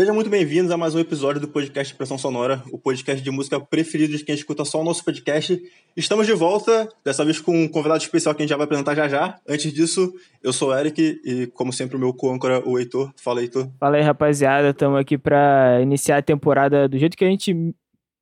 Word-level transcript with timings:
Sejam 0.00 0.14
muito 0.14 0.30
bem-vindos 0.30 0.70
a 0.70 0.78
mais 0.78 0.94
um 0.94 0.98
episódio 0.98 1.42
do 1.42 1.46
podcast 1.46 1.94
Pressão 1.94 2.16
Sonora, 2.16 2.62
o 2.72 2.78
podcast 2.78 3.22
de 3.22 3.30
música 3.30 3.60
preferido 3.60 4.16
de 4.16 4.24
quem 4.24 4.34
escuta 4.34 4.64
só 4.64 4.80
o 4.80 4.82
nosso 4.82 5.04
podcast. 5.04 5.62
Estamos 5.94 6.26
de 6.26 6.32
volta, 6.32 6.88
dessa 7.04 7.22
vez 7.22 7.38
com 7.38 7.64
um 7.64 7.68
convidado 7.68 8.02
especial 8.02 8.34
que 8.34 8.40
a 8.40 8.42
gente 8.44 8.48
já 8.48 8.56
vai 8.56 8.64
apresentar 8.64 8.94
já 8.94 9.06
já. 9.08 9.38
Antes 9.46 9.70
disso, 9.70 10.10
eu 10.42 10.54
sou 10.54 10.70
o 10.70 10.74
Eric 10.74 11.20
e, 11.22 11.48
como 11.48 11.70
sempre, 11.70 11.98
o 11.98 12.00
meu 12.00 12.14
co-âncora, 12.14 12.66
o 12.66 12.78
Heitor. 12.78 13.12
Fala, 13.14 13.42
Heitor. 13.42 13.68
Fala 13.78 13.98
aí, 13.98 14.02
rapaziada. 14.02 14.70
Estamos 14.70 14.98
aqui 14.98 15.18
para 15.18 15.82
iniciar 15.82 16.16
a 16.16 16.22
temporada 16.22 16.88
do 16.88 16.96
jeito 16.96 17.14
que 17.14 17.24
a 17.26 17.28
gente 17.28 17.54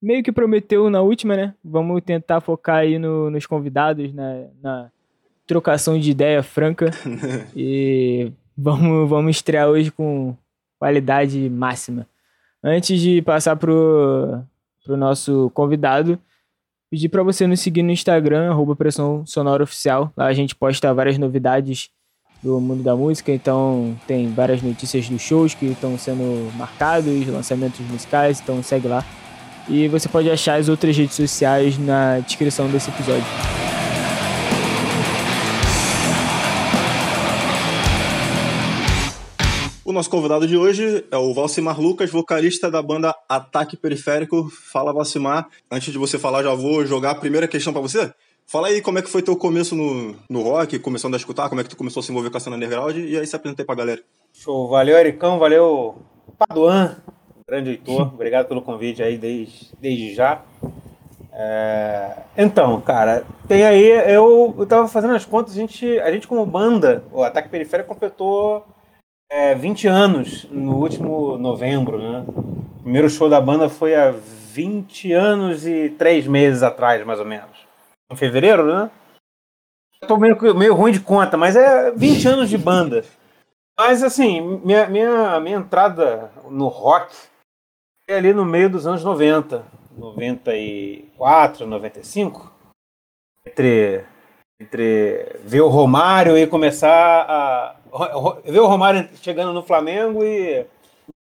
meio 0.02 0.24
que 0.24 0.32
prometeu 0.32 0.90
na 0.90 1.00
última, 1.00 1.36
né? 1.36 1.54
Vamos 1.64 2.02
tentar 2.02 2.40
focar 2.40 2.78
aí 2.78 2.98
no, 2.98 3.30
nos 3.30 3.46
convidados, 3.46 4.12
né? 4.12 4.48
na 4.60 4.90
trocação 5.46 5.96
de 5.96 6.10
ideia 6.10 6.42
franca. 6.42 6.90
e 7.54 8.32
vamos, 8.56 9.08
vamos 9.08 9.36
estrear 9.36 9.68
hoje 9.68 9.92
com 9.92 10.36
qualidade 10.78 11.48
máxima. 11.50 12.06
Antes 12.62 13.00
de 13.00 13.22
passar 13.22 13.56
pro, 13.56 14.42
pro 14.84 14.96
nosso 14.96 15.50
convidado, 15.54 16.18
pedir 16.90 17.08
para 17.08 17.22
você 17.22 17.46
nos 17.46 17.60
seguir 17.60 17.82
no 17.82 17.92
Instagram, 17.92 18.50
arroba 18.50 18.74
Pressão 18.74 19.24
Sonora 19.26 19.62
Oficial. 19.62 20.12
Lá 20.16 20.26
a 20.26 20.32
gente 20.32 20.54
posta 20.54 20.92
várias 20.92 21.18
novidades 21.18 21.90
do 22.42 22.60
mundo 22.60 22.82
da 22.82 22.94
música, 22.94 23.32
então 23.32 23.96
tem 24.06 24.28
várias 24.28 24.62
notícias 24.62 25.08
dos 25.08 25.20
shows 25.20 25.54
que 25.54 25.66
estão 25.66 25.98
sendo 25.98 26.50
marcados, 26.56 27.26
lançamentos 27.26 27.80
musicais, 27.80 28.40
então 28.40 28.62
segue 28.62 28.88
lá. 28.88 29.04
E 29.68 29.86
você 29.88 30.08
pode 30.08 30.30
achar 30.30 30.58
as 30.58 30.68
outras 30.68 30.96
redes 30.96 31.16
sociais 31.16 31.76
na 31.78 32.20
descrição 32.20 32.70
desse 32.70 32.90
episódio. 32.90 33.67
Nosso 39.98 40.10
convidado 40.10 40.46
de 40.46 40.56
hoje 40.56 41.04
é 41.10 41.16
o 41.16 41.34
Valcimar 41.34 41.80
Lucas, 41.80 42.08
vocalista 42.08 42.70
da 42.70 42.80
banda 42.80 43.12
Ataque 43.28 43.76
Periférico. 43.76 44.48
Fala, 44.48 44.92
Valcimar. 44.92 45.48
Antes 45.68 45.92
de 45.92 45.98
você 45.98 46.16
falar, 46.16 46.44
já 46.44 46.54
vou 46.54 46.86
jogar 46.86 47.10
a 47.10 47.14
primeira 47.16 47.48
questão 47.48 47.72
para 47.72 47.82
você. 47.82 48.12
Fala 48.46 48.68
aí 48.68 48.80
como 48.80 49.00
é 49.00 49.02
que 49.02 49.10
foi 49.10 49.22
teu 49.22 49.36
começo 49.36 49.74
no, 49.74 50.14
no 50.30 50.42
rock, 50.42 50.78
começando 50.78 51.14
a 51.14 51.16
escutar, 51.16 51.48
como 51.48 51.60
é 51.60 51.64
que 51.64 51.70
tu 51.70 51.76
começou 51.76 51.98
a 51.98 52.04
se 52.04 52.12
envolver 52.12 52.30
com 52.30 52.36
a 52.36 52.40
cena 52.40 52.54
underground, 52.54 52.96
e 52.96 53.18
aí 53.18 53.26
se 53.26 53.34
apresentei 53.34 53.66
pra 53.66 53.74
galera. 53.74 54.00
Show, 54.32 54.68
valeu 54.68 54.96
Ericão, 54.96 55.36
valeu 55.36 55.96
Paduan, 56.38 56.96
grande 57.48 57.70
Heitor, 57.70 58.02
obrigado 58.14 58.46
pelo 58.46 58.62
convite 58.62 59.02
aí 59.02 59.18
desde, 59.18 59.72
desde 59.80 60.14
já. 60.14 60.42
É... 61.32 62.18
Então, 62.36 62.80
cara, 62.82 63.24
tem 63.48 63.64
aí, 63.64 63.84
eu, 64.14 64.54
eu 64.56 64.64
tava 64.64 64.86
fazendo 64.86 65.14
as 65.14 65.24
contas, 65.24 65.54
a 65.54 65.56
gente, 65.56 65.98
a 65.98 66.12
gente 66.12 66.28
como 66.28 66.46
banda, 66.46 67.02
o 67.10 67.24
Ataque 67.24 67.48
Periférico 67.48 67.88
completou 67.88 68.64
é, 69.30 69.54
20 69.54 69.86
anos 69.86 70.44
no 70.50 70.76
último 70.76 71.36
novembro, 71.36 71.98
né? 71.98 72.24
O 72.28 72.82
primeiro 72.82 73.10
show 73.10 73.28
da 73.28 73.40
banda 73.40 73.68
foi 73.68 73.94
há 73.94 74.10
20 74.10 75.12
anos 75.12 75.66
e 75.66 75.90
3 75.90 76.26
meses 76.26 76.62
atrás, 76.62 77.04
mais 77.04 77.18
ou 77.18 77.26
menos. 77.26 77.66
Em 78.10 78.16
fevereiro, 78.16 78.66
né? 78.66 78.90
Tô 80.06 80.16
meio, 80.16 80.54
meio 80.54 80.74
ruim 80.74 80.92
de 80.92 81.00
conta, 81.00 81.36
mas 81.36 81.56
é 81.56 81.90
20 81.90 82.28
anos 82.28 82.48
de 82.48 82.56
banda. 82.56 83.04
Mas 83.78 84.02
assim, 84.02 84.40
minha, 84.64 84.86
minha, 84.88 85.38
minha 85.40 85.58
entrada 85.58 86.30
no 86.50 86.68
rock 86.68 87.14
é 88.08 88.16
ali 88.16 88.32
no 88.32 88.44
meio 88.44 88.70
dos 88.70 88.86
anos 88.86 89.04
90, 89.04 89.64
94, 89.96 91.66
95. 91.66 92.52
Entre, 93.46 94.04
entre 94.60 95.36
ver 95.44 95.60
o 95.60 95.68
Romário 95.68 96.38
e 96.38 96.46
começar 96.46 97.26
a, 97.28 97.76
ver 98.44 98.60
o 98.60 98.66
Romário 98.66 99.08
chegando 99.22 99.52
no 99.52 99.62
Flamengo 99.62 100.24
e 100.24 100.66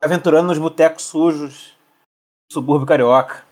aventurando 0.02 0.48
nos 0.48 0.58
botecos 0.58 1.04
sujos 1.04 1.76
do 2.48 2.54
subúrbio 2.54 2.86
carioca. 2.86 3.44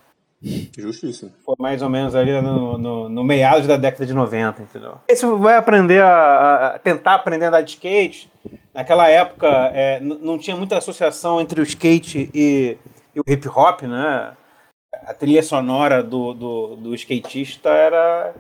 Justiça. 0.76 1.32
Foi 1.44 1.54
mais 1.58 1.80
ou 1.80 1.88
menos 1.88 2.14
ali 2.14 2.38
no, 2.42 2.76
no, 2.76 3.08
no 3.08 3.24
meados 3.24 3.66
da 3.66 3.78
década 3.78 4.04
de 4.04 4.12
90, 4.12 4.62
entendeu? 4.62 4.98
Esse 5.08 5.24
vai 5.24 5.56
aprender 5.56 6.02
a, 6.02 6.74
a 6.74 6.78
tentar 6.78 7.14
aprender 7.14 7.46
a 7.46 7.48
andar 7.48 7.62
de 7.62 7.70
skate. 7.70 8.30
Naquela 8.74 9.08
época 9.08 9.48
é, 9.72 10.00
não 10.00 10.36
tinha 10.36 10.56
muita 10.56 10.76
associação 10.76 11.40
entre 11.40 11.60
o 11.60 11.64
skate 11.64 12.30
e, 12.34 12.76
e, 13.14 13.20
o 13.20 13.24
hip 13.26 13.48
hop, 13.48 13.82
né? 13.82 14.36
A 15.06 15.14
trilha 15.14 15.42
sonora 15.42 16.02
do, 16.02 16.34
do, 16.34 16.76
do 16.76 16.94
skatista 16.94 17.70
era 17.70 18.34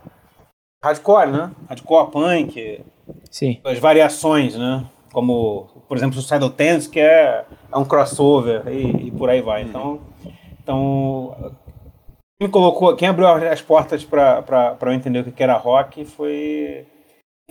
hardcore, 0.84 1.30
né? 1.30 1.50
Hardcore 1.68 2.10
punk, 2.10 2.84
Sim. 3.30 3.60
As 3.64 3.78
variações, 3.78 4.54
né? 4.54 4.84
Como, 5.12 5.68
por 5.88 5.96
exemplo, 5.96 6.18
o 6.18 6.22
Saddle 6.22 6.50
Tense, 6.50 6.88
que 6.88 7.00
é, 7.00 7.44
é 7.72 7.78
um 7.78 7.84
crossover 7.84 8.62
e, 8.68 9.08
e 9.08 9.10
por 9.10 9.30
aí 9.30 9.40
vai. 9.40 9.62
Uhum. 9.62 9.68
Então, 9.68 10.00
então 10.62 11.54
quem 12.38 12.50
colocou, 12.50 12.96
quem 12.96 13.08
abriu 13.08 13.28
as 13.28 13.62
portas 13.62 14.04
para 14.04 14.76
eu 14.82 14.92
entender 14.92 15.20
o 15.20 15.32
que 15.32 15.42
era 15.42 15.56
rock 15.56 16.04
foi 16.04 16.86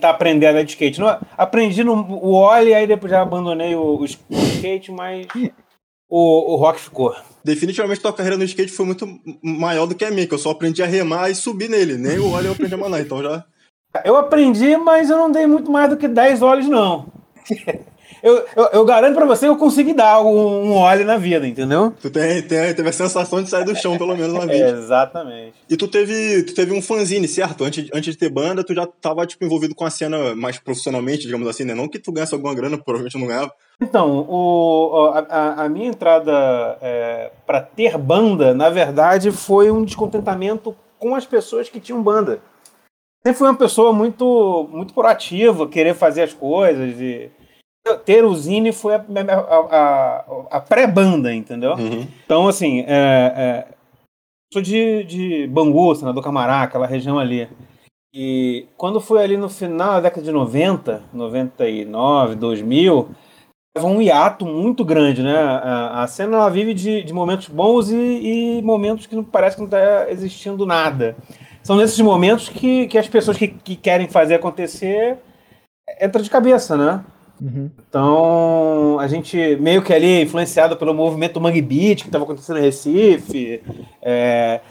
tá 0.00 0.10
aprendendo 0.10 0.58
a 0.58 0.62
de 0.62 0.70
skate. 0.70 1.00
Não, 1.00 1.18
aprendi 1.36 1.82
no 1.84 1.94
o 1.94 2.32
Oli, 2.34 2.74
aí 2.74 2.86
depois 2.86 3.10
já 3.10 3.22
abandonei 3.22 3.74
o, 3.74 3.98
o 3.98 4.04
skate, 4.04 4.92
mas 4.92 5.26
o, 6.08 6.54
o 6.54 6.56
rock 6.56 6.80
ficou. 6.80 7.14
Definitivamente 7.44 8.00
tua 8.00 8.12
carreira 8.12 8.36
no 8.36 8.44
skate 8.44 8.72
foi 8.72 8.86
muito 8.86 9.06
maior 9.42 9.86
do 9.86 9.94
que 9.94 10.04
a 10.04 10.10
minha, 10.10 10.26
que 10.26 10.34
eu 10.34 10.38
só 10.38 10.50
aprendi 10.50 10.82
a 10.82 10.86
remar 10.86 11.30
e 11.30 11.34
subir 11.34 11.68
nele. 11.68 11.96
Nem 11.96 12.18
o 12.18 12.32
Oli 12.32 12.46
eu 12.46 12.52
aprendi 12.52 12.74
a 12.74 12.78
manar, 12.78 13.00
então 13.00 13.22
já 13.22 13.44
eu 14.02 14.16
aprendi, 14.16 14.76
mas 14.76 15.10
eu 15.10 15.16
não 15.16 15.30
dei 15.30 15.46
muito 15.46 15.70
mais 15.70 15.88
do 15.88 15.96
que 15.96 16.08
10 16.08 16.42
olhos, 16.42 16.68
não. 16.68 17.06
eu, 18.22 18.44
eu, 18.56 18.68
eu, 18.72 18.84
garanto 18.84 19.14
pra 19.14 19.26
você 19.26 19.46
que 19.46 19.52
eu 19.52 19.56
consegui 19.56 19.92
dar 19.92 20.20
um, 20.20 20.70
um 20.70 20.72
óleo 20.74 21.04
na 21.04 21.16
vida, 21.16 21.46
entendeu? 21.46 21.92
Tu 22.00 22.10
tem, 22.10 22.42
tem, 22.42 22.74
teve 22.74 22.88
a 22.88 22.92
sensação 22.92 23.42
de 23.42 23.48
sair 23.48 23.64
do 23.64 23.76
chão, 23.76 23.96
pelo 23.96 24.16
menos, 24.16 24.32
na 24.32 24.46
vida. 24.50 24.70
exatamente. 24.70 25.54
E 25.70 25.76
tu 25.76 25.86
teve, 25.86 26.42
tu 26.42 26.54
teve 26.54 26.72
um 26.72 26.82
fanzine, 26.82 27.28
certo? 27.28 27.64
Antes, 27.64 27.88
antes 27.94 28.14
de 28.14 28.18
ter 28.18 28.30
banda, 28.30 28.64
tu 28.64 28.74
já 28.74 28.86
tava, 28.86 29.24
tipo, 29.26 29.44
envolvido 29.44 29.74
com 29.74 29.84
a 29.84 29.90
cena 29.90 30.34
mais 30.34 30.58
profissionalmente, 30.58 31.26
digamos 31.26 31.46
assim, 31.46 31.64
né? 31.64 31.74
Não 31.74 31.88
que 31.88 31.98
tu 31.98 32.10
ganhasse 32.10 32.34
alguma 32.34 32.54
grana, 32.54 32.76
provavelmente 32.82 33.18
não 33.18 33.28
ganhava. 33.28 33.52
Então, 33.80 34.26
o, 34.28 35.12
a, 35.14 35.64
a 35.64 35.68
minha 35.68 35.88
entrada 35.88 36.78
é, 36.80 37.30
para 37.46 37.60
ter 37.60 37.96
banda, 37.96 38.52
na 38.54 38.70
verdade, 38.70 39.30
foi 39.30 39.70
um 39.70 39.84
descontentamento 39.84 40.74
com 40.98 41.14
as 41.14 41.26
pessoas 41.26 41.68
que 41.68 41.78
tinham 41.78 42.02
banda 42.02 42.40
sempre 43.26 43.38
fui 43.38 43.48
uma 43.48 43.56
pessoa 43.56 43.92
muito, 43.92 44.68
muito 44.70 44.92
proativa, 44.92 45.66
querer 45.66 45.94
fazer 45.94 46.22
as 46.22 46.34
coisas. 46.34 47.00
E 47.00 47.30
ter 48.04 48.24
o 48.24 48.34
Zine 48.34 48.72
foi 48.72 48.94
a, 48.94 48.98
a, 48.98 49.76
a, 49.76 50.24
a 50.50 50.60
pré-banda, 50.60 51.34
entendeu? 51.34 51.72
Uhum. 51.72 52.06
Então, 52.24 52.46
assim, 52.46 52.80
é, 52.86 52.86
é, 53.36 53.66
sou 54.52 54.60
de, 54.60 55.04
de 55.04 55.46
Bangu, 55.46 55.94
senador 55.94 56.22
Camará, 56.22 56.62
aquela 56.62 56.86
região 56.86 57.18
ali. 57.18 57.48
E 58.14 58.68
quando 58.76 59.00
foi 59.00 59.24
ali 59.24 59.36
no 59.36 59.48
final 59.48 59.94
da 59.94 60.00
década 60.02 60.22
de 60.22 60.30
90, 60.30 61.02
99, 61.12 62.36
2000, 62.36 63.08
tava 63.74 63.88
um 63.88 64.00
hiato 64.00 64.46
muito 64.46 64.84
grande, 64.84 65.22
né? 65.22 65.36
A, 65.36 66.02
a 66.04 66.06
cena 66.06 66.36
ela 66.36 66.48
vive 66.48 66.74
de, 66.74 67.02
de 67.02 67.12
momentos 67.12 67.48
bons 67.48 67.90
e, 67.90 67.96
e 68.58 68.62
momentos 68.62 69.06
que 69.06 69.16
não 69.16 69.24
parece 69.24 69.56
que 69.56 69.62
não 69.62 69.66
está 69.66 70.10
existindo 70.10 70.64
nada 70.64 71.16
são 71.64 71.76
nesses 71.76 71.98
momentos 72.00 72.48
que, 72.48 72.86
que 72.86 72.98
as 72.98 73.08
pessoas 73.08 73.38
que, 73.38 73.48
que 73.48 73.74
querem 73.74 74.06
fazer 74.06 74.34
acontecer 74.34 75.16
entram 76.00 76.22
de 76.22 76.30
cabeça, 76.30 76.76
né? 76.76 77.02
Uhum. 77.40 77.70
Então, 77.88 78.98
a 79.00 79.08
gente 79.08 79.56
meio 79.56 79.82
que 79.82 79.92
ali 79.92 80.22
influenciado 80.22 80.76
pelo 80.76 80.94
movimento 80.94 81.40
Mangue 81.40 81.62
Beat 81.62 82.02
que 82.02 82.08
estava 82.08 82.24
acontecendo 82.24 82.58
em 82.58 82.62
Recife, 82.62 83.62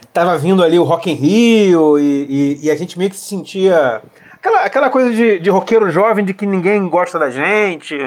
estava 0.07 0.35
é, 0.35 0.37
vindo 0.37 0.63
ali 0.63 0.79
o 0.79 0.83
Rock 0.83 1.11
in 1.11 1.15
Rio 1.15 1.99
e, 1.99 2.25
e, 2.29 2.65
e, 2.67 2.71
a 2.71 2.75
gente 2.75 2.97
meio 2.97 3.09
que 3.09 3.17
se 3.17 3.25
sentia 3.25 4.01
aquela, 4.33 4.63
aquela 4.63 4.89
coisa 4.89 5.11
de, 5.11 5.39
de 5.39 5.49
roqueiro 5.49 5.89
jovem 5.89 6.23
de 6.23 6.33
que 6.33 6.45
ninguém 6.45 6.87
gosta 6.87 7.19
da 7.19 7.29
gente. 7.29 7.97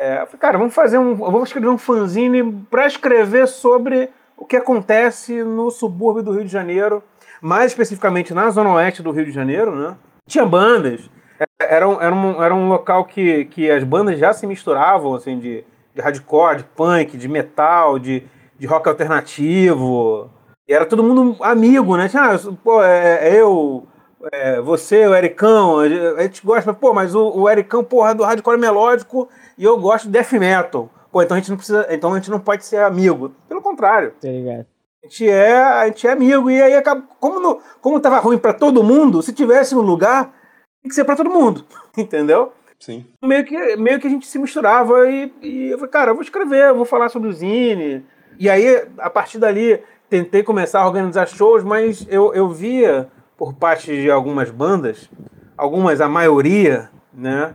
É, 0.00 0.16
falei, 0.26 0.40
cara, 0.40 0.58
vamos 0.58 0.74
fazer 0.74 0.98
um, 0.98 1.14
vamos 1.14 1.48
escrever 1.48 1.68
um 1.68 1.78
fanzine 1.78 2.64
para 2.70 2.86
escrever 2.86 3.46
sobre 3.46 4.08
o 4.36 4.44
que 4.44 4.56
acontece 4.56 5.44
no 5.44 5.70
subúrbio 5.70 6.22
do 6.22 6.32
Rio 6.32 6.44
de 6.44 6.50
Janeiro 6.50 7.02
mais 7.42 7.72
especificamente 7.72 8.32
na 8.32 8.48
zona 8.50 8.72
oeste 8.72 9.02
do 9.02 9.10
Rio 9.10 9.24
de 9.24 9.32
Janeiro, 9.32 9.74
né? 9.74 9.96
Tinha 10.26 10.46
bandas. 10.46 11.10
Era 11.58 11.88
um, 11.88 12.00
era 12.00 12.14
um, 12.14 12.42
era 12.42 12.54
um 12.54 12.68
local 12.68 13.04
que, 13.04 13.46
que 13.46 13.68
as 13.68 13.82
bandas 13.82 14.18
já 14.18 14.32
se 14.32 14.46
misturavam, 14.46 15.14
assim, 15.14 15.38
de, 15.38 15.64
de 15.92 16.00
hardcore, 16.00 16.58
de 16.58 16.64
punk, 16.64 17.16
de 17.18 17.28
metal, 17.28 17.98
de, 17.98 18.22
de 18.56 18.66
rock 18.66 18.88
alternativo. 18.88 20.30
E 20.68 20.72
era 20.72 20.86
todo 20.86 21.02
mundo 21.02 21.36
amigo, 21.42 21.96
né? 21.96 22.08
Tinha, 22.08 22.34
ah, 22.34 22.38
pô, 22.62 22.82
é, 22.82 23.28
é 23.28 23.40
eu, 23.40 23.86
é, 24.32 24.60
você, 24.60 25.06
o 25.06 25.14
Ericão, 25.14 25.80
a 25.80 26.22
gente 26.22 26.46
gosta, 26.46 26.72
pô, 26.72 26.94
mas 26.94 27.14
o, 27.14 27.28
o 27.40 27.50
Ericão, 27.50 27.82
porra, 27.82 28.12
é 28.12 28.14
do 28.14 28.22
hardcore 28.22 28.58
melódico 28.58 29.28
e 29.58 29.64
eu 29.64 29.76
gosto 29.78 30.04
de 30.04 30.12
death 30.12 30.32
metal. 30.32 30.88
Pô, 31.10 31.20
então 31.22 31.36
a 31.36 31.40
gente 31.40 31.50
não 31.50 31.56
precisa, 31.56 31.86
então 31.90 32.12
a 32.12 32.16
gente 32.16 32.30
não 32.30 32.40
pode 32.40 32.64
ser 32.64 32.78
amigo. 32.78 33.32
Pelo 33.48 33.60
contrário. 33.60 34.12
Tá 34.20 34.28
ligado. 34.28 34.66
A 35.02 35.08
gente 35.08 35.28
é, 35.28 35.56
a 35.56 35.86
gente 35.86 36.06
é 36.06 36.12
amigo. 36.12 36.50
E 36.50 36.62
aí, 36.62 36.80
como, 37.18 37.40
no, 37.40 37.60
como 37.80 38.00
tava 38.00 38.18
ruim 38.20 38.38
para 38.38 38.52
todo 38.52 38.84
mundo, 38.84 39.20
se 39.20 39.32
tivesse 39.32 39.74
um 39.74 39.80
lugar, 39.80 40.32
tem 40.80 40.88
que 40.88 40.94
ser 40.94 41.04
para 41.04 41.16
todo 41.16 41.30
mundo. 41.30 41.64
Entendeu? 41.98 42.52
Sim. 42.78 43.04
Meio 43.22 43.44
que, 43.44 43.76
meio 43.76 44.00
que 44.00 44.06
a 44.06 44.10
gente 44.10 44.26
se 44.26 44.38
misturava 44.38 45.08
e, 45.08 45.32
e 45.40 45.70
eu 45.70 45.78
falei, 45.78 45.90
cara, 45.92 46.10
eu 46.10 46.14
vou 46.14 46.22
escrever, 46.22 46.68
eu 46.68 46.76
vou 46.76 46.84
falar 46.84 47.08
sobre 47.08 47.28
o 47.28 47.32
Zine. 47.32 48.04
E 48.38 48.48
aí, 48.48 48.88
a 48.98 49.10
partir 49.10 49.38
dali, 49.38 49.80
tentei 50.08 50.42
começar 50.42 50.80
a 50.80 50.86
organizar 50.86 51.26
shows, 51.26 51.64
mas 51.64 52.06
eu, 52.08 52.34
eu 52.34 52.48
via 52.48 53.08
por 53.36 53.54
parte 53.54 53.86
de 53.86 54.10
algumas 54.10 54.50
bandas, 54.50 55.08
algumas, 55.56 56.00
a 56.00 56.08
maioria, 56.08 56.90
né? 57.12 57.54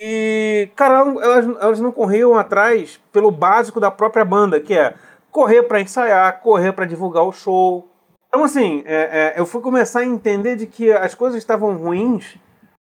E, 0.00 0.68
cara, 0.74 0.98
elas, 0.98 1.46
elas 1.60 1.80
não 1.80 1.92
corriam 1.92 2.34
atrás 2.34 3.00
pelo 3.12 3.30
básico 3.30 3.78
da 3.78 3.90
própria 3.90 4.24
banda, 4.24 4.60
que 4.60 4.74
é 4.74 4.94
correr 5.32 5.62
para 5.62 5.80
ensaiar, 5.80 6.40
correr 6.40 6.72
para 6.72 6.84
divulgar 6.84 7.24
o 7.24 7.32
show. 7.32 7.88
Então, 8.28 8.44
assim, 8.44 8.82
é, 8.84 9.32
é, 9.34 9.40
eu 9.40 9.46
fui 9.46 9.62
começar 9.62 10.00
a 10.00 10.04
entender 10.04 10.56
de 10.56 10.66
que 10.66 10.92
as 10.92 11.14
coisas 11.14 11.38
estavam 11.38 11.74
ruins 11.76 12.36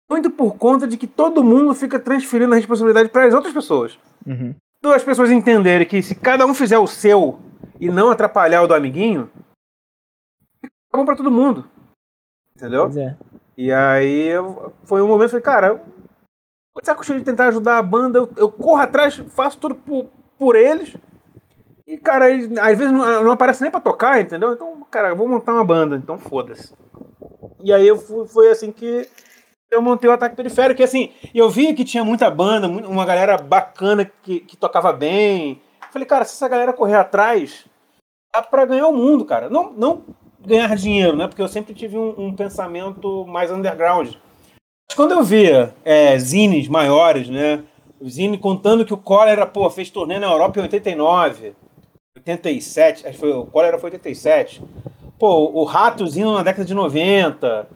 muito 0.09 0.29
por 0.29 0.55
conta 0.55 0.87
de 0.87 0.95
que 0.97 1.07
todo 1.07 1.43
mundo 1.43 1.73
fica 1.75 1.99
transferindo 1.99 2.53
a 2.53 2.55
responsabilidade 2.55 3.09
para 3.09 3.25
as 3.25 3.33
outras 3.33 3.53
pessoas. 3.53 3.99
Uhum. 4.25 4.55
Então, 4.79 4.93
as 4.93 5.03
pessoas 5.03 5.31
entenderem 5.31 5.85
que 5.87 6.01
se 6.01 6.15
cada 6.15 6.45
um 6.45 6.53
fizer 6.53 6.77
o 6.77 6.87
seu 6.87 7.39
e 7.79 7.89
não 7.89 8.09
atrapalhar 8.09 8.61
o 8.61 8.67
do 8.67 8.73
amiguinho, 8.73 9.29
é 10.63 10.69
bom 10.95 11.03
para 11.03 11.15
todo 11.17 11.31
mundo. 11.31 11.67
Entendeu? 12.55 12.89
É. 12.97 13.17
E 13.57 13.71
aí 13.71 14.27
eu- 14.27 14.71
foi 14.85 15.01
um 15.01 15.07
momento 15.07 15.31
que 15.31 15.35
eu 15.35 15.41
falei, 15.41 15.59
cara, 15.59 15.83
eu 16.75 16.81
saco 16.83 17.03
cheio 17.03 17.19
de 17.19 17.25
tentar 17.25 17.47
ajudar 17.47 17.77
a 17.79 17.83
banda, 17.83 18.19
eu, 18.19 18.29
eu 18.37 18.51
corro 18.51 18.81
atrás, 18.81 19.15
faço 19.29 19.57
tudo 19.57 19.75
por, 19.75 20.05
por 20.37 20.55
eles. 20.55 20.95
E, 21.87 21.97
cara, 21.97 22.25
às 22.27 22.77
vezes 22.77 22.91
não, 22.91 23.23
não 23.23 23.31
aparece 23.31 23.61
nem 23.61 23.71
pra 23.71 23.79
tocar, 23.79 24.19
entendeu? 24.19 24.51
Então, 24.51 24.85
cara, 24.91 25.15
vou 25.15 25.27
montar 25.27 25.53
uma 25.53 25.63
banda, 25.63 25.95
então 25.95 26.19
foda-se. 26.19 26.73
E 27.63 27.71
aí 27.71 27.87
eu 27.87 27.97
fui, 27.97 28.27
foi 28.27 28.51
assim 28.51 28.73
que 28.73 29.07
eu 29.71 29.81
montei 29.81 30.09
o 30.09 30.13
Ataque 30.13 30.35
Periférico, 30.35 30.81
e 30.81 30.83
assim, 30.83 31.11
eu 31.33 31.49
vi 31.49 31.73
que 31.73 31.85
tinha 31.85 32.03
muita 32.03 32.29
banda, 32.29 32.67
uma 32.67 33.05
galera 33.05 33.37
bacana 33.37 34.09
que, 34.21 34.41
que 34.41 34.57
tocava 34.57 34.91
bem. 34.91 35.61
Falei, 35.91 36.05
cara, 36.05 36.25
se 36.25 36.35
essa 36.35 36.47
galera 36.49 36.73
correr 36.73 36.95
atrás, 36.95 37.65
dá 38.33 38.41
pra 38.41 38.65
ganhar 38.65 38.87
o 38.87 38.93
mundo, 38.93 39.23
cara. 39.23 39.49
Não, 39.49 39.71
não 39.71 40.03
ganhar 40.45 40.75
dinheiro, 40.75 41.15
né? 41.15 41.27
Porque 41.27 41.41
eu 41.41 41.47
sempre 41.47 41.73
tive 41.73 41.97
um, 41.97 42.13
um 42.17 42.35
pensamento 42.35 43.25
mais 43.25 43.49
underground. 43.49 44.13
Mas 44.89 44.95
quando 44.95 45.11
eu 45.11 45.23
via 45.23 45.73
é, 45.85 46.17
zines 46.19 46.67
maiores, 46.67 47.29
né? 47.29 47.63
O 47.99 48.09
zine 48.09 48.37
contando 48.37 48.85
que 48.85 48.93
o 48.93 48.97
Cólera, 48.97 49.45
pô, 49.45 49.69
fez 49.69 49.89
turnê 49.89 50.19
na 50.19 50.27
Europa 50.27 50.59
em 50.59 50.63
89, 50.63 51.55
87, 52.17 53.05
acho 53.07 53.13
que 53.13 53.19
foi, 53.19 53.31
o 53.31 53.45
Cólera 53.45 53.77
foi 53.79 53.89
87. 53.91 54.61
Pô, 55.19 55.51
o 55.53 55.63
Ratozinho 55.63 56.33
na 56.33 56.43
década 56.43 56.65
de 56.65 56.73
90. 56.73 57.67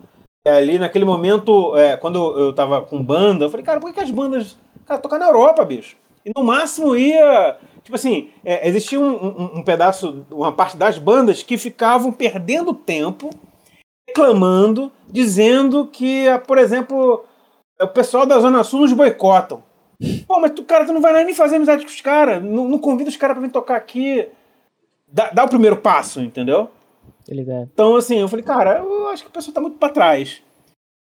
é, 0.46 0.52
ali 0.52 0.78
naquele 0.80 1.06
momento, 1.06 1.76
é, 1.78 1.96
quando 1.98 2.38
eu 2.40 2.54
tava 2.54 2.82
com 2.82 3.02
banda, 3.04 3.46
eu 3.46 3.50
falei, 3.50 3.66
cara, 3.66 3.80
por 3.80 3.88
que, 3.88 3.94
que 3.94 4.00
as 4.04 4.12
bandas. 4.12 4.58
Cara, 4.86 5.00
tocar 5.00 5.20
na 5.20 5.28
Europa, 5.28 5.64
bicho. 5.66 5.96
E 6.26 6.32
no 6.36 6.44
máximo 6.44 6.96
ia. 6.96 7.58
Tipo 7.84 7.96
assim, 7.96 8.30
é, 8.46 8.68
existia 8.68 9.00
um, 9.00 9.10
um- 9.16 9.52
um 9.60 9.64
pedaço, 9.64 10.24
uma 10.32 10.52
parte 10.52 10.78
das 10.78 10.98
bandas 11.00 11.42
que 11.42 11.58
ficavam 11.58 12.12
perdendo 12.12 12.74
tempo 12.74 13.30
reclamando, 14.08 14.92
dizendo 15.10 15.88
que, 15.88 16.26
por 16.48 16.58
exemplo, 16.58 17.24
o 17.82 17.88
pessoal 17.88 18.26
da 18.26 18.40
Zona 18.40 18.64
Sul 18.64 18.82
nos 18.82 18.94
boicotam. 18.94 19.64
Pô, 20.28 20.40
mas 20.40 20.52
tu, 20.52 20.64
cara, 20.64 20.86
tu 20.86 20.94
não 20.94 21.02
vai 21.02 21.24
nem 21.24 21.34
fazer 21.34 21.58
amizade 21.58 21.84
com 21.84 21.92
os 21.92 22.02
caras, 22.02 22.44
não, 22.44 22.68
não 22.68 22.80
convida 22.80 23.10
os 23.10 23.18
caras 23.18 23.36
pra 23.36 23.46
vir 23.46 23.52
tocar 23.52 23.76
aqui. 23.76 24.28
Dá, 25.08 25.30
dá 25.32 25.44
o 25.44 25.50
primeiro 25.50 25.78
passo, 25.78 26.22
entendeu? 26.22 26.70
Ligado? 27.28 27.70
Então, 27.74 27.96
assim, 27.96 28.20
eu 28.20 28.28
falei, 28.28 28.44
cara, 28.44 28.80
eu 28.80 29.08
acho 29.10 29.24
que 29.24 29.30
o 29.30 29.34
pessoal 29.34 29.54
tá 29.54 29.62
muito 29.62 29.78
pra 29.78 29.90
trás. 29.90 30.42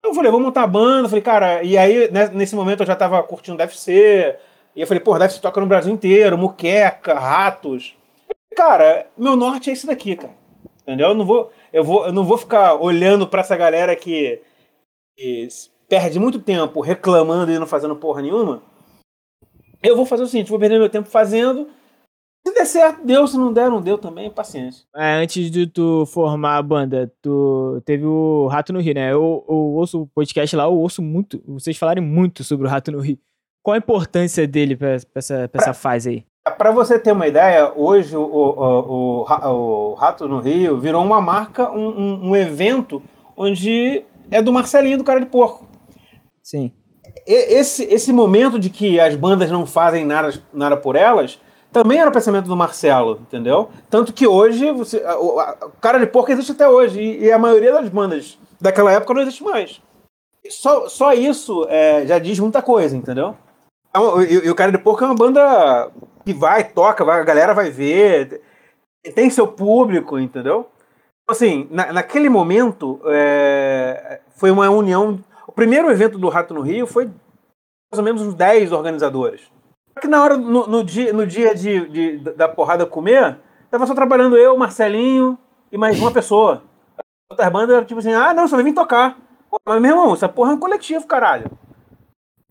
Eu 0.04 0.14
falei, 0.14 0.32
vou 0.32 0.40
montar 0.40 0.64
a 0.64 0.68
banda, 0.68 1.06
eu 1.06 1.10
falei, 1.10 1.22
cara, 1.22 1.64
e 1.64 1.78
aí, 1.78 2.12
né, 2.12 2.30
nesse 2.30 2.56
momento 2.56 2.82
eu 2.82 2.88
já 2.88 2.96
tava 2.96 3.22
curtindo 3.24 3.58
DFC, 3.58 4.38
e 4.76 4.82
eu 4.82 4.88
falei, 4.88 5.02
pô, 5.02 5.18
DFC 5.18 5.42
toca 5.42 5.60
no 5.60 5.68
Brasil 5.68 5.94
inteiro, 5.94 6.38
Muqueca, 6.38 7.14
Ratos. 7.14 7.96
Cara, 8.56 9.08
meu 9.18 9.36
norte 9.36 9.70
é 9.70 9.74
esse 9.74 9.88
daqui, 9.88 10.16
cara. 10.16 10.34
Entendeu? 10.82 11.10
Eu 11.10 11.16
não 11.16 11.26
vou, 11.26 11.52
eu 11.72 11.84
vou, 11.84 12.06
eu 12.06 12.14
não 12.14 12.24
vou 12.24 12.38
ficar 12.38 12.76
olhando 12.76 13.28
pra 13.28 13.42
essa 13.42 13.56
galera 13.56 13.96
que, 13.96 14.42
que 15.18 15.48
perde 15.88 16.20
muito 16.20 16.40
tempo 16.40 16.82
reclamando 16.82 17.52
e 17.52 17.60
não 17.60 17.68
fazendo 17.68 17.96
porra 17.96 18.22
nenhuma. 18.22 18.62
Eu 19.82 19.96
vou 19.96 20.06
fazer 20.06 20.24
o 20.24 20.28
seguinte, 20.28 20.50
vou 20.50 20.60
perder 20.60 20.78
meu 20.80 20.90
tempo 20.90 21.08
fazendo. 21.08 21.68
Se 22.46 22.54
der 22.54 22.66
certo, 22.66 23.06
deu. 23.06 23.28
Se 23.28 23.38
não 23.38 23.52
der, 23.54 23.70
não 23.70 23.82
deu 23.82 23.98
também, 23.98 24.30
paciência. 24.30 24.86
É, 24.96 25.14
antes 25.22 25.50
de 25.52 25.68
tu 25.68 26.06
formar 26.06 26.58
a 26.58 26.62
banda, 26.64 27.12
tu 27.22 27.82
teve 27.86 28.06
o 28.06 28.48
Rato 28.48 28.72
no 28.74 28.80
Rio, 28.80 28.94
né? 28.96 29.12
Eu, 29.12 29.44
eu 29.48 29.56
ouço 29.56 30.02
o 30.04 30.08
podcast 30.08 30.56
lá, 30.56 30.64
eu 30.64 30.74
ouço 30.74 31.02
muito, 31.02 31.42
vocês 31.48 31.78
falarem 31.78 32.04
muito 32.04 32.44
sobre 32.44 32.66
o 32.66 32.70
Rato 32.70 32.92
no 32.92 33.00
Rio. 33.00 33.18
Qual 33.64 33.76
a 33.76 33.78
importância 33.78 34.48
dele 34.48 34.76
pra, 34.76 34.98
pra 34.98 35.20
essa, 35.20 35.50
pra 35.50 35.62
essa 35.62 35.74
fase 35.74 36.10
aí? 36.10 36.26
Para 36.58 36.72
você 36.72 36.98
ter 36.98 37.12
uma 37.12 37.28
ideia, 37.28 37.72
hoje 37.76 38.16
o, 38.16 38.22
o, 38.24 39.24
o, 39.24 39.92
o 39.92 39.94
Rato 39.96 40.28
no 40.28 40.40
Rio 40.40 40.80
virou 40.80 41.04
uma 41.04 41.22
marca, 41.22 41.70
um, 41.72 41.90
um- 41.90 42.30
um 42.30 42.36
evento 42.36 43.04
onde 43.38 44.04
é 44.32 44.42
do 44.42 44.52
Marcelinho 44.52 44.98
do 44.98 45.04
Cara 45.04 45.20
de 45.20 45.26
Porco. 45.28 45.68
Sim. 46.42 46.72
Esse, 47.32 47.84
esse 47.84 48.12
momento 48.12 48.58
de 48.58 48.70
que 48.72 49.00
as 49.00 49.16
bandas 49.16 49.52
não 49.52 49.66
fazem 49.66 50.04
nada, 50.06 50.34
nada 50.52 50.76
por 50.76 50.96
elas 50.96 51.40
também 51.72 52.00
era 52.00 52.10
o 52.10 52.14
pensamento 52.14 52.48
do 52.48 52.56
Marcelo, 52.58 53.20
entendeu? 53.22 53.70
Tanto 53.90 54.12
que 54.12 54.26
hoje 54.26 54.72
você, 54.72 54.98
o, 55.20 55.40
a- 55.40 55.56
Cara 55.80 56.00
de 56.00 56.08
Porco 56.08 56.32
existe 56.32 56.52
até 56.54 56.68
hoje 56.68 57.00
e, 57.00 57.26
e 57.26 57.32
a 57.32 57.38
maioria 57.38 57.72
das 57.72 57.88
bandas 57.90 58.40
daquela 58.60 58.92
época 58.92 59.14
não 59.14 59.22
existe 59.22 59.44
mais. 59.44 59.80
Só, 60.50 60.90
só 60.90 61.14
isso 61.14 61.68
é, 61.70 62.08
já 62.08 62.18
diz 62.18 62.40
muita 62.40 62.62
coisa, 62.64 62.98
entendeu? 62.98 63.36
É 63.94 64.00
E, 64.24 64.46
e 64.48 64.50
o 64.50 64.56
Cara 64.56 64.72
de 64.72 64.80
Porco 64.80 65.04
é 65.04 65.08
uma 65.08 65.14
banda 65.16 65.92
que 66.26 66.34
vai, 66.34 66.64
toca, 66.64 67.06
vai, 67.06 67.20
a 67.22 67.24
galera 67.24 67.54
vai 67.54 67.70
ver, 67.70 68.42
tem 69.14 69.30
seu 69.30 69.48
público, 69.48 70.18
entendeu? 70.18 70.68
Assim, 71.30 71.68
na- 71.70 71.94
naquele 71.94 72.28
momento, 72.30 73.00
é, 73.06 74.20
foi 74.36 74.50
uma 74.50 74.68
união. 74.72 75.20
Primeiro 75.60 75.92
evento 75.92 76.18
do 76.18 76.30
Rato 76.30 76.54
no 76.54 76.62
Rio 76.62 76.88
foi 76.88 77.06
mais 77.92 77.98
ou 77.98 78.04
menos 78.04 78.22
uns 78.22 78.34
10 78.34 78.72
organizadores. 78.72 79.42
Só 79.94 80.00
que 80.00 80.08
na 80.08 80.24
hora, 80.24 80.38
no, 80.38 80.66
no 80.68 80.84
dia, 80.86 81.12
no 81.12 81.28
dia 81.28 81.54
de, 81.54 81.90
de- 81.90 82.18
da 82.34 82.48
porrada 82.48 82.86
comer, 82.86 83.38
tava 83.70 83.86
só 83.86 83.94
trabalhando 83.94 84.38
eu, 84.38 84.56
Marcelinho 84.58 85.38
e 85.70 85.78
mais 85.78 86.00
uma 86.00 86.12
pessoa. 86.12 86.64
Outras 87.30 87.50
bandas 87.52 87.76
eram 87.76 87.86
tipo 87.86 88.00
assim, 88.00 88.14
ah, 88.14 88.34
não, 88.34 88.48
só 88.48 88.56
vir 88.64 88.74
tocar. 88.74 89.18
Pô, 89.50 89.60
mas 89.66 89.82
meu 89.82 89.92
irmão, 89.92 90.14
essa 90.14 90.30
porra 90.30 90.52
é 90.52 90.56
um 90.56 90.60
coletivo, 90.60 91.06
caralho. 91.06 91.52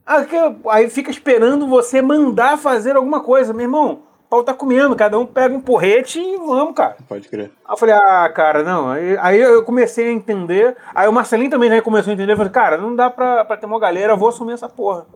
Ah, 0.04 0.24
Aí 0.70 0.90
fica 0.90 1.10
esperando 1.10 1.66
você 1.66 2.02
mandar 2.02 2.58
fazer 2.58 2.94
alguma 2.94 3.20
coisa. 3.22 3.54
Meu 3.54 3.62
irmão, 3.64 4.02
pau 4.28 4.42
tá 4.44 4.52
comendo, 4.54 4.94
cada 4.96 5.18
um 5.18 5.24
pega 5.26 5.54
um 5.54 5.60
porrete 5.60 6.20
e 6.20 6.36
vamos, 6.36 6.74
cara. 6.74 6.96
Pode 7.08 7.28
crer. 7.28 7.50
Aí 7.64 7.72
eu 7.72 7.76
falei, 7.76 7.94
ah, 7.94 8.28
cara, 8.34 8.62
não. 8.62 8.90
Aí, 8.90 9.16
aí 9.18 9.40
eu 9.40 9.64
comecei 9.64 10.08
a 10.08 10.12
entender. 10.12 10.76
Aí 10.94 11.08
o 11.08 11.12
Marcelinho 11.12 11.50
também 11.50 11.70
já 11.70 11.80
começou 11.82 12.10
a 12.10 12.14
entender. 12.14 12.32
Eu 12.32 12.36
falei, 12.36 12.52
cara, 12.52 12.76
não 12.78 12.94
dá 12.94 13.08
pra, 13.10 13.44
pra 13.44 13.56
ter 13.56 13.66
uma 13.66 13.80
galera, 13.80 14.12
eu 14.12 14.16
vou 14.16 14.28
assumir 14.28 14.52
essa 14.52 14.68
porra. 14.68 15.06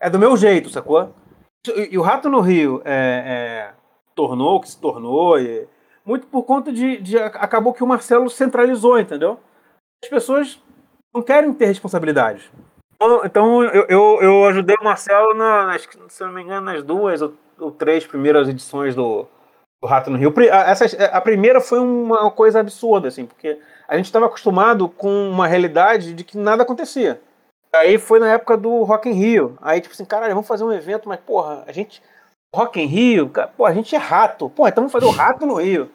É 0.00 0.08
do 0.08 0.18
meu 0.18 0.36
jeito, 0.36 0.70
sacou? 0.70 1.12
E, 1.66 1.94
e 1.94 1.98
o 1.98 2.02
Rato 2.02 2.28
no 2.30 2.40
Rio 2.40 2.80
é, 2.84 3.24
é, 3.26 3.70
tornou 4.14 4.56
o 4.56 4.60
que 4.60 4.70
se 4.70 4.80
tornou, 4.80 5.38
e- 5.38 5.66
muito 6.06 6.26
por 6.28 6.44
conta 6.44 6.72
de, 6.72 6.96
de. 7.02 7.18
Acabou 7.18 7.74
que 7.74 7.84
o 7.84 7.86
Marcelo 7.86 8.30
centralizou, 8.30 8.98
entendeu? 8.98 9.38
As 10.02 10.08
pessoas 10.08 10.62
não 11.14 11.20
querem 11.20 11.52
ter 11.52 11.66
responsabilidade. 11.66 12.50
Então, 12.94 13.20
Então 13.24 13.64
eu, 13.64 13.84
eu, 13.88 14.18
eu 14.22 14.44
ajudei 14.46 14.76
o 14.80 14.84
Marcelo, 14.84 15.34
na, 15.34 15.66
nas, 15.66 15.86
se 16.08 16.24
não 16.24 16.32
me 16.32 16.42
engano, 16.42 16.64
nas 16.64 16.82
duas 16.82 17.20
ou, 17.20 17.34
ou 17.58 17.70
três 17.70 18.06
primeiras 18.06 18.48
edições 18.48 18.94
do, 18.94 19.26
do 19.82 19.88
Rato 19.88 20.10
no 20.10 20.18
Rio. 20.18 20.32
Essa, 20.50 21.06
a 21.06 21.20
primeira 21.20 21.60
foi 21.60 21.78
uma 21.78 22.30
coisa 22.30 22.60
absurda, 22.60 23.08
assim, 23.08 23.26
porque 23.26 23.58
a 23.86 23.96
gente 23.96 24.06
estava 24.06 24.26
acostumado 24.26 24.88
com 24.88 25.30
uma 25.30 25.46
realidade 25.46 26.12
de 26.12 26.24
que 26.24 26.36
nada 26.36 26.62
acontecia. 26.62 27.20
Aí 27.74 27.98
foi 27.98 28.18
na 28.18 28.32
época 28.32 28.56
do 28.56 28.82
Rock 28.82 29.08
in 29.08 29.12
Rio. 29.12 29.58
Aí, 29.60 29.80
tipo 29.80 29.92
assim, 29.92 30.04
caralho, 30.04 30.34
vamos 30.34 30.48
fazer 30.48 30.64
um 30.64 30.72
evento, 30.72 31.08
mas, 31.08 31.20
porra, 31.20 31.64
a 31.66 31.72
gente. 31.72 32.02
Rock 32.54 32.80
in 32.80 32.86
Rio, 32.86 33.28
cara, 33.28 33.48
pô, 33.48 33.66
a 33.66 33.74
gente 33.74 33.94
é 33.94 33.98
rato. 33.98 34.48
Pô, 34.48 34.66
então 34.66 34.82
vamos 34.82 34.92
fazer 34.92 35.04
o 35.04 35.10
rato 35.10 35.44
no 35.44 35.56
Rio. 35.56 35.90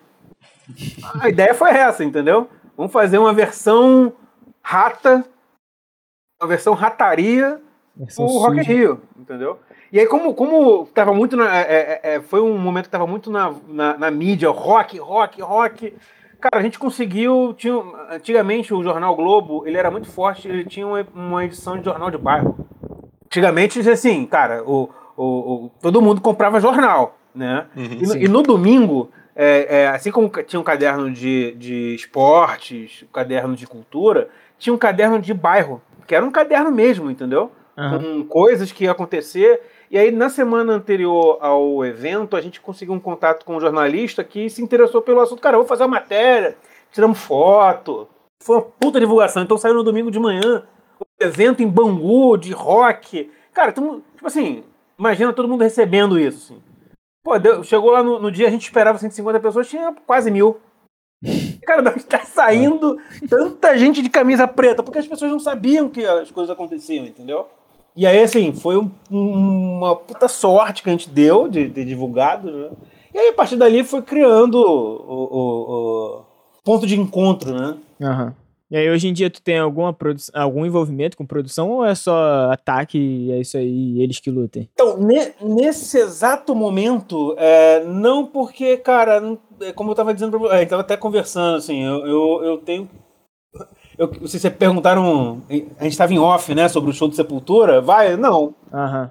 A 1.20 1.27
ideia 1.27 1.53
foi 1.53 1.72
essa, 1.72 2.03
entendeu? 2.03 2.48
Vamos 2.77 2.91
fazer 2.91 3.17
uma 3.17 3.34
versão 3.34 4.13
rata, 4.62 5.25
uma 6.39 6.48
versão 6.48 6.74
rataria 6.74 7.60
Versão 7.96 8.25
o 8.25 8.39
Rock 8.39 8.60
in. 8.60 8.63
Rio, 8.63 9.01
entendeu? 9.17 9.60
E 9.93 10.00
aí, 10.00 10.07
como, 10.07 10.33
como 10.33 10.88
tava 10.88 11.13
muito 11.13 11.38
na. 11.38 11.55
é, 11.55 11.62
é, 11.62 12.15
é, 12.15 12.19
foi 12.19 12.41
um 12.41 12.57
momento 12.57 12.85
que 12.85 12.89
tava 12.89 13.05
muito 13.05 13.29
na, 13.29 13.53
na, 13.67 13.95
na 13.95 14.09
mídia, 14.09 14.50
rock, 14.50 14.97
rock, 14.97 15.39
rock. 15.39 15.93
Cara, 16.41 16.57
a 16.57 16.63
gente 16.63 16.79
conseguiu. 16.79 17.53
Tinha, 17.55 17.75
antigamente 18.09 18.73
o 18.73 18.81
Jornal 18.81 19.15
Globo, 19.15 19.67
ele 19.67 19.77
era 19.77 19.91
muito 19.91 20.09
forte, 20.09 20.47
ele 20.47 20.65
tinha 20.65 20.88
uma, 20.88 21.05
uma 21.13 21.45
edição 21.45 21.77
de 21.77 21.85
jornal 21.85 22.09
de 22.09 22.17
bairro. 22.17 22.57
Antigamente, 23.27 23.88
assim, 23.88 24.25
cara, 24.25 24.63
o, 24.63 24.89
o, 25.15 25.25
o- 25.25 25.71
todo 25.79 26.01
mundo 26.01 26.21
comprava 26.21 26.59
jornal, 26.59 27.15
né? 27.33 27.67
e, 27.75 28.07
no, 28.07 28.17
e 28.17 28.27
no 28.27 28.41
domingo, 28.41 29.12
é, 29.35 29.81
é, 29.81 29.88
assim 29.89 30.09
como 30.09 30.27
tinha 30.27 30.59
um 30.59 30.63
caderno 30.63 31.12
de, 31.12 31.51
de 31.51 31.93
esportes, 31.93 33.03
um 33.03 33.13
caderno 33.13 33.55
de 33.55 33.67
cultura, 33.67 34.27
tinha 34.57 34.73
um 34.73 34.77
caderno 34.77 35.19
de 35.19 35.35
bairro, 35.35 35.83
que 36.07 36.15
era 36.15 36.25
um 36.25 36.31
caderno 36.31 36.71
mesmo, 36.71 37.12
entendeu? 37.12 37.51
uhum. 37.77 38.23
com 38.23 38.27
coisas 38.27 38.71
que 38.71 38.85
ia 38.85 38.91
acontecer. 38.91 39.62
E 39.90 39.98
aí, 39.98 40.12
na 40.12 40.30
semana 40.30 40.74
anterior 40.74 41.38
ao 41.42 41.86
evento, 41.86 42.36
a 42.36 42.42
gente 42.42 42.60
conseguiu 42.60 42.94
um 42.94 43.00
contato 43.00 43.46
com 43.46 43.56
um 43.56 43.60
jornalista 43.60 44.24
que 44.24 44.50
se 44.50 44.62
interessou 44.62 45.02
pelo 45.02 45.20
assunto. 45.20 45.42
Cara, 45.42 45.56
eu 45.56 45.60
vou 45.62 45.68
fazer 45.68 45.84
uma 45.84 46.00
matéria, 46.00 46.58
tiramos 46.92 47.20
foto. 47.20 48.08
Foi 48.42 48.58
uma 48.58 48.63
puta 48.63 49.00
divulgação. 49.00 49.44
Então 49.44 49.58
saiu 49.58 49.75
no 49.75 49.84
domingo 49.84 50.12
de 50.12 50.20
manhã, 50.20 50.63
um 51.00 51.25
evento 51.25 51.62
em 51.62 51.68
Bangu, 51.68 52.38
de 52.38 52.52
rock. 52.52 53.32
Cara, 53.54 53.72
tipo 53.72 54.02
assim, 54.24 54.63
imagina 54.98 55.34
todo 55.34 55.48
mundo 55.48 55.63
recebendo 55.63 56.20
isso. 56.20 56.54
Assim. 56.54 56.63
Pô, 57.24 57.40
deu, 57.40 57.63
chegou 57.63 57.92
lá 57.92 58.04
no, 58.04 58.20
no, 58.20 58.32
dia, 58.32 58.48
a 58.48 58.52
gente 58.52 58.63
esperava 58.63 58.98
150 58.98 59.40
pessoas, 59.40 59.70
tinha 59.70 59.96
quase 60.06 60.30
mil. 60.30 60.60
Cara, 61.66 61.82
da 61.82 61.92
onde 61.92 62.04
tá 62.04 62.20
saindo 62.25 62.98
tanta 63.30 63.78
gente 63.78 64.02
de 64.02 64.10
camisa 64.10 64.46
preta? 64.46 64.84
Porque 64.84 65.00
as 65.00 65.08
pessoas 65.08 65.32
não 65.32 65.40
sabiam 65.40 65.88
que 65.88 66.06
as 66.06 66.30
coisas 66.30 66.52
aconteciam, 66.52 67.06
entendeu? 67.06 67.48
E 67.95 68.07
aí, 68.07 68.21
assim, 68.23 68.51
foi 68.53 68.77
um, 68.77 68.89
uma 69.12 69.95
puta 69.95 70.27
sorte 70.27 70.81
que 70.81 70.89
a 70.89 70.91
gente 70.91 71.09
deu 71.09 71.47
de 71.47 71.69
ter 71.69 71.85
divulgado, 71.85 72.51
né? 72.51 72.69
E 73.13 73.17
aí, 73.17 73.29
a 73.29 73.33
partir 73.33 73.55
dali, 73.55 73.83
foi 73.83 74.01
criando 74.01 74.55
o, 74.55 75.13
o, 75.13 76.19
o 76.19 76.25
ponto 76.63 76.88
de 76.88 77.00
encontro, 77.00 77.53
né? 77.53 77.77
Aham. 78.01 78.25
Uhum. 78.25 78.43
E 78.73 78.75
aí, 78.75 78.89
hoje 78.89 79.07
em 79.07 79.13
dia, 79.13 79.29
tu 79.29 79.39
tem 79.39 79.59
alguma 79.59 79.95
algum 80.33 80.65
envolvimento 80.65 81.15
com 81.15 81.27
produção 81.27 81.69
ou 81.69 81.85
é 81.85 81.93
só 81.93 82.51
ataque 82.51 82.97
e 82.97 83.31
é 83.31 83.39
isso 83.39 83.55
aí, 83.55 84.01
eles 84.01 84.19
que 84.19 84.31
lutem? 84.31 84.67
Então, 84.73 84.97
ne 84.97 85.31
nesse 85.39 86.00
exato 86.00 86.55
momento, 86.55 87.35
é, 87.38 87.83
não 87.83 88.25
porque, 88.25 88.77
cara, 88.77 89.38
é, 89.62 89.71
como 89.73 89.91
eu 89.91 89.95
tava 89.95 90.12
dizendo 90.12 90.31
pra 90.31 90.39
você, 90.39 90.55
é, 90.55 90.65
tava 90.65 90.81
até 90.81 90.97
conversando, 90.97 91.57
assim, 91.57 91.83
eu, 91.83 92.07
eu, 92.07 92.43
eu 92.43 92.57
tenho. 92.57 92.89
Eu, 93.97 94.12
se 94.27 94.39
vocês 94.39 94.53
perguntaram, 94.53 95.43
a 95.50 95.83
gente 95.83 95.91
estava 95.91 96.13
em 96.13 96.19
off, 96.19 96.53
né, 96.53 96.67
sobre 96.67 96.89
o 96.89 96.93
show 96.93 97.07
de 97.07 97.15
Sepultura, 97.15 97.81
vai? 97.81 98.15
Não. 98.15 98.55
Uhum. 98.71 99.09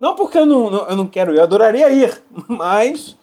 Não 0.00 0.14
porque 0.14 0.38
eu 0.38 0.46
não, 0.46 0.88
eu 0.88 0.96
não 0.96 1.06
quero 1.06 1.32
ir, 1.32 1.38
eu 1.38 1.42
adoraria 1.42 1.90
ir, 1.90 2.22
mas 2.48 3.16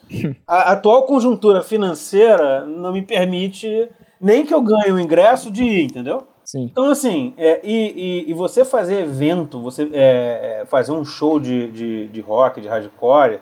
a 0.48 0.72
atual 0.72 1.04
conjuntura 1.04 1.62
financeira 1.62 2.66
não 2.66 2.92
me 2.92 3.02
permite 3.02 3.90
nem 4.20 4.46
que 4.46 4.54
eu 4.54 4.62
ganhe 4.62 4.92
o 4.92 5.00
ingresso 5.00 5.52
de 5.52 5.64
ir, 5.64 5.84
entendeu? 5.86 6.28
Sim. 6.44 6.64
Então, 6.64 6.90
assim, 6.90 7.34
é, 7.38 7.62
e, 7.64 8.26
e, 8.26 8.32
e, 8.32 8.34
você 8.34 8.66
fazer 8.66 9.02
evento, 9.02 9.62
você 9.62 9.90
é, 9.94 10.62
é, 10.62 10.66
fazer 10.66 10.92
um 10.92 11.06
show 11.06 11.40
de, 11.40 11.72
de, 11.72 12.08
de 12.08 12.22
rock, 12.22 12.60
de 12.60 12.68
hardcore, 12.68 13.40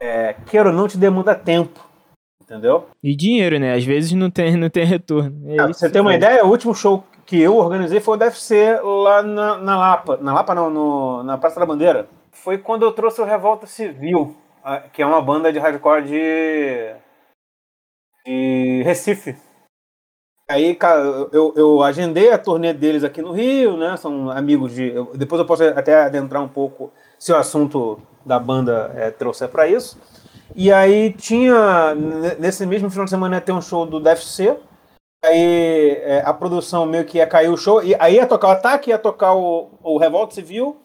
é, 0.00 0.34
queira 0.46 0.70
ou 0.70 0.74
não 0.74 0.88
te 0.88 0.98
demanda 0.98 1.34
tempo, 1.34 1.86
entendeu? 2.44 2.86
E 3.02 3.16
dinheiro, 3.16 3.58
né? 3.58 3.74
Às 3.74 3.84
vezes 3.84 4.12
não 4.12 4.30
tem, 4.30 4.56
não 4.56 4.70
tem 4.70 4.84
retorno. 4.84 5.50
É 5.50 5.60
ah, 5.60 5.66
você 5.66 5.90
tem 5.90 6.00
uma 6.00 6.14
ideia? 6.14 6.44
O 6.44 6.50
último 6.50 6.74
show 6.74 7.02
que 7.26 7.40
eu 7.40 7.56
organizei 7.56 8.00
foi 8.00 8.16
o 8.16 8.18
DFC 8.18 8.78
lá 8.82 9.22
na, 9.22 9.58
na 9.58 9.76
Lapa. 9.78 10.18
Na 10.18 10.34
Lapa, 10.34 10.54
não, 10.54 10.70
no, 10.70 11.22
na 11.22 11.38
Praça 11.38 11.58
da 11.58 11.66
Bandeira. 11.66 12.06
Foi 12.30 12.58
quando 12.58 12.84
eu 12.84 12.92
trouxe 12.92 13.20
o 13.20 13.24
Revolta 13.24 13.66
Civil, 13.66 14.36
que 14.92 15.02
é 15.02 15.06
uma 15.06 15.22
banda 15.22 15.52
de 15.52 15.58
hardcore 15.58 16.02
de, 16.02 16.94
de 18.26 18.82
Recife. 18.84 19.36
Aí, 20.48 20.74
cara, 20.74 21.00
eu, 21.32 21.54
eu 21.56 21.82
agendei 21.82 22.30
a 22.30 22.38
turnê 22.38 22.74
deles 22.74 23.02
aqui 23.02 23.22
no 23.22 23.32
Rio, 23.32 23.78
né? 23.78 23.96
São 23.96 24.30
amigos 24.30 24.74
de. 24.74 24.90
Eu, 24.90 25.10
depois 25.14 25.40
eu 25.40 25.46
posso 25.46 25.64
até 25.64 26.02
adentrar 26.02 26.42
um 26.42 26.48
pouco 26.48 26.92
se 27.18 27.32
o 27.32 27.36
assunto 27.36 27.98
da 28.26 28.38
banda 28.38 28.92
é, 28.94 29.10
trouxer 29.10 29.48
para 29.48 29.66
isso. 29.66 29.98
E 30.54 30.72
aí 30.72 31.12
tinha. 31.12 31.94
Nesse 32.38 32.64
mesmo 32.66 32.90
final 32.90 33.04
de 33.04 33.10
semana 33.10 33.36
ia 33.36 33.40
ter 33.40 33.52
um 33.52 33.60
show 33.60 33.84
do 33.84 34.00
DFC. 34.00 34.56
Aí 35.24 35.98
é, 36.02 36.22
a 36.24 36.32
produção 36.32 36.86
meio 36.86 37.04
que 37.04 37.18
ia 37.18 37.26
cair 37.26 37.48
o 37.48 37.56
show. 37.56 37.82
E 37.82 37.94
aí 37.98 38.16
ia 38.16 38.26
tocar 38.26 38.48
o 38.48 38.52
ataque, 38.52 38.90
ia 38.90 38.98
tocar 38.98 39.34
o, 39.34 39.70
o 39.82 39.98
Revolta 39.98 40.34
Civil. 40.34 40.76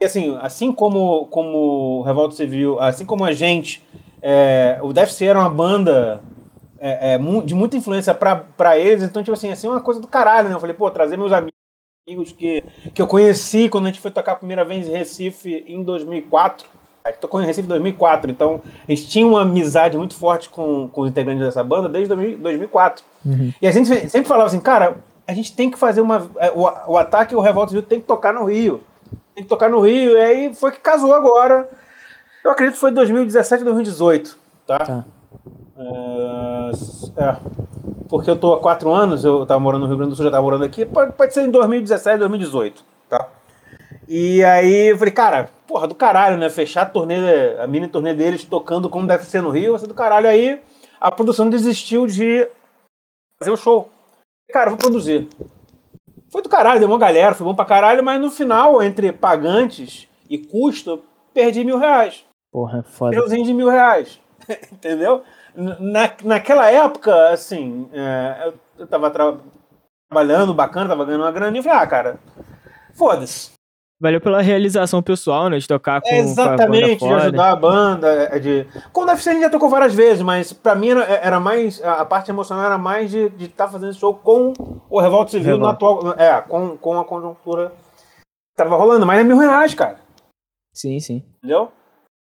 E 0.00 0.04
assim, 0.04 0.38
assim 0.42 0.72
como, 0.72 1.26
como 1.26 2.00
o 2.00 2.02
Revolta 2.02 2.34
Civil, 2.34 2.78
assim 2.78 3.06
como 3.06 3.24
a 3.24 3.32
gente, 3.32 3.82
é, 4.20 4.78
o 4.82 4.92
DFC 4.92 5.24
era 5.24 5.38
uma 5.38 5.48
banda 5.48 6.20
é, 6.78 7.14
é, 7.14 7.18
de 7.44 7.54
muita 7.54 7.76
influência 7.76 8.14
para 8.14 8.78
eles, 8.78 9.02
então, 9.02 9.22
tipo 9.22 9.32
assim, 9.32 9.50
assim, 9.50 9.68
uma 9.68 9.80
coisa 9.80 9.98
do 9.98 10.06
caralho, 10.06 10.48
né? 10.48 10.54
Eu 10.54 10.60
falei, 10.60 10.76
pô, 10.76 10.90
trazer 10.90 11.16
meus 11.16 11.32
amigos 11.32 12.32
que, 12.36 12.62
que 12.94 13.00
eu 13.00 13.06
conheci 13.06 13.68
quando 13.68 13.86
a 13.86 13.88
gente 13.88 14.00
foi 14.00 14.10
tocar 14.10 14.32
a 14.32 14.36
primeira 14.36 14.64
vez 14.64 14.86
em 14.86 14.92
Recife 14.92 15.64
em 15.66 15.82
2004. 15.82 16.68
Gente 17.08 17.18
tocou 17.18 17.40
em 17.42 17.46
Recife 17.46 17.66
em 17.66 17.68
2004, 17.68 18.30
então 18.30 18.60
a 18.86 18.90
gente 18.90 19.08
tinha 19.08 19.26
uma 19.26 19.42
amizade 19.42 19.96
muito 19.96 20.14
forte 20.14 20.48
com, 20.48 20.88
com 20.88 21.02
os 21.02 21.10
integrantes 21.10 21.44
dessa 21.44 21.62
banda 21.62 21.88
desde 21.88 22.14
2004. 22.14 23.04
Uhum. 23.24 23.52
E 23.60 23.66
a 23.66 23.70
gente 23.70 23.86
sempre 24.08 24.28
falava 24.28 24.48
assim, 24.48 24.60
cara, 24.60 24.96
a 25.26 25.32
gente 25.32 25.54
tem 25.54 25.70
que 25.70 25.78
fazer 25.78 26.00
uma. 26.00 26.30
É, 26.36 26.50
o, 26.50 26.62
o 26.92 26.96
ataque 26.96 27.34
e 27.34 27.36
o 27.36 27.40
Revolta 27.40 27.72
Rio 27.72 27.82
tem 27.82 28.00
que 28.00 28.06
tocar 28.06 28.32
no 28.32 28.44
Rio. 28.44 28.80
Tem 29.34 29.44
que 29.44 29.48
tocar 29.48 29.68
no 29.68 29.80
Rio, 29.80 30.12
e 30.12 30.20
aí 30.20 30.54
foi 30.54 30.72
que 30.72 30.80
casou 30.80 31.12
agora. 31.14 31.68
Eu 32.44 32.52
acredito 32.52 32.74
que 32.74 32.80
foi 32.80 32.92
2017, 32.92 33.64
2018. 33.64 34.38
Tá? 34.66 34.78
tá. 34.78 35.04
É, 35.78 36.70
é, 37.22 37.36
porque 38.08 38.30
eu 38.30 38.36
tô 38.36 38.54
há 38.54 38.60
quatro 38.60 38.92
anos, 38.92 39.24
eu 39.24 39.44
tava 39.44 39.60
morando 39.60 39.82
no 39.82 39.88
Rio 39.88 39.96
Grande 39.96 40.10
do 40.10 40.16
Sul, 40.16 40.24
já 40.24 40.30
tava 40.30 40.42
morando 40.42 40.64
aqui, 40.64 40.86
pode, 40.86 41.12
pode 41.12 41.34
ser 41.34 41.42
em 41.42 41.50
2017, 41.50 42.18
2018, 42.18 42.84
tá? 43.08 43.28
E 44.08 44.44
aí 44.44 44.88
eu 44.90 44.98
falei, 44.98 45.12
cara, 45.12 45.50
porra, 45.66 45.86
do 45.86 45.94
caralho, 45.94 46.36
né? 46.36 46.48
Fechar 46.48 46.82
a 46.82 46.86
turnê, 46.86 47.16
a 47.58 47.66
mini 47.66 47.88
turnê 47.88 48.14
deles 48.14 48.44
tocando 48.44 48.88
como 48.88 49.06
deve 49.06 49.24
ser 49.24 49.42
no 49.42 49.50
Rio, 49.50 49.72
vai 49.72 49.80
ser 49.80 49.86
do 49.86 49.94
caralho. 49.94 50.28
Aí 50.28 50.60
a 51.00 51.10
produção 51.10 51.50
desistiu 51.50 52.06
de 52.06 52.48
fazer 53.38 53.50
o 53.50 53.56
show. 53.56 53.90
Cara, 54.52 54.70
vou 54.70 54.78
produzir. 54.78 55.28
Foi 56.30 56.42
do 56.42 56.48
caralho, 56.48 56.78
deu 56.78 56.88
uma 56.88 56.98
galera, 56.98 57.34
foi 57.34 57.46
bom 57.46 57.54
pra 57.54 57.64
caralho, 57.64 58.02
mas 58.04 58.20
no 58.20 58.30
final, 58.30 58.82
entre 58.82 59.12
pagantes 59.12 60.08
e 60.28 60.38
custo, 60.38 61.02
perdi 61.32 61.64
mil 61.64 61.78
reais. 61.78 62.24
Porra, 62.52 62.82
foda. 62.82 63.14
Euzinho 63.16 63.44
de 63.44 63.54
mil 63.54 63.68
reais. 63.68 64.20
Entendeu? 64.72 65.22
Na, 65.54 66.12
naquela 66.24 66.70
época, 66.70 67.30
assim, 67.30 67.88
é, 67.92 68.52
eu 68.78 68.86
tava 68.86 69.10
tra 69.10 69.36
trabalhando 70.08 70.54
bacana, 70.54 70.88
tava 70.88 71.04
ganhando 71.04 71.22
uma 71.22 71.32
grana 71.32 71.58
e 71.58 71.62
falei, 71.62 71.78
ah, 71.78 71.86
cara, 71.86 72.20
foda-se. 72.94 73.55
Valeu 73.98 74.20
pela 74.20 74.42
realização 74.42 75.02
pessoal, 75.02 75.48
né? 75.48 75.58
De 75.58 75.66
tocar 75.66 76.02
com, 76.02 76.08
é 76.08 76.18
exatamente, 76.18 77.00
com 77.00 77.14
a 77.14 77.18
de 77.18 77.22
ajudar 77.22 77.50
a 77.50 77.56
banda. 77.56 78.08
É 78.30 78.38
de... 78.38 78.66
Com 78.92 79.02
o 79.02 79.06
UFC 79.06 79.30
a 79.30 79.32
gente 79.32 79.42
já 79.42 79.50
tocou 79.50 79.70
várias 79.70 79.94
vezes, 79.94 80.22
mas 80.22 80.52
pra 80.52 80.74
mim 80.74 80.90
era, 80.90 81.04
era 81.04 81.40
mais. 81.40 81.82
A 81.82 82.04
parte 82.04 82.30
emocional 82.30 82.66
era 82.66 82.76
mais 82.76 83.10
de 83.10 83.32
estar 83.40 83.66
tá 83.66 83.70
fazendo 83.70 83.94
show 83.94 84.12
com 84.12 84.52
o 84.90 85.00
Revolta 85.00 85.30
Civil 85.30 85.56
no 85.56 85.66
atual. 85.66 86.12
É, 86.18 86.42
com, 86.42 86.76
com 86.76 87.00
a 87.00 87.04
conjuntura 87.04 87.70
que 87.70 88.56
tava 88.56 88.76
rolando. 88.76 89.06
Mas 89.06 89.20
é 89.20 89.24
mil 89.24 89.38
reais, 89.38 89.72
cara. 89.72 89.98
Sim, 90.74 91.00
sim. 91.00 91.24
Entendeu? 91.38 91.72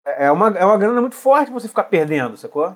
É, 0.05 0.25
é 0.25 0.31
uma, 0.31 0.49
é 0.49 0.65
uma 0.65 0.77
grana 0.77 0.99
muito 0.99 1.15
forte 1.15 1.51
pra 1.51 1.59
você 1.59 1.69
ficar 1.69 1.85
perdendo, 1.85 2.35
sacou? 2.35 2.75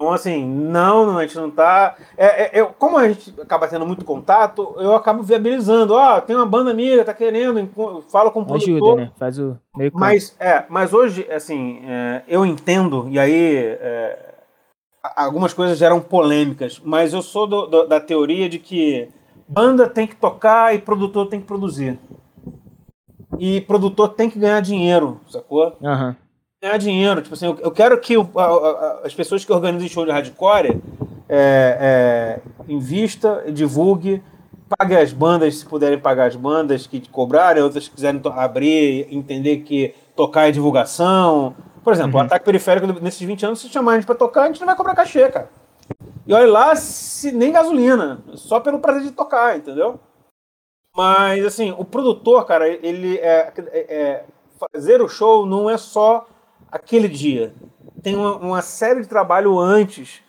Então, 0.00 0.14
assim, 0.14 0.46
não, 0.46 1.18
a 1.18 1.26
gente 1.26 1.36
não 1.36 1.50
tá. 1.50 1.94
É, 2.16 2.44
é, 2.44 2.50
eu, 2.58 2.68
como 2.68 2.96
a 2.96 3.06
gente 3.06 3.38
acaba 3.38 3.68
tendo 3.68 3.84
muito 3.84 4.02
contato, 4.02 4.74
eu 4.78 4.94
acabo 4.94 5.22
viabilizando. 5.22 5.92
Ó, 5.92 6.16
oh, 6.16 6.20
tem 6.22 6.34
uma 6.34 6.46
banda 6.46 6.70
amiga, 6.70 7.04
tá 7.04 7.12
querendo, 7.12 7.68
fala 8.08 8.30
com 8.30 8.40
o 8.40 8.46
produtor. 8.46 8.76
Ajuda, 8.76 9.04
né? 9.04 9.12
Faz 9.18 9.38
o 9.38 9.58
meio 9.76 9.90
mas, 9.92 10.34
é, 10.40 10.64
mas 10.70 10.94
hoje, 10.94 11.30
assim, 11.30 11.82
é, 11.84 12.22
eu 12.26 12.46
entendo, 12.46 13.10
e 13.10 13.18
aí 13.18 13.56
é, 13.78 14.36
algumas 15.14 15.52
coisas 15.52 15.76
geram 15.76 16.00
polêmicas, 16.00 16.80
mas 16.82 17.12
eu 17.12 17.20
sou 17.20 17.46
do, 17.46 17.66
do, 17.66 17.86
da 17.86 18.00
teoria 18.00 18.48
de 18.48 18.58
que 18.58 19.06
banda 19.46 19.86
tem 19.86 20.06
que 20.06 20.16
tocar 20.16 20.74
e 20.74 20.78
produtor 20.78 21.26
tem 21.28 21.42
que 21.42 21.46
produzir. 21.46 21.98
E 23.38 23.60
produtor 23.60 24.08
tem 24.08 24.30
que 24.30 24.38
ganhar 24.38 24.62
dinheiro, 24.62 25.20
sacou? 25.28 25.76
Aham. 25.84 26.08
Uhum 26.08 26.29
ganhar 26.62 26.76
dinheiro. 26.76 27.22
Tipo 27.22 27.34
assim, 27.34 27.46
eu, 27.46 27.70
quero 27.70 27.98
que 27.98 28.16
o, 28.16 28.28
a, 28.36 28.44
a, 28.44 29.00
as 29.04 29.14
pessoas 29.14 29.44
que 29.44 29.52
organizam 29.52 29.88
show 29.88 30.04
de 30.04 30.12
hardcore 30.12 30.80
é, 31.28 32.38
é, 32.38 32.40
invista, 32.68 33.44
divulgue, 33.50 34.22
pague 34.68 34.96
as 34.96 35.12
bandas, 35.12 35.56
se 35.56 35.66
puderem 35.66 35.98
pagar 35.98 36.26
as 36.26 36.36
bandas 36.36 36.86
que 36.86 37.08
cobrarem, 37.08 37.62
outras 37.62 37.88
que 37.88 37.94
quiserem 37.94 38.20
abrir, 38.36 39.08
entender 39.10 39.58
que 39.58 39.94
tocar 40.14 40.48
é 40.48 40.52
divulgação. 40.52 41.54
Por 41.82 41.92
exemplo, 41.92 42.16
uhum. 42.16 42.24
o 42.24 42.26
ataque 42.26 42.44
periférico 42.44 42.86
nesses 43.00 43.22
20 43.22 43.46
anos, 43.46 43.60
se 43.60 43.68
chamar 43.68 43.92
a 43.92 43.94
gente 43.94 44.06
pra 44.06 44.14
tocar, 44.14 44.42
a 44.42 44.46
gente 44.48 44.60
não 44.60 44.66
vai 44.66 44.76
cobrar 44.76 44.94
cachê, 44.94 45.28
cara. 45.30 45.48
E 46.26 46.32
olha 46.32 46.46
lá, 46.46 46.76
se 46.76 47.32
nem 47.32 47.50
gasolina, 47.50 48.20
só 48.34 48.60
pelo 48.60 48.78
prazer 48.78 49.02
de 49.02 49.10
tocar, 49.10 49.56
entendeu? 49.56 49.98
Mas, 50.94 51.44
assim, 51.44 51.74
o 51.78 51.84
produtor, 51.84 52.44
cara, 52.44 52.68
ele 52.68 53.16
é, 53.18 53.52
é, 53.72 53.78
é 53.78 54.24
fazer 54.58 55.00
o 55.00 55.08
show 55.08 55.46
não 55.46 55.70
é 55.70 55.78
só 55.78 56.26
aquele 56.70 57.08
dia. 57.08 57.54
Tem 58.02 58.16
uma, 58.16 58.36
uma 58.36 58.62
série 58.62 59.02
de 59.02 59.08
trabalho 59.08 59.58
antes. 59.58 60.22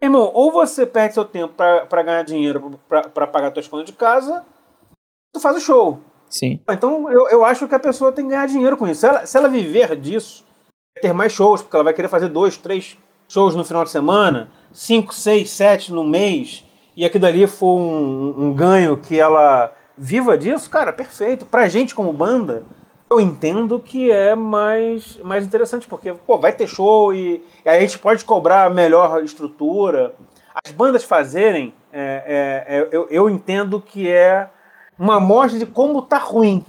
Irmão, 0.00 0.30
ou 0.34 0.50
você 0.50 0.84
perde 0.84 1.14
seu 1.14 1.24
tempo 1.24 1.54
para 1.54 2.02
ganhar 2.02 2.22
dinheiro 2.24 2.78
para 2.88 3.26
pagar 3.26 3.52
suas 3.52 3.68
contas 3.68 3.86
de 3.86 3.92
casa, 3.92 4.44
tu 5.32 5.40
faz 5.40 5.56
o 5.56 5.60
show. 5.60 6.00
Sim. 6.28 6.60
Então 6.68 7.10
eu, 7.10 7.28
eu 7.28 7.44
acho 7.44 7.68
que 7.68 7.74
a 7.74 7.80
pessoa 7.80 8.10
tem 8.10 8.24
que 8.24 8.30
ganhar 8.30 8.46
dinheiro 8.46 8.76
com 8.76 8.88
isso. 8.88 9.00
Se 9.00 9.06
ela, 9.06 9.26
se 9.26 9.36
ela 9.36 9.48
viver 9.48 9.94
disso, 9.96 10.44
ter 11.00 11.12
mais 11.12 11.32
shows, 11.32 11.62
porque 11.62 11.76
ela 11.76 11.84
vai 11.84 11.94
querer 11.94 12.08
fazer 12.08 12.28
dois, 12.28 12.56
três 12.56 12.98
shows 13.28 13.54
no 13.54 13.64
final 13.64 13.84
de 13.84 13.90
semana, 13.90 14.50
cinco, 14.72 15.14
seis, 15.14 15.50
sete 15.50 15.92
no 15.92 16.04
mês, 16.04 16.64
e 16.96 17.04
aquilo 17.04 17.26
ali 17.26 17.46
for 17.46 17.78
um, 17.78 18.34
um 18.36 18.54
ganho 18.54 18.96
que 18.96 19.18
ela 19.18 19.72
viva 19.96 20.36
disso, 20.36 20.68
cara, 20.68 20.92
perfeito. 20.92 21.46
Pra 21.46 21.68
gente 21.68 21.94
como 21.94 22.12
banda, 22.12 22.64
eu 23.12 23.20
entendo 23.20 23.78
que 23.78 24.10
é 24.10 24.34
mais, 24.34 25.18
mais 25.18 25.44
interessante, 25.44 25.86
porque 25.86 26.14
pô, 26.14 26.38
vai 26.38 26.52
ter 26.52 26.66
show 26.66 27.14
e, 27.14 27.42
e 27.64 27.68
a 27.68 27.78
gente 27.78 27.98
pode 27.98 28.24
cobrar 28.24 28.70
melhor 28.70 29.22
estrutura. 29.22 30.14
As 30.64 30.72
bandas 30.72 31.04
fazerem, 31.04 31.74
é, 31.92 32.64
é, 32.66 32.76
é, 32.76 32.88
eu, 32.90 33.06
eu 33.10 33.30
entendo 33.30 33.80
que 33.80 34.08
é 34.08 34.48
uma 34.98 35.16
amostra 35.16 35.58
de 35.58 35.66
como 35.66 36.00
tá 36.02 36.18
ruim. 36.18 36.64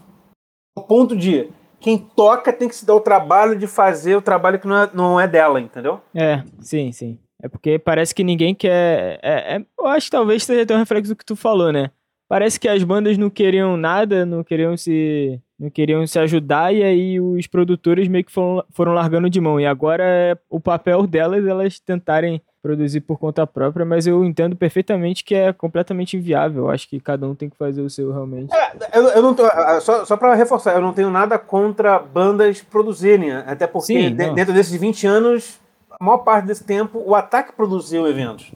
O 0.76 0.82
ponto 0.82 1.16
de 1.16 1.50
quem 1.80 1.98
toca 1.98 2.52
tem 2.52 2.68
que 2.68 2.76
se 2.76 2.86
dar 2.86 2.96
o 2.96 3.02
trabalho 3.02 3.58
de 3.58 3.68
fazer 3.68 4.16
o 4.16 4.22
trabalho 4.22 4.60
que 4.60 4.68
não 4.68 4.84
é, 4.84 4.90
não 4.94 5.20
é 5.20 5.28
dela, 5.28 5.62
entendeu? 5.62 6.02
É, 6.14 6.44
sim, 6.60 6.92
sim. 6.92 7.20
É 7.42 7.48
porque 7.48 7.80
parece 7.80 8.14
que 8.14 8.24
ninguém 8.24 8.54
quer. 8.56 9.20
É, 9.22 9.56
é, 9.56 9.66
eu 9.80 9.88
acho 9.88 10.08
que 10.08 10.12
talvez 10.12 10.44
seja 10.44 10.64
até 10.64 10.76
um 10.76 10.80
reflexo 10.80 11.14
do 11.14 11.18
que 11.18 11.26
tu 11.26 11.36
falou, 11.36 11.72
né? 11.72 11.92
Parece 12.28 12.60
que 12.60 12.68
as 12.68 12.84
bandas 12.84 13.18
não 13.18 13.30
queriam 13.30 13.78
nada, 13.78 14.26
não 14.26 14.44
queriam 14.44 14.76
se 14.76 15.40
não 15.64 15.70
queriam 15.70 16.06
se 16.06 16.20
ajudar 16.20 16.74
e 16.74 16.84
aí 16.84 17.20
os 17.20 17.48
produtores 17.48 18.08
meio 18.10 18.26
que 18.26 18.32
foram, 18.32 18.66
foram 18.72 18.94
largando 18.94 19.30
de 19.30 19.40
mão. 19.40 19.60
E 19.60 19.66
agora 19.66 20.04
é 20.04 20.38
o 20.50 20.60
papel 20.60 21.08
delas 21.08 21.48
elas 21.48 21.80
tentarem 21.80 22.42
produzir 22.62 23.02
por 23.02 23.18
conta 23.18 23.48
própria, 23.48 23.86
mas 23.86 24.06
eu 24.06 24.24
entendo 24.24 24.56
perfeitamente 24.56 25.24
que 25.24 25.36
é 25.36 25.52
completamente 25.52 26.18
inviável. 26.18 26.64
Eu 26.64 26.70
acho 26.70 26.88
que 26.88 27.00
cada 27.00 27.28
um 27.28 27.36
tem 27.36 27.50
que 27.50 27.58
fazer 27.58 27.82
o 27.82 27.90
seu 27.90 28.12
realmente. 28.12 28.54
É, 28.54 28.98
eu, 28.98 29.04
eu, 29.10 29.22
não 29.22 29.34
tô, 29.34 29.44
só, 29.82 30.06
só 30.06 30.18
para 30.18 30.34
reforçar, 30.34 30.74
eu 30.74 30.82
não 30.82 30.94
tenho 30.94 31.10
nada 31.10 31.38
contra 31.38 32.00
bandas 32.00 32.62
produzirem, 32.62 33.32
até 33.32 33.66
porque 33.68 34.10
Sim, 34.10 34.16
dentro 34.16 34.54
desses 34.54 34.80
20 34.80 35.08
anos, 35.08 35.60
a 35.92 36.04
maior 36.04 36.20
parte 36.20 36.46
desse 36.46 36.64
tempo, 36.64 37.02
o 37.06 37.16
ataque 37.16 37.54
produziu 37.54 38.08
eventos. 38.08 38.52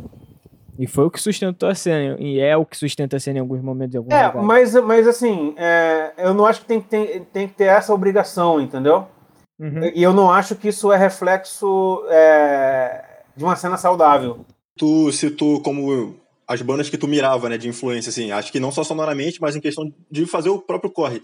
E 0.79 0.86
foi 0.88 1.05
o 1.05 1.12
que 1.12 1.22
sustentou 1.22 1.67
a 1.67 1.75
cena, 1.75 2.17
e 2.19 2.39
é 2.39 2.55
o 2.55 2.65
que 2.65 2.77
sustenta 2.77 3.17
a 3.17 3.19
cena 3.19 3.39
em 3.39 3.41
alguns 3.41 3.62
momentos. 3.62 3.96
Em 3.96 3.98
alguns 3.98 4.13
é, 4.13 4.31
mas, 4.41 4.74
mas 4.75 5.07
assim, 5.07 5.55
é, 5.57 6.12
eu 6.17 6.34
não 6.34 6.46
acho 6.46 6.62
que 6.62 6.67
tem, 6.67 6.81
tem, 6.81 7.24
tem 7.24 7.48
que 7.48 7.55
ter 7.55 7.65
essa 7.65 7.93
obrigação, 7.93 8.62
entendeu? 8.62 9.07
Uhum. 9.60 9.91
E 9.93 10.03
eu 10.03 10.13
não 10.13 10.31
acho 10.31 10.55
que 10.55 10.67
isso 10.67 10.91
é 10.91 10.98
reflexo 10.98 12.05
é, 12.10 13.03
de 13.36 13.43
uma 13.43 13.55
cena 13.55 13.75
saudável. 13.77 14.46
Tu 14.77 15.12
citou 15.12 15.62
como 15.62 16.15
as 16.48 16.62
bandas 16.62 16.89
que 16.89 16.98
tu 16.98 17.07
mirava, 17.07 17.50
né, 17.50 17.57
de 17.57 17.67
influência, 17.67 18.10
assim, 18.10 18.31
acho 18.31 18.51
que 18.51 18.60
não 18.60 18.72
só 18.72 18.84
sonoramente, 18.84 19.41
mas 19.41 19.55
em 19.55 19.60
questão 19.60 19.84
de 20.10 20.25
fazer 20.25 20.50
o 20.50 20.60
próprio 20.60 20.91
corre. 20.91 21.22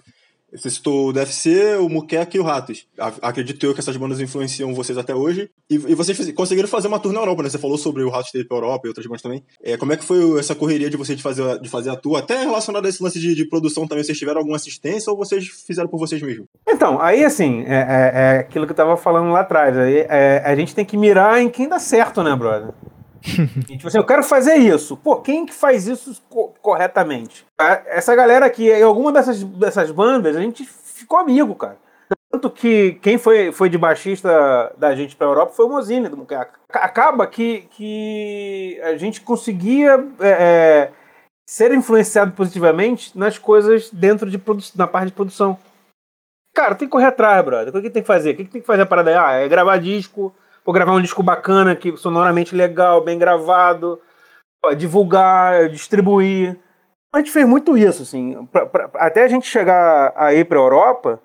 Você 0.56 0.70
citou 0.70 1.10
o 1.10 1.14
DFC, 1.14 1.78
o 1.80 1.90
Muqueca 1.90 2.38
e 2.38 2.40
o 2.40 2.44
Ratos. 2.44 2.86
Acredito 3.22 3.66
eu 3.66 3.74
que 3.74 3.80
essas 3.80 3.98
bandas 3.98 4.22
influenciam 4.22 4.74
vocês 4.74 4.98
até 4.98 5.16
hoje. 5.16 5.50
E, 5.70 5.76
e 5.76 5.96
vocês 5.96 6.32
conseguiram 6.34 6.68
fazer 6.68 6.88
uma 6.88 7.00
tour 7.00 7.12
na 7.12 7.20
Europa, 7.20 7.44
né? 7.44 7.50
Você 7.50 7.58
falou 7.58 7.78
sobre 7.78 8.04
o 8.04 8.10
Ratos 8.10 8.32
ter 8.32 8.48
para 8.48 8.58
Europa 8.58 8.86
e 8.86 8.90
outras 8.90 9.06
bandas 9.06 9.22
também. 9.22 9.44
É, 9.64 9.78
como 9.78 9.94
é 9.94 9.98
que 9.98 10.04
foi 10.04 10.40
essa 10.40 10.54
correria 10.54 10.90
de 10.90 10.98
vocês 10.98 11.18
de 11.18 11.24
fazer, 11.24 11.60
de 11.60 11.70
fazer 11.70 11.90
a 11.90 11.96
tour? 11.96 12.18
Até 12.18 12.44
relacionado 12.44 12.86
a 12.86 12.90
esse 12.90 13.02
lance 13.02 13.20
de, 13.20 13.34
de 13.34 13.46
produção 13.50 13.88
também, 13.88 14.04
vocês 14.04 14.18
tiveram 14.18 14.40
alguma 14.40 14.58
assistência 14.58 15.12
ou 15.12 15.18
vocês 15.18 15.46
fizeram 15.66 15.90
por 15.90 16.00
vocês 16.00 16.22
mesmos? 16.22 16.48
Então, 16.68 17.02
aí 17.02 17.26
assim, 17.26 17.64
é, 17.66 17.76
é, 17.76 18.12
é 18.14 18.40
aquilo 18.40 18.66
que 18.66 18.72
eu 18.72 18.78
tava 18.78 18.96
falando 18.96 19.32
lá 19.32 19.42
atrás. 19.42 19.76
Aí, 19.78 20.06
é, 20.08 20.44
a 20.46 20.56
gente 20.56 20.76
tem 20.76 20.86
que 20.86 20.98
mirar 20.98 21.42
em 21.42 21.50
quem 21.50 21.68
dá 21.68 21.80
certo, 21.80 22.22
né, 22.22 22.36
brother? 22.36 22.74
e, 23.70 23.78
tipo 23.78 23.88
assim, 23.88 23.98
eu 23.98 24.06
quero 24.06 24.24
fazer 24.24 24.56
isso. 24.56 24.98
Pô, 24.98 25.18
quem 25.18 25.46
que 25.46 25.54
faz 25.54 25.88
isso 25.88 26.22
co 26.30 26.54
corretamente? 26.62 27.46
Essa 27.88 28.16
galera 28.16 28.46
aqui, 28.46 28.70
em 28.70 28.84
alguma 28.84 29.12
dessas, 29.12 29.44
dessas 29.44 29.92
bandas, 29.92 30.36
a 30.36 30.42
gente 30.42 30.66
ficou 30.66 31.18
amigo, 31.18 31.56
cara. 31.56 31.78
Tanto 32.32 32.50
que 32.50 32.94
quem 33.02 33.18
foi, 33.18 33.52
foi 33.52 33.70
de 33.70 33.78
baixista 33.78 34.74
da 34.78 34.96
gente 34.96 35.16
pra 35.16 35.28
Europa 35.28 35.54
foi 35.54 35.66
o 35.66 35.70
Mozini 35.70 36.10
do 36.10 36.18
Mucaca. 36.18 36.60
Acaba 36.70 37.28
que, 37.28 37.62
que 37.72 38.80
a 38.84 38.98
gente 38.98 39.22
conseguia 39.22 40.04
é, 40.20 40.30
é, 40.30 40.92
ser 41.48 41.74
influenciado 41.74 42.32
positivamente 42.32 43.18
nas 43.18 43.38
coisas 43.38 43.90
dentro 43.92 44.30
de 44.30 44.42
na 44.76 44.88
parte 44.88 45.08
de 45.08 45.14
produção. 45.14 45.58
Cara, 46.56 46.76
tem 46.76 46.88
que 46.88 46.92
correr 46.92 47.06
atrás, 47.06 47.44
brother. 47.44 47.76
O 47.76 47.82
que 47.82 47.90
tem 47.90 48.02
que 48.02 48.08
fazer? 48.08 48.32
O 48.32 48.38
que 48.38 48.46
tem 48.46 48.62
que 48.62 48.68
fazer 48.68 48.82
a 48.82 48.86
parada? 48.86 49.26
Ah, 49.26 49.34
é 49.34 49.48
gravar 49.48 49.78
disco, 49.78 50.34
Vou 50.66 50.74
gravar 50.74 50.94
um 50.94 51.02
disco 51.02 51.22
bacana, 51.22 51.76
que 51.76 51.96
sonoramente 51.98 52.56
legal, 52.56 53.04
bem 53.04 53.20
gravado, 53.20 54.00
divulgar, 54.78 55.70
distribuir. 55.70 56.58
A 57.14 57.18
gente 57.18 57.32
fez 57.32 57.46
muito 57.46 57.78
isso, 57.78 58.04
assim. 58.04 58.46
Pra, 58.46 58.66
pra, 58.66 58.90
até 58.96 59.24
a 59.24 59.28
gente 59.28 59.46
chegar 59.46 60.14
aí 60.16 60.46
pra 60.46 60.58
Europa, 60.58 61.22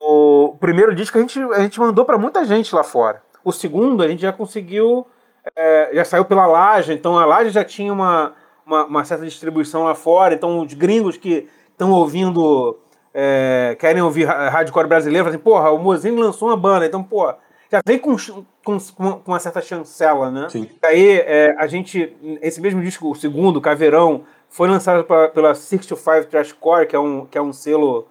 o 0.00 0.56
primeiro 0.58 0.94
disco 0.94 1.18
a 1.18 1.20
gente, 1.20 1.38
a 1.38 1.60
gente 1.60 1.78
mandou 1.78 2.04
para 2.04 2.18
muita 2.18 2.44
gente 2.44 2.74
lá 2.74 2.82
fora. 2.82 3.22
O 3.44 3.52
segundo 3.52 4.02
a 4.02 4.08
gente 4.08 4.22
já 4.22 4.32
conseguiu, 4.32 5.06
é, 5.54 5.90
já 5.92 6.04
saiu 6.04 6.24
pela 6.24 6.46
Laje, 6.46 6.92
então 6.92 7.18
a 7.18 7.26
Laje 7.26 7.50
já 7.50 7.64
tinha 7.64 7.92
uma, 7.92 8.34
uma, 8.66 8.84
uma, 8.86 9.04
certa 9.04 9.24
distribuição 9.24 9.84
lá 9.84 9.94
fora, 9.94 10.34
então 10.34 10.60
os 10.60 10.72
gringos 10.74 11.16
que 11.16 11.48
estão 11.70 11.92
ouvindo, 11.92 12.78
é, 13.12 13.76
querem 13.78 14.02
ouvir 14.02 14.24
hardcore 14.24 14.88
brasileiro, 14.88 15.24
falam 15.24 15.36
assim, 15.36 15.44
porra, 15.44 15.70
o 15.70 15.78
Mozinho 15.78 16.18
lançou 16.18 16.48
uma 16.48 16.56
banda, 16.56 16.86
então, 16.86 17.02
porra, 17.02 17.38
já 17.72 17.80
vem 17.86 17.98
com, 17.98 18.14
com, 18.62 18.78
com 18.78 19.30
uma 19.30 19.40
certa 19.40 19.62
chancela, 19.62 20.30
né? 20.30 20.46
Sim. 20.50 20.68
Aí 20.84 21.20
é, 21.20 21.56
a 21.58 21.66
gente, 21.66 22.14
esse 22.42 22.60
mesmo 22.60 22.82
disco, 22.82 23.10
o 23.10 23.14
segundo, 23.14 23.62
Caveirão, 23.62 24.24
foi 24.50 24.68
lançado 24.68 25.04
pra, 25.04 25.28
pela 25.28 25.54
65 25.54 26.28
Trashcore, 26.28 26.86
que 26.86 26.94
é 26.94 26.98
um, 26.98 27.24
que 27.24 27.38
é 27.38 27.42
um 27.42 27.52
selo 27.52 28.06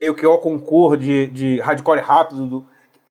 meio 0.00 0.12
que 0.12 0.26
ao 0.26 0.38
concurso 0.38 0.96
de, 0.96 1.28
de 1.28 1.60
hardcore 1.60 2.00
rápido. 2.00 2.46
Do, 2.46 2.66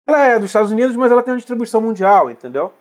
ela 0.05 0.25
é 0.25 0.37
dos 0.37 0.49
Estados 0.49 0.69
Unidos, 0.69 0.97
mas 0.97 1.09
ela 1.09 1.23
tem 1.23 1.31
uma 1.33 1.37
distribuição 1.37 1.79
mundial, 1.79 2.29
entendeu? 2.29 2.73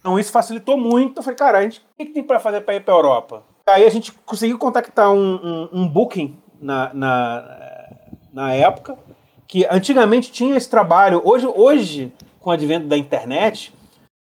Então 0.00 0.18
isso 0.18 0.32
facilitou 0.32 0.76
muito. 0.76 1.18
Eu 1.18 1.22
falei, 1.22 1.38
cara, 1.38 1.58
a 1.58 1.62
gente, 1.62 1.78
o 1.78 1.96
que 1.96 2.06
tem 2.06 2.24
para 2.24 2.40
fazer 2.40 2.62
para 2.62 2.74
ir 2.74 2.80
para 2.80 2.92
Europa? 2.92 3.44
Aí 3.68 3.84
a 3.84 3.90
gente 3.90 4.10
conseguiu 4.26 4.58
contactar 4.58 5.12
um, 5.12 5.34
um, 5.36 5.68
um 5.72 5.88
booking 5.88 6.36
na, 6.60 6.92
na, 6.92 7.88
na 8.32 8.52
época, 8.52 8.98
que 9.46 9.64
antigamente 9.70 10.32
tinha 10.32 10.56
esse 10.56 10.68
trabalho. 10.68 11.22
Hoje, 11.24 11.46
hoje 11.46 12.12
com 12.40 12.50
o 12.50 12.52
advento 12.52 12.86
da 12.86 12.96
internet, 12.96 13.72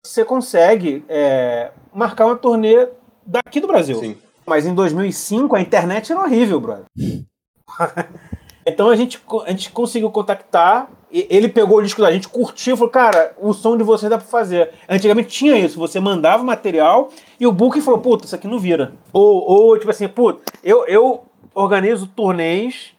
você 0.03 0.25
consegue 0.25 1.03
é, 1.07 1.71
marcar 1.93 2.25
uma 2.25 2.35
turnê 2.35 2.87
daqui 3.25 3.59
do 3.59 3.67
Brasil. 3.67 3.99
Sim. 3.99 4.17
Mas 4.45 4.65
em 4.65 4.73
2005 4.73 5.55
a 5.55 5.61
internet 5.61 6.11
era 6.11 6.21
horrível, 6.21 6.59
brother. 6.59 6.85
então 8.65 8.89
a 8.89 8.95
gente, 8.95 9.21
a 9.45 9.49
gente 9.51 9.71
conseguiu 9.71 10.09
contactar. 10.09 10.89
Ele 11.11 11.49
pegou 11.49 11.77
o 11.77 11.81
disco 11.81 12.01
da 12.01 12.11
gente, 12.11 12.29
curtiu, 12.29 12.77
falou: 12.77 12.91
Cara, 12.91 13.35
o 13.37 13.53
som 13.53 13.77
de 13.77 13.83
vocês 13.83 14.09
dá 14.09 14.17
pra 14.17 14.25
fazer. 14.25 14.71
Antigamente 14.87 15.29
tinha 15.29 15.57
isso, 15.57 15.77
você 15.77 15.99
mandava 15.99 16.41
o 16.41 16.45
material 16.45 17.09
e 17.39 17.45
o 17.45 17.51
Booking 17.51 17.81
falou: 17.81 17.99
Puta, 17.99 18.25
isso 18.25 18.35
aqui 18.35 18.47
não 18.47 18.59
vira. 18.59 18.93
Ou, 19.11 19.43
ou 19.43 19.77
tipo 19.77 19.91
assim, 19.91 20.07
puta, 20.07 20.41
eu, 20.63 20.85
eu 20.85 21.25
organizo 21.53 22.07
turnês 22.07 22.93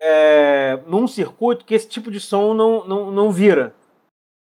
é, 0.00 0.78
num 0.86 1.06
circuito 1.06 1.64
que 1.64 1.74
esse 1.74 1.88
tipo 1.88 2.10
de 2.10 2.18
som 2.18 2.54
não, 2.54 2.86
não, 2.86 3.10
não 3.10 3.30
vira. 3.30 3.74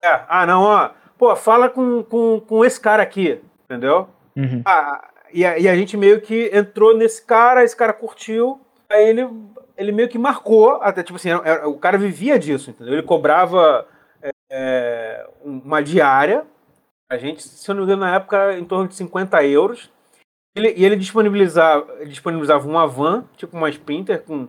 É, 0.06 0.24
ah, 0.28 0.46
não, 0.46 0.62
ó. 0.62 0.90
Pô, 1.18 1.34
fala 1.34 1.68
com, 1.68 2.02
com, 2.04 2.40
com 2.40 2.64
esse 2.64 2.80
cara 2.80 3.02
aqui, 3.02 3.40
entendeu? 3.64 4.08
Uhum. 4.36 4.62
Ah, 4.64 5.08
e, 5.32 5.44
a, 5.44 5.58
e 5.58 5.68
a 5.68 5.74
gente 5.74 5.96
meio 5.96 6.20
que 6.20 6.50
entrou 6.52 6.96
nesse 6.96 7.24
cara, 7.24 7.64
esse 7.64 7.74
cara 7.74 7.92
curtiu, 7.92 8.60
aí 8.88 9.08
ele, 9.08 9.28
ele 9.76 9.92
meio 9.92 10.08
que 10.08 10.18
marcou, 10.18 10.80
até 10.82 11.02
tipo 11.02 11.16
assim, 11.16 11.30
era, 11.30 11.68
o 11.68 11.78
cara 11.78 11.98
vivia 11.98 12.38
disso, 12.38 12.70
entendeu? 12.70 12.94
Ele 12.94 13.02
cobrava 13.02 13.86
é, 14.22 14.30
é 14.50 15.26
uma 15.42 15.82
diária, 15.82 16.44
a 17.10 17.16
gente, 17.16 17.42
se 17.42 17.68
eu 17.70 17.74
não 17.74 17.82
me 17.82 17.86
engano, 17.86 18.02
na 18.02 18.16
época, 18.16 18.58
em 18.58 18.64
torno 18.64 18.88
de 18.88 18.94
50 18.94 19.42
euros. 19.44 19.90
Ele, 20.54 20.74
e 20.76 20.84
ele 20.84 20.96
disponibilizava, 20.96 21.86
ele 22.00 22.10
disponibilizava 22.10 22.66
uma 22.66 22.86
van, 22.86 23.24
tipo 23.36 23.56
uma 23.56 23.68
Sprinter, 23.68 24.22
com, 24.22 24.48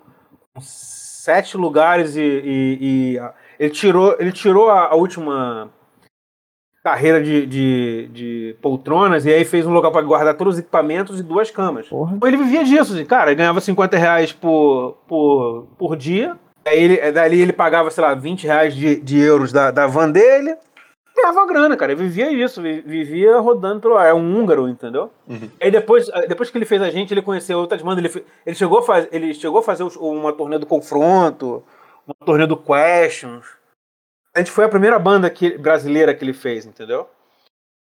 com 0.54 0.62
sete 0.62 1.56
lugares 1.56 2.16
e, 2.16 2.22
e, 2.22 2.78
e 3.16 3.20
ele 3.60 3.70
tirou, 3.72 4.16
ele 4.20 4.32
tirou 4.32 4.70
a, 4.70 4.88
a 4.88 4.96
última 4.96 5.70
carreira 6.84 7.22
de, 7.22 7.46
de, 7.46 8.10
de, 8.14 8.56
poltronas 8.62 9.26
e 9.26 9.34
aí 9.34 9.44
fez 9.44 9.68
um 9.68 9.74
local 9.74 9.92
para 9.92 10.02
guardar 10.02 10.34
todos 10.36 10.54
os 10.54 10.60
equipamentos 10.60 11.20
e 11.20 11.24
duas 11.24 11.52
camas. 11.52 11.88
Porra. 11.88 12.18
Ele 12.24 12.38
vivia 12.38 12.64
disso, 12.64 12.94
assim, 12.94 13.04
cara, 13.04 13.32
ele 13.32 13.36
ganhava 13.36 13.60
50 13.60 13.98
reais 13.98 14.32
por, 14.32 14.98
por, 15.06 15.68
por 15.78 15.98
dia. 15.98 16.38
Aí 16.66 16.82
ele, 16.82 17.12
dali 17.12 17.42
ele 17.42 17.52
pagava, 17.52 17.90
sei 17.92 18.02
lá, 18.02 18.14
20 18.14 18.46
reais 18.46 18.74
de, 18.74 19.02
de 19.02 19.20
euros 19.20 19.52
da, 19.52 19.70
da 19.70 19.86
van 19.86 20.10
dele. 20.10 20.56
Ganhava 21.14 21.46
grana, 21.46 21.76
cara. 21.76 21.92
Ele 21.92 22.04
vivia 22.04 22.32
isso, 22.32 22.62
vivia 22.62 23.38
rodando 23.40 23.82
pelo 23.82 23.98
ar. 23.98 24.08
É 24.08 24.14
um 24.14 24.40
húngaro, 24.40 24.70
entendeu? 24.70 25.10
Uhum. 25.28 25.50
Aí 25.60 25.72
depois, 25.72 26.08
depois 26.30 26.50
que 26.50 26.58
ele 26.58 26.66
fez 26.66 26.82
a 26.82 26.90
gente, 26.90 27.14
ele 27.14 27.22
conheceu 27.22 27.58
outras 27.58 27.82
bandas. 27.82 28.16
Ele, 28.16 28.26
ele, 28.46 28.56
chegou, 28.56 28.80
a 28.80 28.84
faz, 28.84 29.08
ele 29.12 29.34
chegou 29.34 29.60
a 29.60 29.64
fazer 29.64 29.84
uma 30.00 30.32
turnê 30.32 30.58
do 30.58 30.66
confronto 30.66 31.64
uma 32.08 32.26
turnê 32.26 32.48
do 32.48 32.58
Questions. 32.58 33.46
A 34.34 34.40
gente 34.40 34.52
foi 34.52 34.66
a 34.66 34.70
primeira 34.70 34.98
banda 34.98 35.30
que, 35.30 35.58
brasileira 35.58 36.14
que 36.14 36.24
ele 36.24 36.34
fez, 36.34 36.66
entendeu? 36.66 37.10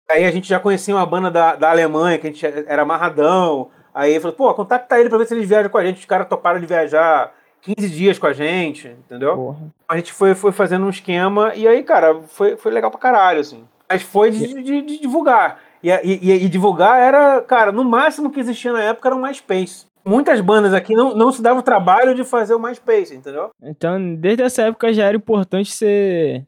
Aí 0.09 0.25
a 0.25 0.31
gente 0.31 0.47
já 0.47 0.59
conhecia 0.59 0.95
uma 0.95 1.05
banda 1.05 1.29
da, 1.29 1.55
da 1.55 1.69
Alemanha, 1.69 2.17
que 2.17 2.27
a 2.27 2.29
gente 2.31 2.45
era 2.45 2.81
amarradão. 2.81 3.69
Aí 3.93 4.11
ele 4.11 4.19
falou, 4.19 4.35
pô, 4.35 4.53
contacta 4.53 4.99
ele 4.99 5.09
pra 5.09 5.17
ver 5.17 5.25
se 5.25 5.33
eles 5.33 5.47
viajam 5.47 5.69
com 5.69 5.77
a 5.77 5.85
gente. 5.85 5.99
Os 5.99 6.05
caras 6.05 6.27
toparam 6.27 6.59
de 6.59 6.65
viajar 6.65 7.33
15 7.61 7.89
dias 7.89 8.19
com 8.19 8.27
a 8.27 8.33
gente, 8.33 8.87
entendeu? 8.87 9.35
Porra. 9.35 9.57
A 9.87 9.97
gente 9.97 10.13
foi, 10.13 10.35
foi 10.35 10.51
fazendo 10.51 10.85
um 10.85 10.89
esquema 10.89 11.53
e 11.55 11.67
aí, 11.67 11.83
cara, 11.83 12.21
foi, 12.27 12.55
foi 12.55 12.71
legal 12.71 12.91
pra 12.91 12.99
caralho, 12.99 13.39
assim. 13.39 13.67
Mas 13.89 14.01
foi 14.01 14.31
de, 14.31 14.63
de, 14.63 14.81
de 14.81 14.99
divulgar. 14.99 15.59
E, 15.81 15.89
e, 15.89 16.45
e, 16.45 16.49
divulgar 16.49 16.99
era, 16.99 17.41
cara, 17.41 17.71
no 17.71 17.83
máximo 17.83 18.31
que 18.31 18.39
existia 18.39 18.73
na 18.73 18.81
época 18.81 19.07
era 19.07 19.15
um 19.15 19.21
MySpace. 19.21 19.85
Muitas 20.05 20.39
bandas 20.41 20.73
aqui 20.73 20.93
não, 20.93 21.15
não 21.15 21.31
se 21.31 21.41
davam 21.41 21.59
o 21.59 21.63
trabalho 21.63 22.13
de 22.13 22.23
fazer 22.23 22.53
o 22.53 22.59
MySpace, 22.59 23.15
entendeu? 23.15 23.49
Então, 23.61 24.15
desde 24.15 24.43
essa 24.43 24.63
época 24.63 24.93
já 24.93 25.05
era 25.05 25.17
importante 25.17 25.71
você, 25.71 26.45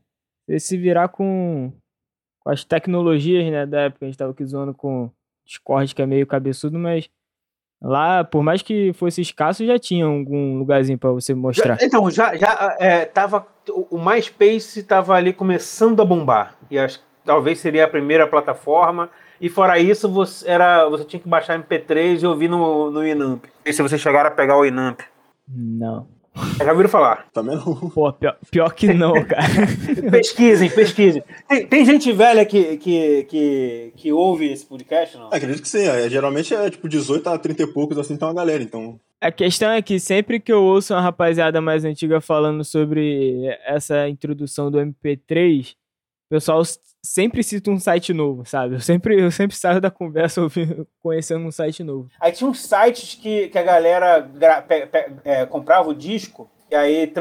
você 0.47 0.59
se 0.59 0.77
virar 0.77 1.07
com, 1.07 1.71
com 2.39 2.49
as 2.49 2.63
tecnologias, 2.63 3.51
né, 3.51 3.65
da 3.65 3.81
época. 3.81 4.05
A 4.05 4.07
gente 4.07 4.17
tava 4.17 4.31
aqui 4.31 4.45
zoando 4.45 4.73
com 4.73 5.09
Discord, 5.45 5.95
que 5.95 6.01
é 6.01 6.05
meio 6.05 6.27
cabeçudo, 6.27 6.77
mas 6.77 7.09
lá, 7.81 8.23
por 8.23 8.43
mais 8.43 8.61
que 8.61 8.93
fosse 8.93 9.21
escasso, 9.21 9.65
já 9.65 9.79
tinha 9.79 10.05
algum 10.05 10.57
lugarzinho 10.57 10.99
para 10.99 11.11
você 11.11 11.33
mostrar. 11.33 11.79
Já, 11.79 11.85
então, 11.85 12.11
já, 12.11 12.35
já 12.35 12.77
é, 12.79 13.05
tava. 13.05 13.47
O 13.89 13.97
MySpace 13.97 14.83
tava 14.83 15.15
ali 15.15 15.33
começando 15.33 16.01
a 16.01 16.05
bombar. 16.05 16.55
E 16.69 16.77
acho 16.77 17.05
talvez 17.27 17.59
seria 17.59 17.83
a 17.83 17.87
primeira 17.87 18.25
plataforma. 18.25 19.09
E 19.39 19.49
fora 19.49 19.79
isso, 19.79 20.09
você, 20.09 20.49
era, 20.49 20.87
você 20.89 21.03
tinha 21.05 21.19
que 21.19 21.29
baixar 21.29 21.59
MP3 21.59 22.23
e 22.23 22.27
ouvir 22.27 22.47
no, 22.47 22.91
no 22.91 23.07
Inamp. 23.07 23.45
E 23.65 23.73
se 23.73 23.81
você 23.81 23.97
chegar 23.97 24.25
a 24.25 24.31
pegar 24.31 24.57
o 24.57 24.65
Inamp. 24.65 25.01
Não. 25.47 26.07
Já 26.63 26.71
ouviram 26.71 26.89
falar? 26.89 27.27
Também 27.33 27.55
não. 27.55 27.89
Pô, 27.89 28.11
pior, 28.13 28.37
pior 28.51 28.73
que 28.73 28.93
não, 28.93 29.13
cara. 29.25 29.43
pesquisem, 30.11 30.69
pesquisem. 30.69 31.23
Tem, 31.47 31.65
tem, 31.65 31.85
gente 31.85 32.11
velha 32.11 32.45
que, 32.45 32.77
que, 32.77 33.23
que, 33.23 33.93
que 33.95 34.11
ouve 34.11 34.51
esse 34.51 34.65
podcast, 34.65 35.17
não? 35.17 35.31
É, 35.31 35.37
acredito 35.37 35.61
que 35.61 35.69
sim. 35.69 35.87
É, 35.87 36.09
geralmente 36.09 36.53
é 36.53 36.69
tipo 36.69 36.87
18 36.87 37.27
a 37.27 37.37
30 37.37 37.63
e 37.63 37.67
poucos, 37.67 37.97
assim, 37.97 38.17
tem 38.17 38.27
uma 38.27 38.33
galera, 38.33 38.61
então. 38.61 38.99
A 39.19 39.31
questão 39.31 39.71
é 39.71 39.81
que 39.81 39.99
sempre 39.99 40.39
que 40.39 40.51
eu 40.51 40.63
ouço 40.63 40.93
uma 40.93 41.01
rapaziada 41.01 41.59
mais 41.59 41.83
antiga 41.83 42.21
falando 42.21 42.63
sobre 42.63 43.45
essa 43.65 44.07
introdução 44.07 44.69
do 44.69 44.77
MP3, 44.77 45.71
o 45.71 46.29
pessoal 46.29 46.61
sempre 47.07 47.41
cita 47.41 47.71
um 47.71 47.79
site 47.79 48.13
novo, 48.13 48.45
sabe? 48.45 48.75
Eu 48.75 48.79
sempre, 48.81 49.19
eu 49.19 49.31
sempre 49.31 49.55
saio 49.55 49.79
da 49.79 49.89
conversa 49.89 50.41
ouvindo, 50.41 50.85
conhecendo 51.01 51.45
um 51.45 51.51
site 51.51 51.83
novo. 51.83 52.09
Aí 52.19 52.31
tinha 52.31 52.49
uns 52.49 52.61
sites 52.61 53.15
que, 53.15 53.47
que 53.47 53.57
a 53.57 53.63
galera 53.63 54.19
gra, 54.19 54.61
pe, 54.61 54.85
pe, 54.85 55.11
é, 55.23 55.45
comprava 55.45 55.89
o 55.89 55.95
disco 55.95 56.49
e 56.69 56.75
aí 56.75 57.11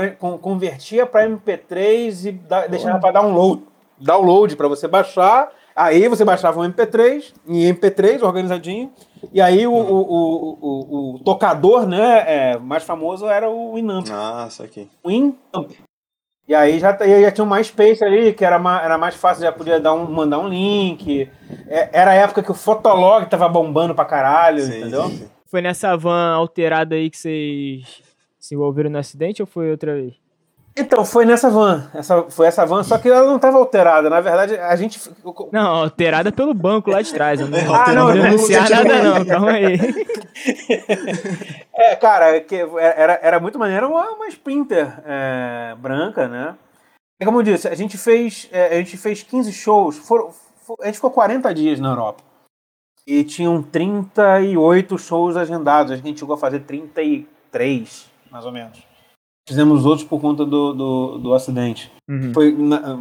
convertia 0.40 1.07
para 1.07 1.29
MP3 1.29 2.27
e 2.27 2.33
da, 2.33 2.66
deixava 2.66 2.99
para 2.99 3.12
download. 3.12 3.62
Download 3.99 4.57
para 4.57 4.68
você 4.68 4.88
baixar. 4.88 5.51
Aí 5.75 6.09
você 6.09 6.25
baixava 6.25 6.59
um 6.59 6.64
MP3, 6.64 7.35
em 7.46 7.70
MP3 7.70 8.22
organizadinho, 8.22 8.90
e 9.31 9.42
aí 9.42 9.66
o, 9.66 9.75
o, 9.75 10.01
o, 10.01 10.59
o, 10.62 11.14
o 11.16 11.18
tocador 11.18 11.87
né, 11.87 12.25
é, 12.27 12.59
mais 12.59 12.83
famoso 12.83 13.27
era 13.27 13.51
o 13.51 13.75
Winamp. 13.75 14.07
Ah, 14.11 14.46
isso 14.49 14.62
aqui. 14.62 14.88
Winamp. 15.07 15.72
E 16.49 16.55
aí 16.55 16.79
já, 16.79 16.97
já 16.97 17.33
tinha 17.33 17.45
um 17.45 17.51
MySpace 17.51 18.05
ali, 18.05 18.33
que 18.33 18.45
era, 18.45 18.59
mais, 18.59 18.85
era 18.85 18.97
mais 18.97 19.15
fácil, 19.17 19.43
já 19.43 19.51
podia 19.51 19.81
dar 19.81 19.95
um, 19.95 20.09
mandar 20.09 20.39
um 20.39 20.49
link. 20.49 21.29
É, 21.67 21.91
era 21.93 22.13
a 22.13 22.15
época 22.15 22.43
que 22.43 22.51
o 22.51 22.55
Fotolog 22.55 23.27
tava 23.27 23.49
bombando 23.49 23.95
pra 23.95 24.05
caralho, 24.05 24.63
sim, 24.63 24.79
entendeu? 24.79 25.09
Sim. 25.09 25.29
Foi 25.47 25.61
nessa 25.61 25.97
van 25.97 26.35
alterada 26.35 26.95
aí 26.95 27.11
que 27.11 27.19
vocês 27.19 28.03
se 28.39 28.55
envolveram 28.55 28.91
no 28.91 28.99
acidente 28.99 29.43
ou 29.43 29.47
foi 29.47 29.71
outra 29.71 29.95
vez? 29.95 30.15
Então, 30.79 31.07
foi 31.07 31.25
nessa 31.25 31.49
van. 31.49 31.89
Essa, 31.95 32.25
foi 32.25 32.47
essa 32.47 32.67
van, 32.67 32.83
só 32.83 32.99
que 32.99 33.09
ela 33.09 33.25
não 33.25 33.37
estava 33.37 33.57
alterada. 33.57 34.11
Na 34.11 34.21
verdade, 34.21 34.59
a 34.59 34.77
gente. 34.77 35.01
Não, 35.51 35.75
alterada 35.75 36.31
pelo 36.31 36.53
banco 36.53 36.91
lá 36.91 37.01
de 37.01 37.15
trás. 37.15 37.41
Não, 37.41 37.49
ah, 37.75 37.93
não, 37.95 38.15
não 38.15 38.23
denunciar 38.23 38.69
nada, 38.69 39.03
não. 39.03 39.25
Calma 39.25 39.53
aí. 39.53 39.79
é, 41.73 41.97
cara, 41.97 42.41
que 42.43 42.57
era, 42.79 43.19
era 43.23 43.41
muito 43.41 43.59
maneiro 43.59 43.89
uma, 43.89 44.11
uma 44.11 44.29
Sprinter 44.29 45.03
é, 45.07 45.75
branca, 45.79 46.29
né? 46.29 46.55
E 47.19 47.25
como 47.25 47.39
eu 47.39 47.43
disse, 47.43 47.67
a 47.67 47.75
gente 47.75 47.97
fez, 47.97 48.47
é, 48.53 48.75
a 48.75 48.79
gente 48.79 48.99
fez 48.99 49.23
15 49.23 49.51
shows. 49.55 49.97
For, 49.97 50.31
for, 50.57 50.77
a 50.83 50.87
gente 50.87 50.97
ficou 50.97 51.11
40 51.11 51.55
dias 51.55 51.81
na 51.81 51.89
Europa. 51.89 52.23
E 53.07 53.25
tinham 53.25 53.62
38 53.62 54.99
shows 54.99 55.39
agendados. 55.39 55.93
A 55.93 55.97
gente 55.97 56.19
chegou 56.19 56.35
a 56.35 56.39
fazer 56.39 56.61
33, 56.61 58.11
mais 58.31 58.45
ou 58.45 58.53
menos. 58.53 58.96
Fizemos 59.49 59.85
outros 59.85 60.07
por 60.07 60.21
conta 60.21 60.45
do, 60.45 60.73
do, 60.73 61.19
do 61.19 61.35
acidente. 61.35 61.91
Uhum. 62.09 62.33
Foi 62.35 62.53
na, 62.53 62.99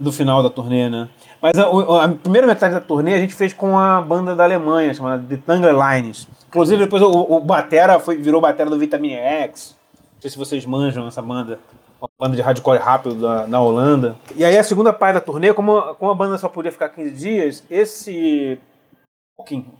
do 0.00 0.10
final 0.10 0.42
da 0.42 0.48
turnê, 0.48 0.88
né? 0.88 1.08
Mas 1.40 1.56
a, 1.58 2.04
a, 2.04 2.08
primeira 2.08 2.46
metade 2.46 2.74
da 2.74 2.80
turnê 2.80 3.14
a 3.14 3.18
gente 3.18 3.34
fez 3.34 3.52
com 3.52 3.78
a 3.78 4.00
banda 4.00 4.34
da 4.34 4.44
Alemanha, 4.44 4.94
chamada 4.94 5.22
The 5.22 5.36
Tangler 5.36 5.74
Lines. 5.74 6.26
Inclusive, 6.48 6.84
depois 6.84 7.02
o, 7.02 7.10
o 7.10 7.40
Batera 7.40 8.00
foi, 8.00 8.16
virou 8.16 8.40
Batera 8.40 8.70
do 8.70 8.78
Vitamine 8.78 9.14
X. 9.14 9.76
Não 10.14 10.22
sei 10.22 10.30
se 10.30 10.38
vocês 10.38 10.64
manjam 10.64 11.06
essa 11.06 11.20
banda. 11.20 11.60
Uma 12.00 12.08
banda 12.18 12.34
de 12.34 12.42
hardcore 12.42 12.78
rápido 12.78 13.14
da, 13.14 13.46
na 13.46 13.60
Holanda. 13.60 14.16
E 14.34 14.44
aí, 14.44 14.58
a 14.58 14.64
segunda 14.64 14.92
parte 14.92 15.14
da 15.14 15.20
turnê, 15.20 15.54
como, 15.54 15.94
como 15.94 16.10
a 16.10 16.14
banda 16.14 16.36
só 16.38 16.48
podia 16.48 16.72
ficar 16.72 16.88
15 16.88 17.10
dias, 17.12 17.64
esse, 17.70 18.58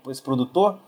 esse 0.08 0.22
produtor, 0.22 0.78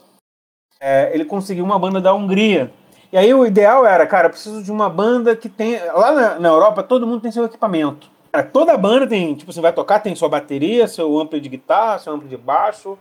é, 0.80 1.12
ele 1.12 1.24
conseguiu 1.24 1.64
uma 1.64 1.78
banda 1.78 2.00
da 2.00 2.14
Hungria 2.14 2.70
e 3.14 3.16
aí 3.16 3.32
o 3.32 3.46
ideal 3.46 3.86
era, 3.86 4.04
cara, 4.08 4.28
preciso 4.28 4.60
de 4.60 4.72
uma 4.72 4.90
banda 4.90 5.36
que 5.36 5.48
tem. 5.48 5.78
Lá 5.94 6.10
na, 6.10 6.40
na 6.40 6.48
Europa, 6.48 6.82
todo 6.82 7.06
mundo 7.06 7.20
tem 7.20 7.30
seu 7.30 7.44
equipamento. 7.44 8.08
Toda 8.52 8.76
banda 8.76 9.06
tem, 9.06 9.36
tipo, 9.36 9.52
você 9.52 9.60
vai 9.60 9.72
tocar, 9.72 10.00
tem 10.00 10.16
sua 10.16 10.28
bateria, 10.28 10.88
seu 10.88 11.16
amplo 11.20 11.40
de 11.40 11.48
guitarra, 11.48 12.00
seu 12.00 12.12
amplo 12.12 12.28
de 12.28 12.36
baixo. 12.36 12.98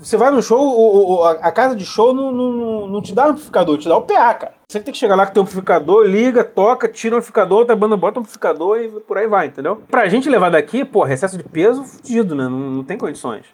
Você 0.00 0.18
vai 0.18 0.30
no 0.30 0.42
show, 0.42 0.60
o, 0.60 1.14
o, 1.14 1.24
a 1.24 1.50
casa 1.50 1.74
de 1.74 1.86
show 1.86 2.12
não, 2.12 2.30
não, 2.30 2.88
não 2.88 3.00
te 3.00 3.14
dá 3.14 3.28
amplificador, 3.28 3.78
te 3.78 3.88
dá 3.88 3.96
o 3.96 4.02
PA, 4.02 4.34
cara. 4.34 4.54
Você 4.68 4.80
tem 4.80 4.92
que 4.92 4.98
chegar 4.98 5.16
lá 5.16 5.26
com 5.26 5.38
o 5.38 5.42
amplificador, 5.42 6.04
liga, 6.04 6.44
toca, 6.44 6.86
tira 6.86 7.14
o 7.14 7.18
amplificador, 7.18 7.60
outra 7.60 7.74
banda 7.74 7.96
bota 7.96 8.18
o 8.18 8.20
amplificador 8.20 8.78
e 8.80 8.88
por 9.00 9.16
aí 9.16 9.26
vai, 9.26 9.46
entendeu? 9.46 9.82
Pra 9.90 10.08
gente 10.08 10.28
levar 10.28 10.50
daqui, 10.50 10.84
pô, 10.84 11.04
recesso 11.04 11.38
de 11.38 11.44
peso 11.44 11.84
fudido, 11.84 12.34
né? 12.34 12.44
Não, 12.44 12.58
não 12.58 12.84
tem 12.84 12.98
condições. 12.98 13.46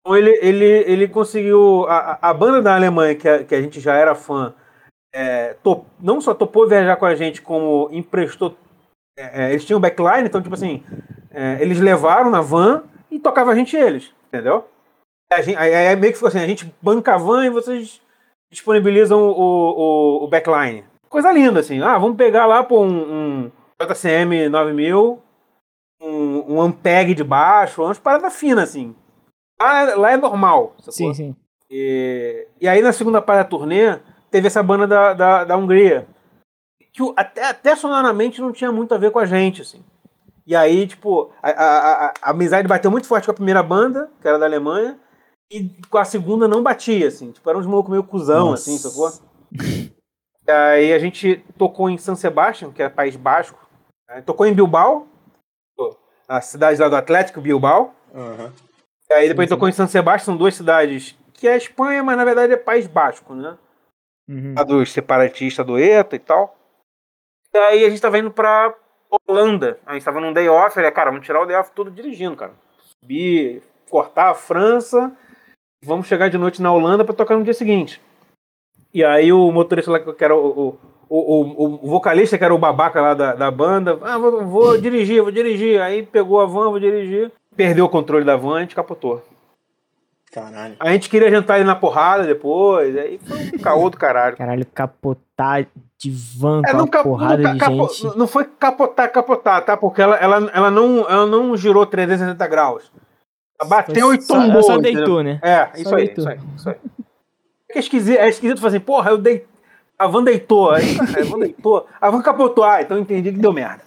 Então 0.00 0.16
ele, 0.16 0.30
ele, 0.40 0.64
ele 0.64 1.08
conseguiu. 1.08 1.84
A, 1.90 2.18
a 2.22 2.32
banda 2.32 2.62
da 2.62 2.74
Alemanha, 2.74 3.14
que 3.14 3.28
a, 3.28 3.44
que 3.44 3.54
a 3.54 3.60
gente 3.60 3.80
já 3.80 3.94
era 3.94 4.14
fã, 4.14 4.54
é, 5.12 5.54
top, 5.62 5.86
não 6.00 6.20
só 6.20 6.34
topou 6.34 6.68
viajar 6.68 6.96
com 6.96 7.04
a 7.04 7.14
gente, 7.14 7.42
como 7.42 7.88
emprestou. 7.92 8.56
É, 9.16 9.44
é 9.44 9.50
eles 9.50 9.64
tinham 9.64 9.80
backline, 9.80 10.26
então, 10.26 10.42
tipo 10.42 10.54
assim, 10.54 10.82
é, 11.30 11.58
eles 11.60 11.78
levaram 11.78 12.30
na 12.30 12.40
van 12.40 12.84
e 13.10 13.18
tocava 13.18 13.52
a 13.52 13.54
gente 13.54 13.76
eles, 13.76 14.12
entendeu? 14.28 14.66
Aí, 15.32 15.56
aí 15.56 15.96
meio 15.96 16.12
que 16.12 16.18
ficou 16.18 16.28
assim: 16.28 16.38
a 16.38 16.46
gente 16.46 16.72
banca 16.80 17.14
a 17.14 17.18
van 17.18 17.44
e 17.44 17.50
vocês 17.50 18.00
disponibilizam 18.50 19.18
o, 19.20 19.32
o, 19.32 20.24
o 20.24 20.28
backline. 20.28 20.84
Coisa 21.08 21.32
linda, 21.32 21.60
assim. 21.60 21.80
Ah, 21.80 21.98
vamos 21.98 22.16
pegar 22.16 22.46
lá 22.46 22.62
por 22.62 22.80
um, 22.80 23.44
um 23.44 23.52
JCM 23.80 24.48
9000, 24.48 25.22
um, 26.00 26.54
um 26.54 26.60
Ampeg 26.60 27.14
de 27.14 27.24
baixo, 27.24 27.82
umas 27.82 27.98
paradas 27.98 28.34
finas, 28.34 28.70
assim. 28.70 28.94
Lá, 29.60 29.94
lá 29.94 30.12
é 30.12 30.16
normal. 30.16 30.74
Sacou? 30.78 30.92
Sim, 30.92 31.14
sim. 31.14 31.36
E, 31.70 32.46
e 32.60 32.68
aí 32.68 32.82
na 32.82 32.92
segunda 32.92 33.22
parte 33.22 33.44
da 33.44 33.48
turnê, 33.48 33.98
teve 34.32 34.48
essa 34.48 34.62
banda 34.62 34.86
da, 34.86 35.12
da, 35.12 35.44
da 35.44 35.56
Hungria. 35.56 36.08
Que 36.92 37.02
até, 37.16 37.44
até 37.44 37.76
sonoramente 37.76 38.40
não 38.40 38.50
tinha 38.50 38.72
muito 38.72 38.94
a 38.94 38.98
ver 38.98 39.12
com 39.12 39.18
a 39.18 39.26
gente, 39.26 39.62
assim. 39.62 39.84
E 40.44 40.56
aí, 40.56 40.86
tipo, 40.86 41.30
a, 41.40 41.50
a, 41.50 42.06
a, 42.06 42.14
a 42.22 42.30
amizade 42.30 42.66
bateu 42.66 42.90
muito 42.90 43.06
forte 43.06 43.26
com 43.26 43.30
a 43.30 43.34
primeira 43.34 43.62
banda, 43.62 44.10
que 44.20 44.26
era 44.26 44.38
da 44.38 44.46
Alemanha, 44.46 44.98
e 45.50 45.70
com 45.88 45.98
a 45.98 46.04
segunda 46.04 46.48
não 46.48 46.62
batia, 46.62 47.06
assim. 47.06 47.30
Tipo, 47.30 47.48
era 47.48 47.58
uns 47.58 47.66
malucos 47.66 47.90
meio 47.90 48.02
cuzão, 48.02 48.50
Nossa. 48.50 48.70
assim, 48.70 48.78
sacou? 48.78 49.12
E 50.44 50.50
aí 50.50 50.92
a 50.92 50.98
gente 50.98 51.44
tocou 51.56 51.88
em 51.88 51.96
San 51.96 52.16
Sebastián, 52.16 52.72
que 52.72 52.82
é 52.82 52.88
País 52.88 53.14
Basco. 53.14 53.58
Tocou 54.26 54.44
em 54.44 54.52
Bilbao, 54.52 55.06
a 56.28 56.40
cidade 56.40 56.80
lá 56.80 56.88
do 56.88 56.96
Atlético, 56.96 57.40
Bilbao. 57.40 57.94
Uhum. 58.12 58.50
E 59.08 59.12
aí 59.12 59.28
depois 59.28 59.48
sim, 59.48 59.54
tocou 59.54 59.68
sim. 59.68 59.70
em 59.70 59.76
San 59.76 59.86
Sebastián, 59.86 60.24
são 60.24 60.36
duas 60.36 60.54
cidades 60.54 61.16
que 61.32 61.46
é 61.46 61.56
Espanha, 61.56 62.02
mas 62.02 62.16
na 62.16 62.24
verdade 62.24 62.52
é 62.52 62.56
País 62.56 62.86
Basco, 62.86 63.34
né? 63.34 63.56
Uhum. 64.28 64.54
a 64.56 64.62
dos 64.62 64.92
separatistas 64.92 65.64
do 65.64 65.78
ETA 65.78 66.16
e 66.16 66.18
tal. 66.18 66.56
E 67.52 67.58
aí 67.58 67.84
a 67.84 67.90
gente 67.90 68.00
tava 68.00 68.18
indo 68.18 68.30
pra 68.30 68.74
Holanda. 69.28 69.78
A 69.86 69.92
gente 69.92 70.04
tava 70.04 70.20
num 70.20 70.32
day 70.32 70.48
off, 70.48 70.74
falei, 70.74 70.90
cara, 70.90 71.10
vamos 71.10 71.26
tirar 71.26 71.42
o 71.42 71.46
day 71.46 71.56
off 71.56 71.70
tudo 71.74 71.90
dirigindo, 71.90 72.36
cara. 72.36 72.52
Subir, 73.00 73.62
cortar 73.90 74.30
a 74.30 74.34
França, 74.34 75.12
vamos 75.84 76.06
chegar 76.06 76.30
de 76.30 76.38
noite 76.38 76.62
na 76.62 76.72
Holanda 76.72 77.04
para 77.04 77.14
tocar 77.14 77.36
no 77.36 77.44
dia 77.44 77.54
seguinte. 77.54 78.00
E 78.94 79.04
aí 79.04 79.32
o 79.32 79.50
motorista 79.50 79.90
lá, 79.90 80.00
que 80.00 80.24
era 80.24 80.36
o, 80.36 80.78
o, 81.08 81.18
o, 81.18 81.86
o 81.86 81.88
vocalista, 81.88 82.38
que 82.38 82.44
era 82.44 82.54
o 82.54 82.58
babaca 82.58 83.00
lá 83.00 83.14
da, 83.14 83.34
da 83.34 83.50
banda, 83.50 83.98
ah, 84.02 84.18
vou, 84.18 84.46
vou 84.46 84.78
dirigir, 84.78 85.22
vou 85.22 85.32
dirigir. 85.32 85.80
Aí 85.80 86.02
pegou 86.02 86.40
a 86.40 86.46
van, 86.46 86.70
vou 86.70 86.80
dirigir. 86.80 87.30
Perdeu 87.54 87.84
o 87.84 87.88
controle 87.88 88.24
da 88.24 88.36
van 88.36 88.62
e 88.62 88.66
capotou. 88.68 89.22
Caralho. 90.32 90.76
A 90.80 90.90
gente 90.92 91.10
queria 91.10 91.30
jantar 91.30 91.56
ele 91.56 91.66
na 91.66 91.76
porrada 91.76 92.24
depois, 92.24 92.96
aí 92.96 93.20
foi 93.22 93.38
um 93.54 93.58
caô 93.58 93.90
do 93.90 93.98
caralho. 93.98 94.34
Caralho, 94.34 94.64
capotar 94.64 95.66
de 95.98 96.10
van 96.10 96.62
é, 96.64 96.72
cap, 96.88 97.02
porrada 97.04 97.42
não, 97.42 97.52
de 97.52 97.58
capo, 97.58 97.88
gente. 97.92 98.16
Não 98.16 98.26
foi 98.26 98.44
capotar, 98.44 99.12
capotar, 99.12 99.62
tá? 99.62 99.76
Porque 99.76 100.00
ela, 100.00 100.16
ela, 100.16 100.50
ela, 100.54 100.70
não, 100.70 101.00
ela 101.00 101.26
não 101.26 101.54
girou 101.54 101.84
360 101.84 102.46
graus. 102.46 102.90
Ela 103.60 103.68
bateu 103.68 104.06
foi 104.06 104.16
e 104.16 104.26
tombou. 104.26 104.50
Ela 104.52 104.62
só 104.62 104.78
deitou, 104.78 105.22
né? 105.22 105.38
É, 105.42 105.68
isso 105.78 105.94
aí, 105.94 106.14
isso 106.16 106.26
aí, 106.26 106.38
isso 106.56 106.68
aí, 106.70 106.76
É 107.70 107.78
esquisito, 107.78 108.18
é 108.18 108.28
esquisito 108.30 108.60
fazer 108.62 108.78
assim, 108.78 108.86
porra, 108.86 109.10
eu 109.10 109.18
dei. 109.18 109.46
A 109.98 110.06
van 110.06 110.24
deitou, 110.24 110.70
aí, 110.70 110.96
a 110.98 111.24
van 111.24 111.38
deitou, 111.40 111.86
a 112.00 112.10
van 112.10 112.22
capotou, 112.22 112.64
ah, 112.64 112.80
então 112.80 112.96
eu 112.96 113.02
entendi 113.02 113.32
que 113.32 113.38
deu 113.38 113.52
merda. 113.52 113.82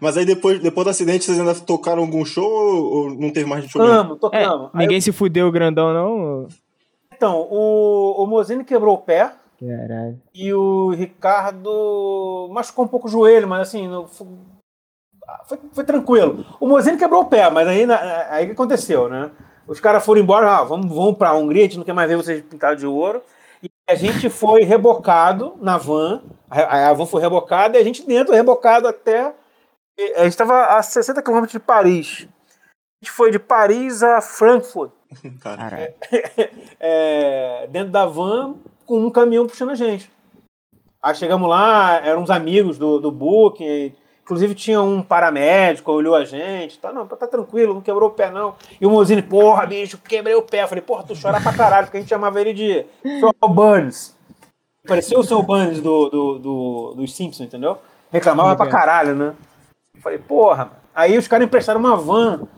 Mas 0.00 0.16
aí 0.16 0.24
depois, 0.24 0.60
depois 0.60 0.84
do 0.84 0.90
acidente, 0.90 1.24
vocês 1.24 1.38
ainda 1.38 1.54
tocaram 1.54 2.02
algum 2.02 2.24
show 2.24 2.44
ou 2.44 3.10
não 3.10 3.30
teve 3.30 3.48
mais 3.48 3.64
de 3.64 3.70
show? 3.70 3.82
Tocamos, 3.82 4.18
tocamos. 4.18 4.70
É, 4.74 4.78
ninguém 4.78 4.98
eu... 4.98 5.02
se 5.02 5.12
fudeu 5.12 5.50
grandão, 5.50 5.92
não? 5.92 6.48
então, 7.12 7.46
o, 7.50 8.24
o 8.24 8.26
Mozini 8.26 8.64
quebrou 8.64 8.94
o 8.94 8.98
pé. 8.98 9.32
Caralho. 9.60 10.20
E 10.34 10.52
o 10.52 10.90
Ricardo 10.90 12.48
machucou 12.52 12.84
um 12.84 12.88
pouco 12.88 13.06
o 13.06 13.10
joelho, 13.10 13.46
mas 13.46 13.68
assim, 13.68 13.86
não, 13.86 14.06
foi, 14.08 15.58
foi, 15.72 15.84
tranquilo. 15.84 16.44
O 16.58 16.66
Mozini 16.66 16.96
quebrou 16.96 17.22
o 17.22 17.26
pé, 17.26 17.48
mas 17.48 17.68
aí, 17.68 17.86
aí 18.28 18.44
o 18.44 18.46
que 18.46 18.52
aconteceu, 18.52 19.08
né? 19.08 19.30
Os 19.66 19.78
caras 19.78 20.04
foram 20.04 20.20
embora, 20.20 20.58
ah, 20.58 20.64
vamos, 20.64 20.92
vamos 20.92 21.16
pra 21.16 21.34
Hungria, 21.34 21.62
a 21.62 21.64
gente 21.64 21.78
não 21.78 21.84
quer 21.84 21.92
mais 21.92 22.08
ver 22.08 22.16
vocês 22.16 22.42
pintados 22.42 22.80
de 22.80 22.86
ouro. 22.86 23.22
E 23.62 23.70
a 23.88 23.94
gente 23.94 24.28
foi 24.28 24.64
rebocado 24.64 25.54
na 25.60 25.78
van, 25.78 26.22
a, 26.50 26.90
a 26.90 26.92
van 26.92 27.06
foi 27.06 27.22
rebocada 27.22 27.78
e 27.78 27.80
a 27.80 27.84
gente 27.84 28.04
dentro, 28.04 28.34
rebocado 28.34 28.88
até. 28.88 29.32
A 30.16 30.24
gente 30.24 30.32
estava 30.32 30.76
a 30.76 30.82
60 30.82 31.22
quilômetros 31.22 31.52
de 31.52 31.60
Paris. 31.60 32.28
A 33.02 33.04
gente 33.04 33.10
foi 33.10 33.30
de 33.30 33.38
Paris 33.38 34.02
a 34.02 34.20
Frankfurt. 34.20 34.92
Caralho. 35.40 35.94
É, 36.78 37.68
dentro 37.70 37.90
da 37.90 38.06
van, 38.06 38.54
com 38.86 38.98
um 38.98 39.10
caminhão 39.10 39.46
puxando 39.46 39.70
a 39.70 39.74
gente. 39.74 40.10
Aí 41.02 41.14
chegamos 41.14 41.48
lá, 41.48 42.00
eram 42.04 42.22
uns 42.22 42.30
amigos 42.30 42.78
do, 42.78 43.00
do 43.00 43.10
Booking, 43.10 43.92
inclusive 44.22 44.54
tinha 44.54 44.80
um 44.80 45.02
paramédico, 45.02 45.90
olhou 45.90 46.14
a 46.14 46.24
gente, 46.24 46.78
tá, 46.78 46.92
não, 46.92 47.06
tá 47.08 47.26
tranquilo, 47.26 47.74
não 47.74 47.80
quebrou 47.80 48.08
o 48.08 48.12
pé 48.12 48.30
não. 48.30 48.54
E 48.80 48.86
o 48.86 48.90
Mozini, 48.90 49.20
porra, 49.20 49.66
bicho, 49.66 49.98
quebrei 49.98 50.36
o 50.36 50.42
pé. 50.42 50.62
Eu 50.62 50.68
falei, 50.68 50.82
porra, 50.82 51.02
tu 51.02 51.20
chora 51.20 51.40
pra 51.40 51.52
caralho, 51.52 51.86
porque 51.86 51.98
a 51.98 52.00
gente 52.00 52.08
chamava 52.08 52.40
ele 52.40 52.52
de 52.52 52.86
Phil 53.02 53.32
Burns. 53.48 54.16
Parecia 54.86 55.18
o 55.18 55.24
seu 55.24 55.42
Burns 55.42 55.80
do, 55.80 56.08
do, 56.08 56.38
do, 56.38 56.94
do 56.96 57.08
Simpsons, 57.08 57.46
entendeu? 57.46 57.78
Reclamava 58.10 58.54
pra 58.54 58.68
caralho, 58.68 59.14
né? 59.14 59.34
Eu 60.02 60.04
falei, 60.04 60.18
porra, 60.18 60.72
aí 60.92 61.16
os 61.16 61.28
caras 61.28 61.46
emprestaram 61.46 61.78
uma 61.78 61.96
van, 61.96 62.48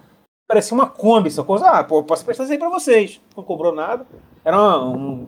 parecia 0.48 0.74
uma 0.74 0.86
Kombi, 0.86 1.28
essa 1.28 1.44
coisa, 1.44 1.68
ah, 1.68 1.84
pô, 1.84 2.02
posso 2.02 2.24
prestar 2.24 2.44
isso 2.44 2.52
aí 2.54 2.58
pra 2.58 2.70
vocês. 2.70 3.20
Não 3.36 3.44
cobrou 3.44 3.74
nada. 3.74 4.06
Era 4.42 4.56
uma, 4.56 4.84
um, 4.86 5.26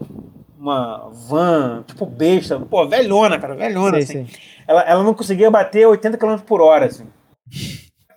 uma 0.59 1.11
van, 1.12 1.85
tipo 1.87 2.07
besta, 2.07 2.59
pô, 2.59 2.87
velhona, 2.87 3.38
cara, 3.38 3.55
velhona, 3.55 4.00
sei, 4.00 4.02
assim. 4.02 4.26
Sei. 4.26 4.40
Ela, 4.66 4.81
ela 4.83 5.02
não 5.02 5.12
conseguia 5.12 5.50
bater 5.50 5.87
80 5.87 6.16
km 6.16 6.38
por 6.38 6.62
hora, 6.62 6.87
assim. 6.87 7.07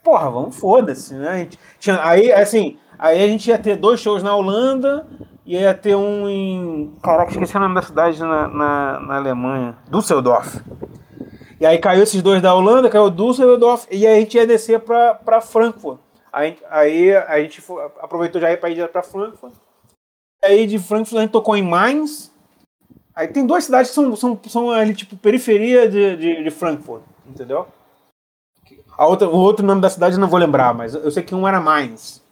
Porra, 0.02 0.30
vamos, 0.30 0.56
foda-se, 0.56 1.14
né? 1.16 1.30
A 1.30 1.38
gente 1.40 1.60
tinha, 1.78 2.00
aí, 2.02 2.32
assim, 2.32 2.78
aí 2.98 3.22
a 3.22 3.28
gente 3.28 3.50
ia 3.50 3.58
ter 3.58 3.76
dois 3.76 4.00
shows 4.00 4.24
na 4.24 4.34
Holanda 4.34 5.06
e 5.46 5.58
ia 5.58 5.74
ter 5.74 5.96
um 5.96 6.30
em. 6.30 6.96
Caraca, 7.04 7.32
esqueci 7.32 7.58
o 7.58 7.60
nome 7.60 7.76
da 7.76 7.82
cidade 7.82 8.18
na, 8.22 8.48
na, 8.48 9.00
na 9.02 9.16
Alemanha. 9.18 9.76
Düsseldorf. 9.92 10.62
E 11.60 11.66
aí 11.66 11.78
caiu 11.78 12.04
esses 12.04 12.22
dois 12.22 12.42
da 12.42 12.56
Holanda, 12.56 12.90
caiu 12.90 13.10
Düsseldorf, 13.10 13.86
e 13.92 14.08
aí 14.08 14.18
a 14.18 14.20
gente 14.22 14.38
ia 14.38 14.48
descer 14.48 14.80
pra 14.80 15.42
Frankfurt. 15.42 16.00
Aí, 16.32 16.58
aí 16.70 17.16
a 17.16 17.42
gente 17.42 17.60
foi, 17.60 17.84
aproveitou 18.00 18.40
já 18.40 18.56
pra 18.56 18.70
ir 18.70 18.88
pra 18.88 19.04
Frankfurt. 19.04 19.54
Aí 20.44 20.66
de 20.66 20.80
Frankfurt 20.80 21.18
a 21.18 21.22
gente 21.22 21.32
tocou 21.32 21.58
em 21.58 21.64
Mainz. 21.64 22.32
Aí 23.14 23.28
tem 23.28 23.46
duas 23.46 23.66
cidades 23.66 23.90
que 23.90 23.96
são, 23.96 24.16
são, 24.16 24.40
são 24.48 24.72
ali, 24.72 24.96
tipo, 24.96 25.18
periferia 25.18 25.90
de, 25.90 26.16
de, 26.16 26.44
de 26.44 26.50
Frankfurt, 26.52 27.04
entendeu? 27.28 27.68
A 28.98 29.06
outra, 29.06 29.28
o 29.28 29.36
outro 29.36 29.66
nome 29.66 29.82
da 29.82 29.90
cidade 29.90 30.16
eu 30.16 30.20
não 30.20 30.30
vou 30.30 30.40
lembrar, 30.40 30.74
mas 30.74 30.94
eu 30.94 31.12
sei 31.12 31.24
que 31.24 31.36
um 31.36 31.48
era 31.48 31.60
Mainz. 31.60 32.24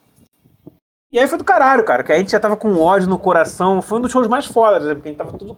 E 1.12 1.20
aí 1.20 1.28
foi 1.28 1.38
do 1.38 1.44
caralho, 1.44 1.84
cara, 1.84 2.04
que 2.04 2.12
a 2.12 2.18
gente 2.18 2.32
já 2.32 2.40
tava 2.40 2.56
com 2.56 2.80
ódio 2.80 3.10
no 3.10 3.18
coração. 3.18 3.82
Foi 3.82 3.98
um 3.98 4.02
dos 4.02 4.12
shows 4.12 4.28
mais 4.28 4.46
fodas, 4.46 4.84
né? 4.84 4.94
Porque 4.94 5.10
a 5.10 5.12
gente 5.12 5.18
tava 5.18 5.38
tudo, 5.38 5.58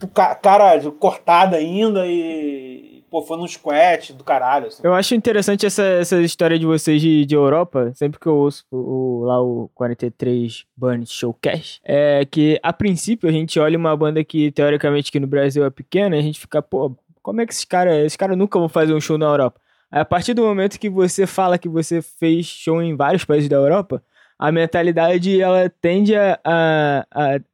tipo, 0.00 0.08
cara 0.08 0.80
cortada 0.98 1.56
ainda 1.56 2.06
e 2.06 3.04
pô, 3.10 3.22
foi 3.22 3.36
num 3.36 3.46
squat 3.46 4.12
do 4.12 4.22
caralho. 4.22 4.68
Assim. 4.68 4.80
Eu 4.84 4.94
acho 4.94 5.14
interessante 5.14 5.66
essa, 5.66 5.82
essa 5.82 6.20
história 6.20 6.58
de 6.58 6.64
vocês 6.64 7.02
de, 7.02 7.26
de 7.26 7.34
Europa, 7.34 7.92
sempre 7.94 8.20
que 8.20 8.26
eu 8.26 8.36
ouço 8.36 8.64
o, 8.70 9.24
lá 9.24 9.42
o 9.42 9.68
43 9.74 10.64
Burn 10.76 11.04
Showcast, 11.04 11.80
é 11.84 12.24
que 12.24 12.58
a 12.62 12.72
princípio 12.72 13.28
a 13.28 13.32
gente 13.32 13.58
olha 13.58 13.76
uma 13.76 13.96
banda 13.96 14.22
que 14.22 14.52
teoricamente 14.52 15.10
aqui 15.10 15.18
no 15.18 15.26
Brasil 15.26 15.64
é 15.64 15.70
pequena 15.70 16.16
e 16.16 16.20
a 16.20 16.22
gente 16.22 16.38
fica, 16.38 16.62
pô, 16.62 16.96
como 17.20 17.40
é 17.40 17.46
que 17.46 17.52
esses 17.52 17.64
caras, 17.64 17.96
esses 17.96 18.16
caras 18.16 18.38
nunca 18.38 18.58
vão 18.58 18.68
fazer 18.68 18.94
um 18.94 19.00
show 19.00 19.18
na 19.18 19.26
Europa? 19.26 19.60
A 19.90 20.04
partir 20.04 20.34
do 20.34 20.42
momento 20.42 20.78
que 20.78 20.88
você 20.88 21.26
fala 21.26 21.58
que 21.58 21.68
você 21.68 22.00
fez 22.00 22.46
show 22.46 22.80
em 22.80 22.96
vários 22.96 23.24
países 23.24 23.48
da 23.48 23.56
Europa, 23.56 24.00
a 24.38 24.50
mentalidade 24.52 25.38
ela 25.38 25.68
tende 25.68 26.14
a, 26.16 26.38
a, 26.44 27.04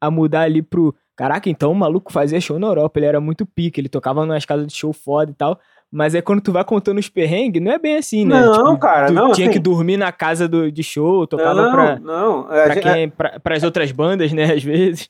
a 0.01 0.11
mudar 0.11 0.43
ali 0.43 0.63
pro 0.63 0.95
Caraca, 1.17 1.49
então 1.49 1.73
o 1.73 1.75
maluco 1.75 2.13
fazia 2.13 2.41
show 2.41 2.59
na 2.59 2.67
Europa, 2.67 2.99
ele 2.99 3.07
era 3.07 3.21
muito 3.21 3.47
pica, 3.47 3.81
ele 3.81 3.89
tocava 3.89 4.27
nas 4.27 4.45
casas 4.45 4.67
de 4.67 4.75
show 4.75 4.93
foda 4.93 5.31
e 5.31 5.35
tal. 5.35 5.59
Mas 5.91 6.15
é 6.15 6.21
quando 6.21 6.43
tu 6.43 6.53
vai 6.53 6.65
contando 6.65 6.99
os 6.99 7.09
perrengues, 7.09 7.63
não 7.63 7.73
é 7.73 7.79
bem 7.79 7.97
assim, 7.97 8.27
né? 8.27 8.41
Não, 8.41 8.53
tipo, 8.53 8.79
cara, 8.79 9.07
tu 9.07 9.15
não. 9.15 9.33
Tinha 9.33 9.47
assim... 9.47 9.53
que 9.53 9.59
dormir 9.59 9.97
na 9.97 10.13
casa 10.13 10.47
do, 10.47 10.71
de 10.71 10.83
show, 10.83 11.27
tocava 11.27 11.63
não, 11.63 11.73
pra, 11.73 11.99
não, 11.99 12.45
pra, 12.45 12.75
gente... 12.75 12.83
quem, 12.83 13.09
pra, 13.09 13.41
pras 13.41 13.63
outras 13.63 13.91
bandas, 13.93 14.33
né, 14.33 14.45
às 14.53 14.63
vezes. 14.63 15.09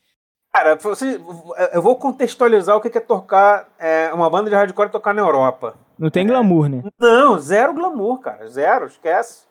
Cara, 0.52 0.76
você, 0.76 1.20
eu 1.72 1.82
vou 1.82 1.96
contextualizar 1.96 2.76
o 2.76 2.80
que 2.80 2.96
é 2.96 3.00
tocar 3.00 3.68
é, 3.78 4.10
uma 4.14 4.30
banda 4.30 4.48
de 4.48 4.56
hardcore 4.56 4.90
tocar 4.90 5.12
na 5.12 5.22
Europa. 5.22 5.74
Não 5.98 6.08
tem 6.08 6.26
glamour, 6.26 6.68
né? 6.68 6.82
Não, 6.98 7.38
zero 7.38 7.74
glamour, 7.74 8.20
cara. 8.20 8.46
Zero, 8.48 8.86
esquece. 8.86 9.44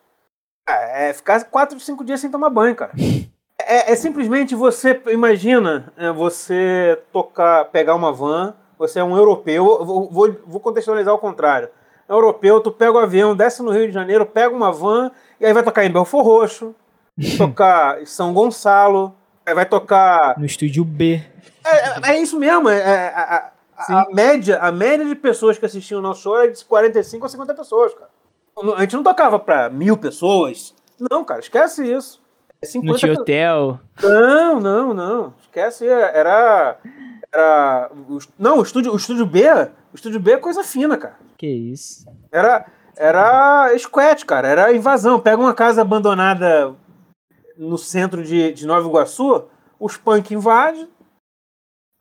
É, 0.68 1.10
é 1.10 1.14
ficar 1.14 1.44
quatro, 1.46 1.80
cinco 1.80 2.04
dias 2.04 2.20
sem 2.20 2.32
tomar 2.32 2.50
banho, 2.50 2.76
cara. 2.76 2.92
É, 3.58 3.92
é, 3.92 3.96
simplesmente 3.96 4.54
você, 4.54 5.02
imagina, 5.08 5.92
é, 5.98 6.12
você 6.12 7.02
tocar, 7.12 7.66
pegar 7.66 7.96
uma 7.96 8.12
van, 8.12 8.54
você 8.78 9.00
é 9.00 9.04
um 9.04 9.16
europeu, 9.16 9.86
vou, 9.86 10.10
vou, 10.10 10.36
vou 10.46 10.60
contextualizar 10.60 11.12
ao 11.12 11.20
contrário. 11.20 11.70
É 12.08 12.14
europeu, 12.14 12.60
tu 12.60 12.72
pega 12.72 12.92
o 12.92 13.00
avião, 13.00 13.36
desce 13.36 13.64
no 13.64 13.72
Rio 13.72 13.88
de 13.88 13.94
Janeiro, 13.94 14.26
pega 14.26 14.54
uma 14.54 14.72
van, 14.72 15.12
e 15.40 15.46
aí 15.46 15.54
vai 15.54 15.64
tocar 15.64 15.86
em 15.86 15.92
Belfor 15.92 16.24
Roxo, 16.24 16.76
tocar 17.38 18.02
em 18.02 18.06
São 18.06 18.34
Gonçalo, 18.34 19.16
aí 19.46 19.56
vai 19.56 19.66
tocar... 19.66 20.38
No 20.38 20.46
estúdio 20.46 20.84
B. 20.84 21.24
É, 21.64 22.10
é, 22.10 22.16
é 22.16 22.22
isso 22.22 22.38
mesmo, 22.38 22.70
é, 22.70 22.78
é 22.78 23.14
a, 23.16 23.52
a, 23.78 24.02
a, 24.02 24.08
média, 24.14 24.60
a 24.60 24.72
média 24.72 25.06
de 25.06 25.16
pessoas 25.16 25.58
que 25.58 25.66
assistiam 25.66 26.00
o 26.00 26.04
nosso 26.04 26.22
show 26.22 26.38
era 26.38 26.52
de 26.52 26.64
45 26.64 27.26
a 27.26 27.30
50 27.30 27.54
pessoas, 27.56 27.94
cara. 27.94 28.10
A 28.78 28.82
gente 28.82 28.96
não 28.96 29.04
tocava 29.04 29.38
para 29.38 29.70
mil 29.70 29.98
pessoas. 29.98 30.74
Não, 31.12 31.26
cara, 31.26 31.42
esquece 31.42 31.86
isso. 31.92 32.22
50... 32.66 32.92
Não 32.92 32.98
tinha 32.98 33.14
hotel? 33.14 33.80
Não, 34.02 34.60
não, 34.60 34.94
não. 34.94 35.34
Esquece, 35.42 35.88
era. 35.88 36.78
Era. 37.32 37.92
Não, 38.38 38.60
o 38.60 38.64
estúdio, 38.64 38.94
o 38.94 38.98
estúdio 38.98 39.26
B. 39.26 39.44
O 39.94 39.96
estúdio 39.96 40.20
B 40.20 40.34
é 40.34 40.38
coisa 40.38 40.64
fina, 40.64 40.98
cara. 40.98 41.16
Que 41.38 41.48
isso. 41.48 42.06
Era. 42.32 42.66
Era 42.98 43.78
squat, 43.78 44.26
cara. 44.26 44.48
Era 44.48 44.74
invasão. 44.74 45.20
Pega 45.20 45.42
uma 45.42 45.54
casa 45.54 45.82
abandonada 45.82 46.76
no 47.58 47.78
centro 47.78 48.24
de, 48.24 48.52
de 48.52 48.66
Nova 48.66 48.88
Iguaçu, 48.88 49.46
os 49.80 49.98
punk 49.98 50.34
invadem. 50.34 50.88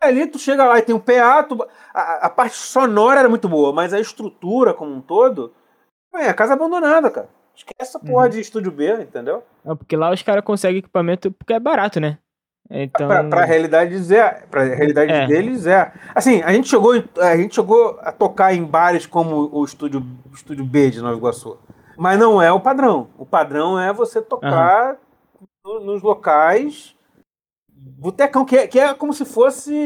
Ali 0.00 0.26
tu 0.26 0.38
chega 0.38 0.66
lá 0.66 0.78
e 0.78 0.82
tem 0.82 0.94
um 0.94 1.00
PA, 1.00 1.42
tu, 1.44 1.66
a, 1.94 2.26
a, 2.26 2.30
parte 2.30 2.56
sonora 2.56 3.20
era 3.20 3.28
muito 3.28 3.48
boa, 3.48 3.72
mas 3.72 3.94
a 3.94 4.00
estrutura 4.00 4.74
como 4.74 4.92
um 4.92 5.00
todo, 5.00 5.54
é 6.14 6.28
a 6.28 6.34
casa 6.34 6.52
abandonada, 6.52 7.10
cara. 7.10 7.28
Esquece 7.54 7.76
essa 7.78 7.98
porra 8.00 8.24
uhum. 8.24 8.30
de 8.30 8.40
estúdio 8.40 8.72
B, 8.72 9.02
entendeu? 9.02 9.42
Não, 9.64 9.76
porque 9.76 9.96
lá 9.96 10.12
os 10.12 10.22
caras 10.22 10.44
conseguem 10.44 10.78
equipamento 10.78 11.30
porque 11.30 11.52
é 11.52 11.60
barato, 11.60 12.00
né? 12.00 12.18
Então... 12.70 13.06
Pra, 13.06 13.24
pra 13.24 13.44
realidade 13.44 14.14
é. 14.14 14.30
Pra 14.50 14.64
realidade 14.64 15.12
é. 15.12 15.26
deles 15.26 15.66
é. 15.66 15.92
Assim, 16.14 16.42
a 16.42 16.52
gente, 16.52 16.68
chegou, 16.68 16.92
a 17.18 17.36
gente 17.36 17.54
chegou 17.54 17.98
a 18.00 18.10
tocar 18.10 18.54
em 18.54 18.64
bares 18.64 19.06
como 19.06 19.48
o 19.52 19.64
estúdio, 19.64 20.04
o 20.30 20.34
estúdio 20.34 20.64
B 20.64 20.90
de 20.90 21.00
Nova 21.00 21.16
Iguaçu. 21.16 21.58
Mas 21.96 22.18
não 22.18 22.42
é 22.42 22.50
o 22.50 22.60
padrão. 22.60 23.08
O 23.16 23.26
padrão 23.26 23.78
é 23.78 23.92
você 23.92 24.20
tocar 24.20 24.96
uhum. 25.64 25.80
no, 25.80 25.92
nos 25.92 26.02
locais. 26.02 26.94
Botecão, 27.68 28.44
que 28.44 28.56
é, 28.56 28.66
que 28.66 28.80
é 28.80 28.94
como 28.94 29.12
se 29.12 29.24
fosse. 29.24 29.76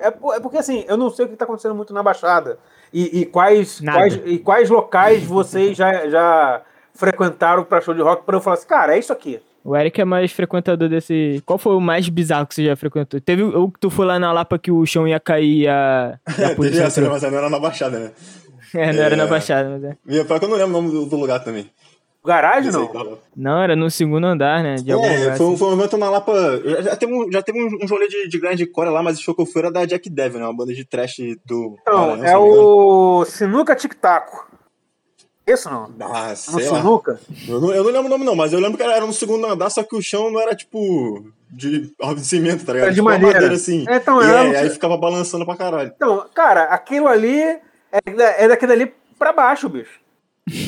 É, 0.00 0.08
é 0.08 0.40
porque 0.40 0.58
assim, 0.58 0.84
eu 0.86 0.96
não 0.96 1.10
sei 1.10 1.24
o 1.24 1.28
que 1.28 1.34
está 1.34 1.46
acontecendo 1.46 1.74
muito 1.74 1.94
na 1.94 2.02
Baixada. 2.02 2.58
E, 2.92 3.20
e 3.20 3.26
quais, 3.26 3.80
quais, 3.80 4.20
e 4.24 4.38
quais 4.38 4.70
locais 4.70 5.24
vocês 5.24 5.76
já, 5.76 6.06
já 6.08 6.62
frequentaram 6.96 7.64
pra 7.64 7.80
show 7.80 7.94
de 7.94 8.02
rock 8.02 8.24
pra 8.24 8.36
eu 8.36 8.40
falar 8.40 8.54
assim, 8.54 8.66
cara, 8.66 8.96
é 8.96 8.98
isso 8.98 9.12
aqui. 9.12 9.40
O 9.66 9.76
Eric 9.76 10.00
é 10.00 10.04
mais 10.04 10.30
frequentador 10.30 10.88
desse. 10.88 11.42
Qual 11.44 11.58
foi 11.58 11.74
o 11.74 11.80
mais 11.80 12.08
bizarro 12.08 12.46
que 12.46 12.54
você 12.54 12.64
já 12.64 12.76
frequentou? 12.76 13.20
Teve 13.20 13.42
o 13.42 13.68
que 13.68 13.80
tu 13.80 13.90
foi 13.90 14.06
lá 14.06 14.16
na 14.16 14.30
Lapa 14.30 14.60
que 14.60 14.70
o 14.70 14.86
chão 14.86 15.08
ia 15.08 15.18
cair 15.18 15.62
e 15.62 15.68
a. 15.68 16.20
a 16.24 16.54
Teve 16.54 16.78
essa, 16.78 17.00
mas 17.00 17.22
não 17.22 17.36
era 17.36 17.50
na 17.50 17.58
Baixada, 17.58 17.98
né? 17.98 18.12
É, 18.74 18.92
não 18.92 19.02
é... 19.02 19.06
era 19.06 19.16
na 19.16 19.26
Baixada, 19.26 19.70
mas 19.70 19.84
é. 19.84 19.96
Minha 20.04 20.24
pior 20.24 20.38
que 20.38 20.44
eu 20.44 20.48
não 20.48 20.56
lembro 20.56 20.76
o 20.76 20.82
nome 20.82 21.08
do, 21.08 21.16
lugar 21.16 21.42
também. 21.42 21.70
Garagem, 22.24 22.72
não? 22.72 23.18
Não, 23.36 23.62
era 23.62 23.76
no 23.76 23.88
segundo 23.88 24.26
andar, 24.26 24.62
né? 24.62 24.74
De 24.74 24.90
é, 24.90 24.96
foi, 24.96 25.46
assim. 25.46 25.56
foi 25.56 25.68
um 25.68 25.72
evento 25.72 25.96
na 25.96 26.10
Lapa. 26.10 26.32
Já, 26.64 26.82
já 26.82 26.96
teve 26.96 27.12
um, 27.14 27.32
já 27.32 27.42
teve 27.42 27.62
um, 27.62 27.78
um 27.82 27.86
rolê 27.86 28.08
de, 28.08 28.28
de 28.28 28.38
grande 28.38 28.66
core 28.66 28.90
lá, 28.90 29.02
mas 29.02 29.18
o 29.18 29.22
show 29.22 29.34
que 29.34 29.42
eu 29.42 29.46
fui 29.46 29.62
era 29.62 29.70
da 29.70 29.84
Jack 29.84 30.10
Devil, 30.10 30.40
né? 30.40 30.46
Uma 30.46 30.56
banda 30.56 30.74
de 30.74 30.84
trash 30.84 31.16
do. 31.44 31.76
Não, 31.86 32.24
é 32.24 32.36
o 32.36 33.24
Sinuca 33.24 33.74
Tic 33.74 33.94
Taco. 33.94 34.46
Isso 35.46 35.70
não? 35.70 35.88
Ah, 36.00 36.34
sei 36.34 36.68
lá. 36.68 36.78
Sinuca? 36.78 37.20
Eu 37.46 37.60
não, 37.60 37.72
eu 37.72 37.84
não 37.84 37.90
lembro 37.92 38.06
o 38.06 38.08
nome, 38.08 38.24
não, 38.24 38.34
mas 38.34 38.52
eu 38.52 38.58
lembro 38.58 38.76
que 38.76 38.82
era 38.82 39.06
no 39.06 39.12
segundo 39.12 39.46
andar, 39.46 39.70
só 39.70 39.84
que 39.84 39.94
o 39.94 40.02
chão 40.02 40.30
não 40.30 40.40
era 40.40 40.56
tipo 40.56 41.24
de 41.48 41.94
de 42.14 42.20
cimento, 42.24 42.64
tá 42.64 42.72
ligado? 42.72 42.86
Era 42.86 42.90
de 42.90 42.96
tipo, 42.96 43.04
madeira. 43.04 43.34
madeira 43.34 43.54
assim. 43.54 43.84
É, 43.88 43.96
então, 43.96 44.20
e 44.20 44.26
é, 44.26 44.58
aí 44.58 44.70
ficava 44.70 44.96
balançando 44.96 45.46
pra 45.46 45.56
caralho. 45.56 45.92
Então, 45.94 46.26
cara, 46.34 46.64
aquilo 46.64 47.06
ali 47.06 47.40
é, 47.40 47.60
é 48.38 48.48
daquele 48.48 48.72
ali 48.72 48.94
pra 49.16 49.32
baixo, 49.32 49.68
bicho. 49.68 50.00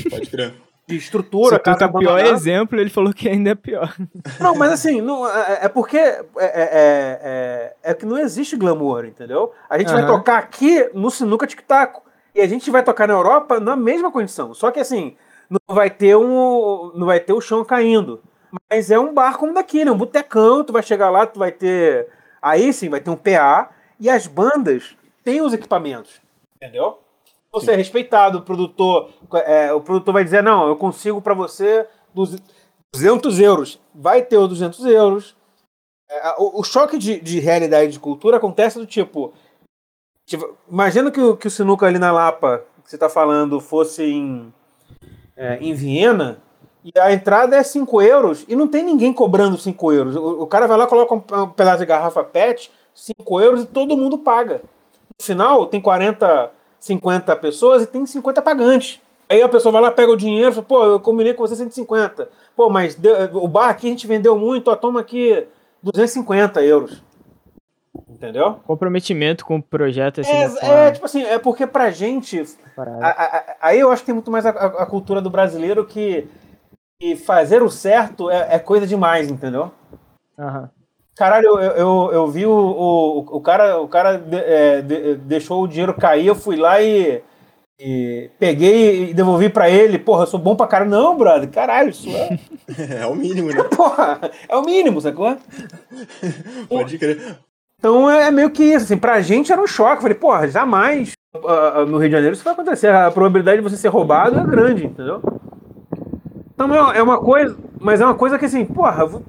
Pode 0.09 0.31
crer. 0.31 0.55
de 0.87 0.97
estrutura. 0.97 1.57
Se 1.57 1.62
cada 1.62 1.87
o 1.87 1.99
pior 1.99 2.19
exemplo, 2.19 2.81
ele 2.81 2.88
falou 2.88 3.12
que 3.12 3.29
ainda 3.29 3.51
é 3.51 3.55
pior. 3.55 3.95
Não, 4.41 4.55
mas 4.55 4.73
assim, 4.73 5.01
não, 5.01 5.29
é, 5.29 5.59
é 5.62 5.69
porque 5.69 5.99
é, 5.99 6.25
é, 6.37 6.41
é, 6.43 7.75
é, 7.83 7.95
que 7.95 8.07
não 8.07 8.19
existe 8.19 8.57
glamour, 8.57 9.05
entendeu? 9.05 9.53
A 9.69 9.77
gente 9.79 9.88
uhum. 9.88 9.95
vai 9.95 10.07
tocar 10.07 10.38
aqui 10.38 10.88
no 10.95 11.11
Sinuca 11.11 11.47
Tic 11.47 11.62
Taco 11.62 12.08
e 12.38 12.40
a 12.40 12.46
gente 12.46 12.70
vai 12.70 12.85
tocar 12.85 13.09
na 13.09 13.14
Europa 13.14 13.59
na 13.59 13.74
mesma 13.74 14.12
condição. 14.12 14.55
Só 14.55 14.70
que 14.70 14.79
assim, 14.79 15.16
não 15.51 15.74
vai 15.74 15.90
ter 15.90 16.16
um, 16.16 16.92
não 16.94 17.07
vai 17.07 17.18
ter 17.18 17.33
o 17.33 17.40
chão 17.40 17.64
caindo. 17.64 18.22
Mas 18.70 18.92
é 18.92 18.98
um 18.98 19.12
bar 19.12 19.37
como 19.37 19.53
daqui, 19.53 19.85
né? 19.85 19.90
Um 19.90 19.98
botecão, 19.98 20.62
tu 20.62 20.72
vai 20.72 20.83
chegar 20.83 21.11
lá, 21.11 21.27
tu 21.27 21.37
vai 21.37 21.51
ter. 21.51 22.09
Aí 22.40 22.72
sim, 22.72 22.88
vai 22.88 23.01
ter 23.01 23.11
um 23.11 23.16
PA 23.16 23.70
e 23.98 24.09
as 24.09 24.29
bandas 24.29 24.96
têm 25.24 25.42
os 25.42 25.53
equipamentos. 25.53 26.20
Entendeu? 26.55 27.01
Você 27.51 27.72
é 27.72 27.74
respeitado, 27.74 28.38
o 28.38 28.42
produtor, 28.42 29.11
é, 29.44 29.72
o 29.72 29.81
produtor 29.81 30.14
vai 30.14 30.22
dizer: 30.22 30.40
não, 30.40 30.68
eu 30.68 30.77
consigo 30.77 31.20
para 31.20 31.35
você 31.35 31.88
200 32.94 33.40
euros. 33.40 33.81
Vai 33.92 34.22
ter 34.22 34.38
os 34.38 34.48
200 34.48 34.87
euros. 34.87 35.37
É, 36.09 36.35
o, 36.38 36.61
o, 36.61 36.62
choque 36.62 36.96
de, 36.98 37.20
de 37.20 37.40
realidade 37.40 37.90
de 37.92 37.98
cultura 37.98 38.37
acontece 38.37 38.79
do 38.79 38.87
tipo. 38.87 39.35
Tipo 40.29 40.57
imagina 40.71 41.11
que 41.11 41.21
o, 41.21 41.37
que 41.37 41.47
o 41.47 41.51
sinuca 41.51 41.87
ali 41.87 41.99
na 41.99 42.12
Lapa, 42.12 42.62
que 42.85 42.91
você 42.91 42.97
está 42.97 43.09
falando, 43.09 43.61
fosse 43.61 44.05
em, 44.05 44.53
é, 45.37 45.59
em 45.61 45.73
Viena 45.73 46.38
e 46.85 46.93
a 46.99 47.12
entrada 47.12 47.57
é 47.57 47.62
5 47.62 48.03
euros 48.03 48.45
e 48.47 48.55
não 48.55 48.69
tem 48.69 48.85
ninguém 48.85 49.12
cobrando 49.12 49.59
5 49.59 49.93
euros. 49.93 50.17
O, 50.17 50.43
o, 50.43 50.47
cara 50.47 50.67
vai 50.67 50.77
lá, 50.77 50.87
coloca 50.87 51.14
um, 51.14 51.43
um 51.43 51.49
pedaço 51.49 51.79
de 51.79 51.87
garrafa 51.87 52.23
PET, 52.23 52.71
5 52.95 53.41
euros 53.41 53.62
e 53.62 53.67
todo 53.67 53.97
mundo 53.97 54.19
paga. 54.19 54.62
No 55.19 55.25
final, 55.25 55.67
tem 55.67 55.81
40, 55.81 56.51
50 56.79 57.37
pessoas 57.37 57.83
e 57.83 57.87
tem 57.87 58.05
50 58.07 58.41
pagantes. 58.43 59.01
Aí 59.29 59.43
a 59.43 59.49
pessoa 59.49 59.73
vai 59.73 59.83
lá, 59.83 59.91
pega 59.91 60.12
o 60.12 60.17
dinheiro 60.17 60.53
fala, 60.53 60.67
pô, 60.67 60.85
eu 60.85 61.01
combinei 61.01 61.35
com 61.35 61.47
você 61.47 61.57
150. 61.57 62.29
Pô, 62.57 62.71
mas 62.71 62.95
deu, 62.95 63.14
o 63.37 63.49
bar 63.49 63.69
aqui 63.69 63.87
a 63.87 63.91
gente 63.91 64.07
vendeu 64.07 64.38
muito, 64.38 64.71
ó, 64.71 64.77
toma 64.77 65.01
aqui 65.01 65.47
250 65.83 66.62
euros. 66.62 67.03
Entendeu? 68.18 68.54
Comprometimento 68.66 69.46
com 69.46 69.57
o 69.57 69.62
projeto 69.62 70.20
assim. 70.22 70.33
É, 70.33 70.88
é 70.88 70.90
tipo 70.90 71.07
assim, 71.07 71.22
é 71.22 71.38
porque 71.38 71.68
pra 71.68 71.92
gente. 71.92 72.42
aí 73.62 73.78
eu 73.78 73.92
acho 73.92 74.02
que 74.02 74.07
tem 74.07 74.14
muito 74.14 74.31
mais 74.31 74.44
a, 74.44 74.50
a, 74.50 74.85
cultura 74.85 75.20
do 75.20 75.31
brasileiro 75.31 75.87
que 75.87 76.26
e 77.00 77.14
fazer 77.14 77.62
o 77.62 77.70
certo 77.70 78.28
é, 78.28 78.57
é 78.57 78.59
coisa 78.59 78.88
demais, 78.88 79.31
entendeu? 79.31 79.70
Uhum. 80.37 80.68
Caralho, 81.14 81.46
eu, 81.46 81.61
eu, 81.61 82.11
eu 82.12 82.26
vi 82.26 82.44
o, 82.44 82.50
o, 82.50 83.18
o 83.37 83.40
cara, 83.40 83.81
o 83.81 83.87
cara 83.87 84.18
de, 84.18 84.37
é, 84.37 84.83
de, 84.83 85.14
deixou 85.14 85.62
o 85.62 85.68
dinheiro 85.68 85.94
cair, 85.94 86.26
eu 86.26 86.35
fui 86.35 86.57
lá 86.57 86.83
e, 86.83 87.22
e 87.78 88.31
peguei 88.37 89.11
e 89.11 89.14
devolvi 89.14 89.48
para 89.48 89.70
ele. 89.70 89.96
Porra, 89.96 90.24
eu 90.24 90.26
sou 90.26 90.40
bom 90.40 90.57
pra 90.57 90.66
caralho. 90.66 90.90
Não, 90.90 91.16
brother, 91.16 91.48
caralho, 91.48 91.90
isso 91.90 92.09
é. 92.09 92.37
é 93.02 93.07
o 93.07 93.14
mínimo, 93.14 93.50
né? 93.50 93.62
Porra, 93.62 94.20
é 94.48 94.57
o 94.57 94.62
mínimo, 94.62 95.00
sacou? 95.00 95.37
Pode 96.68 96.98
crer. 96.98 97.38
Então 97.79 98.11
é, 98.11 98.27
é 98.27 98.31
meio 98.31 98.51
que 98.51 98.64
isso, 98.64 98.85
assim, 98.85 98.97
pra 98.97 99.21
gente 99.21 99.53
era 99.53 99.61
um 99.61 99.67
choque. 99.67 100.03
Falei, 100.03 100.17
porra, 100.17 100.49
jamais 100.49 101.12
uh, 101.37 101.87
no 101.87 101.99
Rio 101.99 102.09
de 102.09 102.14
Janeiro 102.14 102.35
isso 102.35 102.45
vai 102.45 102.53
acontecer. 102.53 102.88
A 102.88 103.11
probabilidade 103.11 103.59
de 103.59 103.69
você 103.69 103.77
ser 103.77 103.88
roubado 103.88 104.38
é 104.38 104.45
grande, 104.45 104.87
entendeu? 104.87 105.23
Então 106.55 106.93
é 106.93 107.01
uma 107.01 107.19
coisa, 107.19 107.57
mas 107.81 108.01
é 108.01 108.05
uma 108.05 108.17
coisa 108.17 108.37
que 108.37 108.45
assim, 108.45 108.64
porra, 108.64 109.07
vou, 109.07 109.23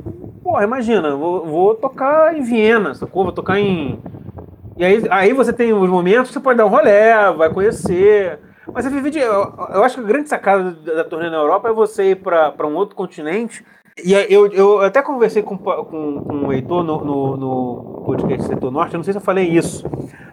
porra, 0.43 0.63
imagina, 0.63 1.15
vou, 1.15 1.45
vou 1.45 1.75
tocar 1.75 2.35
em 2.35 2.41
Viena, 2.41 2.95
sacou? 2.95 3.23
Vou 3.23 3.31
tocar 3.31 3.59
em. 3.59 4.01
E 4.75 4.83
aí, 4.83 5.03
aí 5.11 5.33
você 5.33 5.53
tem 5.53 5.71
os 5.71 5.89
momentos 5.89 6.31
você 6.31 6.39
pode 6.39 6.57
dar 6.57 6.65
um 6.65 6.69
rolé, 6.69 7.31
vai 7.33 7.51
conhecer. 7.51 8.39
Mas 8.73 8.83
você 8.83 8.89
vive 8.89 9.11
de. 9.11 9.19
Eu, 9.19 9.53
eu 9.73 9.83
acho 9.83 9.95
que 9.95 10.01
a 10.01 10.07
grande 10.07 10.27
sacada 10.27 10.71
da, 10.71 10.95
da 10.95 11.03
turnê 11.03 11.29
na 11.29 11.37
Europa 11.37 11.69
é 11.69 11.73
você 11.73 12.11
ir 12.11 12.15
para 12.15 12.65
um 12.65 12.75
outro 12.75 12.95
continente. 12.95 13.63
E 14.03 14.13
eu, 14.13 14.47
eu 14.47 14.81
até 14.81 15.01
conversei 15.01 15.41
com, 15.41 15.57
com, 15.57 16.23
com 16.23 16.47
o 16.47 16.53
Heitor 16.53 16.83
no, 16.83 17.03
no, 17.03 17.37
no 17.37 18.03
podcast 18.05 18.47
Setor 18.47 18.71
Norte, 18.71 18.93
eu 18.93 18.97
não 18.97 19.03
sei 19.03 19.13
se 19.13 19.19
eu 19.19 19.23
falei 19.23 19.47
isso, 19.47 19.85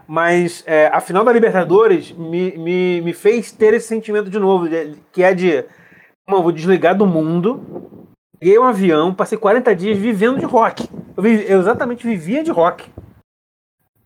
mas 0.07 0.63
é, 0.67 0.87
a 0.89 1.01
final 1.01 1.25
da 1.25 1.33
Libertadores 1.33 2.13
me, 2.13 2.57
me, 2.57 3.01
me 3.01 3.13
fez 3.13 3.53
ter 3.53 3.75
esse 3.75 3.89
sentimento 3.89 4.31
de 4.31 4.39
novo, 4.39 4.67
que 5.13 5.23
é 5.23 5.35
de 5.35 5.65
Mano, 6.29 6.43
vou 6.43 6.53
desligar 6.53 6.97
do 6.97 7.07
mundo. 7.07 7.63
Peguei 8.39 8.59
um 8.59 8.65
avião, 8.65 9.15
passei 9.15 9.39
40 9.39 9.75
dias 9.77 9.97
vivendo 9.97 10.41
de 10.41 10.45
rock. 10.45 10.89
Eu, 11.17 11.23
vivi, 11.23 11.51
eu 11.51 11.61
exatamente 11.61 12.05
vivia 12.05 12.43
de 12.43 12.51
rock. 12.51 12.91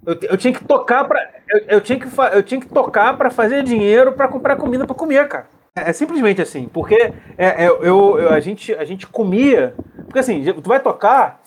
Eu, 0.04 0.18
eu 0.22 0.36
tinha 0.36 0.52
que 0.52 0.62
tocar 0.62 1.04
para 1.04 1.18
eu, 1.48 1.58
eu, 1.66 1.80
tinha 1.80 1.98
que 1.98 2.06
eu 2.32 2.42
tinha 2.42 2.60
que 2.60 2.68
tocar 2.68 3.16
para 3.16 3.30
fazer 3.30 3.62
dinheiro 3.62 4.12
para 4.12 4.28
comprar 4.28 4.56
comida 4.56 4.86
para 4.86 4.94
comer, 4.94 5.26
cara. 5.28 5.48
É, 5.76 5.90
é, 5.90 5.92
simplesmente 5.92 6.42
assim, 6.42 6.68
porque 6.68 7.12
é, 7.38 7.64
é, 7.64 7.68
eu, 7.68 8.18
eu, 8.18 8.28
a, 8.30 8.40
gente, 8.40 8.74
a 8.74 8.84
gente 8.84 9.06
comia. 9.06 9.74
Porque 10.04 10.18
assim, 10.18 10.44
tu 10.52 10.68
vai 10.68 10.80
tocar, 10.80 11.40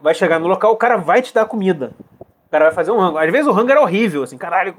vai 0.00 0.14
chegar 0.14 0.38
no 0.38 0.46
local, 0.46 0.72
o 0.72 0.76
cara 0.76 0.96
vai 0.96 1.22
te 1.22 1.34
dar 1.34 1.46
comida. 1.46 1.92
O 2.20 2.50
cara 2.50 2.66
vai 2.66 2.74
fazer 2.74 2.92
um 2.92 2.98
rango. 2.98 3.18
Às 3.18 3.30
vezes 3.30 3.46
o 3.46 3.52
rango 3.52 3.70
era 3.70 3.80
horrível, 3.80 4.22
assim, 4.22 4.38
caralho 4.38 4.74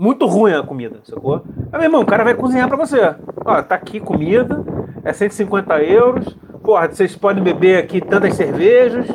muito 0.00 0.24
ruim 0.24 0.54
a 0.54 0.62
comida, 0.62 1.00
sacou? 1.04 1.44
Aí, 1.70 1.78
meu 1.78 1.82
irmão, 1.82 2.00
o 2.00 2.06
cara 2.06 2.24
vai 2.24 2.34
cozinhar 2.34 2.66
para 2.66 2.76
você. 2.78 2.98
Ó, 3.44 3.62
tá 3.62 3.74
aqui 3.74 4.00
comida, 4.00 4.64
é 5.04 5.12
150 5.12 5.82
euros. 5.82 6.34
Porra, 6.64 6.88
vocês 6.88 7.14
podem 7.14 7.44
beber 7.44 7.84
aqui 7.84 8.00
tantas 8.00 8.34
cervejas. 8.34 9.06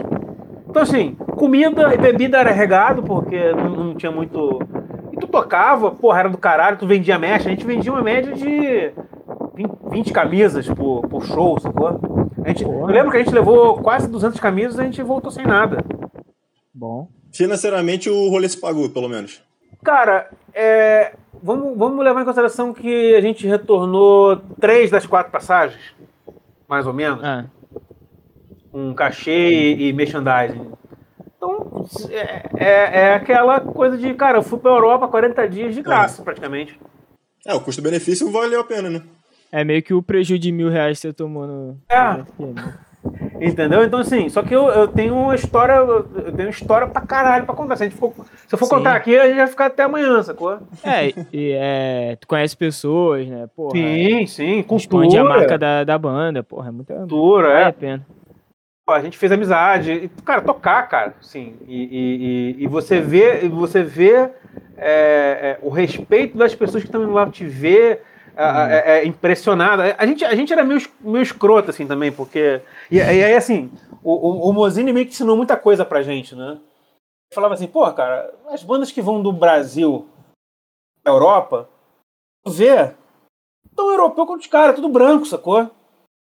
Então, 0.70 0.84
assim, 0.84 1.16
comida 1.38 1.92
e 1.92 1.98
bebida 1.98 2.38
era 2.38 2.52
regado, 2.52 3.02
porque 3.02 3.52
não, 3.54 3.70
não 3.70 3.96
tinha 3.96 4.12
muito. 4.12 4.60
E 5.16 5.18
tu 5.18 5.28
tocava, 5.28 5.92
porra, 5.92 6.20
era 6.20 6.30
do 6.30 6.38
caralho, 6.38 6.78
tu 6.78 6.86
vendia 6.86 7.18
mecha. 7.18 7.48
A 7.48 7.52
gente 7.52 7.66
vendia 7.66 7.90
uma 7.90 8.02
média 8.02 8.34
de 8.34 8.92
20, 9.56 9.72
20 9.90 10.12
camisas 10.12 10.68
por, 10.68 11.08
por 11.08 11.26
show, 11.26 11.58
sacou? 11.58 12.02
A 12.44 12.50
gente, 12.50 12.64
eu 12.64 12.86
lembro 12.86 13.12
que 13.12 13.18
a 13.18 13.24
gente 13.24 13.34
levou 13.34 13.82
quase 13.82 14.10
200 14.10 14.38
camisas 14.42 14.78
e 14.78 14.82
a 14.82 14.84
gente 14.84 15.02
voltou 15.02 15.32
sem 15.32 15.46
nada. 15.46 15.78
Bom. 16.74 17.08
Financeiramente 17.34 18.10
o 18.10 18.30
rolê 18.30 18.50
se 18.50 18.60
pagou, 18.60 18.90
pelo 18.90 19.08
menos. 19.08 19.42
Cara, 19.82 20.30
é, 20.54 21.14
vamos, 21.42 21.78
vamos 21.78 22.04
levar 22.04 22.22
em 22.22 22.26
consideração 22.26 22.74
que 22.74 23.16
a 23.16 23.22
gente 23.22 23.48
retornou 23.48 24.42
três 24.60 24.92
das 24.92 25.06
quatro 25.06 25.32
passagens, 25.32 25.96
mais 26.68 26.86
ou 26.86 26.94
menos. 26.94 27.24
É. 27.24 27.46
Um 28.74 28.94
cachê 28.94 29.50
e, 29.50 29.88
e 29.88 29.94
merchandising. 29.94 30.74
Então, 31.46 31.86
é, 32.10 32.50
é, 32.58 33.00
é, 33.02 33.14
aquela 33.14 33.60
coisa 33.60 33.98
de, 33.98 34.14
cara, 34.16 34.40
eu 34.40 34.44
fui 34.44 34.58
pra 34.60 34.72
Europa 34.72 35.08
40 35.08 35.48
dias 35.48 35.76
de 35.76 35.82
graça, 35.82 36.22
é. 36.22 36.26
praticamente. 36.26 36.80
É, 37.46 37.54
o 37.54 37.62
custo-benefício 37.62 38.32
valeu 38.32 38.62
a 38.62 38.64
pena, 38.64 38.90
né? 38.90 39.04
É 39.52 39.64
meio 39.64 39.84
que 39.84 39.94
o 39.94 40.02
prejuízo 40.02 40.42
de 40.42 40.52
mil 40.52 40.70
reais 40.70 40.98
que 40.98 41.08
você 41.08 41.14
tomou 41.14 41.46
no. 41.46 41.78
É. 41.90 42.26
Entendeu? 43.40 43.84
Então, 43.84 44.00
assim, 44.00 44.28
só 44.30 44.42
que 44.42 44.54
eu, 44.56 44.68
eu 44.68 44.88
tenho 44.88 45.16
uma 45.16 45.36
história, 45.36 45.74
eu 45.74 46.04
tenho 46.04 46.48
uma 46.48 46.50
história 46.50 46.88
pra 46.88 47.02
caralho 47.02 47.46
pra 47.46 47.54
contar. 47.54 47.76
Se, 47.76 47.84
a 47.84 47.88
gente 47.88 47.98
for, 47.98 48.12
se 48.48 48.54
eu 48.54 48.58
for 48.58 48.66
Sim. 48.66 48.76
contar 48.76 48.96
aqui, 48.96 49.16
a 49.16 49.28
gente 49.28 49.38
vai 49.38 49.48
ficar 49.48 49.68
até 49.68 49.84
amanhã, 49.84 50.24
sacou? 50.24 50.58
É, 50.84 51.14
e 51.32 51.52
é, 51.52 52.18
tu 52.20 52.28
conhece 52.28 52.58
pessoas, 52.58 53.28
né? 53.28 53.48
Porra, 53.56 53.74
sim, 53.74 54.24
é, 54.24 54.26
sim, 54.26 54.64
cultura. 54.64 55.22
a 55.22 55.24
marca 55.24 55.58
da, 55.58 55.84
da 55.84 55.98
banda, 56.00 56.42
porra, 56.42 56.70
é 56.70 56.72
muito 56.72 56.92
cultura, 56.92 57.50
é. 57.50 57.64
a 57.66 57.74
pena. 57.74 58.06
A 58.88 59.00
gente 59.00 59.18
fez 59.18 59.32
amizade, 59.32 59.92
e, 59.92 60.10
cara, 60.24 60.42
tocar, 60.42 60.88
cara, 60.88 61.16
sim, 61.20 61.58
e, 61.68 62.56
e, 62.60 62.64
e 62.64 62.68
você 62.68 63.02
vê, 63.02 63.48
você 63.50 63.82
vê 63.82 64.30
é, 64.78 65.58
é, 65.58 65.60
o 65.64 65.70
respeito 65.70 66.38
das 66.38 66.54
pessoas 66.54 66.84
que 66.84 66.88
estão 66.88 67.02
indo 67.02 67.12
lá 67.12 67.28
te 67.28 67.46
ver, 67.46 68.04
é, 68.38 68.98
é, 68.98 69.06
impressionada. 69.06 69.96
A 69.98 70.06
gente, 70.06 70.24
a 70.26 70.36
gente 70.36 70.52
era 70.52 70.64
meio, 70.64 70.82
meio 71.00 71.24
escroto, 71.24 71.70
assim, 71.70 71.88
também, 71.88 72.12
porque. 72.12 72.62
E, 72.92 72.98
e 72.98 73.02
aí, 73.02 73.34
assim, 73.34 73.72
o, 74.04 74.14
o, 74.14 74.50
o 74.50 74.54
Mozini 74.54 74.92
meio 74.92 75.06
que 75.06 75.14
ensinou 75.14 75.38
muita 75.38 75.56
coisa 75.58 75.86
pra 75.86 76.04
gente, 76.04 76.36
né? 76.36 76.60
Falava 77.34 77.54
assim, 77.54 77.68
pô, 77.68 77.92
cara, 77.94 78.34
as 78.50 78.64
bandas 78.64 78.92
que 78.92 79.02
vão 79.02 79.22
do 79.22 79.32
Brasil 79.32 80.08
pra 81.04 81.14
Europa, 81.14 81.70
vê, 82.48 82.94
tão 83.76 83.90
europeu 83.90 84.26
quanto 84.26 84.42
os 84.42 84.48
caras, 84.48 84.76
tudo 84.76 84.90
branco, 84.90 85.26
sacou? 85.26 85.72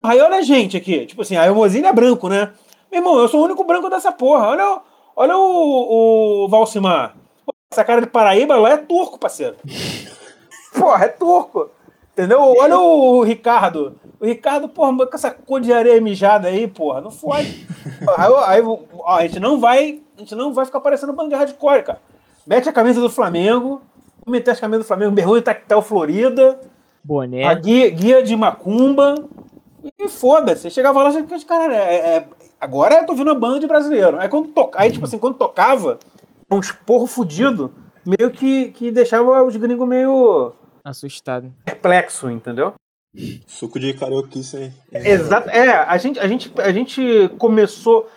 Aí 0.05 0.21
olha 0.21 0.37
a 0.37 0.41
gente 0.41 0.77
aqui, 0.77 1.05
tipo 1.05 1.21
assim, 1.21 1.35
aí 1.35 1.49
o 1.49 1.55
Mozini 1.55 1.87
é 1.87 1.93
branco, 1.93 2.29
né? 2.29 2.51
Meu 2.91 2.99
irmão, 3.01 3.17
eu 3.17 3.27
sou 3.27 3.41
o 3.41 3.45
único 3.45 3.63
branco 3.63 3.89
dessa 3.89 4.11
porra. 4.11 4.47
Olha, 4.47 4.81
olha 5.15 5.37
o, 5.37 6.45
o 6.45 6.47
Valsimar. 6.47 7.15
Essa 7.71 7.83
cara 7.83 8.01
de 8.01 8.07
Paraíba 8.07 8.55
lá 8.55 8.71
é 8.71 8.77
turco, 8.77 9.19
parceiro. 9.19 9.55
Porra, 10.77 11.05
é 11.05 11.07
turco. 11.09 11.69
Entendeu? 12.13 12.39
Olha 12.39 12.77
o 12.77 13.23
Ricardo. 13.23 13.97
O 14.19 14.25
Ricardo, 14.25 14.69
porra, 14.69 15.05
com 15.05 15.15
essa 15.15 15.29
cor 15.29 15.59
de 15.59 15.73
areia 15.73 15.99
mijada 15.99 16.47
aí, 16.47 16.65
porra, 16.65 17.01
não 17.01 17.11
foi. 17.11 17.41
aí, 18.17 18.33
aí 18.45 18.61
ó, 18.61 19.17
a 19.17 19.21
gente 19.23 19.39
não 19.39 19.59
vai. 19.59 20.01
A 20.15 20.21
gente 20.21 20.33
não 20.33 20.53
vai 20.53 20.65
ficar 20.65 20.79
parecendo 20.79 21.11
banda 21.11 21.35
hardcore, 21.35 21.83
cara. 21.83 22.01
Mete 22.47 22.69
a 22.69 22.73
camisa 22.73 23.01
do 23.01 23.09
Flamengo, 23.09 23.81
meter 24.25 24.51
as 24.51 24.59
camisas 24.59 24.85
do 24.85 24.87
Flamengo, 24.87 25.11
mergulho 25.11 25.41
tactel 25.41 25.81
Florida. 25.81 26.59
Boné. 27.03 27.43
A 27.43 27.53
guia, 27.53 27.89
guia 27.89 28.23
de 28.23 28.35
Macumba. 28.35 29.15
E 29.99 30.09
foda-se. 30.09 30.69
Chegava 30.69 31.03
lá 31.03 31.11
e 31.11 31.45
cara, 31.45 31.75
é, 31.75 31.95
é, 31.95 32.27
agora 32.59 32.95
eu 32.95 33.05
tô 33.05 33.13
vendo 33.13 33.27
uma 33.27 33.39
banda 33.39 33.59
de 33.59 33.67
brasileiro. 33.67 34.19
Aí 34.19 34.27
quando 34.27 34.49
toca, 34.49 34.81
aí, 34.81 34.91
tipo 34.91 35.05
assim, 35.05 35.19
quando 35.19 35.37
tocava, 35.37 35.99
um 36.51 36.59
esporro 36.59 37.05
fudido, 37.05 37.73
meio 38.05 38.31
que, 38.31 38.71
que 38.71 38.91
deixava 38.91 39.43
os 39.43 39.55
gringos 39.55 39.87
meio 39.87 40.53
Assustado. 40.85 41.51
Perplexo, 41.65 42.29
entendeu? 42.29 42.75
Suco 43.47 43.79
de 43.79 43.91
carioquice, 43.95 44.57
hein? 44.57 44.73
Exato. 44.91 45.49
É, 45.49 45.69
a 45.71 45.97
gente, 45.97 46.19
a, 46.19 46.27
gente, 46.27 46.53
a 46.61 46.71
gente 46.71 47.27
começou. 47.39 48.07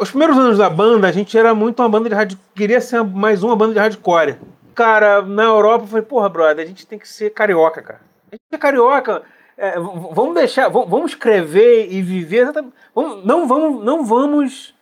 Os 0.00 0.10
primeiros 0.10 0.38
anos 0.38 0.58
da 0.58 0.70
banda, 0.70 1.08
a 1.08 1.12
gente 1.12 1.36
era 1.36 1.52
muito 1.52 1.82
uma 1.82 1.88
banda 1.88 2.08
de 2.08 2.14
rádio. 2.14 2.38
Queria 2.54 2.80
ser 2.80 3.02
mais 3.02 3.42
uma 3.42 3.56
banda 3.56 3.72
de 3.72 3.80
hardcore. 3.80 4.36
Cara, 4.72 5.20
na 5.22 5.42
Europa, 5.42 5.84
eu 5.84 5.88
falei, 5.88 6.04
porra, 6.04 6.28
brother, 6.28 6.64
a 6.64 6.68
gente 6.68 6.86
tem 6.86 6.96
que 6.96 7.08
ser 7.08 7.30
carioca, 7.30 7.82
cara. 7.82 8.00
A 8.30 8.36
gente 8.36 8.42
é 8.52 8.58
carioca. 8.58 9.22
É, 9.56 9.78
vamos 9.78 10.34
deixar. 10.34 10.68
Vamos 10.68 11.12
escrever 11.12 11.92
e 11.92 12.02
viver. 12.02 12.52
Vamos, 12.94 13.24
não, 13.24 13.46
vamos, 13.46 13.84
não 13.84 14.04
vamos 14.04 14.74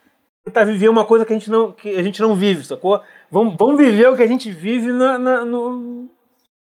tentar 0.44 0.64
viver 0.64 0.88
uma 0.88 1.04
coisa 1.04 1.24
que 1.24 1.32
a 1.32 1.38
gente 1.38 1.50
não, 1.50 1.72
que 1.72 1.96
a 1.96 2.02
gente 2.02 2.20
não 2.20 2.34
vive, 2.34 2.64
sacou? 2.64 3.00
Vamos, 3.30 3.56
vamos 3.56 3.76
viver 3.76 4.08
o 4.08 4.16
que 4.16 4.22
a 4.22 4.26
gente 4.26 4.50
vive 4.50 4.92
na, 4.92 5.18
na 5.18 5.44
no 5.44 6.08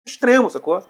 extremo, 0.07 0.49
sacou? 0.51 0.83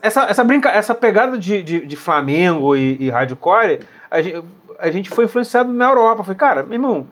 Essa, 0.00 0.24
essa, 0.24 0.44
brinca, 0.44 0.70
essa 0.70 0.94
pegada 0.94 1.36
de, 1.36 1.62
de, 1.62 1.86
de 1.86 1.96
Flamengo 1.96 2.76
e, 2.76 2.96
e 3.00 3.10
hardcore, 3.10 3.80
a 4.10 4.22
gente, 4.22 4.44
a 4.78 4.90
gente 4.90 5.10
foi 5.10 5.24
influenciado 5.24 5.72
na 5.72 5.88
Europa. 5.88 6.22
Falei, 6.22 6.38
cara, 6.38 6.62
meu 6.62 6.74
irmão, 6.74 7.00
o 7.00 7.06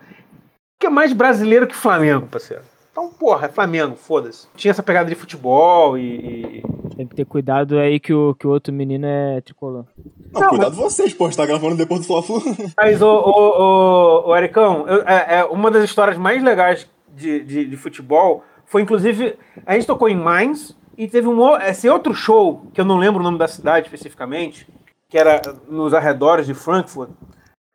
que 0.80 0.86
é 0.86 0.90
mais 0.90 1.12
brasileiro 1.12 1.66
que 1.66 1.74
Flamengo, 1.74 2.26
parceiro? 2.26 2.62
Então, 2.98 3.10
porra, 3.10 3.46
é 3.46 3.48
Flamengo, 3.48 3.94
foda-se. 3.94 4.48
Tinha 4.56 4.72
essa 4.72 4.82
pegada 4.82 5.08
de 5.08 5.14
futebol 5.14 5.96
e, 5.96 6.64
Tem 6.96 7.06
que 7.06 7.14
ter 7.14 7.24
cuidado 7.24 7.78
aí 7.78 8.00
que 8.00 8.12
o, 8.12 8.34
que 8.34 8.44
o 8.44 8.50
outro 8.50 8.74
menino 8.74 9.06
é 9.06 9.40
tricolor. 9.40 9.84
Não, 10.32 10.40
não 10.40 10.48
cuidado 10.48 10.76
mas... 10.76 10.92
vocês, 10.92 11.14
pô, 11.14 11.30
tá 11.30 11.46
gravando 11.46 11.76
depois 11.76 12.00
do 12.00 12.06
Fla-Flu. 12.08 12.42
Mas, 12.76 13.00
ô, 13.00 13.06
ô, 13.08 14.24
ô, 14.26 14.28
ô 14.30 14.36
Ericão, 14.36 14.84
eu, 14.88 15.02
é, 15.06 15.38
é, 15.38 15.44
uma 15.44 15.70
das 15.70 15.84
histórias 15.84 16.18
mais 16.18 16.42
legais 16.42 16.90
de, 17.14 17.44
de, 17.44 17.66
de, 17.66 17.76
futebol 17.76 18.42
foi, 18.66 18.82
inclusive, 18.82 19.38
a 19.64 19.74
gente 19.74 19.86
tocou 19.86 20.08
em 20.08 20.16
Mainz 20.16 20.76
e 20.96 21.06
teve 21.06 21.28
um 21.28 21.56
esse 21.56 21.88
outro 21.88 22.12
show, 22.12 22.66
que 22.74 22.80
eu 22.80 22.84
não 22.84 22.98
lembro 22.98 23.20
o 23.20 23.22
nome 23.22 23.38
da 23.38 23.46
cidade 23.46 23.86
especificamente, 23.86 24.66
que 25.08 25.16
era 25.16 25.40
nos 25.68 25.94
arredores 25.94 26.46
de 26.46 26.52
Frankfurt, 26.52 27.10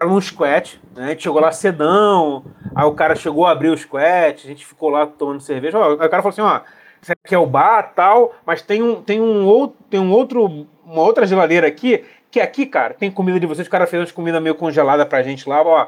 era 0.01 0.09
num 0.09 0.19
squat, 0.19 0.79
né? 0.95 1.05
A 1.05 1.09
gente 1.09 1.23
chegou 1.23 1.41
lá 1.41 1.51
cedão, 1.51 2.45
aí 2.75 2.85
o 2.85 2.93
cara 2.93 3.15
chegou 3.15 3.45
a 3.45 3.51
abrir 3.51 3.69
o 3.69 3.77
squat, 3.77 4.43
a 4.43 4.47
gente 4.47 4.65
ficou 4.65 4.89
lá 4.89 5.05
tomando 5.07 5.41
cerveja. 5.41 5.77
Aí 5.77 5.93
o 5.93 5.97
cara 5.97 6.21
falou 6.21 6.29
assim, 6.29 6.41
ó, 6.41 6.61
isso 7.01 7.11
aqui 7.11 7.35
é 7.35 7.37
o 7.37 7.45
bar 7.45 7.93
tal, 7.95 8.33
mas 8.45 8.61
tem 8.61 8.81
um, 8.81 9.01
tem 9.01 9.21
um 9.21 9.45
outro, 9.45 9.77
tem 9.89 9.99
um 9.99 10.11
outro, 10.11 10.67
uma 10.85 11.01
outra 11.01 11.25
geladeira 11.25 11.67
aqui, 11.67 12.03
que 12.29 12.39
aqui, 12.39 12.65
cara, 12.65 12.93
tem 12.93 13.11
comida 13.11 13.39
de 13.39 13.45
vocês, 13.45 13.67
o 13.67 13.71
cara 13.71 13.87
fez 13.87 14.01
umas 14.01 14.11
comida 14.11 14.39
meio 14.39 14.55
congelada 14.55 15.05
pra 15.05 15.23
gente 15.23 15.47
lá, 15.47 15.61
ó, 15.61 15.87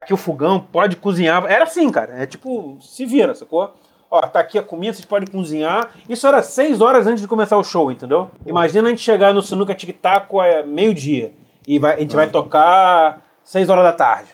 aqui 0.00 0.12
o 0.12 0.16
fogão, 0.16 0.60
pode 0.60 0.96
cozinhar. 0.96 1.44
Era 1.46 1.64
assim, 1.64 1.90
cara, 1.90 2.22
é 2.22 2.26
tipo, 2.26 2.78
se 2.80 3.04
vira, 3.04 3.34
sacou? 3.34 3.74
Ó, 4.10 4.20
tá 4.20 4.40
aqui 4.40 4.58
a 4.58 4.62
comida, 4.62 4.92
vocês 4.92 5.06
podem 5.06 5.26
cozinhar. 5.26 5.90
Isso 6.06 6.26
era 6.26 6.42
seis 6.42 6.82
horas 6.82 7.06
antes 7.06 7.22
de 7.22 7.28
começar 7.28 7.56
o 7.56 7.64
show, 7.64 7.90
entendeu? 7.90 8.30
Imagina 8.44 8.88
a 8.88 8.90
gente 8.90 9.00
chegar 9.00 9.32
no 9.32 9.40
Sinuca 9.40 9.74
Tic 9.74 9.98
Tac 9.98 10.28
é 10.44 10.62
meio-dia. 10.62 11.32
E 11.66 11.78
vai, 11.78 11.94
a 11.94 12.00
gente 12.00 12.14
vai 12.14 12.28
tocar 12.28 13.22
6 13.44 13.68
horas 13.68 13.84
da 13.84 13.92
tarde. 13.92 14.30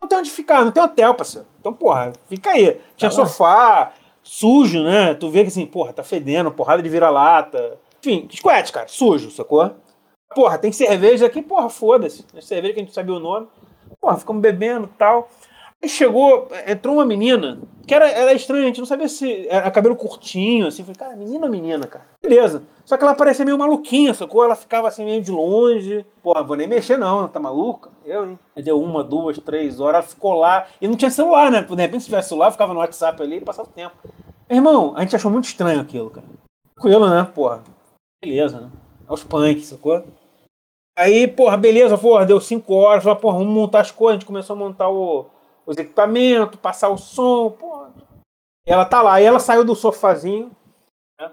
Não 0.00 0.08
tem 0.08 0.18
onde 0.18 0.30
ficar, 0.30 0.64
não 0.64 0.72
tem 0.72 0.82
hotel, 0.82 1.14
parceiro. 1.14 1.46
Então, 1.58 1.72
porra, 1.72 2.12
fica 2.28 2.50
aí. 2.50 2.80
Tinha 2.96 3.10
tá 3.10 3.16
sofá, 3.16 3.92
sujo, 4.22 4.82
né? 4.82 5.14
Tu 5.14 5.30
vê 5.30 5.42
que 5.42 5.48
assim, 5.48 5.66
porra, 5.66 5.92
tá 5.92 6.02
fedendo, 6.02 6.50
porrada 6.50 6.82
de 6.82 6.88
vira-lata. 6.88 7.78
Enfim, 8.00 8.28
squat, 8.30 8.70
cara, 8.70 8.88
sujo, 8.88 9.30
sacou? 9.30 9.70
Porra, 10.34 10.58
tem 10.58 10.72
cerveja 10.72 11.26
aqui, 11.26 11.40
porra, 11.40 11.70
foda-se. 11.70 12.24
Cerveja 12.40 12.74
que 12.74 12.80
a 12.80 12.82
gente 12.82 12.94
sabia 12.94 13.14
o 13.14 13.20
nome. 13.20 13.46
Porra, 14.00 14.16
ficamos 14.18 14.42
bebendo 14.42 14.90
e 14.92 14.98
tal. 14.98 15.28
Aí 15.82 15.88
chegou, 15.88 16.48
entrou 16.66 16.96
uma 16.96 17.06
menina, 17.06 17.58
que 17.86 17.94
era, 17.94 18.08
era 18.08 18.32
estranha, 18.32 18.64
a 18.64 18.66
gente 18.66 18.78
não 18.78 18.86
sabia 18.86 19.08
se 19.08 19.46
era 19.48 19.70
cabelo 19.70 19.96
curtinho, 19.96 20.66
assim. 20.66 20.82
Falei, 20.82 20.96
cara, 20.96 21.16
menina 21.16 21.48
menina, 21.48 21.86
cara? 21.86 22.04
Beleza. 22.22 22.62
Só 22.84 22.96
que 22.96 23.04
ela 23.04 23.14
parecia 23.14 23.44
meio 23.44 23.58
maluquinha, 23.58 24.14
sacou? 24.14 24.44
Ela 24.44 24.54
ficava 24.54 24.88
assim 24.88 25.04
meio 25.04 25.22
de 25.22 25.30
longe. 25.30 26.04
Pô, 26.22 26.32
vou 26.44 26.56
nem 26.56 26.66
mexer 26.66 26.96
não, 26.96 27.28
tá 27.28 27.38
maluca? 27.40 27.90
Eu, 28.04 28.24
hein? 28.24 28.38
Aí 28.56 28.62
deu 28.62 28.80
uma, 28.80 29.02
duas, 29.04 29.38
três 29.38 29.80
horas, 29.80 29.94
ela 29.96 30.02
ficou 30.02 30.34
lá. 30.34 30.66
E 30.80 30.88
não 30.88 30.96
tinha 30.96 31.10
celular, 31.10 31.50
né? 31.50 31.62
De 31.62 31.74
repente, 31.74 32.00
se 32.00 32.06
tivesse 32.06 32.28
celular, 32.28 32.50
ficava 32.50 32.72
no 32.72 32.80
WhatsApp 32.80 33.22
ali 33.22 33.36
e 33.36 33.40
passava 33.40 33.68
o 33.68 33.72
tempo. 33.72 33.96
Irmão, 34.48 34.92
a 34.96 35.00
gente 35.00 35.16
achou 35.16 35.30
muito 35.30 35.44
estranho 35.44 35.80
aquilo, 35.80 36.10
cara. 36.10 36.26
Tranquilo, 36.74 37.08
né? 37.08 37.30
Porra. 37.34 37.62
Beleza, 38.22 38.60
né? 38.60 38.70
Aos 39.06 39.24
punks, 39.24 39.66
sacou? 39.66 40.04
Aí, 40.96 41.26
porra, 41.26 41.56
beleza, 41.56 41.98
porra, 41.98 42.24
deu 42.24 42.40
cinco 42.40 42.74
horas, 42.74 43.02
falou, 43.02 43.18
porra, 43.18 43.38
vamos 43.38 43.52
montar 43.52 43.80
as 43.80 43.90
coisas, 43.90 44.16
a 44.16 44.18
gente 44.20 44.26
começou 44.26 44.54
a 44.54 44.58
montar 44.58 44.88
o 44.88 45.26
os 45.66 45.76
equipamentos, 45.76 46.60
passar 46.60 46.88
o 46.88 46.98
som, 46.98 47.50
pô. 47.50 47.86
Ela 48.66 48.84
tá 48.84 49.02
lá, 49.02 49.20
e 49.20 49.24
ela 49.24 49.38
saiu 49.38 49.64
do 49.64 49.74
sofazinho, 49.74 50.50
né? 51.20 51.30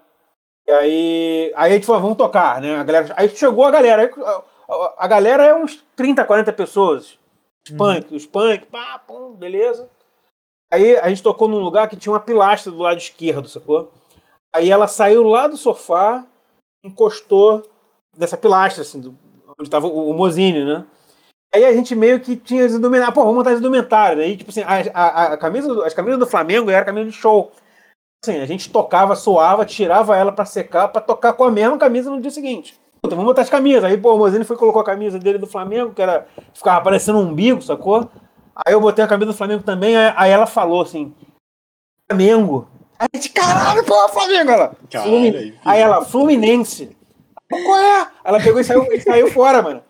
E 0.68 0.72
aí, 0.72 1.54
aí 1.56 1.72
a 1.72 1.76
gente 1.76 1.86
falou, 1.86 2.02
vamos 2.02 2.18
tocar, 2.18 2.62
né? 2.62 2.76
A 2.76 2.84
galera, 2.84 3.14
aí 3.18 3.30
chegou 3.30 3.66
a 3.66 3.72
galera, 3.72 4.02
aí, 4.02 4.12
a, 4.70 5.06
a, 5.06 5.08
galera 5.08 5.44
é 5.44 5.56
uns 5.56 5.84
30, 5.96 6.26
40 6.26 6.52
pessoas. 6.54 7.18
Os 7.66 7.72
uhum. 7.72 7.78
punk, 7.78 8.16
os 8.16 8.26
punk, 8.26 8.66
pá, 8.66 9.00
pum, 9.00 9.34
beleza. 9.34 9.90
Aí 10.72 10.98
a 10.98 11.10
gente 11.10 11.24
tocou 11.24 11.48
num 11.48 11.60
lugar 11.60 11.88
que 11.90 11.96
tinha 11.96 12.12
uma 12.12 12.20
pilastra 12.20 12.72
do 12.72 12.80
lado 12.80 12.98
esquerdo, 12.98 13.48
sacou? 13.48 13.92
Aí 14.54 14.70
ela 14.70 14.88
saiu 14.88 15.24
lá 15.24 15.48
do 15.48 15.56
sofá, 15.56 16.26
encostou 16.84 17.70
dessa 18.18 18.38
pilastra, 18.38 18.82
assim, 18.82 19.00
do, 19.00 19.18
onde 19.48 19.64
estava 19.64 19.88
o, 19.88 20.10
o 20.10 20.14
Mozini, 20.14 20.66
né? 20.66 20.86
Aí 21.54 21.66
a 21.66 21.74
gente 21.74 21.94
meio 21.94 22.20
que 22.20 22.36
tinha 22.36 22.66
as 22.66 22.72
indumentárias. 22.72 23.14
Pô, 23.14 23.22
vamos 23.22 23.38
montar 23.38 23.52
as 23.52 23.60
indumentárias. 23.60 24.26
Aí, 24.26 24.38
tipo 24.38 24.52
assim, 24.52 24.62
a, 24.62 24.92
a, 24.94 25.34
a 25.34 25.38
camisa, 25.38 25.86
as 25.86 25.94
camisas 25.94 26.20
do 26.20 26.28
Flamengo 26.28 26.70
era 26.72 26.86
camisa 26.86 27.10
de 27.10 27.16
show. 27.16 27.52
Assim, 28.24 28.40
a 28.40 28.46
gente 28.46 28.70
tocava, 28.70 29.16
suava, 29.16 29.66
tirava 29.66 30.16
ela 30.16 30.32
para 30.32 30.46
secar, 30.46 30.88
para 30.88 31.02
tocar 31.02 31.34
com 31.34 31.44
a 31.44 31.52
mesma 31.52 31.78
camisa 31.78 32.10
no 32.10 32.22
dia 32.22 32.32
seguinte. 32.32 32.80
Puta, 33.02 33.16
vamos 33.16 33.30
botar 33.30 33.42
as 33.42 33.50
camisas. 33.50 33.84
Aí, 33.84 33.98
pô, 33.98 34.14
o 34.14 34.18
Mozini 34.18 34.46
foi 34.46 34.56
colocou 34.56 34.82
a 34.82 34.86
camisa 34.86 35.18
dele 35.18 35.40
do 35.40 35.48
Flamengo, 35.48 35.94
que 35.94 36.02
era. 36.02 36.28
ficava 36.54 36.82
parecendo 36.82 37.18
um 37.18 37.24
umbigo, 37.24 37.62
sacou? 37.62 38.10
Aí 38.56 38.74
eu 38.74 38.80
botei 38.80 39.04
a 39.04 39.08
camisa 39.08 39.32
do 39.32 39.38
Flamengo 39.38 39.64
também, 39.64 39.96
aí 39.98 40.30
ela 40.30 40.46
falou 40.46 40.82
assim: 40.82 41.14
Flamengo. 42.08 42.68
Aí 43.00 43.08
a 43.12 43.18
gente, 43.18 43.30
caralho, 43.30 43.84
pô, 43.84 44.08
Flamengo! 44.10 44.52
Ela, 44.52 44.76
caralho, 44.90 45.14
aí, 45.14 45.56
aí 45.66 45.82
ela, 45.82 46.06
Fluminense. 46.06 46.96
Qual 47.50 47.78
é? 47.78 48.08
Ela 48.24 48.40
pegou 48.40 48.62
e 48.62 48.64
saiu, 48.64 48.84
e 48.94 49.02
saiu 49.02 49.32
fora, 49.32 49.62
mano. 49.62 49.84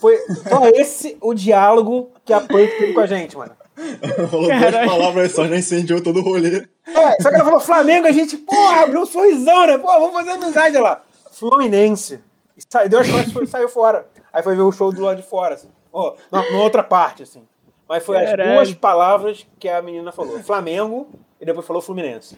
Foi 0.00 0.16
só 0.48 0.66
esse 0.68 1.16
o 1.20 1.34
diálogo 1.34 2.10
que 2.24 2.32
a 2.32 2.40
Punk 2.40 2.78
teve 2.78 2.92
com 2.92 3.00
a 3.00 3.06
gente, 3.06 3.36
mano. 3.36 3.52
Falou 4.30 4.48
duas 4.48 4.86
palavras 4.86 5.32
só, 5.32 5.46
já 5.46 5.56
incendiou 5.56 6.02
todo 6.02 6.20
o 6.20 6.22
rolê. 6.22 6.66
É, 6.86 7.22
só 7.22 7.28
que 7.28 7.36
ela 7.36 7.44
falou 7.44 7.60
Flamengo, 7.60 8.06
a 8.06 8.12
gente, 8.12 8.36
porra, 8.36 8.82
abriu 8.82 9.02
um 9.02 9.06
sorrisão, 9.06 9.66
né? 9.66 9.78
Pô, 9.78 9.86
vamos 9.86 10.12
fazer 10.12 10.30
amizade 10.30 10.78
lá. 10.78 11.02
Fluminense. 11.30 12.20
Deu 12.88 13.00
as 13.00 13.08
costas 13.08 13.42
e 13.42 13.46
saiu 13.46 13.68
fora. 13.68 14.06
Aí 14.32 14.42
foi 14.42 14.56
ver 14.56 14.62
o 14.62 14.72
show 14.72 14.92
do 14.92 15.02
lado 15.02 15.18
de 15.18 15.22
fora, 15.22 15.54
assim. 15.54 15.68
Oh, 15.92 16.14
na, 16.30 16.50
na 16.50 16.58
outra 16.58 16.82
parte, 16.82 17.22
assim. 17.22 17.42
Mas 17.88 18.04
foi 18.04 18.16
Caralho. 18.16 18.42
as 18.42 18.68
duas 18.68 18.74
palavras 18.74 19.46
que 19.58 19.68
a 19.68 19.80
menina 19.80 20.10
falou. 20.10 20.42
Flamengo 20.42 21.08
e 21.40 21.46
depois 21.46 21.66
falou 21.66 21.80
Fluminense. 21.80 22.36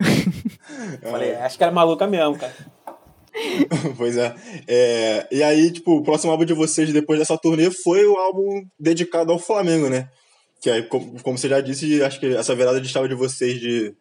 Falei, 1.02 1.34
acho 1.36 1.56
que 1.56 1.64
era 1.64 1.72
maluca 1.72 2.06
mesmo, 2.06 2.38
cara. 2.38 2.52
pois 3.96 4.16
é. 4.16 4.34
é. 4.68 5.28
E 5.30 5.42
aí, 5.42 5.70
tipo, 5.70 5.96
o 5.96 6.02
próximo 6.02 6.30
álbum 6.30 6.44
de 6.44 6.54
vocês 6.54 6.92
depois 6.92 7.18
dessa 7.18 7.36
turnê 7.36 7.70
foi 7.70 8.06
o 8.06 8.16
álbum 8.16 8.64
dedicado 8.78 9.32
ao 9.32 9.38
Flamengo, 9.38 9.88
né? 9.88 10.08
Que 10.60 10.70
aí, 10.70 10.82
como, 10.84 11.18
você 11.36 11.48
já 11.48 11.60
disse, 11.60 12.02
acho 12.02 12.20
que 12.20 12.34
essa 12.34 12.54
virada 12.54 12.80
de 12.80 12.88
chave 12.88 13.08
de 13.08 13.14
vocês 13.14 13.60
de 13.60 13.94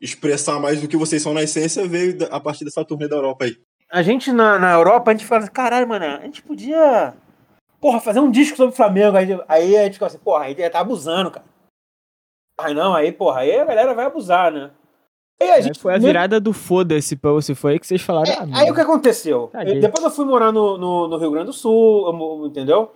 expressar 0.00 0.58
mais 0.58 0.80
do 0.80 0.88
que 0.88 0.96
vocês 0.96 1.22
são 1.22 1.34
na 1.34 1.42
essência 1.42 1.86
veio 1.86 2.16
a 2.30 2.40
partir 2.40 2.64
dessa 2.64 2.84
turnê 2.84 3.06
da 3.06 3.16
Europa 3.16 3.44
aí. 3.44 3.56
A 3.90 4.02
gente 4.02 4.32
na, 4.32 4.58
na 4.58 4.72
Europa, 4.72 5.10
a 5.10 5.14
gente 5.14 5.26
fala 5.26 5.42
assim, 5.42 5.52
caralho, 5.52 5.86
mano, 5.86 6.04
a 6.04 6.20
gente 6.20 6.42
podia, 6.42 7.12
porra, 7.80 8.00
fazer 8.00 8.20
um 8.20 8.30
disco 8.30 8.56
sobre 8.56 8.72
o 8.72 8.76
Flamengo. 8.76 9.16
Aí, 9.16 9.28
aí 9.46 9.76
a 9.76 9.84
gente 9.84 9.94
fica 9.94 10.06
assim, 10.06 10.18
porra, 10.18 10.44
aí 10.44 10.70
tá 10.70 10.80
abusando, 10.80 11.30
cara. 11.30 11.44
Aí 12.56 12.74
não, 12.74 12.94
aí, 12.94 13.12
porra, 13.12 13.40
aí 13.40 13.58
a 13.58 13.64
galera 13.64 13.94
vai 13.94 14.06
abusar, 14.06 14.52
né? 14.52 14.70
Aí 15.40 15.50
a 15.52 15.60
gente, 15.62 15.78
foi 15.78 15.94
a 15.94 15.98
virada 15.98 16.38
do 16.38 16.52
foda-se 16.52 17.16
pra 17.16 17.32
você, 17.32 17.54
foi 17.54 17.72
aí 17.72 17.80
que 17.80 17.86
vocês 17.86 18.02
falaram. 18.02 18.30
É, 18.30 18.36
ah, 18.36 18.60
aí 18.60 18.70
o 18.70 18.74
que 18.74 18.80
aconteceu? 18.80 19.50
Eu, 19.54 19.80
depois 19.80 20.04
eu 20.04 20.10
fui 20.10 20.26
morar 20.26 20.52
no, 20.52 20.76
no, 20.76 21.08
no, 21.08 21.16
Rio 21.16 21.30
Grande 21.30 21.46
do 21.46 21.52
Sul, 21.54 22.46
entendeu? 22.46 22.92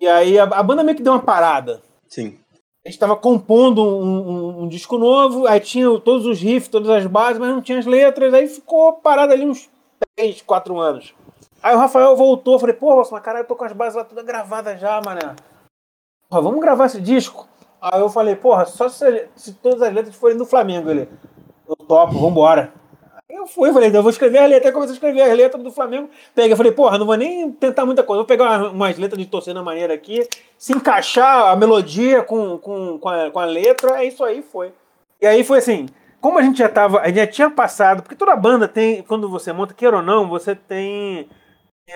E 0.00 0.06
aí 0.06 0.38
a, 0.38 0.44
a, 0.44 0.62
banda 0.62 0.82
meio 0.82 0.96
que 0.96 1.02
deu 1.02 1.12
uma 1.12 1.22
parada. 1.22 1.82
Sim. 2.08 2.38
A 2.86 2.88
gente 2.88 2.98
tava 2.98 3.14
compondo 3.16 3.84
um, 3.84 4.30
um, 4.30 4.62
um, 4.62 4.68
disco 4.68 4.96
novo, 4.96 5.46
aí 5.46 5.60
tinha 5.60 5.86
todos 6.00 6.24
os 6.24 6.40
riffs, 6.40 6.68
todas 6.68 6.88
as 6.88 7.04
bases, 7.04 7.38
mas 7.38 7.50
não 7.50 7.60
tinha 7.60 7.78
as 7.78 7.84
letras, 7.84 8.32
aí 8.32 8.48
ficou 8.48 8.94
parado 8.94 9.34
ali 9.34 9.44
uns 9.44 9.68
3, 10.16 10.40
4 10.40 10.78
anos. 10.78 11.14
Aí 11.62 11.74
o 11.74 11.78
Rafael 11.78 12.16
voltou, 12.16 12.58
falei, 12.58 12.74
pô, 12.74 12.96
mas 12.96 13.22
cara, 13.22 13.40
eu 13.40 13.44
tô 13.44 13.54
com 13.54 13.64
as 13.64 13.72
bases 13.72 13.94
lá 13.94 14.04
todas 14.04 14.24
gravadas 14.24 14.80
já, 14.80 15.02
mané. 15.04 15.34
Pô, 16.30 16.40
vamos 16.40 16.60
gravar 16.60 16.86
esse 16.86 17.00
disco? 17.00 17.46
Aí 17.80 18.00
eu 18.00 18.08
falei, 18.08 18.36
porra, 18.36 18.64
só 18.64 18.88
se, 18.88 19.28
se 19.36 19.52
todas 19.52 19.82
as 19.82 19.92
letras 19.92 20.14
forem 20.14 20.38
do 20.38 20.46
Flamengo. 20.46 20.88
Ele, 20.88 21.08
eu 21.68 21.76
topo, 21.76 22.18
vambora. 22.18 22.72
Eu 23.28 23.46
fui, 23.46 23.72
falei, 23.72 23.94
eu 23.94 24.02
vou 24.02 24.10
escrever 24.10 24.38
a 24.38 24.46
letra. 24.46 24.68
Aí 24.70 24.72
comecei 24.72 24.92
a 24.92 24.96
escrever 24.96 25.20
as 25.22 25.36
letras 25.36 25.62
do 25.62 25.70
Flamengo. 25.70 26.08
Peguei, 26.34 26.56
falei, 26.56 26.72
porra, 26.72 26.98
não 26.98 27.04
vou 27.04 27.14
nem 27.14 27.52
tentar 27.52 27.84
muita 27.84 28.02
coisa. 28.02 28.20
Vou 28.20 28.26
pegar 28.26 28.70
umas 28.70 28.96
letras 28.96 29.18
de 29.18 29.26
torcendo 29.26 29.62
maneira 29.62 29.92
aqui, 29.92 30.26
se 30.56 30.72
encaixar 30.72 31.48
a 31.48 31.56
melodia 31.56 32.22
com, 32.22 32.56
com, 32.58 32.98
com, 32.98 33.08
a, 33.08 33.30
com 33.30 33.38
a 33.38 33.44
letra, 33.44 34.02
é 34.02 34.06
isso 34.06 34.24
aí, 34.24 34.40
foi. 34.40 34.72
E 35.20 35.26
aí 35.26 35.44
foi 35.44 35.58
assim, 35.58 35.86
como 36.20 36.38
a 36.38 36.42
gente 36.42 36.58
já 36.58 36.68
tava, 36.68 37.00
a 37.00 37.06
gente 37.08 37.16
já 37.16 37.26
tinha 37.26 37.50
passado, 37.50 38.02
porque 38.02 38.16
toda 38.16 38.34
banda 38.34 38.66
tem, 38.66 39.02
quando 39.02 39.28
você 39.28 39.52
monta, 39.52 39.74
queira 39.74 39.98
ou 39.98 40.02
não, 40.02 40.28
você 40.28 40.54
tem 40.54 41.28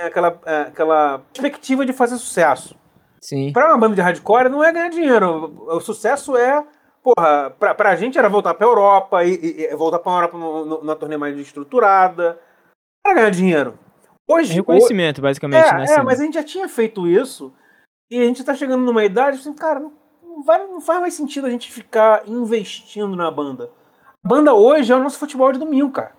aquela, 0.05 0.39
é, 0.47 0.61
aquela 0.63 1.21
perspectiva 1.33 1.85
de 1.87 1.93
fazer 1.93 2.17
sucesso. 2.19 2.77
Sim. 3.21 3.53
Pra 3.53 3.69
uma 3.69 3.79
banda 3.79 3.95
de 3.95 4.01
hardcore 4.01 4.49
não 4.49 4.63
é 4.63 4.73
ganhar 4.73 4.91
dinheiro. 4.91 5.55
O 5.69 5.81
sucesso 5.81 6.37
é. 6.37 6.65
Porra, 7.03 7.51
pra, 7.59 7.75
pra 7.75 7.97
gente 7.97 8.17
era 8.19 8.29
voltar 8.29 8.55
pra 8.55 8.67
Europa 8.67 9.25
e, 9.25 9.35
e- 9.65 9.75
voltar 9.77 9.99
pra 9.99 10.13
Europa 10.13 10.39
no, 10.39 10.65
no, 10.65 10.85
na 10.85 10.95
turnê 10.95 11.17
mais 11.17 11.37
estruturada. 11.39 12.39
Pra 13.03 13.15
ganhar 13.15 13.31
dinheiro. 13.31 13.79
Hoje. 14.29 14.53
É 14.53 14.55
reconhecimento, 14.55 15.21
basicamente, 15.21 15.67
É, 15.67 15.75
né? 15.75 15.81
é, 15.81 15.85
assim. 15.85 16.03
mas 16.03 16.21
a 16.21 16.25
gente 16.25 16.35
já 16.35 16.45
tinha 16.45 16.69
feito 16.69 17.09
isso 17.09 17.53
e 18.11 18.21
a 18.21 18.25
gente 18.25 18.45
tá 18.45 18.55
chegando 18.55 18.85
numa 18.85 19.05
idade 19.05 19.39
assim, 19.39 19.53
cara, 19.53 19.81
não, 19.81 19.93
não 20.23 20.43
vai, 20.45 20.65
não 20.67 20.81
faz 20.81 21.01
mais 21.01 21.15
sentido 21.15 21.47
a 21.47 21.51
gente 21.51 21.73
ficar 21.73 22.23
investindo 22.29 23.17
na 23.17 23.31
banda. 23.31 23.71
A 24.25 24.29
banda 24.29 24.55
hoje 24.55 24.93
é 24.93 24.97
o 24.97 25.03
nosso 25.03 25.19
futebol 25.19 25.51
de 25.53 25.59
domingo, 25.59 25.91
cara. 25.91 26.13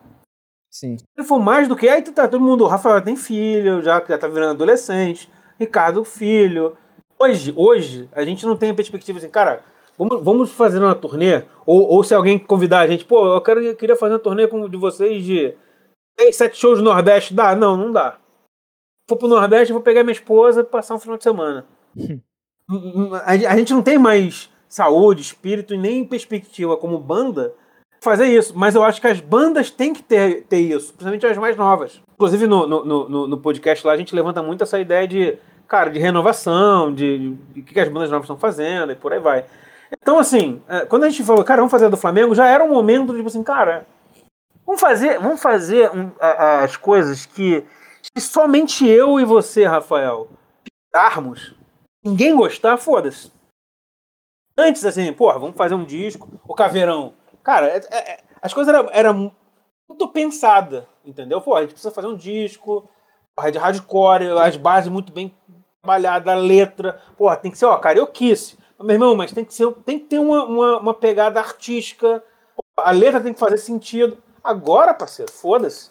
Sim. 0.69 0.97
Se 0.97 1.23
for 1.25 1.39
mais 1.39 1.67
do 1.67 1.75
que. 1.77 1.88
Aí 1.88 2.01
tá 2.01 2.27
todo 2.27 2.41
mundo. 2.41 2.63
O 2.65 2.67
Rafael 2.67 3.01
tem 3.01 3.15
filho, 3.15 3.81
já, 3.81 4.03
já 4.05 4.17
tá 4.17 4.27
virando 4.27 4.51
adolescente. 4.51 5.31
Ricardo, 5.57 6.03
filho. 6.03 6.75
Hoje, 7.17 7.53
hoje, 7.55 8.09
a 8.11 8.25
gente 8.25 8.45
não 8.45 8.57
tem 8.57 8.71
a 8.71 8.73
perspectiva 8.73 9.19
assim, 9.19 9.29
cara, 9.29 9.63
vamos, 9.98 10.24
vamos 10.24 10.52
fazer 10.52 10.80
uma 10.80 10.96
turnê. 10.96 11.44
Ou, 11.66 11.88
ou 11.88 12.04
se 12.04 12.14
alguém 12.14 12.38
convidar 12.38 12.80
a 12.80 12.88
gente, 12.88 13.06
pô, 13.06 13.36
eu, 13.36 13.41
quero, 13.41 13.62
eu 13.62 13.76
queria 13.76 13.96
fazer 13.96 14.14
uma 14.14 14.20
turnê 14.20 14.48
com, 14.48 14.68
de 14.68 14.78
vocês 14.78 15.24
de 15.24 15.54
6, 16.20 16.36
7 16.36 16.58
shows 16.58 16.80
no 16.80 16.86
Nordeste. 16.86 17.34
Dá? 17.34 17.56
Não, 17.56 17.78
não 17.78 17.91
dá. 17.91 18.18
For 19.10 19.18
pro 19.18 19.28
Nordeste, 19.28 19.74
vou 19.74 19.82
pegar 19.82 20.04
minha 20.04 20.14
esposa 20.14 20.62
e 20.62 20.64
passar 20.64 20.96
um 20.96 21.00
final 21.00 21.18
de 21.18 21.24
semana. 21.24 21.66
a, 23.26 23.32
a 23.32 23.58
gente 23.58 23.74
não 23.74 23.82
tem 23.82 23.98
mais 23.98 24.50
saúde, 24.68 25.22
espírito 25.22 25.74
e 25.74 25.78
nem 25.78 26.04
perspectiva 26.04 26.76
como 26.78 26.98
banda 26.98 27.54
fazer 28.02 28.26
isso. 28.26 28.54
Mas 28.56 28.76
eu 28.76 28.84
acho 28.84 29.00
que 29.00 29.08
as 29.08 29.20
bandas 29.20 29.70
têm 29.70 29.94
que 29.94 30.04
ter, 30.04 30.44
ter 30.44 30.60
isso, 30.60 30.94
principalmente 30.94 31.26
as 31.26 31.38
mais 31.38 31.56
novas. 31.56 32.02
Inclusive 32.14 32.48
no, 32.48 32.68
no, 32.68 33.10
no, 33.10 33.28
no 33.28 33.38
podcast 33.38 33.86
lá 33.86 33.94
a 33.94 33.98
gente 33.98 34.16
levanta 34.16 34.44
muito 34.44 34.64
essa 34.64 34.80
ideia 34.80 35.08
de, 35.08 35.38
cara, 35.68 35.89
de 35.89 36.00
renovação, 36.00 36.94
de, 36.94 37.36
de, 37.36 37.62
o 37.62 37.64
que 37.64 37.80
as 37.80 37.89
bandas 37.89 38.10
novas 38.10 38.26
estão 38.26 38.38
fazendo 38.38 38.91
e 38.91 38.96
por 38.96 39.14
aí 39.14 39.20
vai. 39.20 39.46
Então, 40.02 40.18
assim, 40.20 40.62
é, 40.68 40.86
quando 40.86 41.04
a 41.04 41.10
gente 41.10 41.24
falou, 41.24 41.44
cara, 41.44 41.62
vamos 41.62 41.72
fazer 41.72 41.89
do 41.89 41.98
Flamengo, 41.98 42.36
já 42.36 42.48
era 42.48 42.64
um 42.64 42.70
momento 42.70 43.12
de, 43.12 43.18
tipo 43.18 43.28
assim, 43.28 43.44
cara, 43.44 43.86
vamos 44.66 44.82
fazer, 44.82 45.20
vamos 45.20 45.41
fazer 45.41 45.89
um, 45.91 46.12
a- 46.20 46.64
as 46.64 46.76
coisas 46.76 47.26
que, 47.26 47.66
que 48.14 48.22
somente 48.22 48.88
eu 48.88 49.20
e 49.20 49.26
você, 49.26 49.66
Rafael, 49.66 50.28
darmos, 50.91 51.56
ninguém 52.04 52.36
gostar, 52.36 52.78
foda-se. 52.78 53.32
Antes, 54.58 54.86
assim, 54.86 55.12
porra, 55.14 55.39
vamos 55.39 55.56
fazer 55.56 55.74
um 55.76 55.84
disco, 55.86 56.30
o 56.48 56.54
Caveirão. 56.54 57.14
Cara, 57.44 57.68
é- 57.68 57.82
é- 57.89 58.12
é- 58.14 58.20
as 58.41 58.54
coisas 58.54 58.74
eram 58.74 58.89
era 58.91 59.12
muito 59.14 60.08
pensadas, 60.12 60.84
entendeu? 61.04 61.41
Pô, 61.41 61.56
a 61.56 61.62
gente 61.62 61.72
precisa 61.72 61.94
fazer 61.94 62.08
um 62.08 62.16
disco, 62.16 62.88
porra, 63.36 63.52
de 63.52 63.58
hardcore, 63.58 64.30
as 64.39 64.56
bases 64.58 64.89
muito 64.91 65.12
bem 65.12 65.34
trabalhadas, 65.82 66.28
a 66.34 66.36
letra. 66.38 67.02
Porra, 67.18 67.36
tem 67.38 67.50
que 67.52 67.58
ser, 67.58 67.66
ó, 67.66 67.76
carioquice. 67.78 68.58
Meu 68.84 68.95
irmão, 68.95 69.15
mas 69.15 69.31
tem 69.31 69.45
que, 69.45 69.53
ser, 69.53 69.71
tem 69.86 69.97
que 69.99 70.05
ter 70.05 70.19
uma, 70.19 70.43
uma, 70.45 70.77
uma 70.79 70.93
pegada 70.93 71.39
artística. 71.39 72.23
A 72.77 72.91
letra 72.91 73.21
tem 73.21 73.34
que 73.34 73.39
fazer 73.39 73.57
sentido. 73.57 74.17
Agora, 74.43 74.93
parceiro, 74.93 75.31
foda-se. 75.31 75.89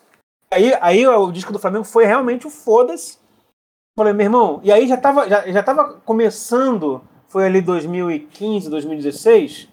Aí, 0.52 0.72
aí 0.80 1.06
o 1.06 1.32
disco 1.32 1.52
do 1.52 1.58
Flamengo 1.58 1.84
foi 1.84 2.04
realmente 2.04 2.46
o 2.46 2.50
foda-se. 2.50 3.18
Falei, 3.96 4.12
meu 4.12 4.24
irmão, 4.24 4.60
e 4.62 4.70
aí 4.72 4.86
já 4.86 4.96
tava, 4.96 5.28
já, 5.28 5.46
já 5.50 5.62
tava 5.62 6.00
começando, 6.04 7.02
foi 7.28 7.44
ali 7.46 7.60
2015, 7.60 8.70
2016, 8.70 9.68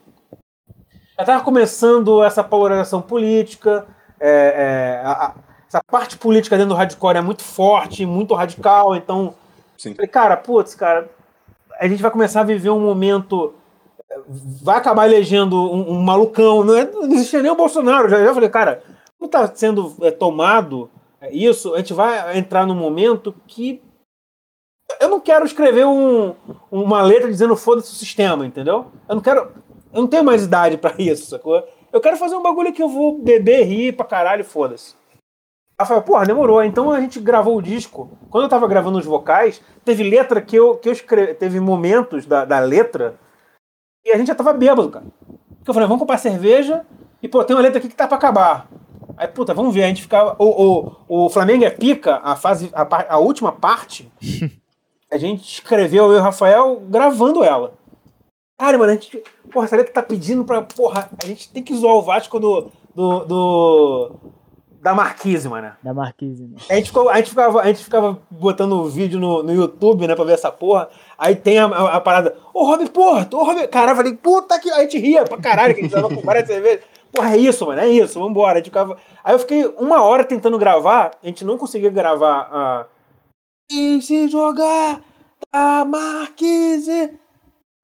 já 1.18 1.26
tava 1.26 1.44
começando 1.44 2.22
essa 2.24 2.44
polarização 2.44 3.02
política, 3.02 3.88
é, 4.20 4.30
é, 4.30 5.06
a- 5.06 5.12
a- 5.28 5.34
essa 5.68 5.82
parte 5.90 6.18
política 6.18 6.58
dentro 6.58 6.70
do 6.74 6.76
hardcore 6.76 7.18
é 7.18 7.22
muito 7.22 7.44
forte, 7.44 8.06
muito 8.06 8.34
radical, 8.34 8.94
então, 8.96 9.34
Sim. 9.78 9.94
falei, 9.96 10.10
cara, 10.10 10.36
putz, 10.36 10.76
cara, 10.76 11.10
a 11.80 11.88
gente 11.88 12.02
vai 12.02 12.12
começar 12.12 12.42
a 12.42 12.46
viver 12.46 12.70
um 12.70 12.80
momento, 12.80 13.54
vai 14.62 14.78
acabar 14.78 15.06
elegendo 15.08 15.56
um, 15.56 15.92
um 15.94 16.02
malucão, 16.02 16.64
não, 16.64 16.76
é, 16.76 16.86
não 16.92 17.04
existia 17.14 17.42
nem 17.42 17.52
o 17.52 17.56
Bolsonaro, 17.56 18.10
já, 18.10 18.24
já 18.24 18.34
falei, 18.34 18.50
cara, 18.50 18.84
como 19.18 19.30
tá 19.32 19.50
sendo 19.56 19.96
é, 20.02 20.12
tomado 20.12 20.90
é, 21.22 21.34
isso, 21.34 21.74
a 21.74 21.78
gente 21.78 21.94
vai 21.94 22.38
entrar 22.38 22.66
num 22.66 22.76
momento 22.76 23.34
que 23.48 23.82
eu 25.00 25.08
não 25.08 25.20
quero 25.20 25.46
escrever 25.46 25.86
um- 25.86 26.34
uma 26.72 27.02
letra 27.02 27.30
dizendo 27.30 27.56
foda-se 27.56 27.92
o 27.92 27.96
sistema, 27.96 28.46
entendeu? 28.46 28.88
Eu 29.08 29.16
não 29.16 29.22
quero. 29.22 29.52
Eu 29.94 30.02
não 30.02 30.08
tenho 30.08 30.24
mais 30.24 30.44
idade 30.44 30.78
pra 30.78 30.94
isso, 30.98 31.30
sacou? 31.30 31.64
Eu 31.94 32.02
quero 32.02 32.18
fazer 32.18 32.36
um 32.36 32.42
bagulho 32.44 32.74
que 32.74 32.82
eu 32.82 32.90
vou 32.90 33.18
beber, 33.20 33.64
rir 33.66 33.94
pra 33.96 34.06
caralho, 34.06 34.44
foda-se. 34.44 34.96
Rafael, 35.80 36.02
porra, 36.02 36.26
demorou. 36.26 36.62
Então 36.64 36.92
a 36.92 37.00
gente 37.00 37.20
gravou 37.20 37.58
o 37.58 37.62
disco. 37.62 38.12
Quando 38.30 38.44
eu 38.44 38.50
tava 38.50 38.68
gravando 38.68 38.98
os 39.00 39.06
vocais, 39.06 39.62
teve 39.86 40.04
letra 40.04 40.42
que 40.42 40.56
eu, 40.56 40.76
que 40.76 40.90
eu 40.90 40.94
escrevi. 40.94 41.34
Teve 41.36 41.60
momentos 41.60 42.26
da, 42.26 42.44
da 42.44 42.60
letra 42.60 43.16
e 44.06 44.12
a 44.12 44.18
gente 44.18 44.28
já 44.28 44.36
tava 44.36 44.52
bêbado, 44.54 44.90
cara. 44.90 45.06
Porque 45.58 45.70
eu 45.70 45.74
falei, 45.74 45.88
vamos 45.88 46.02
comprar 46.02 46.18
cerveja 46.18 46.86
e, 47.22 47.28
pô, 47.28 47.44
tem 47.44 47.56
uma 47.56 47.62
letra 47.62 47.80
aqui 47.80 47.88
que 47.88 47.96
tá 47.96 48.08
pra 48.08 48.18
acabar. 48.18 48.68
Aí, 49.16 49.28
puta, 49.28 49.54
vamos 49.54 49.74
ver. 49.74 49.84
A 49.84 49.88
gente 49.88 50.02
ficava. 50.02 50.36
O, 50.38 50.96
o, 51.08 51.26
o 51.26 51.30
Flamengo 51.30 51.64
é 51.64 51.70
pica, 51.70 52.20
a, 52.24 52.36
fase, 52.36 52.70
a, 52.74 53.14
a 53.14 53.18
última 53.18 53.52
parte. 53.52 54.12
A 55.12 55.18
gente 55.18 55.42
escreveu, 55.42 56.06
eu 56.06 56.18
e 56.18 56.20
o 56.20 56.22
Rafael, 56.22 56.84
gravando 56.88 57.44
ela. 57.44 57.74
Cara, 58.60 58.78
mano, 58.78 58.92
a 58.92 58.94
gente. 58.94 59.24
Porra, 59.52 59.66
essa 59.66 59.76
letra 59.76 59.92
tá 59.92 60.04
pedindo 60.04 60.46
pra. 60.46 60.62
Porra, 60.62 61.10
a 61.20 61.26
gente 61.26 61.50
tem 61.50 61.64
que 61.64 61.74
zoar 61.74 61.96
o 61.96 62.04
Vasco 62.04 62.40
do. 62.40 62.72
do, 62.94 63.26
do 63.26 64.16
da 64.82 64.94
Marquise, 64.94 65.48
mano. 65.50 65.72
Da 65.84 65.94
Marquise, 65.94 66.44
né? 66.44 66.58
A 66.70 66.76
gente, 66.76 66.88
ficou, 66.88 67.10
a, 67.10 67.18
gente 67.18 67.30
ficava, 67.30 67.62
a 67.62 67.68
gente 67.68 67.84
ficava 67.84 68.20
botando 68.32 68.86
vídeo 68.86 69.20
no, 69.20 69.44
no 69.44 69.54
YouTube, 69.54 70.08
né, 70.08 70.16
pra 70.16 70.24
ver 70.24 70.34
essa 70.34 70.52
porra. 70.52 70.90
Aí 71.18 71.36
tem 71.36 71.60
a, 71.60 71.66
a, 71.66 71.96
a 71.98 72.02
parada. 72.02 72.36
Ô, 72.54 72.64
Rob 72.64 72.90
Porto, 72.90 73.38
ô, 73.38 73.44
Rob. 73.44 73.68
Caralho, 73.68 73.92
eu 73.92 73.96
falei, 73.98 74.14
puta 74.14 74.60
que. 74.60 74.70
Aí 74.72 74.80
a 74.80 74.82
gente 74.84 74.98
ria 74.98 75.26
pra 75.26 75.38
caralho, 75.38 75.74
que 75.74 75.82
a 75.82 75.84
gente 75.84 75.94
tava 75.94 76.14
com 76.14 76.22
várias 76.22 76.48
cervejas. 76.48 76.82
Porra, 77.12 77.36
é 77.36 77.38
isso, 77.38 77.66
mano, 77.66 77.82
é 77.82 77.90
isso, 77.90 78.20
vambora. 78.20 78.54
A 78.54 78.56
gente 78.58 78.66
ficava. 78.66 78.98
Aí 79.24 79.34
eu 79.34 79.40
fiquei 79.40 79.66
uma 79.78 80.02
hora 80.02 80.24
tentando 80.24 80.58
gravar, 80.58 81.12
a 81.22 81.28
gente 81.28 81.44
não 81.44 81.58
conseguia 81.58 81.90
gravar 81.90 82.50
a. 82.52 82.86
E 83.72 84.02
se 84.02 84.28
jogar 84.28 85.02
da 85.52 85.86
Marquise 85.86 87.20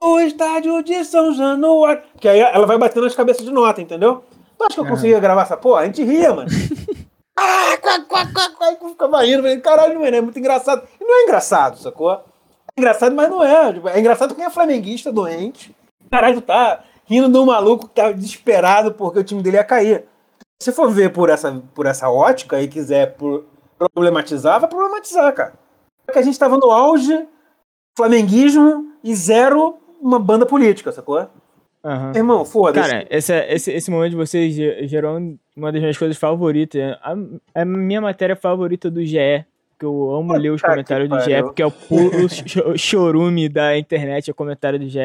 no 0.02 0.20
estádio 0.20 0.82
de 0.84 1.04
São 1.04 1.34
Januário. 1.34 2.04
Que 2.20 2.28
aí 2.30 2.40
ela 2.40 2.66
vai 2.66 2.78
batendo 2.78 3.04
nas 3.04 3.16
cabeças 3.16 3.46
de 3.46 3.52
nota, 3.52 3.82
entendeu? 3.82 4.24
Tu 4.58 4.64
acha 4.64 4.74
que 4.76 4.80
eu 4.80 4.84
Aham. 4.86 4.94
conseguia 4.94 5.20
gravar 5.20 5.42
essa 5.44 5.58
porra? 5.58 5.82
A 5.82 5.86
gente 5.86 6.04
ria, 6.04 6.34
mano. 6.34 6.50
ah, 7.38 7.78
quá, 7.82 8.00
quá, 8.02 8.28
quá, 8.34 8.50
quá, 8.52 8.90
ficava 8.90 9.22
rindo, 9.24 9.42
falei, 9.42 9.60
caralho, 9.60 10.00
mano, 10.00 10.16
é 10.16 10.22
muito 10.22 10.40
engraçado. 10.40 10.88
E 11.00 11.04
não 11.04 11.20
é 11.20 11.24
engraçado, 11.24 11.78
sacou? 11.78 12.12
É 12.12 12.22
engraçado, 12.80 13.16
mas 13.16 13.30
não 13.30 13.44
é. 13.44 13.74
Tipo, 13.74 13.90
É 13.90 14.00
engraçado 14.00 14.36
quem 14.36 14.46
é 14.46 14.50
flamenguista 14.50 15.12
doente. 15.12 15.76
Caralho, 16.10 16.42
tá 16.42 16.84
rindo 17.06 17.30
de 17.30 17.38
um 17.38 17.46
maluco 17.46 17.88
que 17.88 17.96
tá 17.96 18.12
desesperado 18.12 18.94
porque 18.94 19.20
o 19.20 19.24
time 19.24 19.42
dele 19.42 19.58
ia 19.58 19.64
cair. 19.64 20.06
Se 20.62 20.72
for 20.72 20.90
ver 20.90 21.12
por 21.12 21.30
essa, 21.30 21.62
por 21.74 21.86
essa 21.86 22.10
ótica 22.10 22.62
e 22.62 22.68
quiser 22.68 23.16
problematizar, 23.94 24.60
vai 24.60 24.70
problematizar, 24.70 25.34
cara. 25.34 25.54
Porque 26.06 26.20
a 26.20 26.22
gente 26.22 26.40
tava 26.40 26.58
no 26.58 26.72
auge, 26.72 27.28
flamenguismo 27.98 28.94
e 29.04 29.14
zero 29.16 29.78
uma 30.02 30.20
banda 30.20 30.46
política, 30.46 30.92
sacou? 30.92 31.28
Aham. 31.86 32.14
Irmão, 32.16 32.44
foda-se. 32.44 32.90
Cara, 32.90 33.08
esse, 33.12 33.34
esse, 33.46 33.72
esse 33.72 33.92
momento 33.92 34.10
de 34.12 34.16
vocês 34.18 34.54
ge- 34.56 34.88
gerou 34.88 35.18
uma 35.56 35.72
das 35.72 35.80
minhas 35.80 35.98
coisas 35.98 36.18
favoritas. 36.18 36.82
A, 37.02 37.16
a 37.62 37.64
minha 37.66 38.02
matéria 38.02 38.36
favorita 38.36 38.90
do 38.90 39.06
GE, 39.06 39.46
que 39.80 39.86
eu 39.86 40.12
amo 40.12 40.34
ler 40.34 40.50
os 40.50 40.62
Puta 40.62 40.72
comentários 40.74 41.08
do 41.10 41.20
GE, 41.20 41.44
porque 41.44 41.62
é 41.62 41.66
o 41.66 41.72
puro 41.72 42.28
cho- 42.48 42.76
chorume 42.78 43.48
da 43.48 43.78
internet, 43.78 44.28
é 44.30 44.32
o 44.32 44.36
comentário 44.36 44.80
do 44.80 44.90
GE. 44.90 45.00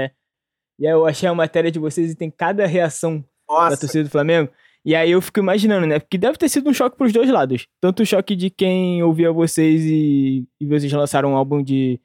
E 0.79 0.87
aí 0.87 0.93
eu 0.93 1.05
achei 1.07 1.29
a 1.29 1.35
matéria 1.35 1.71
de 1.71 1.79
vocês 1.79 2.11
e 2.13 2.15
tem 2.17 2.31
cada 2.31 2.67
reação 2.67 3.19
da 3.47 3.55
Nossa, 3.55 3.81
torcida 3.81 4.05
do 4.05 4.11
Flamengo. 4.11 4.51
E 4.83 4.95
aí 4.95 5.11
eu 5.11 5.21
fico 5.21 5.39
imaginando, 5.39 5.87
né? 5.87 5.99
Porque 5.99 6.17
deve 6.17 6.39
ter 6.39 6.49
sido 6.49 6.71
um 6.71 6.73
choque 6.73 6.97
pros 6.97 7.13
dois 7.13 7.29
lados. 7.29 7.67
Tanto 7.79 8.03
o 8.03 8.07
choque 8.07 8.35
de 8.35 8.49
quem 8.49 9.03
ouvia 9.03 9.31
vocês 9.31 9.83
e, 9.85 10.47
e 10.59 10.67
vocês 10.67 10.91
lançaram 10.91 11.33
um 11.33 11.37
álbum 11.37 11.63
de, 11.63 12.01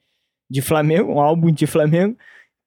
de 0.50 0.60
Flamengo, 0.60 1.14
um 1.14 1.20
álbum 1.22 1.50
de 1.50 1.66
Flamengo. 1.66 2.14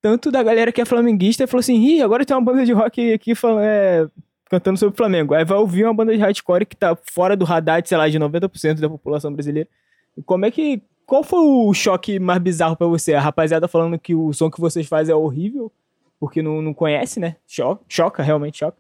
Tanto 0.02 0.32
da 0.32 0.42
galera 0.42 0.72
que 0.72 0.82
é 0.82 0.86
flamenguista 0.86 1.46
falou 1.48 1.60
assim: 1.60 1.76
Ih, 1.76 2.02
agora 2.02 2.26
tem 2.26 2.36
uma 2.36 2.44
banda 2.44 2.66
de 2.66 2.72
rock 2.72 3.14
aqui 3.14 3.36
falando, 3.36 3.64
é, 3.64 4.08
cantando 4.50 4.80
sobre 4.80 4.94
o 4.94 4.98
Flamengo. 4.98 5.34
Aí 5.34 5.44
vai 5.44 5.58
ouvir 5.58 5.84
uma 5.84 5.94
banda 5.94 6.16
de 6.16 6.22
hardcore 6.22 6.66
que 6.66 6.76
tá 6.76 6.98
fora 7.12 7.36
do 7.36 7.46
radar, 7.46 7.82
de, 7.82 7.90
sei 7.90 7.98
lá, 7.98 8.08
de 8.08 8.18
90% 8.18 8.80
da 8.80 8.90
população 8.90 9.32
brasileira. 9.32 9.70
Como 10.26 10.46
é 10.46 10.52
que. 10.52 10.82
Qual 11.06 11.24
foi 11.24 11.40
o 11.40 11.74
choque 11.74 12.20
mais 12.20 12.40
bizarro 12.40 12.76
pra 12.76 12.86
você? 12.86 13.16
A 13.16 13.22
rapaziada 13.22 13.68
falando 13.68 13.98
que 13.98 14.14
o 14.14 14.32
som 14.32 14.50
que 14.50 14.62
vocês 14.62 14.88
fazem 14.88 15.12
é 15.12 15.16
horrível, 15.16 15.72
porque 16.20 16.42
não, 16.42 16.62
não 16.62 16.74
conhece, 16.74 17.20
né? 17.20 17.36
Choca, 17.48 17.84
choca, 17.90 18.24
realmente 18.24 18.60
choca. 18.60 18.78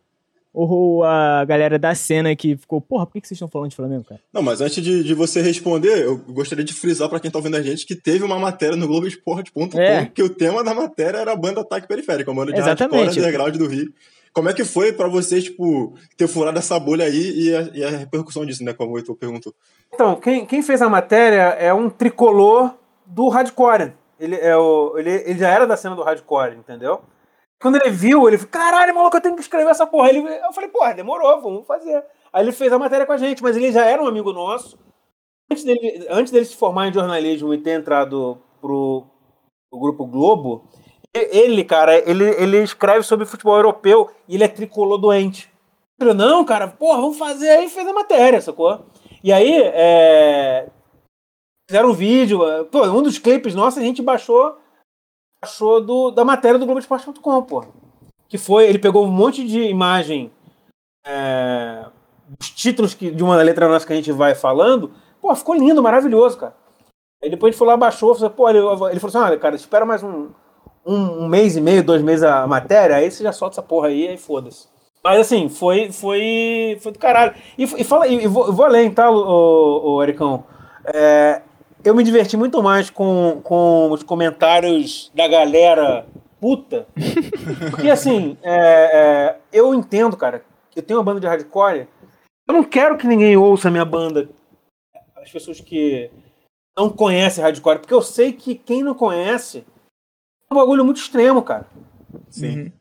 Ou 0.53 1.03
a 1.03 1.45
galera 1.45 1.77
da 1.77 1.93
cena 1.93 2.35
que 2.35 2.57
ficou, 2.57 2.81
porra, 2.81 3.05
por 3.05 3.13
que 3.13 3.27
vocês 3.27 3.35
estão 3.37 3.47
falando 3.47 3.69
de 3.69 3.75
Flamengo, 3.75 4.03
cara? 4.03 4.19
Não, 4.33 4.41
mas 4.41 4.61
antes 4.61 4.83
de, 4.83 5.03
de 5.03 5.13
você 5.13 5.41
responder, 5.41 6.03
eu 6.03 6.17
gostaria 6.17 6.65
de 6.65 6.73
frisar 6.73 7.07
pra 7.07 7.19
quem 7.19 7.29
tá 7.29 7.37
ouvindo 7.37 7.55
a 7.55 7.61
gente 7.61 7.85
que 7.85 7.95
teve 7.95 8.23
uma 8.23 8.39
matéria 8.39 8.75
no 8.75 8.87
Globoesporte.com 8.87 9.79
É. 9.79 10.05
que 10.07 10.23
o 10.23 10.29
tema 10.29 10.63
da 10.63 10.73
matéria 10.73 11.19
era 11.19 11.33
a 11.33 11.35
banda 11.35 11.61
Ataque 11.61 11.87
Periférico, 11.87 12.31
a 12.31 12.33
banda 12.33 12.51
de 12.51 12.59
Exatamente. 12.59 12.95
hardcore 13.05 13.19
underground 13.19 13.55
do 13.57 13.67
Rio. 13.67 13.93
Como 14.33 14.49
é 14.49 14.53
que 14.53 14.63
foi 14.63 14.93
para 14.93 15.07
vocês, 15.07 15.43
tipo, 15.45 15.93
ter 16.17 16.27
furado 16.27 16.57
essa 16.59 16.79
bolha 16.79 17.05
aí 17.05 17.31
e 17.31 17.55
a, 17.55 17.61
e 17.73 17.83
a 17.83 17.89
repercussão 17.89 18.45
disso, 18.45 18.63
né? 18.63 18.73
Como 18.73 18.93
o 18.93 18.97
Heitor 18.97 19.15
perguntou. 19.15 19.53
Então, 19.93 20.15
quem, 20.15 20.45
quem 20.45 20.61
fez 20.61 20.81
a 20.81 20.89
matéria 20.89 21.55
é 21.59 21.73
um 21.73 21.89
tricolor 21.89 22.73
do 23.05 23.27
hardcore. 23.27 23.93
Ele, 24.19 24.35
é 24.35 24.55
o, 24.55 24.95
ele, 24.97 25.09
ele 25.25 25.39
já 25.39 25.49
era 25.49 25.65
da 25.65 25.75
cena 25.77 25.95
do 25.95 26.03
hardcore, 26.03 26.55
entendeu? 26.57 27.01
Quando 27.61 27.75
ele 27.75 27.89
viu, 27.89 28.27
ele 28.27 28.37
falou, 28.37 28.51
caralho, 28.51 28.95
maluco, 28.95 29.17
eu 29.17 29.21
tenho 29.21 29.35
que 29.35 29.41
escrever 29.41 29.69
essa 29.69 29.85
porra. 29.85 30.09
Ele, 30.09 30.19
eu 30.19 30.53
falei, 30.53 30.69
porra, 30.69 30.93
demorou, 30.93 31.41
vamos 31.41 31.67
fazer. 31.67 32.03
Aí 32.31 32.43
ele 32.43 32.51
fez 32.51 32.71
a 32.71 32.79
matéria 32.79 33.05
com 33.05 33.11
a 33.11 33.17
gente, 33.17 33.43
mas 33.43 33.57
ele 33.57 33.71
já 33.71 33.85
era 33.85 34.01
um 34.01 34.07
amigo 34.07 34.31
nosso. 34.31 34.79
Antes 35.51 35.63
dele, 35.63 36.07
antes 36.09 36.31
dele 36.31 36.45
se 36.45 36.55
formar 36.55 36.87
em 36.87 36.93
jornalismo 36.93 37.53
e 37.53 37.57
ter 37.57 37.71
entrado 37.71 38.37
pro, 38.61 39.03
pro 39.69 39.79
Grupo 39.79 40.05
Globo, 40.05 40.69
ele, 41.13 41.63
cara, 41.63 41.97
ele, 42.09 42.29
ele 42.41 42.63
escreve 42.63 43.03
sobre 43.03 43.25
futebol 43.25 43.55
europeu 43.55 44.09
e 44.27 44.35
ele 44.35 44.43
é 44.43 44.47
tricolor 44.47 44.97
doente. 44.97 45.51
Ele 45.99 46.13
não, 46.13 46.45
cara, 46.45 46.67
porra, 46.67 47.01
vamos 47.01 47.17
fazer. 47.17 47.49
Aí 47.49 47.67
fez 47.67 47.87
a 47.87 47.93
matéria, 47.93 48.39
sacou? 48.39 48.85
E 49.23 49.33
aí, 49.33 49.61
é... 49.63 50.69
fizeram 51.69 51.89
um 51.89 51.93
vídeo. 51.93 52.39
Pô, 52.71 52.85
um 52.85 53.01
dos 53.01 53.17
clipes 53.17 53.53
nossos 53.53 53.79
a 53.79 53.85
gente 53.85 54.01
baixou, 54.01 54.57
baixou 55.41 55.81
do, 55.81 56.11
da 56.11 56.25
matéria 56.25 56.59
do 56.59 56.65
Globoesporte.com, 56.65 57.43
pô. 57.43 57.65
Que 58.27 58.37
foi, 58.37 58.67
ele 58.67 58.79
pegou 58.79 59.05
um 59.05 59.11
monte 59.11 59.45
de 59.45 59.61
imagem 59.63 60.31
é, 61.05 61.85
os 62.39 62.49
títulos 62.49 62.93
que, 62.93 63.09
de 63.09 63.23
uma 63.23 63.35
letra 63.37 63.67
nossa 63.67 63.85
que 63.85 63.93
a 63.93 63.95
gente 63.95 64.11
vai 64.11 64.35
falando, 64.35 64.91
pô, 65.21 65.33
ficou 65.35 65.55
lindo, 65.55 65.81
maravilhoso, 65.81 66.37
cara. 66.37 66.55
Aí 67.23 67.29
depois 67.29 67.49
a 67.49 67.51
gente 67.51 67.57
foi 67.57 67.67
lá, 67.67 67.77
baixou, 67.77 68.13
falou, 68.13 68.29
pô, 68.29 68.49
ele, 68.49 68.59
ele 68.59 68.99
falou 68.99 69.07
assim, 69.07 69.17
olha, 69.17 69.37
cara, 69.37 69.55
espera 69.55 69.85
mais 69.85 70.03
um, 70.03 70.29
um, 70.85 71.23
um, 71.23 71.27
mês 71.27 71.57
e 71.57 71.61
meio, 71.61 71.83
dois 71.83 72.01
meses 72.01 72.23
a 72.23 72.45
matéria, 72.47 72.95
aí 72.95 73.09
você 73.09 73.23
já 73.23 73.31
solta 73.31 73.55
essa 73.55 73.63
porra 73.63 73.87
aí, 73.87 74.07
aí 74.07 74.17
foda-se. 74.17 74.67
Mas 75.03 75.19
assim, 75.21 75.49
foi, 75.49 75.91
foi, 75.91 76.77
foi 76.81 76.91
do 76.91 76.99
caralho. 76.99 77.33
E, 77.57 77.63
e 77.63 77.83
fala, 77.83 78.07
e, 78.07 78.27
vou, 78.27 78.51
vou 78.53 78.65
além, 78.65 78.91
tá, 78.91 79.09
o, 79.09 79.95
o 79.95 80.03
Ericão? 80.03 80.43
É, 80.85 81.41
eu 81.83 81.95
me 81.95 82.03
diverti 82.03 82.35
muito 82.35 82.61
mais 82.61 82.89
com, 82.89 83.41
com 83.43 83.91
os 83.91 84.03
comentários 84.03 85.11
da 85.13 85.27
galera 85.27 86.05
puta. 86.39 86.87
Porque 87.71 87.89
assim, 87.89 88.37
é, 88.41 88.53
é, 88.53 89.35
eu 89.51 89.73
entendo, 89.73 90.15
cara, 90.15 90.43
eu 90.75 90.83
tenho 90.83 90.99
uma 90.99 91.05
banda 91.05 91.19
de 91.19 91.27
hardcore 91.27 91.87
eu 92.49 92.53
não 92.53 92.63
quero 92.63 92.97
que 92.97 93.05
ninguém 93.05 93.37
ouça 93.37 93.67
a 93.67 93.71
minha 93.71 93.85
banda. 93.85 94.27
As 95.17 95.31
pessoas 95.31 95.61
que 95.61 96.09
não 96.75 96.89
conhecem 96.89 97.43
hardcore, 97.43 97.77
porque 97.77 97.93
eu 97.93 98.01
sei 98.01 98.33
que 98.33 98.55
quem 98.55 98.81
não 98.81 98.95
conhece 98.95 99.63
é 100.49 100.53
um 100.53 100.57
bagulho 100.57 100.83
muito 100.83 100.99
extremo, 100.99 101.43
cara. 101.43 101.67
Sim. 102.27 102.61
Uhum. 102.61 102.71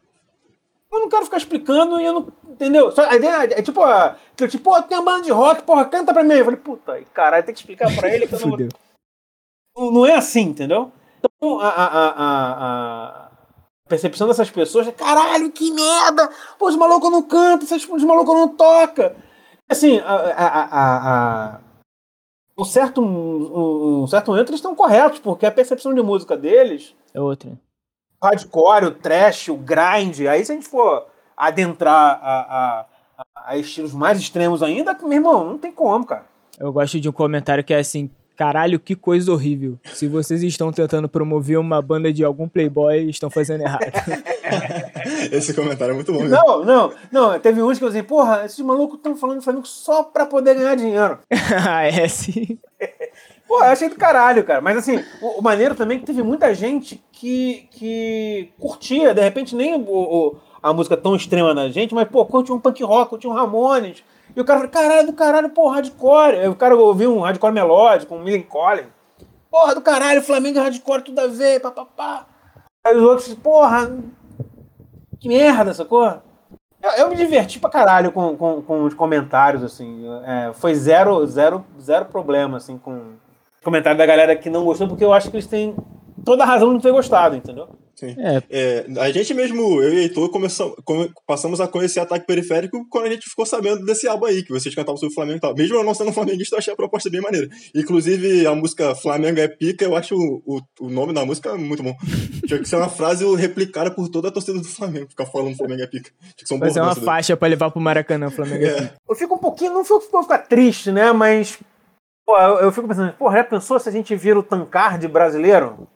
Eu 0.90 1.01
não 1.01 1.09
quero 1.11 1.26
ficar 1.26 1.36
explicando 1.36 2.01
e 2.01 2.05
eu 2.07 2.14
não. 2.14 2.32
Entendeu? 2.49 2.90
Só, 2.92 3.03
a 3.11 3.14
ideia 3.14 3.42
é 3.44 3.61
tipo, 3.61 3.82
a, 3.82 4.16
tipo, 4.34 4.64
pô, 4.64 4.82
tem 4.82 4.96
uma 4.96 5.05
banda 5.05 5.24
de 5.24 5.30
rock, 5.30 5.62
porra, 5.64 5.84
canta 5.84 6.14
pra 6.14 6.24
mim. 6.24 6.32
Eu 6.32 6.46
falei, 6.46 6.59
puta, 6.59 7.03
caralho, 7.12 7.44
tem 7.44 7.55
que 7.55 7.61
explicar 7.61 7.94
pra 7.94 8.09
ele 8.09 8.26
que 8.26 8.34
eu 8.34 8.40
não. 8.40 8.57
não, 8.57 8.68
não 9.79 10.07
é 10.07 10.14
assim, 10.14 10.43
entendeu? 10.43 10.93
Então, 11.18 11.61
a, 11.61 11.68
a, 11.68 12.09
a, 12.09 13.26
a 13.26 13.31
percepção 13.89 14.29
dessas 14.29 14.51
pessoas 14.51 14.87
é, 14.87 14.93
caralho, 14.93 15.51
que 15.51 15.70
merda! 15.70 16.29
Pô, 16.59 16.68
os 16.68 16.76
malucos 16.76 17.11
não 17.11 17.22
cantam, 17.22 17.76
os 17.76 18.05
malucos 18.05 18.35
não 18.35 18.49
tocam. 18.49 19.12
Assim, 19.68 19.99
a, 19.99 20.14
a, 20.14 21.55
a, 21.55 21.61
um 22.57 22.64
certo, 22.64 23.01
um, 23.01 24.03
um 24.03 24.07
certo 24.07 24.31
momento 24.31 24.51
eles 24.51 24.59
estão 24.59 24.74
corretos, 24.74 25.20
porque 25.20 25.47
a 25.47 25.51
percepção 25.51 25.95
de 25.95 26.03
música 26.03 26.37
deles 26.37 26.95
é 27.14 27.20
outra. 27.20 27.51
O 28.20 28.26
hardcore, 28.26 28.87
o 28.87 28.91
trash, 28.91 29.49
o 29.49 29.57
grind, 29.57 30.20
aí 30.29 30.45
se 30.45 30.51
a 30.51 30.55
gente 30.55 30.66
for 30.66 31.07
adentrar 31.37 32.18
a, 32.20 32.41
a, 32.41 32.87
a, 33.47 33.57
estilos 33.57 33.93
mais 33.93 34.18
extremos 34.18 34.62
ainda, 34.62 34.97
meu 35.01 35.12
irmão, 35.12 35.45
não 35.45 35.59
tem 35.59 35.70
como, 35.70 36.05
cara. 36.05 36.26
Eu 36.59 36.72
gosto 36.72 36.99
de 36.99 37.09
um 37.09 37.12
comentário 37.12 37.62
que 37.62 37.72
é 37.72 37.79
assim: 37.79 38.11
Caralho, 38.39 38.78
que 38.78 38.95
coisa 38.95 39.32
horrível. 39.32 39.80
Se 39.82 40.07
vocês 40.07 40.45
estão 40.45 40.70
tentando 40.70 41.09
promover 41.09 41.59
uma 41.59 41.82
banda 41.82 42.12
de 42.12 42.22
algum 42.22 42.49
playboy, 42.49 43.11
estão 43.11 43.28
fazendo 43.28 43.62
errado. 43.62 43.91
Esse 45.32 45.53
comentário 45.53 45.91
é 45.91 45.95
muito 45.97 46.12
bom. 46.12 46.22
Não, 46.22 46.64
não, 46.64 46.93
não. 47.11 47.41
Teve 47.41 47.61
uns 47.61 47.78
que 47.78 47.84
eu 47.84 47.89
disse, 47.89 48.05
porra, 48.05 48.45
esses 48.45 48.61
malucos 48.61 48.99
estão 48.99 49.16
falando 49.16 49.39
do 49.39 49.43
Flamengo 49.43 49.66
só 49.66 50.05
pra 50.05 50.24
poder 50.24 50.55
ganhar 50.55 50.76
dinheiro. 50.76 51.18
ah, 51.68 51.82
é 51.82 52.07
sim. 52.07 52.57
Pô, 53.49 53.59
eu 53.59 53.70
achei 53.70 53.89
do 53.89 53.97
caralho, 53.97 54.45
cara. 54.45 54.61
Mas 54.61 54.76
assim, 54.76 55.03
o, 55.20 55.41
o, 55.41 55.43
maneiro 55.43 55.74
também 55.74 55.97
é 55.97 56.01
que 56.01 56.07
teve 56.07 56.22
muita 56.22 56.55
gente 56.55 57.03
que, 57.11 57.66
que 57.72 58.53
curtia, 58.57 59.12
de 59.12 59.20
repente, 59.20 59.57
nem 59.57 59.74
o, 59.74 59.80
o, 59.80 60.36
a 60.62 60.72
música 60.72 60.97
tão 60.97 61.16
extrema 61.16 61.53
da 61.53 61.68
gente, 61.70 61.93
mas, 61.93 62.07
pô, 62.07 62.24
curte 62.24 62.53
um 62.53 62.61
punk 62.61 62.84
rock, 62.84 63.11
curte 63.11 63.26
um 63.26 63.32
Ramones 63.32 64.05
e 64.37 64.41
o 64.41 64.45
cara 64.45 64.61
falou, 64.61 64.72
caralho, 64.72 65.07
do 65.07 65.12
caralho, 65.12 65.51
porra, 65.51 65.76
hardcore. 65.76 66.37
Aí 66.37 66.49
o 66.49 66.55
cara 66.55 66.76
ouviu 66.76 67.16
um 67.16 67.20
hardcore 67.20 67.53
melódico, 67.53 68.14
um 68.14 68.22
Millen 68.22 68.43
Collin. 68.43 68.87
Porra 69.51 69.74
do 69.74 69.81
caralho, 69.81 70.22
Flamengo 70.22 70.59
é 70.59 70.62
hardcore, 70.62 71.03
tudo 71.03 71.20
a 71.20 71.26
ver, 71.26 71.61
papapá. 71.61 72.26
Aí 72.85 72.97
os 72.97 73.03
outros, 73.03 73.35
porra, 73.35 73.91
que 75.18 75.29
merda, 75.29 75.74
sacou? 75.74 76.05
Eu, 76.81 76.91
eu 76.99 77.09
me 77.09 77.16
diverti 77.16 77.59
pra 77.59 77.70
caralho 77.70 78.12
com, 78.12 78.37
com, 78.37 78.62
com 78.62 78.85
os 78.85 78.95
comentários, 78.95 79.62
assim. 79.64 80.05
É, 80.24 80.53
foi 80.55 80.74
zero, 80.74 81.26
zero, 81.26 81.64
zero 81.81 82.05
problema, 82.05 82.59
assim, 82.59 82.79
com 82.79 83.14
comentário 83.64 83.99
da 83.99 84.07
galera 84.07 84.37
que 84.37 84.49
não 84.49 84.64
gostou, 84.64 84.87
porque 84.89 85.05
eu 85.05 85.12
acho 85.12 85.31
que 85.31 85.37
eles 85.37 85.47
têm 85.47 85.74
toda 86.24 86.45
a 86.45 86.47
razão 86.47 86.68
de 86.68 86.74
não 86.74 86.81
ter 86.81 86.93
gostado, 86.93 87.35
entendeu? 87.35 87.68
Sim. 87.99 88.14
É. 88.16 88.42
É, 88.49 88.86
a 89.01 89.11
gente 89.11 89.34
mesmo, 89.34 89.82
eu 89.82 89.92
e 89.92 89.99
Heitor, 89.99 90.30
começou, 90.30 90.76
come, 90.84 91.11
passamos 91.26 91.61
a 91.61 91.66
conhecer 91.66 91.99
ataque 91.99 92.24
periférico 92.24 92.86
quando 92.88 93.07
a 93.07 93.11
gente 93.11 93.28
ficou 93.28 93.44
sabendo 93.44 93.84
desse 93.84 94.07
álbum 94.07 94.26
aí, 94.26 94.44
que 94.44 94.53
vocês 94.53 94.72
cantavam 94.72 94.96
sobre 94.96 95.11
o 95.11 95.14
Flamengo 95.16 95.38
e 95.38 95.40
tal. 95.40 95.53
Mesmo 95.53 95.74
eu 95.74 95.82
não 95.82 95.92
sendo 95.92 96.12
flamenguista, 96.14 96.55
eu 96.55 96.61
achei 96.61 96.72
a 96.72 96.76
proposta 96.76 97.11
bem 97.11 97.20
maneira. 97.20 97.49
Inclusive, 97.74 98.46
a 98.46 98.55
música 98.55 98.94
Flamengo 98.94 99.40
é 99.40 99.49
pica, 99.49 99.84
eu 99.84 99.96
acho 99.96 100.14
o, 100.14 100.42
o, 100.46 100.86
o 100.86 100.88
nome 100.88 101.12
da 101.12 101.24
música 101.24 101.57
muito 101.57 101.82
bom. 101.82 101.92
Tinha 102.46 102.61
que 102.61 102.68
ser 102.68 102.76
uma 102.76 102.88
frase 102.88 103.24
replicada 103.34 103.90
por 103.90 104.09
toda 104.09 104.28
a 104.28 104.30
torcida 104.30 104.61
do 104.61 104.64
Flamengo, 104.64 105.11
ficar 105.11 105.26
falando 105.26 105.57
Flamengo 105.57 105.82
é 105.82 105.86
pica. 105.88 106.12
Tinha 106.20 106.34
que 106.36 106.46
ser 106.49 106.55
um 106.55 106.59
Fazer 106.61 106.80
uma 106.80 106.94
faixa 106.94 107.36
pra 107.36 107.49
levar 107.49 107.72
pro 107.72 107.80
Maracanã, 107.80 108.30
Flamengo 108.30 108.64
é, 108.64 108.68
é 108.68 108.74
pica. 108.74 108.94
Eu 109.09 109.16
fico 109.16 109.34
um 109.34 109.38
pouquinho, 109.38 109.74
não 109.74 109.84
fico, 109.84 110.22
ficar 110.22 110.38
triste, 110.38 110.92
né, 110.92 111.11
mas... 111.11 111.59
Pô, 112.24 112.38
eu, 112.38 112.59
eu 112.61 112.70
fico 112.70 112.86
pensando, 112.86 113.12
porra, 113.14 113.38
já 113.38 113.44
pensou 113.44 113.80
se 113.80 113.88
a 113.88 113.92
gente 113.92 114.14
vira 114.14 114.38
o 114.38 114.42
Tancard 114.42 115.09
brasileiro? 115.09 115.88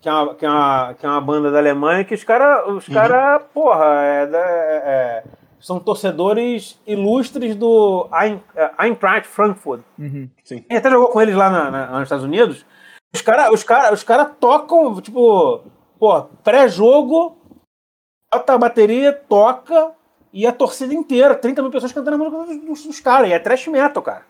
Que 0.00 0.08
é 0.08 0.12
uma, 0.12 0.34
que 0.34 0.46
é 0.46 0.48
uma, 0.48 0.94
que 0.94 1.06
é 1.06 1.08
uma 1.08 1.20
banda 1.20 1.50
da 1.50 1.58
Alemanha, 1.58 2.04
que 2.04 2.14
os 2.14 2.24
caras, 2.24 2.66
os 2.68 2.88
uhum. 2.88 2.94
cara, 2.94 3.38
porra, 3.38 3.84
é, 4.02 4.30
é, 4.32 4.36
é, 4.36 5.24
são 5.60 5.78
torcedores 5.78 6.80
ilustres 6.86 7.54
do 7.54 8.08
é, 8.12 8.70
Eintracht 8.86 9.28
Frankfurt. 9.28 9.82
Uhum. 9.98 10.28
Sim. 10.42 10.64
Até 10.70 10.90
jogou 10.90 11.08
com 11.08 11.20
eles 11.20 11.34
lá, 11.34 11.50
na, 11.50 11.70
na, 11.70 11.86
nos 11.92 12.04
Estados 12.04 12.24
Unidos. 12.24 12.64
Os 13.14 13.20
caras 13.20 13.50
os 13.52 13.62
cara, 13.62 13.92
os 13.92 14.02
cara 14.02 14.24
tocam, 14.24 15.00
tipo, 15.00 15.64
pô, 15.98 16.22
pré-jogo, 16.42 17.36
bota 18.32 18.54
a 18.54 18.58
bateria, 18.58 19.12
toca, 19.12 19.92
e 20.32 20.46
a 20.46 20.52
torcida 20.52 20.94
inteira, 20.94 21.34
30 21.34 21.60
mil 21.60 21.70
pessoas 21.70 21.92
cantando 21.92 22.24
a 22.24 22.30
música 22.30 22.66
dos, 22.66 22.86
dos 22.86 23.00
caras, 23.00 23.28
e 23.28 23.32
é 23.32 23.38
trash 23.38 23.66
metal, 23.66 24.02
cara. 24.02 24.24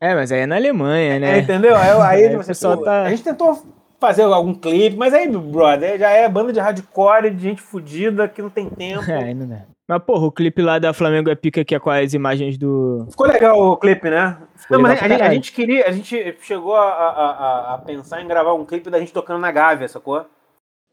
É, 0.00 0.14
mas 0.14 0.30
aí 0.32 0.40
é 0.40 0.46
na 0.46 0.56
Alemanha, 0.56 1.18
né? 1.18 1.36
É, 1.36 1.38
entendeu? 1.38 1.76
Aí, 1.76 1.90
aí, 1.90 2.26
aí 2.28 2.36
você, 2.36 2.54
pô, 2.66 2.76
tá... 2.78 3.02
A 3.02 3.10
gente 3.10 3.24
tentou 3.24 3.62
fazer 4.06 4.22
algum 4.22 4.54
clipe, 4.54 4.96
mas 4.96 5.14
aí, 5.14 5.28
brother, 5.28 5.98
já 5.98 6.10
é 6.10 6.28
banda 6.28 6.52
de 6.52 6.60
hardcore, 6.60 7.30
de 7.30 7.42
gente 7.42 7.62
fodida 7.62 8.28
que 8.28 8.42
não 8.42 8.50
tem 8.50 8.68
tempo. 8.68 9.04
É, 9.14 9.16
ainda 9.16 9.46
não. 9.46 9.74
Mas, 9.86 10.02
porra, 10.02 10.26
o 10.26 10.32
clipe 10.32 10.62
lá 10.62 10.78
da 10.78 10.94
Flamengo 10.94 11.28
é 11.30 11.34
pica 11.34 11.62
que 11.62 11.74
é 11.74 11.78
com 11.78 11.90
as 11.90 12.14
imagens 12.14 12.56
do. 12.56 13.06
Ficou 13.10 13.26
legal 13.26 13.58
o 13.58 13.76
clipe, 13.76 14.08
né? 14.08 14.38
Não, 14.70 14.80
mas 14.80 15.02
a, 15.02 15.08
gente, 15.08 15.22
a, 15.22 15.30
gente 15.30 15.52
queria, 15.52 15.86
a 15.86 15.92
gente 15.92 16.36
chegou 16.40 16.74
a, 16.74 16.88
a, 16.88 17.74
a, 17.74 17.78
pensar 17.78 18.22
em 18.22 18.26
gravar 18.26 18.54
um 18.54 18.64
clipe 18.64 18.88
da 18.88 18.98
gente 18.98 19.12
tocando 19.12 19.40
na 19.40 19.52
Gávea, 19.52 19.86
sacou? 19.86 20.24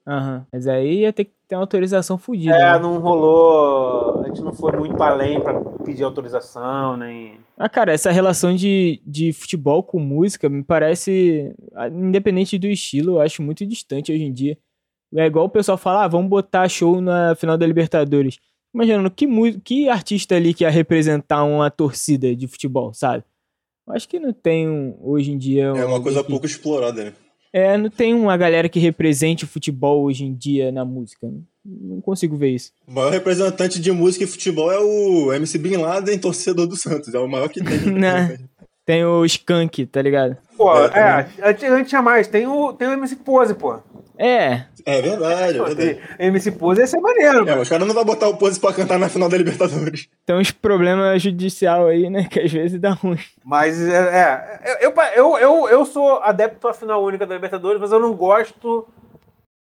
Aham. 0.07 0.37
Uhum. 0.37 0.45
Mas 0.51 0.67
aí 0.67 1.01
ia 1.01 1.13
ter 1.13 1.25
que 1.25 1.31
ter 1.47 1.55
uma 1.55 1.61
autorização 1.61 2.17
fodida. 2.17 2.55
É, 2.55 2.73
né? 2.73 2.79
não 2.79 2.99
rolou. 2.99 4.21
A 4.23 4.27
gente 4.27 4.41
não 4.41 4.53
foi 4.53 4.71
muito 4.73 5.01
além 5.01 5.39
pra 5.39 5.53
pedir 5.83 6.03
autorização, 6.03 6.97
nem. 6.97 7.39
Ah, 7.57 7.69
cara, 7.69 7.93
essa 7.93 8.11
relação 8.11 8.55
de, 8.55 9.01
de 9.05 9.31
futebol 9.33 9.83
com 9.83 9.99
música 9.99 10.49
me 10.49 10.63
parece, 10.63 11.53
ah, 11.75 11.87
independente 11.87 12.57
do 12.57 12.67
estilo, 12.67 13.13
eu 13.13 13.21
acho 13.21 13.41
muito 13.41 13.65
distante 13.65 14.11
hoje 14.11 14.23
em 14.23 14.33
dia. 14.33 14.57
É 15.13 15.25
igual 15.25 15.45
o 15.45 15.49
pessoal 15.49 15.77
fala, 15.77 16.05
ah, 16.05 16.07
vamos 16.07 16.29
botar 16.29 16.69
show 16.69 17.01
na 17.01 17.35
final 17.35 17.57
da 17.57 17.67
Libertadores. 17.67 18.39
Imaginando, 18.73 19.11
que, 19.11 19.27
que 19.59 19.89
artista 19.89 20.35
ali 20.35 20.53
que 20.53 20.63
ia 20.63 20.69
representar 20.69 21.43
uma 21.43 21.69
torcida 21.69 22.33
de 22.33 22.47
futebol, 22.47 22.93
sabe? 22.93 23.25
Eu 23.85 23.93
acho 23.93 24.07
que 24.07 24.19
não 24.19 24.31
tem 24.31 24.69
um, 24.69 24.97
hoje 25.01 25.31
em 25.31 25.37
dia. 25.37 25.65
é 25.65 25.85
uma 25.85 26.01
coisa 26.01 26.23
que... 26.23 26.29
pouco 26.29 26.45
explorada, 26.45 27.03
né? 27.03 27.13
É, 27.53 27.77
não 27.77 27.89
tem 27.89 28.13
uma 28.13 28.37
galera 28.37 28.69
que 28.69 28.79
represente 28.79 29.43
o 29.43 29.47
futebol 29.47 30.03
hoje 30.03 30.23
em 30.23 30.33
dia 30.33 30.71
na 30.71 30.85
música. 30.85 31.27
Não 31.63 32.01
consigo 32.01 32.37
ver 32.37 32.51
isso. 32.51 32.71
O 32.87 32.93
maior 32.93 33.11
representante 33.11 33.79
de 33.79 33.91
música 33.91 34.23
e 34.23 34.27
futebol 34.27 34.71
é 34.71 34.79
o 34.79 35.31
MC 35.33 35.57
Bin 35.57 35.77
Laden, 35.77 36.17
torcedor 36.17 36.65
do 36.65 36.75
Santos. 36.75 37.13
É 37.13 37.19
o 37.19 37.27
maior 37.27 37.49
que 37.49 37.63
tem. 37.63 37.79
né? 37.91 38.39
Tem 38.85 39.05
o 39.05 39.23
Skank, 39.25 39.85
tá 39.85 40.01
ligado? 40.01 40.37
Pô, 40.57 40.73
é, 40.87 41.27
é 41.39 41.67
antes 41.69 41.89
tinha 41.89 42.01
mais. 42.01 42.27
Tem 42.27 42.47
o, 42.47 42.73
tem 42.73 42.87
o 42.87 42.93
MC 42.93 43.15
Pose, 43.17 43.53
pô. 43.53 43.79
É. 44.17 44.65
É 44.85 45.01
verdade, 45.01 45.59
é 45.59 45.63
verdade. 45.63 45.99
MC 46.19 46.51
Pose 46.51 46.81
ia 46.81 46.87
ser 46.87 46.99
maneiro, 46.99 47.47
É, 47.47 47.57
os 47.59 47.69
caras 47.69 47.87
não 47.87 47.93
vão 47.93 48.05
botar 48.05 48.27
o 48.27 48.37
Pose 48.37 48.59
pra 48.59 48.73
cantar 48.73 48.99
na 48.99 49.09
final 49.09 49.29
da 49.29 49.37
Libertadores. 49.37 50.07
Tem 50.25 50.35
uns 50.35 50.51
problemas 50.51 51.21
judicial 51.21 51.87
aí, 51.87 52.09
né? 52.09 52.27
Que 52.29 52.39
às 52.39 52.51
vezes 52.51 52.79
dá 52.79 52.91
ruim. 52.91 53.19
Mas 53.43 53.79
é, 53.81 54.59
é, 54.63 54.85
eu, 54.85 54.93
eu, 55.15 55.37
eu, 55.37 55.69
eu 55.69 55.85
sou 55.85 56.19
adepto 56.21 56.67
à 56.67 56.73
final 56.73 57.03
única 57.03 57.25
da 57.25 57.35
Libertadores, 57.35 57.79
mas 57.79 57.91
eu 57.91 57.99
não 57.99 58.13
gosto 58.13 58.87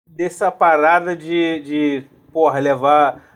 dessa 0.10 0.51
parada 0.51 1.16
de, 1.16 1.62
de 1.62 2.04
porra, 2.32 2.60
levar 2.60 3.32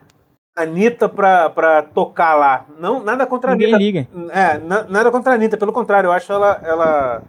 Anitta 0.57 1.07
pra, 1.07 1.49
pra 1.49 1.83
tocar 1.83 2.33
lá. 2.35 2.65
Não, 2.79 3.03
nada 3.03 3.25
contra 3.27 3.51
a 3.51 3.55
Ninguém 3.55 3.73
Anitta. 3.75 3.83
liga. 3.83 4.07
É, 4.31 4.57
na- 4.57 4.83
nada 4.85 5.11
contra 5.11 5.31
a 5.31 5.35
Anitta, 5.35 5.55
pelo 5.57 5.71
contrário, 5.71 6.07
eu 6.07 6.11
acho 6.11 6.31
ela, 6.33 6.59
ela 6.63 7.23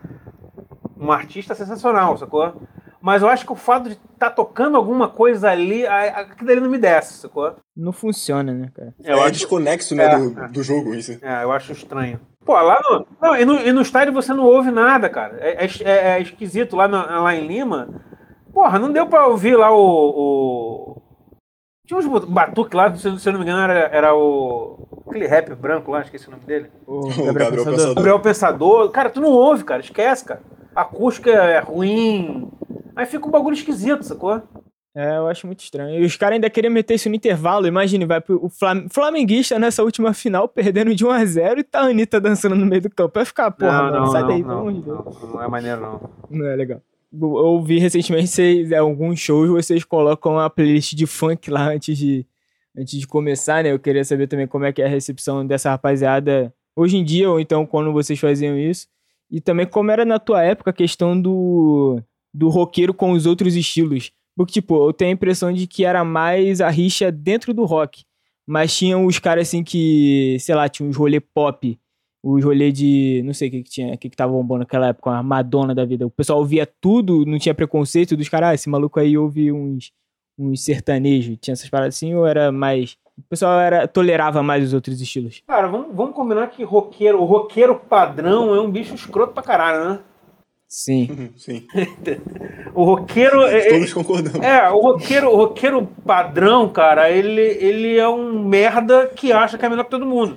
uma 0.97 1.15
artista 1.15 1.55
sensacional, 1.55 2.17
sacou? 2.17 2.55
Mas 3.01 3.23
eu 3.23 3.29
acho 3.29 3.47
que 3.47 3.53
o 3.53 3.57
fato 3.57 3.89
de 3.91 3.99
estar 4.13 4.31
tocando 4.31 4.77
alguma 4.77 5.09
coisa 5.09 5.49
ali, 5.51 5.87
aquilo 5.87 6.51
ali 6.51 6.61
não 6.61 6.69
me 6.69 6.79
desce, 6.79 7.15
sacou? 7.19 7.55
Não 7.77 7.93
funciona, 7.93 8.53
né, 8.53 8.69
cara? 8.75 8.93
É, 9.05 9.13
Eu 9.13 9.21
acho- 9.23 9.33
desconexo, 9.33 9.95
né, 9.95 10.05
É, 10.07 10.19
do, 10.19 10.41
é. 10.41 10.49
do 10.49 10.63
jogo, 10.65 10.95
isso. 10.95 11.17
É, 11.23 11.45
eu 11.45 11.53
acho 11.53 11.71
estranho. 11.71 12.19
Pô, 12.45 12.55
lá 12.55 12.81
no. 12.83 13.07
Não, 13.21 13.37
e 13.37 13.45
no, 13.45 13.55
e 13.61 13.73
no 13.73 13.83
estádio 13.83 14.13
você 14.13 14.33
não 14.35 14.45
ouve 14.45 14.71
nada, 14.71 15.09
cara. 15.09 15.37
É, 15.39 15.65
é- 15.65 15.69
é- 15.85 16.09
é 16.17 16.21
esquisito 16.21 16.75
lá, 16.75 16.89
na- 16.89 17.21
lá 17.21 17.35
em 17.35 17.47
Lima. 17.47 17.89
Porra, 18.53 18.79
não 18.79 18.91
deu 18.91 19.07
pra 19.07 19.27
ouvir 19.29 19.55
lá 19.55 19.71
o. 19.71 19.79
o- 20.97 21.03
Tinha 21.89 21.99
uns 21.99 22.25
batuques 22.27 22.75
lá, 22.75 22.95
se, 22.95 23.19
se 23.19 23.27
eu 23.27 23.33
não 23.33 23.41
me 23.41 23.47
engano, 23.47 23.63
era, 23.63 23.89
era 23.97 24.15
o. 24.15 24.87
Aquele 25.09 25.27
rap 25.27 25.55
branco 25.55 25.91
lá, 25.91 26.03
esqueci 26.03 26.29
o 26.29 26.31
nome 26.31 26.45
dele. 26.45 26.67
O 26.87 27.07
O 27.07 27.09
Gabriel 27.25 27.33
Gabriel 27.33 27.51
Pensador. 27.51 27.65
Pensador. 27.65 27.95
Gabriel 27.95 28.21
Pensador. 28.21 28.91
Cara, 28.91 29.09
tu 29.09 29.23
não 29.23 29.31
ouve, 29.31 29.65
cara, 29.65 29.81
esquece, 29.81 30.23
cara. 30.23 30.43
A 30.77 30.83
acústica 30.83 31.31
é 31.31 31.59
ruim. 31.61 32.51
Aí 32.95 33.07
fica 33.07 33.27
um 33.27 33.31
bagulho 33.31 33.55
esquisito, 33.55 34.05
sacou? 34.05 34.43
É, 34.95 35.17
eu 35.17 35.29
acho 35.29 35.47
muito 35.47 35.61
estranho. 35.61 35.99
E 35.99 36.05
os 36.05 36.15
caras 36.15 36.35
ainda 36.35 36.51
queriam 36.51 36.71
meter 36.73 36.95
isso 36.95 37.09
no 37.09 37.15
intervalo. 37.15 37.67
Imagine, 37.67 38.05
vai 38.05 38.21
pro 38.21 38.45
o 38.45 38.51
Flam... 38.51 38.87
Flamenguista 38.91 39.59
nessa 39.59 39.83
última 39.83 40.13
final, 40.13 40.47
perdendo 40.47 40.95
de 40.95 41.07
1x0 41.07 41.59
e 41.61 41.65
tá 41.65 41.81
a 41.81 41.85
Anitta 41.85 42.21
dançando 42.21 42.55
no 42.55 42.67
meio 42.67 42.83
do 42.83 42.91
campo. 42.91 43.13
Vai 43.15 43.25
ficar, 43.25 43.51
porra, 43.51 43.85
mano, 43.85 44.09
sai 44.09 44.27
daí, 44.27 44.43
pelo 44.43 44.49
não, 44.49 44.59
amor 44.61 44.73
de 44.75 44.83
Deus. 44.83 45.23
não, 45.23 45.29
não 45.31 45.43
é 45.43 45.49
maneiro, 45.49 45.81
não. 45.81 46.11
Não 46.29 46.47
é 46.47 46.55
legal. 46.55 46.83
Eu 47.13 47.37
eu 47.39 47.63
vi 47.63 47.79
recentemente 47.79 48.29
vocês, 48.29 48.71
em 48.71 48.77
alguns 48.77 49.19
shows 49.19 49.49
vocês 49.49 49.85
colocam 49.85 50.39
a 50.39 50.51
playlist 50.51 50.95
de 50.95 51.07
funk 51.07 51.51
lá 51.51 51.71
antes 51.71 51.97
de, 51.97 52.27
antes 52.77 52.99
de 53.01 53.07
começar, 53.07 53.65
né? 53.65 53.73
Eu 53.73 53.79
queria 53.79 54.05
saber 54.05 54.27
também 54.27 54.47
como 54.47 54.65
é 54.65 54.73
que 54.73 54.83
é 54.83 54.87
a 54.87 54.89
recepção 54.89 55.47
dessa 55.47 55.71
rapaziada 55.71 56.53
hoje 56.77 56.97
em 56.97 57.05
dia, 57.05 57.31
ou 57.31 57.41
então 57.41 57.67
quando 57.67 57.93
vocês 57.93 58.19
faziam 58.19 58.59
isso. 58.59 58.87
E 59.31 59.41
também 59.41 59.67
como 59.67 59.91
era 59.91 60.05
na 60.05 60.19
tua 60.19 60.43
época 60.43 60.71
a 60.71 60.73
questão 60.73 61.21
do, 61.21 62.01
do 62.33 62.49
roqueiro 62.49 62.95
com 62.95 63.13
os 63.13 63.27
outros 63.27 63.57
estilos. 63.57 64.11
Porque, 64.37 64.53
tipo, 64.53 64.89
eu 64.89 64.93
tenho 64.93 65.11
a 65.11 65.15
impressão 65.15 65.53
de 65.53 65.67
que 65.67 65.85
era 65.85 66.05
mais 66.05 66.61
a 66.61 66.71
rixa 66.71 67.11
dentro 67.11 67.53
do 67.53 67.65
rock. 67.65 68.05
Mas 68.47 68.75
tinham 68.77 69.05
os 69.05 69.19
caras 69.19 69.49
assim 69.49 69.63
que, 69.63 70.39
sei 70.41 70.55
lá, 70.55 70.69
tinha 70.69 70.89
uns 70.89 70.97
rolê 70.97 71.21
pop 71.21 71.79
os 72.35 72.45
rolês 72.45 72.73
de. 72.75 73.23
Não 73.25 73.33
sei 73.35 73.49
o 73.49 73.51
que, 73.51 73.63
que 73.63 73.71
tinha, 73.71 73.95
o 73.95 73.99
que, 73.99 74.09
que 74.11 74.17
tava 74.17 74.33
bombando 74.33 74.61
naquela 74.61 74.89
época, 74.89 75.11
a 75.11 75.23
Madonna 75.23 75.75
da 75.75 75.85
vida. 75.85 76.07
O 76.07 76.11
pessoal 76.11 76.39
ouvia 76.39 76.69
tudo, 76.81 77.25
não 77.27 77.39
tinha 77.39 77.55
preconceito 77.55 78.17
dos 78.17 78.29
caras, 78.29 78.49
ah, 78.51 78.55
esse 78.55 78.69
maluco 78.69 78.99
aí 79.01 79.17
ouve 79.17 79.51
uns, 79.53 79.93
uns 80.39 80.65
sertanejos. 80.65 81.37
Tinha 81.41 81.53
essas 81.53 81.69
paradas 81.69 81.95
assim, 81.97 82.15
ou 82.15 82.27
era 82.27 82.51
mais. 82.53 82.97
O 83.17 83.23
pessoal 83.29 83.59
era, 83.59 83.89
tolerava 83.89 84.43
mais 84.43 84.63
os 84.65 84.73
outros 84.73 85.01
estilos. 85.01 85.43
Cara, 85.47 85.67
vamos, 85.67 85.89
vamos 85.95 86.15
combinar 86.15 86.47
que 86.49 86.63
roqueiro, 86.63 87.21
o 87.21 87.25
roqueiro 87.25 87.75
padrão 87.75 88.55
é 88.55 88.61
um 88.61 88.71
bicho 88.71 88.95
escroto 88.95 89.33
pra 89.35 89.43
caralho, 89.43 89.89
né? 89.89 89.99
Sim. 90.69 91.09
Uhum, 91.11 91.29
Sim, 91.37 91.67
O 92.75 92.85
roqueiro. 92.85 93.43
é- 93.47 93.71
todos 93.71 93.93
concordamos. 93.93 94.41
É, 94.47 94.69
o 94.71 94.79
roqueiro, 94.81 95.31
o 95.31 95.37
roqueiro 95.37 95.87
padrão, 96.05 96.69
cara, 96.69 97.11
ele, 97.11 97.41
ele 97.41 97.97
é 97.97 98.07
um 98.09 98.45
merda 98.47 99.07
que 99.09 99.33
acha 99.33 99.57
que 99.57 99.65
é 99.65 99.69
melhor 99.69 99.85
que 99.85 99.91
todo 99.91 100.05
mundo. 100.07 100.37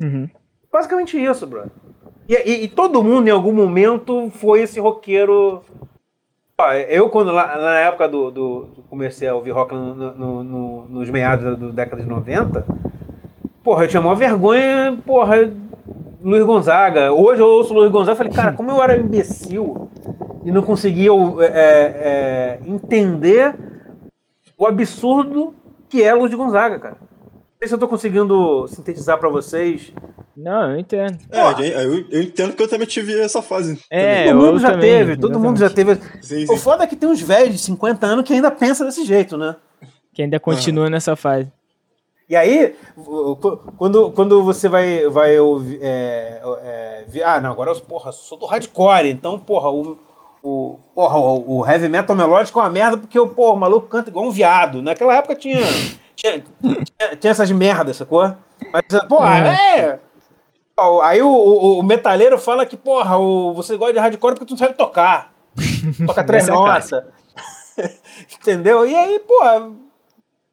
Uhum. 0.00 0.28
Basicamente 0.78 1.16
isso, 1.24 1.46
brother. 1.46 1.70
E, 2.28 2.34
e- 2.34 2.64
e 2.64 2.68
todo 2.68 3.00
mundo, 3.00 3.28
em 3.28 3.30
algum 3.30 3.52
momento, 3.52 4.28
foi 4.30 4.62
esse 4.62 4.80
roqueiro. 4.80 5.62
Eu, 6.88 7.08
quando 7.10 7.30
lá, 7.30 7.56
na 7.56 7.78
época 7.78 8.08
do, 8.08 8.28
do, 8.32 8.68
comecei 8.90 9.28
a 9.28 9.34
ouvir 9.36 9.52
rock 9.52 9.72
no- 9.72 9.94
no- 9.94 10.42
no- 10.42 10.84
nos 10.88 11.08
meados 11.10 11.56
da 11.60 11.68
década 11.68 12.02
de 12.02 12.08
90, 12.08 12.66
porra, 13.62 13.84
eu 13.84 13.88
tinha 13.88 14.02
maior 14.02 14.16
vergonha, 14.16 14.98
porra, 15.06 15.36
Luiz 16.20 16.42
Gonzaga. 16.44 17.12
Hoje 17.12 17.40
eu 17.40 17.46
ouço 17.46 17.72
Luiz 17.72 17.92
Gonzaga 17.92 18.14
e 18.14 18.18
falei, 18.18 18.32
cara, 18.32 18.52
como 18.52 18.72
eu 18.72 18.82
era 18.82 18.96
imbecil 18.96 19.88
e 20.44 20.50
não 20.50 20.62
conseguia 20.62 21.10
é, 21.40 21.46
é, 21.46 22.60
entender 22.66 23.54
o 24.58 24.66
absurdo 24.66 25.54
que 25.88 26.02
é 26.02 26.12
Luiz 26.14 26.34
Gonzaga, 26.34 26.80
cara. 26.80 26.96
Não 27.00 27.58
sei 27.60 27.68
se 27.68 27.74
eu 27.74 27.78
tô 27.78 27.86
conseguindo 27.86 28.66
sintetizar 28.66 29.18
pra 29.18 29.28
vocês. 29.28 29.92
Não, 30.36 30.72
eu 30.72 30.78
entendo. 30.78 31.18
É, 31.30 31.84
eu, 31.84 32.04
eu 32.10 32.22
entendo 32.22 32.54
que 32.54 32.62
eu 32.62 32.68
também 32.68 32.86
tive 32.86 33.18
essa 33.20 33.40
fase. 33.40 33.78
É, 33.90 34.24
todo 34.24 34.36
mundo 34.40 34.58
já 34.58 34.70
também, 34.72 34.90
teve, 34.90 35.16
todo 35.16 35.40
mundo 35.40 35.58
já 35.58 35.70
teve. 35.70 35.94
Sim, 36.22 36.44
O 36.44 36.48
sim. 36.48 36.56
foda 36.58 36.84
é 36.84 36.86
que 36.86 36.96
tem 36.96 37.08
uns 37.08 37.20
velhos 37.20 37.52
de 37.52 37.58
50 37.58 38.04
anos 38.06 38.24
que 38.24 38.32
ainda 38.34 38.50
pensam 38.50 38.86
desse 38.86 39.04
jeito, 39.04 39.36
né? 39.38 39.54
Que 40.12 40.22
ainda 40.22 40.40
continua 40.40 40.90
nessa 40.90 41.14
fase. 41.14 41.50
E 42.28 42.34
aí, 42.34 42.74
o- 42.96 43.32
o- 43.32 43.36
quando, 43.76 44.10
quando 44.12 44.42
você 44.42 44.68
vai, 44.68 45.08
vai 45.08 45.38
ouvir. 45.38 45.78
é, 45.82 46.40
é, 46.62 47.04
vi- 47.06 47.22
ah, 47.22 47.40
não, 47.40 47.52
agora 47.52 47.70
eu 47.70 47.80
porra, 47.80 48.10
sou 48.12 48.38
do 48.38 48.46
hardcore, 48.46 49.10
então, 49.10 49.38
porra, 49.38 49.70
o, 49.70 49.98
o, 50.42 50.78
porra, 50.94 51.18
o, 51.18 51.58
o 51.60 51.66
heavy 51.68 51.88
metal 51.88 52.16
melódico 52.16 52.58
é 52.58 52.62
uma 52.62 52.70
merda 52.70 52.96
porque 52.96 53.18
o, 53.18 53.28
porra, 53.28 53.52
o 53.54 53.60
maluco 53.60 53.88
canta 53.88 54.08
igual 54.10 54.24
um 54.26 54.30
viado. 54.30 54.80
Naquela 54.82 55.14
época 55.14 55.36
tinha. 55.36 55.60
tinha, 56.16 56.42
tinha, 56.62 57.16
tinha 57.16 57.30
essas 57.30 57.50
merdas, 57.50 57.98
sacou? 57.98 58.34
Mas, 58.72 58.82
porra, 59.06 59.48
é. 59.48 59.92
Ó, 59.92 60.13
Aí 61.02 61.22
o, 61.22 61.28
o, 61.28 61.78
o 61.78 61.82
metaleiro 61.82 62.36
fala 62.38 62.66
que, 62.66 62.76
porra, 62.76 63.16
o, 63.16 63.52
você 63.54 63.76
gosta 63.76 63.94
de 63.94 63.98
hardcore 64.00 64.34
porque 64.34 64.46
tu 64.46 64.50
não 64.50 64.58
sabe 64.58 64.74
tocar. 64.74 65.32
Toca 66.06 66.24
três 66.24 66.48
é 66.48 66.50
notas. 66.50 66.90
entendeu? 68.40 68.86
E 68.86 68.94
aí, 68.94 69.20
porra, 69.20 69.70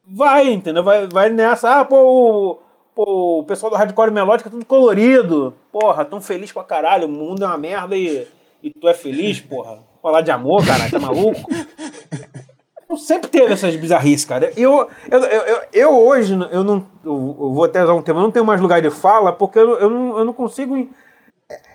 vai, 0.06 0.52
entendeu? 0.52 0.84
Vai, 0.84 1.06
vai 1.08 1.28
nessa. 1.28 1.80
Ah, 1.80 1.84
pô, 1.84 1.96
o, 1.96 2.58
pô, 2.94 3.40
o 3.40 3.44
pessoal 3.44 3.70
do 3.70 3.76
hardcore 3.76 4.12
melódico 4.12 4.48
é 4.48 4.52
tudo 4.52 4.64
colorido. 4.64 5.54
Porra, 5.72 6.04
tão 6.04 6.20
feliz 6.20 6.52
pra 6.52 6.62
caralho. 6.62 7.08
O 7.08 7.10
mundo 7.10 7.44
é 7.44 7.46
uma 7.46 7.58
merda 7.58 7.96
e, 7.96 8.26
e 8.62 8.70
tu 8.70 8.88
é 8.88 8.94
feliz, 8.94 9.40
porra. 9.40 9.80
Falar 10.00 10.20
de 10.20 10.30
amor, 10.30 10.64
caralho, 10.64 10.90
tá 10.90 10.98
maluco? 10.98 11.40
Sempre 12.96 13.28
teve 13.28 13.52
essas 13.52 13.74
bizarrices, 13.76 14.24
cara. 14.24 14.52
Eu, 14.56 14.88
eu, 15.10 15.20
eu, 15.20 15.60
eu, 15.72 15.98
hoje, 15.98 16.34
eu 16.50 16.64
não. 16.64 16.86
Eu, 17.04 17.34
vou 17.52 17.64
até 17.64 17.82
usar 17.82 17.94
um 17.94 18.02
termo, 18.02 18.20
eu 18.20 18.24
não 18.24 18.30
tenho 18.30 18.44
mais 18.44 18.60
lugar 18.60 18.80
de 18.80 18.90
fala, 18.90 19.32
porque 19.32 19.58
eu, 19.58 19.78
eu, 19.78 19.90
não, 19.90 20.18
eu 20.18 20.24
não 20.24 20.32
consigo. 20.32 20.88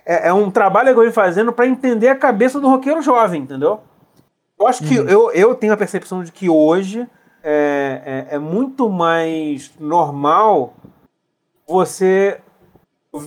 É, 0.04 0.28
é 0.28 0.32
um 0.32 0.50
trabalho 0.50 0.88
que 0.88 0.94
eu 0.94 1.02
venho 1.02 1.12
fazendo 1.12 1.52
pra 1.52 1.66
entender 1.66 2.08
a 2.08 2.16
cabeça 2.16 2.60
do 2.60 2.68
roqueiro 2.68 3.02
jovem, 3.02 3.42
entendeu? 3.42 3.80
Eu 4.58 4.66
acho 4.66 4.82
que 4.82 4.96
eu, 4.96 5.30
eu 5.30 5.54
tenho 5.54 5.72
a 5.72 5.76
percepção 5.76 6.24
de 6.24 6.32
que 6.32 6.48
hoje 6.48 7.06
é, 7.42 8.26
é, 8.30 8.34
é 8.34 8.38
muito 8.38 8.88
mais 8.88 9.70
normal 9.78 10.74
você 11.66 12.40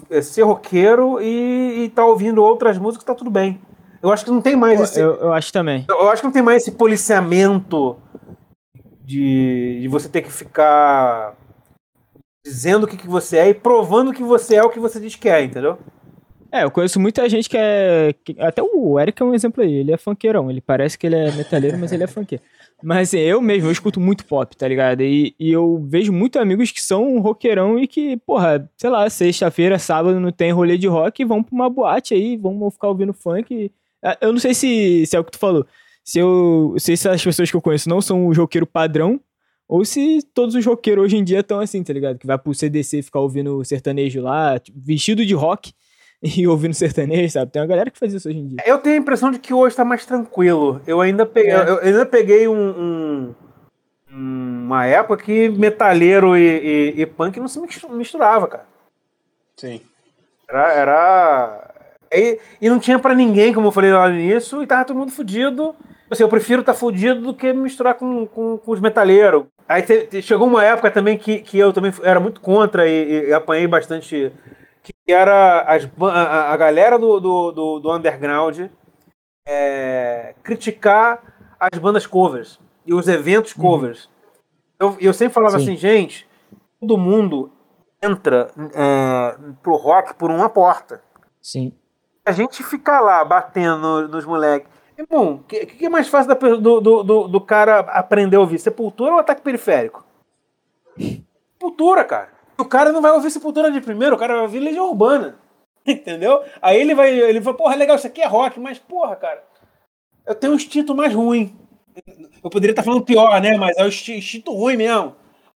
é, 0.10 0.22
ser 0.22 0.44
roqueiro 0.44 1.22
e, 1.22 1.86
e 1.86 1.90
tá 1.90 2.06
ouvindo 2.06 2.44
outras 2.44 2.78
músicas, 2.78 3.06
tá 3.06 3.16
tudo 3.16 3.30
bem. 3.30 3.62
Eu 4.02 4.12
acho 4.12 4.26
que 4.26 4.32
não 4.32 4.42
tem 4.42 4.56
mais 4.56 4.80
esse. 4.82 5.00
Eu, 5.00 5.16
eu 5.16 5.34
acho 5.34 5.52
também. 5.54 5.86
Eu 5.90 6.10
acho 6.10 6.22
que 6.22 6.28
não 6.28 6.34
tem 6.34 6.42
mais 6.42 6.64
esse 6.64 6.72
policiamento 6.72 7.98
de, 9.04 9.80
de 9.82 9.88
você 9.88 10.10
ter 10.10 10.22
que 10.22 10.32
ficar 10.32 11.36
dizendo 12.46 12.86
o 12.86 12.88
que, 12.88 12.98
que 12.98 13.08
você 13.08 13.38
é 13.38 13.50
e 13.50 13.54
provando 13.54 14.14
que 14.14 14.24
você 14.24 14.56
é 14.56 14.64
o 14.64 14.70
que 14.70 14.80
você 14.80 15.00
diz 15.00 15.16
que 15.16 15.30
é, 15.30 15.44
entendeu? 15.44 15.78
É, 16.52 16.64
eu 16.66 16.72
conheço 16.72 17.00
muita 17.00 17.30
gente 17.30 17.48
que 17.50 17.56
é. 17.58 18.14
que- 18.26 18.36
até 18.38 18.62
o 18.62 19.00
Eric 19.00 19.22
é 19.22 19.26
um 19.26 19.34
exemplo 19.34 19.64
aí. 19.64 19.72
Ele 19.74 19.92
é 19.94 19.98
funkeirão. 19.98 20.50
Ele 20.50 20.60
parece 20.60 20.98
que 20.98 21.08
ele 21.08 21.16
é 21.16 21.32
metaleiro, 21.32 21.78
mas 21.78 21.94
ele 21.94 22.04
é 22.04 22.08
funkeiro. 22.08 22.44
Mas 22.84 23.08
assim, 23.10 23.20
eu 23.20 23.40
mesmo, 23.42 23.68
eu 23.68 23.72
escuto 23.72 24.02
muito 24.02 24.26
pop, 24.26 24.58
tá 24.58 24.68
ligado? 24.68 25.02
E, 25.02 25.34
e 25.40 25.50
eu 25.52 25.82
vejo 25.88 26.12
muitos 26.12 26.42
amigos 26.42 26.72
que 26.72 26.82
são 26.82 27.20
roqueirão 27.20 27.80
e 27.80 27.88
que, 27.88 28.18
porra, 28.18 28.70
sei 28.76 28.90
lá, 28.90 29.10
sexta-feira, 29.10 29.80
sábado 29.80 30.20
não 30.20 30.32
tem 30.32 30.52
rolê 30.52 30.78
de 30.78 30.88
rock 30.88 31.22
e 31.22 31.26
vão 31.26 31.42
pra 31.42 31.56
uma 31.56 31.70
boate 31.70 32.14
aí, 32.16 32.36
vão 32.36 32.70
ficar 32.70 32.88
ouvindo 32.90 33.14
funk. 33.14 33.72
Ah, 33.72 33.81
Eu 34.20 34.32
não 34.32 34.40
sei 34.40 34.54
se, 34.54 35.06
se 35.06 35.16
é 35.16 35.20
o 35.20 35.24
que 35.24 35.32
tu 35.32 35.40
falou. 35.40 35.66
Se 36.04 36.20
eu. 36.20 36.76
Se 36.80 36.94
essas 36.94 37.24
pessoas 37.24 37.50
que 37.52 37.56
eu 37.58 37.62
conheço 37.62 37.88
não 37.90 38.02
são 38.02 38.26
o 38.28 38.34
roqueiro 38.34 38.66
padrão, 38.66 39.20
ou 39.68 39.86
se 39.86 40.20
todos 40.34 40.56
os 40.56 40.66
roqueiros 40.66 41.06
hoje 41.06 41.18
em 41.18 41.24
dia 41.24 41.40
estão 41.42 41.60
assim, 41.60 41.84
tá 41.84 41.94
ligado? 41.94 42.18
Que 42.18 42.26
vai 42.28 42.38
pro 42.38 42.54
CDC 42.54 43.02
ficar 43.04 43.20
ouvindo 43.20 43.64
sertanejo 43.64 44.22
lá, 44.22 44.58
tipo, 44.60 44.80
vestido 44.82 45.26
de 45.26 45.34
rock 45.34 45.72
e 46.22 46.48
ouvindo 46.48 46.74
sertanejo, 46.74 47.32
sabe? 47.34 47.52
Tem 47.52 47.62
uma 47.62 47.68
galera 47.68 47.90
que 47.92 48.00
faz 48.00 48.14
isso 48.14 48.28
hoje 48.28 48.40
em 48.40 48.48
dia. 48.48 48.58
Eu 48.66 48.80
tenho 48.80 48.96
a 48.96 49.00
impressão 49.00 49.30
de 49.32 49.40
que 49.40 49.54
hoje 49.54 49.76
tá 49.76 49.86
mais 49.86 50.06
tranquilo. 50.06 50.82
Eu 50.88 51.00
ainda 51.00 51.26
peguei, 51.26 51.52
É. 51.52 51.70
eu 51.70 51.80
ainda 51.80 52.06
peguei 52.06 52.48
um, 52.48 52.56
um- 52.70 53.36
uma 54.14 54.86
época 54.86 55.24
que 55.24 55.50
metalheiro 55.50 56.36
e, 56.36 56.42
e- 56.98 57.02
e 57.02 57.06
punk 57.06 57.40
não 57.40 57.48
se 57.48 57.60
mistu- 57.62 57.90
misturava, 57.90 58.48
cara. 58.48 58.66
Sim. 59.56 59.80
Era. 60.50 60.74
era... 60.74 61.71
E, 62.12 62.40
e 62.60 62.70
não 62.70 62.80
tinha 62.80 63.00
pra 63.00 63.16
ninguém, 63.16 63.54
como 63.54 63.68
eu 63.68 63.72
falei 63.72 63.92
lá 63.92 64.10
no 64.10 64.20
início, 64.20 64.62
e 64.62 64.68
tava 64.68 64.86
todo 64.86 64.98
mundo 64.98 65.12
fudido. 65.12 65.76
Assim, 66.10 66.24
eu 66.24 66.30
prefiro 66.30 66.62
estar 66.62 66.74
tá 66.74 66.80
fudido 66.80 67.22
do 67.22 67.34
que 67.34 67.54
misturar 67.54 67.96
com, 67.96 68.26
com, 68.28 68.58
com 68.58 68.72
os 68.72 68.82
metaleiros. 68.82 69.46
Aí 69.68 69.82
te, 69.82 70.08
te, 70.08 70.22
chegou 70.22 70.48
uma 70.48 70.64
época 70.64 70.92
também 70.92 71.18
que, 71.18 71.40
que 71.40 71.58
eu 71.58 71.72
também 71.72 71.94
era 72.04 72.20
muito 72.20 72.42
contra 72.42 72.88
e, 72.88 73.30
e 73.30 73.34
apanhei 73.34 73.66
bastante. 73.66 74.32
Que 74.84 75.14
era 75.14 75.62
as, 75.62 75.88
a, 76.02 76.52
a 76.52 76.58
galera 76.58 77.00
do, 77.00 77.20
do, 77.20 77.52
do, 77.52 77.80
do 77.80 77.96
underground 77.96 78.60
é, 79.48 80.36
criticar 80.44 81.22
as 81.60 81.80
bandas 81.80 82.06
covers 82.06 82.60
e 82.86 82.94
os 82.94 83.08
eventos 83.08 83.56
uhum. 83.56 83.62
covers. 83.62 84.06
Uhum. 84.06 84.12
Eu, 84.80 84.98
eu 85.00 85.14
sempre 85.14 85.34
falava 85.34 85.60
Sim. 85.60 85.64
assim, 85.64 85.78
gente, 85.78 86.28
todo 86.80 86.98
mundo 86.98 87.52
entra 88.04 88.52
é, 88.74 89.38
pro 89.62 89.76
rock 89.76 90.16
por 90.16 90.32
uma 90.32 90.50
porta. 90.50 91.02
Sim. 91.42 91.72
A 92.26 92.32
gente 92.32 92.64
ficar 92.64 93.02
lá 93.02 93.24
batendo 93.26 94.08
nos 94.08 94.26
moleques. 94.26 94.70
Irmão, 94.98 95.36
o 95.36 95.44
que, 95.44 95.66
que, 95.66 95.86
é 95.86 95.90
mais 95.90 96.08
fácil 96.08 96.30
da, 96.30 96.36
do, 96.36 96.80
do, 96.80 97.28
do, 97.28 97.42
cara 97.42 97.80
aprender 97.80 98.36
a 98.36 98.40
ouvir? 98.40 98.60
Sepultura 98.60 99.14
ou 99.14 99.20
ataque 99.20 99.42
periférico? 99.42 100.06
Sepultura, 101.54 102.06
cara. 102.06 102.30
O 102.58 102.66
cara 102.66 102.92
não 102.92 103.02
vai 103.02 103.12
ouvir 103.12 103.32
Sepultura 103.32 103.72
de 103.72 103.82
primeiro, 103.82 104.16
o 104.16 104.20
cara 104.20 104.34
vai 104.34 104.44
ouvir 104.44 104.60
Legião 104.60 104.90
Urbana. 104.90 105.40
Entendeu? 105.88 106.44
Aí 106.62 106.80
ele 106.80 106.94
vai, 106.94 107.10
ele 107.12 107.40
vai, 107.40 107.54
porra, 107.54 107.76
legal, 107.76 107.96
isso 107.96 108.06
aqui 108.06 108.22
é 108.22 108.28
rock, 108.28 108.60
mas, 108.60 108.78
porra, 108.78 109.16
cara, 109.16 109.44
eu 110.28 110.36
tenho 110.36 110.54
um 110.54 110.56
instinto 110.56 110.94
mais 110.94 111.14
ruim. 111.14 111.58
Eu 112.44 112.50
poderia 112.50 112.72
estar 112.72 112.84
falando 112.84 113.04
pior, 113.04 113.42
né? 113.42 113.58
Mas 113.58 113.76
é 113.78 113.84
o 113.84 113.88
instinto 113.88 114.54
ruim 114.54 114.78
mesmo. 114.78 115.16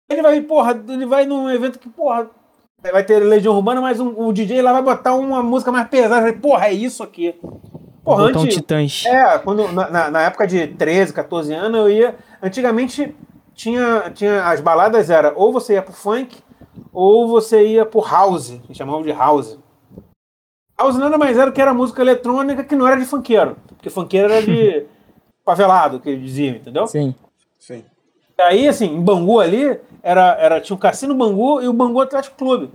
Ele 0.08 0.22
vai, 0.22 0.40
porra, 0.40 0.82
ele 0.88 1.06
vai 1.06 1.26
num 1.26 1.50
evento 1.50 1.78
que, 1.78 1.88
porra, 1.88 2.30
vai 2.90 3.04
ter 3.04 3.20
Legião 3.20 3.54
Urbana, 3.54 3.80
mas 3.80 4.00
um, 4.00 4.26
o 4.26 4.32
DJ 4.32 4.60
lá 4.60 4.72
vai 4.72 4.82
botar 4.82 5.14
uma 5.14 5.42
música 5.42 5.70
mais 5.70 5.86
pesada. 5.88 6.32
Porra, 6.32 6.66
é 6.66 6.72
isso 6.72 7.02
aqui. 7.02 7.34
Porra, 8.04 8.24
antes, 8.24 8.54
Titãs. 8.54 9.04
É, 9.06 9.38
quando, 9.38 9.70
na, 9.70 10.10
na, 10.10 10.22
época 10.22 10.46
de 10.46 10.66
13, 10.66 11.12
14 11.12 11.52
anos, 11.52 11.78
eu 11.78 11.90
ia. 11.90 12.16
Antigamente 12.42 13.14
tinha, 13.54 14.10
tinha. 14.12 14.44
As 14.48 14.60
baladas 14.60 15.10
era 15.10 15.32
ou 15.36 15.52
você 15.52 15.74
ia 15.74 15.82
pro 15.82 15.92
funk, 15.92 16.36
ou 16.92 17.28
você 17.28 17.64
ia 17.64 17.86
pro 17.86 18.00
house. 18.00 18.58
Que 18.66 18.74
chamavam 18.74 19.02
de 19.02 19.12
house. 19.12 19.58
House 20.76 20.96
nada 20.96 21.16
mais 21.16 21.38
era 21.38 21.52
que 21.52 21.60
era 21.60 21.72
música 21.72 22.02
eletrônica 22.02 22.64
que 22.64 22.74
não 22.74 22.88
era 22.88 22.96
de 22.96 23.06
funkeiro. 23.06 23.56
Porque 23.68 23.88
funkeiro 23.88 24.32
era 24.32 24.42
de 24.44 24.86
favelado, 25.46 26.00
que 26.00 26.16
diziam, 26.16 26.56
entendeu? 26.56 26.88
Sim. 26.88 27.14
Sim. 27.58 27.84
Aí, 28.40 28.68
assim, 28.68 28.86
em 28.86 29.00
Bangu 29.00 29.40
ali, 29.40 29.78
era, 30.02 30.36
era, 30.38 30.60
tinha 30.60 30.76
o 30.76 30.78
Cassino 30.78 31.14
Bangu 31.14 31.60
e 31.60 31.68
o 31.68 31.72
Bangu 31.72 32.00
Atlético 32.00 32.36
Clube. 32.36 32.70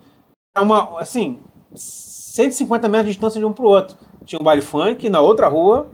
Era 0.56 0.66
uma, 0.66 1.00
assim, 1.00 1.40
150 1.76 2.88
metros 2.88 3.08
de 3.08 3.14
distância 3.14 3.40
de 3.40 3.46
um 3.46 3.54
pro 3.54 3.68
outro. 3.68 3.98
Tinha 4.26 4.40
um 4.40 4.44
baile 4.44 4.62
funk 4.62 5.10
na 5.10 5.22
outra 5.22 5.48
rua, 5.48 5.88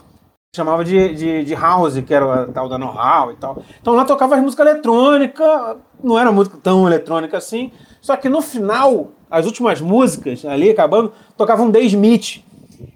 chamava 0.55 0.83
de, 0.83 1.15
de, 1.15 1.43
de 1.43 1.55
house, 1.55 1.99
que 2.01 2.13
era 2.13 2.47
tal 2.47 2.69
da 2.69 2.77
know-how 2.77 3.31
e 3.31 3.35
tal. 3.35 3.63
Então 3.81 3.93
lá 3.93 4.05
tocava 4.05 4.37
música 4.37 4.61
eletrônica, 4.61 5.77
não 6.03 6.17
era 6.17 6.31
música 6.31 6.57
tão 6.61 6.85
eletrônica 6.87 7.37
assim, 7.37 7.71
só 8.01 8.15
que 8.15 8.29
no 8.29 8.41
final, 8.41 9.11
as 9.29 9.45
últimas 9.45 9.81
músicas 9.81 10.45
ali, 10.45 10.69
acabando, 10.69 11.11
tocavam 11.35 11.71
The 11.71 11.81
Smith. 11.81 12.43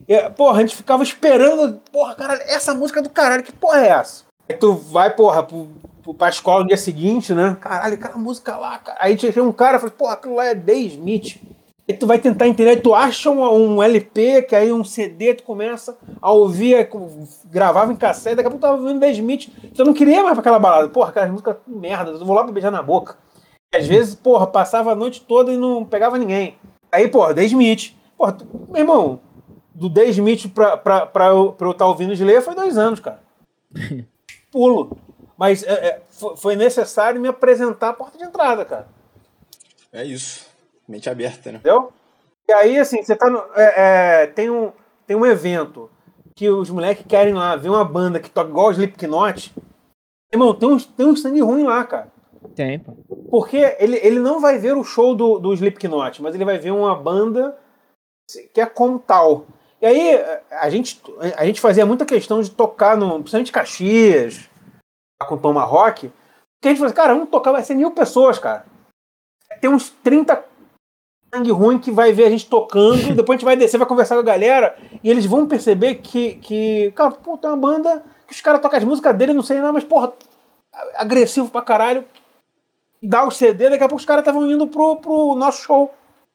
E, 0.07 0.29
porra, 0.31 0.57
a 0.57 0.61
gente 0.61 0.75
ficava 0.75 1.01
esperando, 1.01 1.79
porra, 1.91 2.15
cara, 2.15 2.33
essa 2.47 2.73
música 2.73 2.99
é 2.99 3.03
do 3.03 3.09
caralho, 3.09 3.43
que 3.43 3.51
porra 3.51 3.79
é 3.79 3.87
essa? 3.89 4.23
Aí 4.49 4.55
tu 4.55 4.73
vai, 4.73 5.09
porra, 5.13 5.43
pro, 5.43 5.67
pro, 6.07 6.13
pra 6.13 6.29
escola 6.29 6.61
no 6.61 6.67
dia 6.67 6.77
seguinte, 6.77 7.33
né? 7.33 7.57
Caralho, 7.59 7.95
aquela 7.95 8.17
música 8.17 8.55
lá, 8.55 8.77
cara. 8.79 8.97
Aí 9.01 9.15
tinha 9.15 9.43
um 9.43 9.51
cara, 9.51 9.79
falou, 9.79 9.93
porra, 9.95 10.13
aquilo 10.13 10.35
lá 10.35 10.45
é 10.45 10.55
The 10.55 10.73
Smith. 10.73 11.41
Aí 11.89 11.95
tu 11.95 12.05
vai 12.05 12.19
tentar 12.19 12.47
entender, 12.47 12.81
tu 12.81 12.93
acha 12.93 13.29
um, 13.29 13.75
um, 13.75 13.83
LP, 13.83 14.41
que 14.43 14.55
aí 14.55 14.73
um 14.73 14.83
CD, 14.83 15.33
tu 15.33 15.43
começa 15.43 15.97
a 16.21 16.31
ouvir, 16.31 16.89
gravava 17.45 17.91
em 17.93 17.95
cassete, 17.95 18.35
daqui 18.35 18.47
a 18.47 18.51
pouco 18.51 18.65
tu 18.65 18.67
tava 18.67 18.81
ouvindo 18.81 18.99
The 18.99 19.11
Smith. 19.11 19.49
Tu 19.73 19.85
não 19.85 19.93
queria 19.93 20.21
mais 20.21 20.33
pra 20.33 20.41
aquela 20.41 20.59
balada. 20.59 20.89
Porra, 20.89 21.09
aquela 21.09 21.27
música 21.27 21.57
merda, 21.65 22.11
eu 22.11 22.25
vou 22.25 22.35
lá 22.35 22.43
pra 22.43 22.51
beijar 22.51 22.71
na 22.71 22.83
boca. 22.83 23.17
E 23.73 23.77
às 23.77 23.87
vezes, 23.87 24.15
porra, 24.15 24.47
passava 24.47 24.91
a 24.91 24.95
noite 24.95 25.21
toda 25.21 25.51
e 25.51 25.57
não 25.57 25.85
pegava 25.85 26.17
ninguém. 26.17 26.57
Aí, 26.91 27.07
porra, 27.07 27.33
The 27.33 27.45
Smith. 27.45 27.95
Porra, 28.17 28.33
tu, 28.33 28.45
meu 28.69 28.81
irmão, 28.81 29.19
do 29.73 29.89
The 29.89 30.05
Smith 30.09 30.49
pra, 30.53 30.75
pra, 30.75 31.05
pra, 31.05 31.27
eu, 31.27 31.53
pra 31.53 31.67
eu 31.67 31.71
estar 31.71 31.85
tá 31.85 31.89
ouvindo 31.89 32.13
Slayer 32.13 32.41
foi 32.41 32.55
dois 32.55 32.77
anos, 32.77 32.99
cara. 32.99 33.21
Pulo. 34.51 34.97
Mas 35.37 35.63
é, 35.63 35.71
é, 35.71 36.01
foi 36.35 36.55
necessário 36.55 37.21
me 37.21 37.27
apresentar 37.27 37.89
a 37.89 37.93
porta 37.93 38.17
de 38.17 38.23
entrada, 38.23 38.65
cara. 38.65 38.87
É 39.93 40.03
isso. 40.03 40.47
Mente 40.87 41.09
aberta, 41.09 41.51
né? 41.51 41.59
Entendeu? 41.59 41.93
E 42.47 42.53
aí, 42.53 42.79
assim, 42.79 43.03
você 43.03 43.15
tá 43.15 43.29
no. 43.29 43.39
É, 43.55 44.23
é, 44.23 44.27
tem, 44.27 44.49
um, 44.49 44.71
tem 45.05 45.15
um 45.15 45.25
evento 45.25 45.89
que 46.33 46.49
os 46.49 46.69
moleques 46.69 47.05
querem 47.07 47.33
lá 47.33 47.55
ver 47.55 47.69
uma 47.69 47.83
banda 47.83 48.19
que 48.19 48.29
toca 48.29 48.49
igual 48.49 48.67
o 48.67 48.71
Slipknot. 48.71 49.53
Irmão, 50.31 50.53
tem 50.53 50.69
um, 50.69 50.77
tem 50.77 51.05
um 51.05 51.15
sangue 51.15 51.41
ruim 51.41 51.63
lá, 51.63 51.83
cara. 51.83 52.11
Tem, 52.55 52.79
pô. 52.79 52.93
Porque 53.29 53.75
ele, 53.79 53.97
ele 53.97 54.19
não 54.19 54.39
vai 54.39 54.57
ver 54.57 54.75
o 54.75 54.83
show 54.83 55.13
do, 55.13 55.37
do 55.37 55.53
Slipknot, 55.53 56.21
mas 56.21 56.33
ele 56.33 56.45
vai 56.45 56.57
ver 56.57 56.71
uma 56.71 56.95
banda 56.95 57.57
que 58.53 58.61
é 58.61 58.65
como 58.65 58.99
tal. 58.99 59.45
E 59.81 59.85
aí, 59.85 60.19
a 60.49 60.69
gente, 60.69 61.01
a 61.35 61.45
gente 61.45 61.61
fazia 61.61 61.85
muita 61.85 62.05
questão 62.05 62.41
de 62.41 62.49
tocar, 62.49 62.97
no, 62.97 63.19
principalmente 63.19 63.51
Caxias, 63.51 64.49
com 65.25 65.35
o 65.35 65.37
Tomahawk, 65.37 66.11
que 66.61 66.67
a 66.67 66.69
gente 66.69 66.77
falou 66.77 66.87
assim, 66.87 66.95
cara, 66.95 67.13
vamos 67.13 67.29
tocar, 67.29 67.51
vai 67.51 67.63
ser 67.63 67.75
mil 67.75 67.91
pessoas, 67.91 68.37
cara. 68.37 68.65
Tem 69.59 69.69
uns 69.69 69.89
30 69.89 70.43
sangue 71.33 71.51
ruim 71.51 71.79
que 71.79 71.91
vai 71.91 72.13
ver 72.13 72.25
a 72.25 72.29
gente 72.29 72.47
tocando, 72.47 73.13
depois 73.15 73.35
a 73.35 73.39
gente 73.39 73.45
vai 73.45 73.55
descer, 73.55 73.77
vai 73.77 73.87
conversar 73.87 74.15
com 74.15 74.21
a 74.21 74.25
galera, 74.25 74.77
e 75.03 75.09
eles 75.09 75.25
vão 75.25 75.47
perceber 75.47 75.95
que, 75.95 76.35
que 76.35 76.91
cara, 76.95 77.11
pô, 77.11 77.37
tem 77.37 77.49
uma 77.49 77.57
banda 77.57 78.03
que 78.27 78.33
os 78.33 78.41
caras 78.41 78.61
tocam 78.61 78.77
as 78.77 78.85
músicas 78.85 79.15
dele, 79.15 79.33
não 79.33 79.43
sei 79.43 79.57
nada, 79.57 79.73
mas, 79.73 79.83
porra, 79.83 80.13
agressivo 80.95 81.49
pra 81.49 81.61
caralho, 81.61 82.05
dá 83.01 83.23
o 83.25 83.31
CD, 83.31 83.69
daqui 83.69 83.83
a 83.83 83.87
pouco 83.87 83.99
os 83.99 84.05
caras 84.05 84.21
estavam 84.21 84.49
indo 84.49 84.67
pro, 84.67 84.97
pro 84.97 85.35
nosso 85.35 85.63
show. 85.63 85.93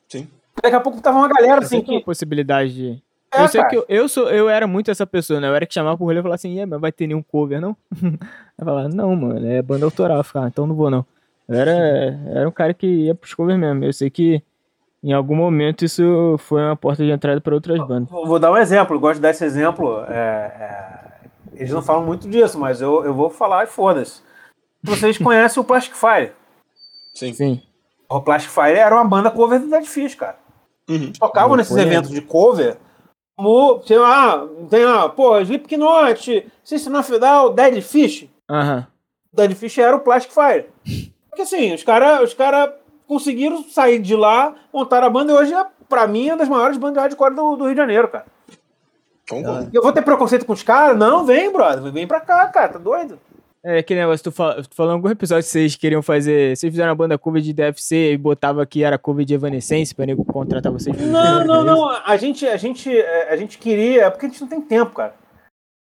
Sim. 0.08 0.28
Daqui 0.62 0.76
a 0.76 0.80
pouco 0.80 1.00
tava 1.00 1.18
uma 1.18 1.28
galera 1.28 1.60
assim 1.60 1.82
que... 1.82 1.92
uma 1.92 2.02
possibilidade 2.02 2.74
de... 2.74 3.02
É, 3.32 3.42
eu 3.42 3.48
sei 3.48 3.60
cara. 3.60 3.70
que 3.70 3.76
eu, 3.76 3.84
eu, 3.88 4.08
sou, 4.08 4.30
eu 4.30 4.48
era 4.48 4.66
muito 4.66 4.90
essa 4.90 5.06
pessoa, 5.06 5.40
né? 5.40 5.48
Eu 5.48 5.54
era 5.54 5.66
que 5.66 5.72
chamava 5.72 5.96
pro 5.96 6.04
rolê 6.04 6.18
e 6.18 6.22
falava 6.22 6.34
assim, 6.34 6.50
yeah, 6.50 6.68
mas 6.68 6.80
vai 6.80 6.92
ter 6.92 7.06
nenhum 7.06 7.22
cover, 7.22 7.60
não? 7.60 7.76
eu 8.02 8.64
falava, 8.64 8.88
não, 8.88 9.16
mano, 9.16 9.46
é 9.46 9.62
banda 9.62 9.84
autoral. 9.86 10.18
Eu 10.18 10.24
ficava, 10.24 10.48
então 10.48 10.66
não 10.66 10.74
vou, 10.74 10.90
não. 10.90 11.04
Eu 11.48 11.56
era, 11.56 11.72
era 12.34 12.48
um 12.48 12.52
cara 12.52 12.74
que 12.74 12.86
ia 12.86 13.14
pros 13.14 13.34
covers 13.34 13.58
mesmo. 13.58 13.84
Eu 13.84 13.92
sei 13.92 14.10
que 14.10 14.42
em 15.02 15.12
algum 15.12 15.34
momento 15.34 15.84
isso 15.84 16.36
foi 16.38 16.62
uma 16.62 16.76
porta 16.76 17.04
de 17.04 17.10
entrada 17.10 17.40
para 17.40 17.54
outras 17.54 17.78
bandas. 17.86 18.08
Vou 18.10 18.38
dar 18.38 18.52
um 18.52 18.56
exemplo, 18.56 18.94
eu 18.94 19.00
gosto 19.00 19.16
de 19.16 19.22
dar 19.22 19.30
esse 19.30 19.44
exemplo. 19.44 20.04
É, 20.08 20.12
é, 20.14 21.28
eles 21.54 21.72
não 21.72 21.82
falam 21.82 22.04
muito 22.04 22.28
disso, 22.28 22.58
mas 22.58 22.80
eu, 22.80 23.04
eu 23.04 23.12
vou 23.12 23.28
falar 23.28 23.64
e 23.64 23.66
foda-se. 23.66 24.20
Vocês 24.82 25.16
conhecem 25.18 25.60
o 25.60 25.64
Plastic 25.64 25.94
Fire? 25.94 26.32
Sim. 27.14 27.32
Sim. 27.32 27.62
O 28.08 28.20
Plastic 28.20 28.52
Fire 28.52 28.78
era 28.78 28.94
uma 28.94 29.04
banda 29.04 29.30
cover 29.30 29.58
do 29.58 29.68
Dead 29.68 29.84
Fish, 29.84 30.14
cara. 30.14 30.36
Uhum. 30.88 31.12
Tocavam 31.12 31.56
nesses 31.56 31.76
eventos 31.76 32.10
de 32.10 32.20
cover. 32.20 32.76
Sei 33.86 33.98
lá, 33.98 34.46
tem 34.68 34.84
lá, 34.84 35.08
pô, 35.08 35.38
Slipknot, 35.40 36.46
System 36.62 36.96
of 36.96 37.18
Down, 37.18 37.54
Dead 37.54 37.82
Fish. 37.82 38.28
Uhum. 38.48 38.84
Dead 39.32 39.54
Fish 39.54 39.78
era 39.78 39.96
o 39.96 40.00
Plastic 40.00 40.32
Fire. 40.32 40.66
Porque 41.28 41.42
assim, 41.42 41.74
os 41.74 41.82
caras 41.82 42.20
os 42.20 42.34
cara 42.34 42.78
conseguiram 43.08 43.64
sair 43.64 43.98
de 43.98 44.14
lá, 44.14 44.54
montar 44.72 45.02
a 45.02 45.10
banda 45.10 45.32
e 45.32 45.36
hoje, 45.36 45.54
é, 45.54 45.66
pra 45.88 46.06
mim, 46.06 46.28
é 46.28 46.32
uma 46.32 46.38
das 46.38 46.48
maiores 46.48 46.76
bandas 46.76 46.94
de 46.94 47.00
hardcore 47.00 47.34
do, 47.34 47.56
do 47.56 47.64
Rio 47.64 47.74
de 47.74 47.80
Janeiro, 47.80 48.08
cara. 48.08 48.26
Concordo. 49.28 49.70
Eu 49.72 49.82
vou 49.82 49.92
ter 49.92 50.02
preconceito 50.02 50.44
com 50.44 50.52
os 50.52 50.62
caras? 50.62 50.96
Não, 50.96 51.24
vem, 51.24 51.50
brother. 51.50 51.92
Vem 51.92 52.06
pra 52.06 52.20
cá, 52.20 52.46
cara. 52.48 52.68
Tá 52.68 52.78
doido? 52.78 53.18
É 53.64 53.78
aquele 53.78 54.00
negócio, 54.00 54.24
tu, 54.24 54.32
fala, 54.32 54.60
tu 54.62 54.74
falou 54.74 54.92
em 54.92 54.96
algum 54.96 55.08
episódio 55.08 55.44
que 55.44 55.50
vocês 55.50 55.76
queriam 55.76 56.02
fazer. 56.02 56.56
Vocês 56.56 56.70
fizeram 56.72 56.90
a 56.90 56.96
banda 56.96 57.16
cover 57.16 57.40
de 57.40 57.52
DFC 57.52 58.12
e 58.12 58.18
botava 58.18 58.66
que 58.66 58.82
era 58.82 58.98
cover 58.98 59.24
de 59.24 59.34
Evanescence 59.34 59.94
pra 59.94 60.04
nego 60.04 60.24
contratar 60.24 60.72
vocês? 60.72 60.96
Não, 61.00 61.44
não, 61.44 61.62
não. 61.62 61.88
A 61.88 62.16
gente, 62.16 62.44
a, 62.44 62.56
gente, 62.56 62.90
a 62.90 63.36
gente 63.36 63.58
queria. 63.58 64.10
Porque 64.10 64.26
a 64.26 64.28
gente 64.28 64.40
não 64.40 64.48
tem 64.48 64.60
tempo, 64.60 64.92
cara. 64.92 65.14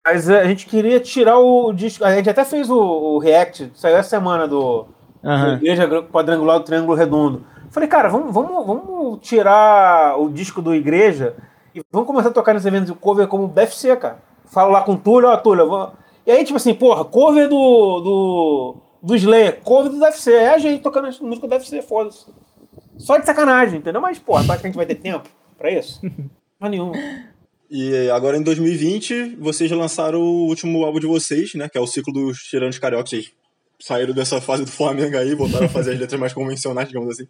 Mas 0.06 0.30
a 0.30 0.46
gente 0.46 0.68
queria 0.68 1.02
tirar 1.02 1.38
o 1.40 1.74
disco. 1.74 2.06
A 2.06 2.16
gente 2.16 2.30
até 2.30 2.46
fez 2.46 2.70
o, 2.70 2.78
o 2.78 3.18
React, 3.18 3.72
saiu 3.74 3.98
essa 3.98 4.10
semana 4.10 4.48
do, 4.48 4.88
uhum. 5.24 5.54
Igreja 5.56 5.88
Quadrangular 6.04 6.60
do 6.60 6.66
Triângulo 6.66 6.98
Redondo. 6.98 7.46
Falei, 7.72 7.90
cara, 7.90 8.08
vamos, 8.08 8.34
vamos, 8.34 8.66
vamos 8.66 9.20
tirar 9.22 10.18
o 10.18 10.30
disco 10.30 10.62
do 10.62 10.74
Igreja 10.74 11.36
e 11.74 11.82
vamos 11.92 12.08
começar 12.08 12.30
a 12.30 12.32
tocar 12.32 12.54
nesse 12.54 12.68
evento 12.68 12.86
de 12.86 12.94
cover 12.94 13.28
como 13.28 13.48
BFC, 13.48 13.98
cara. 13.98 14.20
Falo 14.46 14.72
lá 14.72 14.82
com 14.82 14.94
o 14.94 14.98
Túlio, 14.98 15.28
ó, 15.28 15.36
Túlio, 15.36 15.68
vou... 15.68 15.92
E 16.26 16.32
aí, 16.32 16.44
tipo 16.44 16.58
assim, 16.58 16.74
porra, 16.74 17.06
cover 17.06 17.48
do, 17.48 18.00
do, 18.02 18.76
do 19.02 19.16
Slayer, 19.16 19.62
cover 19.62 19.92
do 19.92 20.00
UFC. 20.00 20.34
É 20.34 20.50
a 20.50 20.58
gente 20.58 20.82
tocando 20.82 21.06
música 21.22 21.48
do 21.48 21.54
UFC, 21.54 21.82
foda-se. 21.82 22.26
Só 22.98 23.18
de 23.18 23.26
sacanagem, 23.26 23.80
entendeu? 23.80 24.02
Mas, 24.02 24.18
porra, 24.18 24.42
acho 24.42 24.62
que 24.62 24.68
a 24.68 24.70
gente 24.70 24.76
vai 24.76 24.86
ter 24.86 24.96
tempo 24.96 25.30
pra 25.58 25.72
isso? 25.72 26.02
Não 26.60 26.70
nenhum. 26.70 26.92
E 27.70 28.10
agora 28.10 28.38
em 28.38 28.44
2020, 28.44 29.36
vocês 29.40 29.70
lançaram 29.72 30.22
o 30.22 30.48
último 30.48 30.84
álbum 30.84 31.00
de 31.00 31.08
vocês, 31.08 31.54
né? 31.56 31.68
Que 31.68 31.78
é 31.78 31.82
o 31.82 31.88
ciclo 31.88 32.14
dos 32.14 32.40
Tirantes 32.40 32.80
Cariocas. 32.80 33.10
Vocês 33.10 33.32
saíram 33.80 34.14
dessa 34.14 34.40
fase 34.40 34.64
do 34.64 34.72
Flamengo 34.72 35.18
aí, 35.18 35.36
voltaram 35.36 35.66
a 35.66 35.70
fazer 35.70 35.94
as 35.94 36.00
letras 36.00 36.20
mais 36.20 36.34
convencionais, 36.34 36.88
digamos 36.88 37.10
assim. 37.10 37.28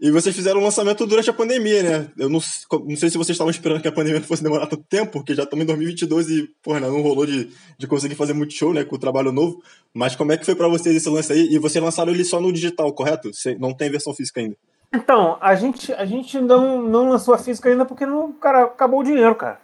E 0.00 0.10
vocês 0.10 0.34
fizeram 0.34 0.60
o 0.60 0.64
lançamento 0.64 1.06
durante 1.06 1.28
a 1.28 1.32
pandemia, 1.32 1.82
né? 1.82 2.10
Eu 2.16 2.30
não, 2.30 2.40
não 2.72 2.96
sei 2.96 3.10
se 3.10 3.18
vocês 3.18 3.30
estavam 3.30 3.50
esperando 3.50 3.82
que 3.82 3.88
a 3.88 3.92
pandemia 3.92 4.22
fosse 4.22 4.42
demorar 4.42 4.66
tanto 4.66 4.82
tempo, 4.84 5.12
porque 5.12 5.34
já 5.34 5.42
estamos 5.42 5.62
em 5.62 5.66
2022 5.66 6.30
e, 6.30 6.48
porra, 6.62 6.80
não 6.80 7.02
rolou 7.02 7.26
de, 7.26 7.50
de 7.76 7.86
conseguir 7.86 8.14
fazer 8.14 8.32
muito 8.32 8.54
show, 8.54 8.72
né, 8.72 8.82
com 8.82 8.96
o 8.96 8.98
trabalho 8.98 9.30
novo. 9.30 9.62
Mas 9.92 10.16
como 10.16 10.32
é 10.32 10.38
que 10.38 10.46
foi 10.46 10.54
para 10.54 10.68
vocês 10.68 10.96
esse 10.96 11.08
lance 11.10 11.30
aí? 11.32 11.48
E 11.50 11.58
vocês 11.58 11.84
lançaram 11.84 12.12
ele 12.12 12.24
só 12.24 12.40
no 12.40 12.50
digital, 12.50 12.90
correto? 12.94 13.30
Não 13.58 13.74
tem 13.74 13.90
versão 13.90 14.14
física 14.14 14.40
ainda. 14.40 14.56
Então, 14.92 15.36
a 15.38 15.54
gente, 15.54 15.92
a 15.92 16.06
gente 16.06 16.40
não, 16.40 16.80
não 16.80 17.10
lançou 17.10 17.34
a 17.34 17.38
física 17.38 17.68
ainda 17.68 17.84
porque 17.84 18.06
não, 18.06 18.32
cara, 18.32 18.64
acabou 18.64 19.00
o 19.00 19.04
dinheiro, 19.04 19.34
cara. 19.34 19.60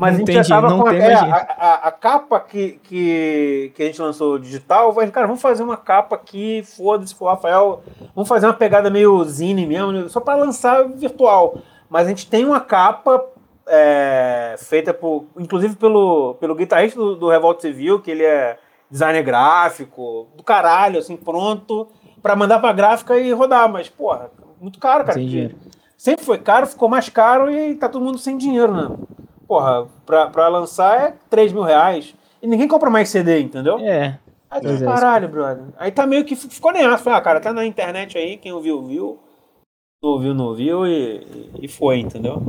Mas 0.00 0.16
não 0.16 0.24
a 0.24 0.32
gente 0.32 0.48
já 0.48 0.62
tava 0.62 0.74
com 0.74 0.88
a, 0.88 0.94
é, 0.96 1.12
a, 1.12 1.34
a, 1.58 1.74
a, 1.88 1.92
capa 1.92 2.40
que, 2.40 2.80
que, 2.84 3.70
que 3.74 3.82
a 3.82 3.84
gente 3.84 4.00
lançou 4.00 4.38
digital, 4.38 4.94
vai, 4.94 5.06
cara, 5.10 5.26
vamos 5.26 5.42
fazer 5.42 5.62
uma 5.62 5.76
capa 5.76 6.16
aqui, 6.16 6.62
foda-se, 6.62 7.14
for 7.14 7.26
Rafael, 7.26 7.82
vamos 8.14 8.26
fazer 8.26 8.46
uma 8.46 8.54
pegada 8.54 8.88
meio 8.88 9.22
zine 9.24 9.66
mesmo, 9.66 10.08
só 10.08 10.18
para 10.18 10.38
lançar 10.40 10.88
virtual. 10.88 11.58
Mas 11.90 12.06
a 12.06 12.08
gente 12.08 12.30
tem 12.30 12.46
uma 12.46 12.60
capa 12.60 13.22
é, 13.66 14.54
feita 14.56 14.94
por, 14.94 15.26
inclusive 15.38 15.76
pelo, 15.76 16.34
pelo 16.40 16.54
guitarrista 16.54 16.98
do, 16.98 17.16
do 17.16 17.28
Revolta 17.28 17.60
Civil, 17.60 18.00
que 18.00 18.10
ele 18.10 18.24
é 18.24 18.56
designer 18.90 19.22
gráfico, 19.22 20.28
do 20.34 20.42
caralho, 20.42 20.98
assim, 20.98 21.14
pronto, 21.14 21.88
para 22.22 22.34
mandar 22.34 22.58
pra 22.58 22.72
gráfica 22.72 23.18
e 23.18 23.30
rodar. 23.32 23.70
Mas, 23.70 23.90
porra, 23.90 24.30
muito 24.58 24.78
caro, 24.78 25.04
cara. 25.04 25.20
Sempre 25.98 26.24
foi 26.24 26.38
caro, 26.38 26.66
ficou 26.66 26.88
mais 26.88 27.10
caro 27.10 27.50
e 27.50 27.74
tá 27.74 27.86
todo 27.86 28.02
mundo 28.02 28.16
sem 28.16 28.38
dinheiro, 28.38 28.72
né? 28.72 28.96
Porra, 29.50 29.88
pra, 30.06 30.28
pra 30.28 30.46
lançar 30.46 31.08
é 31.08 31.14
3 31.28 31.52
mil 31.52 31.64
reais. 31.64 32.14
E 32.40 32.46
ninguém 32.46 32.68
compra 32.68 32.88
mais 32.88 33.08
CD, 33.08 33.40
entendeu? 33.40 33.80
É. 33.80 34.16
Aí 34.48 34.60
tá, 34.60 34.84
caralho, 34.84 35.28
brother. 35.28 35.64
Aí 35.76 35.90
tá 35.90 36.06
meio 36.06 36.24
que 36.24 36.36
ficou 36.36 36.72
nessa. 36.72 36.98
Falei, 36.98 37.18
ah, 37.18 37.20
cara, 37.20 37.40
tá 37.40 37.52
na 37.52 37.66
internet 37.66 38.16
aí, 38.16 38.36
quem 38.36 38.52
ouviu, 38.52 38.80
viu. 38.84 39.18
Não 40.00 40.10
ouviu, 40.10 40.34
não 40.34 40.44
ouviu 40.46 40.86
e, 40.86 41.50
e 41.62 41.66
foi, 41.66 41.98
entendeu? 41.98 42.40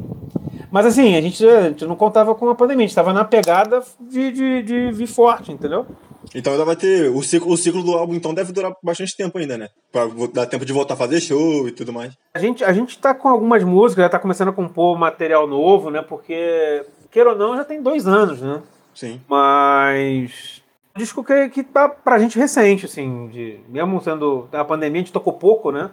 Mas 0.72 0.86
assim, 0.86 1.16
a 1.16 1.22
gente, 1.22 1.44
a 1.44 1.70
gente 1.70 1.86
não 1.88 1.96
contava 1.96 2.36
com 2.36 2.48
a 2.50 2.56
pandemia, 2.56 2.86
a 2.86 2.88
gente 2.88 2.96
tava 2.96 3.12
na 3.14 3.26
pegada 3.26 3.82
de, 4.00 4.32
de, 4.32 4.62
de 4.62 4.92
vir 4.92 5.08
forte, 5.08 5.52
entendeu? 5.52 5.88
Então 6.34 6.54
ainda 6.54 6.66
vai 6.66 6.76
ter. 6.76 7.10
O 7.10 7.22
ciclo, 7.24 7.52
o 7.52 7.58
ciclo 7.58 7.84
do 7.84 7.94
álbum 7.94 8.14
então 8.14 8.34
deve 8.34 8.52
durar 8.52 8.74
bastante 8.84 9.16
tempo 9.16 9.38
ainda, 9.38 9.58
né? 9.58 9.70
Pra 9.92 10.08
dar 10.34 10.46
tempo 10.46 10.66
de 10.66 10.74
voltar 10.74 10.94
a 10.94 10.98
fazer 10.98 11.20
show 11.20 11.68
e 11.68 11.72
tudo 11.72 11.92
mais. 11.92 12.14
A 12.34 12.40
gente, 12.40 12.64
a 12.64 12.72
gente 12.72 12.98
tá 12.98 13.14
com 13.14 13.28
algumas 13.28 13.64
músicas, 13.64 14.04
já 14.04 14.10
tá 14.10 14.20
começando 14.20 14.50
a 14.50 14.54
compor 14.54 14.98
material 14.98 15.48
novo, 15.48 15.90
né? 15.90 16.02
Porque, 16.02 16.86
queira 17.10 17.32
ou 17.32 17.38
não, 17.38 17.56
já 17.56 17.66
tem 17.66 17.82
dois 17.82 18.08
anos, 18.08 18.42
né? 18.42 18.62
Sim. 18.94 19.22
Mas. 19.28 20.62
Disco 20.96 21.24
que, 21.24 21.50
que 21.50 21.64
tá 21.64 21.88
pra 21.88 22.20
gente 22.20 22.38
recente, 22.38 22.86
assim, 22.86 23.28
de, 23.30 23.60
mesmo 23.70 24.02
sendo 24.02 24.48
a 24.52 24.66
pandemia, 24.66 25.02
a 25.02 25.04
gente 25.04 25.14
tocou 25.14 25.34
pouco, 25.34 25.72
né? 25.72 25.90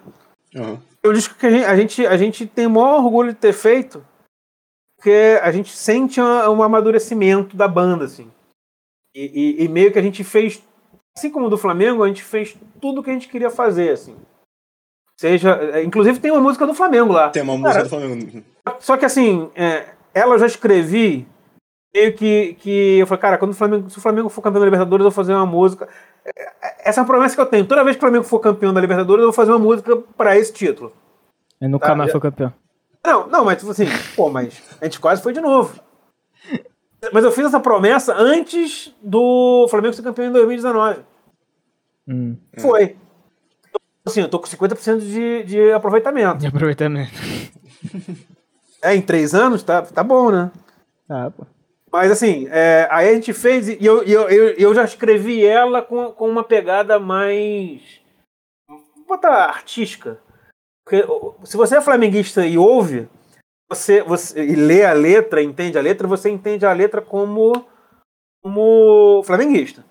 Uhum. 0.54 0.78
Eu 1.02 1.12
disco 1.12 1.36
que 1.36 1.46
a 1.46 1.50
gente, 1.50 1.64
a 1.64 1.76
gente, 1.76 2.06
a 2.06 2.16
gente 2.16 2.46
tem 2.46 2.66
o 2.66 2.70
maior 2.70 3.04
orgulho 3.04 3.32
de 3.32 3.38
ter 3.38 3.52
feito, 3.52 4.04
porque 4.96 5.38
a 5.40 5.52
gente 5.52 5.70
sente 5.76 6.20
um 6.20 6.62
amadurecimento 6.62 7.56
da 7.56 7.68
banda, 7.68 8.04
assim. 8.06 8.28
E, 9.14 9.60
e, 9.60 9.64
e, 9.64 9.68
meio 9.68 9.92
que 9.92 9.98
a 9.98 10.02
gente 10.02 10.22
fez, 10.22 10.62
assim 11.16 11.30
como 11.30 11.48
do 11.48 11.58
Flamengo, 11.58 12.04
a 12.04 12.08
gente 12.08 12.22
fez 12.22 12.56
tudo 12.80 13.00
o 13.00 13.04
que 13.04 13.10
a 13.10 13.12
gente 13.12 13.28
queria 13.28 13.50
fazer, 13.50 13.90
assim. 13.90 14.16
Seja, 15.18 15.54
é, 15.72 15.82
inclusive 15.82 16.20
tem 16.20 16.30
uma 16.30 16.40
música 16.40 16.66
do 16.66 16.74
Flamengo 16.74 17.12
lá. 17.12 17.30
Tem 17.30 17.42
uma 17.42 17.56
música 17.56 17.82
do 17.82 17.88
Flamengo. 17.88 18.44
Só 18.78 18.96
que 18.96 19.04
assim, 19.04 19.50
é, 19.56 19.86
ela 20.14 20.34
eu 20.34 20.38
já 20.38 20.46
escrevi 20.46 21.26
meio 21.92 22.14
que, 22.14 22.54
que 22.60 22.98
eu 22.98 23.06
falei, 23.06 23.20
cara, 23.20 23.38
quando 23.38 23.50
o 23.50 23.54
Flamengo, 23.54 23.90
se 23.90 23.98
o 23.98 24.00
Flamengo 24.00 24.28
for 24.28 24.42
campeão 24.42 24.60
da 24.60 24.66
Libertadores, 24.66 25.04
eu 25.04 25.10
vou 25.10 25.16
fazer 25.16 25.34
uma 25.34 25.46
música. 25.46 25.88
É, 26.24 26.88
essa 26.88 27.00
é 27.00 27.02
uma 27.02 27.06
promessa 27.06 27.34
que 27.34 27.40
eu 27.40 27.46
tenho. 27.46 27.66
Toda 27.66 27.82
vez 27.82 27.96
que 27.96 28.00
o 28.00 28.06
Flamengo 28.06 28.24
for 28.24 28.38
campeão 28.38 28.72
da 28.72 28.80
Libertadores, 28.80 29.22
eu 29.22 29.28
vou 29.28 29.32
fazer 29.32 29.50
uma 29.50 29.58
música 29.58 29.96
para 30.16 30.36
esse 30.36 30.52
título. 30.52 30.92
E 31.60 31.66
nunca 31.66 31.88
tá? 31.88 31.94
mais 31.96 32.12
foi 32.12 32.20
campeão. 32.20 32.52
Não, 33.04 33.26
não, 33.26 33.44
mas 33.44 33.58
tipo 33.58 33.70
assim, 33.70 33.86
pô, 34.14 34.28
mas 34.28 34.62
a 34.80 34.84
gente 34.84 35.00
quase 35.00 35.22
foi 35.22 35.32
de 35.32 35.40
novo. 35.40 35.80
Mas 37.12 37.24
eu 37.24 37.32
fiz 37.32 37.46
essa 37.46 37.60
promessa 37.60 38.14
antes 38.14 38.94
do 39.02 39.66
Flamengo 39.68 39.94
ser 39.94 40.02
campeão 40.02 40.28
em 40.28 40.32
2019. 40.32 41.00
Hum. 42.08 42.36
Foi. 42.58 42.96
Assim, 44.04 44.22
eu 44.22 44.28
tô 44.28 44.38
com 44.38 44.46
50% 44.46 45.00
de, 45.00 45.44
de 45.44 45.72
aproveitamento. 45.72 46.38
De 46.38 46.46
aproveitamento. 46.46 47.12
É, 48.80 48.94
em 48.94 49.02
três 49.02 49.34
anos, 49.34 49.64
tá, 49.64 49.82
tá 49.82 50.04
bom, 50.04 50.30
né? 50.30 50.52
Ah, 51.08 51.32
pô. 51.36 51.44
Mas 51.90 52.10
assim, 52.10 52.46
é, 52.50 52.86
aí 52.90 53.08
a 53.08 53.14
gente 53.14 53.32
fez 53.32 53.68
e 53.68 53.84
eu, 53.84 54.02
eu, 54.04 54.28
eu, 54.28 54.48
eu 54.50 54.74
já 54.74 54.84
escrevi 54.84 55.44
ela 55.44 55.82
com, 55.82 56.12
com 56.12 56.28
uma 56.28 56.44
pegada 56.44 56.98
mais. 56.98 57.80
Vou 58.68 59.06
botar 59.08 59.46
artística. 59.46 60.20
Porque 60.84 61.04
se 61.44 61.56
você 61.56 61.76
é 61.76 61.80
flamenguista 61.80 62.46
e 62.46 62.56
ouve, 62.56 63.08
você, 63.70 64.02
você 64.02 64.44
e 64.44 64.54
lê 64.54 64.84
a 64.84 64.92
letra, 64.92 65.42
entende 65.42 65.78
a 65.78 65.82
letra, 65.82 66.08
você 66.08 66.30
entende 66.30 66.64
a 66.64 66.72
letra 66.72 67.02
como, 67.02 67.64
como 68.42 69.22
flamenguista. 69.24 69.84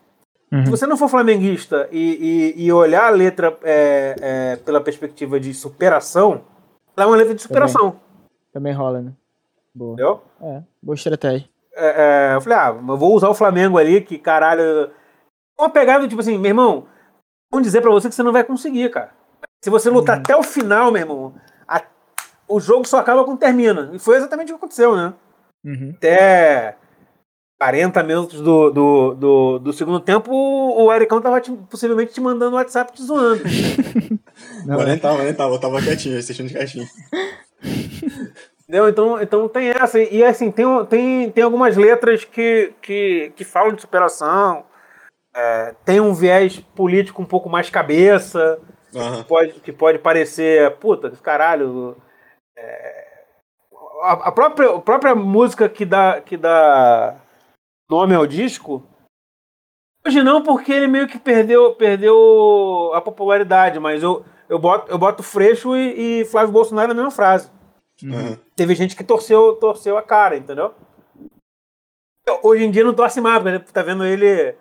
Uhum. 0.52 0.66
Se 0.66 0.72
você 0.72 0.88
não 0.88 0.98
for 0.98 1.10
flamenguista 1.10 1.88
e, 1.92 2.54
e, 2.58 2.66
e 2.66 2.72
olhar 2.72 3.06
a 3.06 3.10
letra 3.10 3.58
é, 3.64 4.16
é, 4.20 4.56
pela 4.58 4.82
perspectiva 4.82 5.40
de 5.40 5.54
superação, 5.54 6.42
ela 6.96 7.06
é 7.06 7.10
uma 7.10 7.18
letra 7.18 7.36
de 7.36 7.42
superação. 7.42 7.92
Também, 7.92 8.02
Também 8.54 8.74
rola, 8.74 9.02
né? 9.02 9.12
Boa. 9.76 9.94
Entendeu? 9.94 10.24
É, 10.42 10.64
boa 10.82 10.96
estratégia. 10.96 11.48
É, 11.76 12.32
é, 12.32 12.36
eu 12.36 12.42
falei, 12.42 12.58
ah, 12.58 12.76
eu 12.76 12.98
vou 12.98 13.14
usar 13.14 13.30
o 13.30 13.36
Flamengo 13.36 13.78
ali, 13.78 14.02
que 14.02 14.18
caralho. 14.18 14.90
Uma 15.60 15.70
pegada 15.70 16.08
tipo 16.08 16.22
assim, 16.22 16.38
meu 16.38 16.50
irmão, 16.50 16.88
vamos 17.52 17.68
dizer 17.68 17.82
pra 17.82 17.92
você 17.92 18.10
que 18.10 18.16
você 18.16 18.24
não 18.24 18.32
vai 18.32 18.44
conseguir, 18.44 18.90
cara. 18.90 19.12
Se 19.64 19.70
você 19.70 19.90
lutar 19.90 20.16
uhum. 20.16 20.22
até 20.22 20.36
o 20.36 20.44
final, 20.44 20.92
meu 20.92 21.02
irmão, 21.02 21.36
o 22.48 22.60
jogo 22.60 22.88
só 22.88 23.00
acaba 23.00 23.24
quando 23.24 23.40
termina. 23.40 23.92
E 23.94 24.00
foi 24.00 24.18
exatamente 24.18 24.52
o 24.52 24.56
que 24.56 24.60
aconteceu, 24.60 24.96
né? 24.96 25.14
Uhum. 25.66 25.94
Até 25.96 26.76
40 27.60 28.04
minutos 28.04 28.42
do, 28.42 28.70
do, 28.70 29.14
do, 29.16 29.60
do, 29.60 29.74
segundo 29.74 30.00
tempo, 30.00 30.32
o 30.32 30.94
Ericão 30.94 31.20
tava 31.20 31.42
te, 31.42 31.52
possivelmente 31.52 32.14
te 32.14 32.22
mandando 32.22 32.56
um 32.56 32.60
WhatsApp 32.60 32.94
te 32.94 33.04
zoando. 33.04 33.44
não, 34.66 34.84
nem 34.84 34.98
tava, 34.98 35.24
nem 35.24 35.34
tava, 35.34 35.56
eu 35.56 35.60
tava 35.60 35.82
quietinho, 35.82 36.18
assistindo 36.18 36.50
quietinho. 36.50 36.88
Entendeu? 38.62 38.90
Então, 38.90 39.22
então 39.22 39.48
tem 39.48 39.70
essa. 39.70 40.00
E 40.00 40.24
assim, 40.24 40.52
tem, 40.52 40.66
tem, 40.86 41.32
tem 41.32 41.44
algumas 41.44 41.76
letras 41.76 42.24
que, 42.26 42.74
que, 42.82 43.32
que 43.36 43.44
falam 43.44 43.74
de 43.74 43.82
superação. 43.82 44.66
É, 45.36 45.74
tem 45.86 46.00
um 46.00 46.14
viés 46.14 46.60
político 46.76 47.22
um 47.22 47.26
pouco 47.26 47.50
mais 47.50 47.70
cabeça. 47.70 48.60
Uhum. 48.94 49.18
Que, 49.18 49.24
pode, 49.24 49.54
que 49.62 49.72
pode 49.72 50.00
parecer, 50.00 50.72
puta, 50.78 51.12
caralho, 51.22 51.98
é, 52.58 53.24
a, 54.02 54.12
a, 54.14 54.32
própria, 54.32 54.76
a 54.76 54.82
própria 54.82 55.16
música 55.16 55.70
que 55.70 55.86
dá, 55.86 56.20
que 56.22 56.36
dá 56.36 57.16
nome 57.90 58.16
ao 58.16 58.26
disco. 58.26 58.84
Hoje 60.06 60.24
não, 60.24 60.42
porque 60.42 60.72
ele 60.72 60.88
meio 60.88 61.08
que 61.08 61.20
perdeu, 61.20 61.76
perdeu 61.76 62.92
a 62.94 63.02
popularidade, 63.02 63.80
mas 63.80 64.02
eu, 64.02 64.26
eu, 64.50 64.58
boto, 64.58 64.90
eu 64.92 64.98
boto 64.98 65.22
Freixo 65.22 65.76
e, 65.76 66.22
e 66.22 66.26
Flávio 66.26 66.52
Bolsonaro 66.52 66.90
na 66.90 66.94
mesma 66.94 67.12
frase. 67.12 67.52
Uhum. 68.02 68.38
Teve 68.56 68.76
gente 68.76 68.96
que 68.96 69.04
torceu, 69.04 69.56
torceu 69.56 69.98
a 69.98 70.04
cara, 70.04 70.38
entendeu? 70.38 70.74
Hoje 72.44 72.64
em 72.64 72.72
dia 72.72 72.84
não 72.84 72.94
torce 72.94 73.20
mais, 73.22 73.42
porque 73.42 73.72
tá 73.72 73.82
vendo 73.82 74.06
ele 74.06 74.56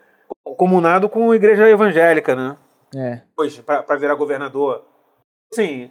comunado 0.56 1.08
com 1.08 1.30
a 1.30 1.36
igreja 1.36 1.68
evangélica, 1.68 2.34
né? 2.34 2.56
É. 2.94 3.22
Hoje, 3.36 3.62
pra, 3.62 3.82
pra 3.82 3.96
virar 3.96 4.14
governador. 4.14 4.84
Assim, 5.52 5.90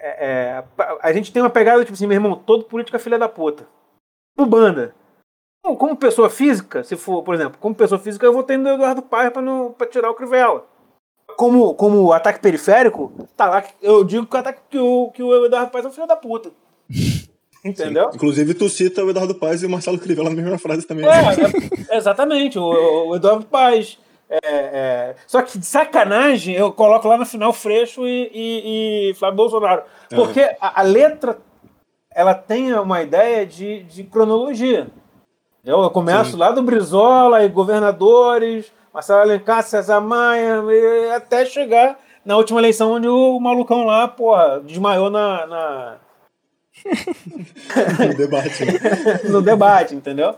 é, 0.00 0.16
é, 0.20 0.64
a 1.02 1.12
gente 1.12 1.32
tem 1.32 1.42
uma 1.42 1.50
pegada 1.50 1.84
tipo 1.84 1.92
assim, 1.92 2.06
meu 2.06 2.16
irmão, 2.16 2.34
todo 2.34 2.64
político 2.64 2.96
é 2.96 3.00
filha 3.00 3.18
da 3.18 3.28
puta. 3.28 3.66
Como 4.36 4.48
banda. 4.48 4.94
Como, 5.62 5.76
como 5.76 5.96
pessoa 5.96 6.30
física, 6.30 6.82
se 6.82 6.96
for, 6.96 7.22
por 7.22 7.34
exemplo, 7.34 7.58
como 7.60 7.74
pessoa 7.74 7.98
física, 7.98 8.24
eu 8.24 8.32
vou 8.32 8.42
ter 8.42 8.56
no 8.56 8.68
Eduardo 8.70 9.02
Paes 9.02 9.32
pra, 9.32 9.42
pra 9.76 9.86
tirar 9.86 10.10
o 10.10 10.14
Crivella. 10.14 10.64
Como, 11.36 11.74
como 11.74 12.12
ataque 12.12 12.40
periférico, 12.40 13.12
tá 13.36 13.46
lá, 13.46 13.64
eu 13.80 14.02
digo 14.02 14.26
que 14.26 14.34
o, 14.34 14.38
ataque, 14.38 14.60
que 14.70 14.78
o, 14.78 15.10
que 15.12 15.22
o 15.22 15.46
Eduardo 15.46 15.70
Paes 15.70 15.84
é 15.84 15.88
um 15.88 15.92
filho 15.92 16.06
da 16.06 16.16
puta. 16.16 16.50
Entendeu? 17.62 18.10
Sim. 18.10 18.16
Inclusive, 18.16 18.54
tu 18.54 18.68
cita 18.70 19.04
o 19.04 19.10
Eduardo 19.10 19.34
Paes 19.34 19.62
e 19.62 19.66
o 19.66 19.70
Marcelo 19.70 19.98
Crivella 19.98 20.30
na 20.30 20.36
mesma 20.36 20.58
frase 20.58 20.86
também. 20.86 21.04
É, 21.06 21.94
é 21.94 21.96
exatamente. 21.98 22.58
O, 22.58 23.08
o 23.08 23.16
Eduardo 23.16 23.44
Paes 23.44 23.98
é, 24.30 24.38
é... 24.42 25.14
Só 25.26 25.42
que 25.42 25.58
de 25.58 25.66
sacanagem 25.66 26.54
eu 26.54 26.72
coloco 26.72 27.08
lá 27.08 27.16
no 27.16 27.26
final 27.26 27.52
Freixo 27.52 28.06
e, 28.06 28.30
e, 28.32 29.10
e 29.10 29.14
Flávio 29.14 29.36
Bolsonaro. 29.36 29.82
Porque 30.08 30.40
uhum. 30.40 30.56
a, 30.60 30.80
a, 30.80 30.82
letra 30.82 31.38
ela 32.14 32.32
tem 32.34 32.72
uma 32.74 33.02
ideia 33.02 33.44
de, 33.44 33.82
de 33.82 34.04
cronologia. 34.04 34.86
Eu, 35.64 35.82
eu 35.82 35.90
começo 35.90 36.32
Sim. 36.32 36.36
lá 36.36 36.52
do 36.52 36.62
Brizola 36.62 37.44
e 37.44 37.48
governadores, 37.48 38.72
Marcelo 38.94 39.20
Alencar, 39.20 39.62
César 39.64 40.00
Maia, 40.00 40.62
até 41.14 41.44
chegar 41.44 41.98
na 42.24 42.36
última 42.36 42.60
eleição 42.60 42.92
onde 42.92 43.08
o 43.08 43.38
malucão 43.40 43.84
lá, 43.84 44.06
porra, 44.06 44.60
desmaiou 44.60 45.10
na. 45.10 45.46
na... 45.46 45.96
no 48.06 48.14
debate. 48.16 48.64
Né? 48.64 48.72
no 49.28 49.42
debate, 49.42 49.94
entendeu? 49.94 50.36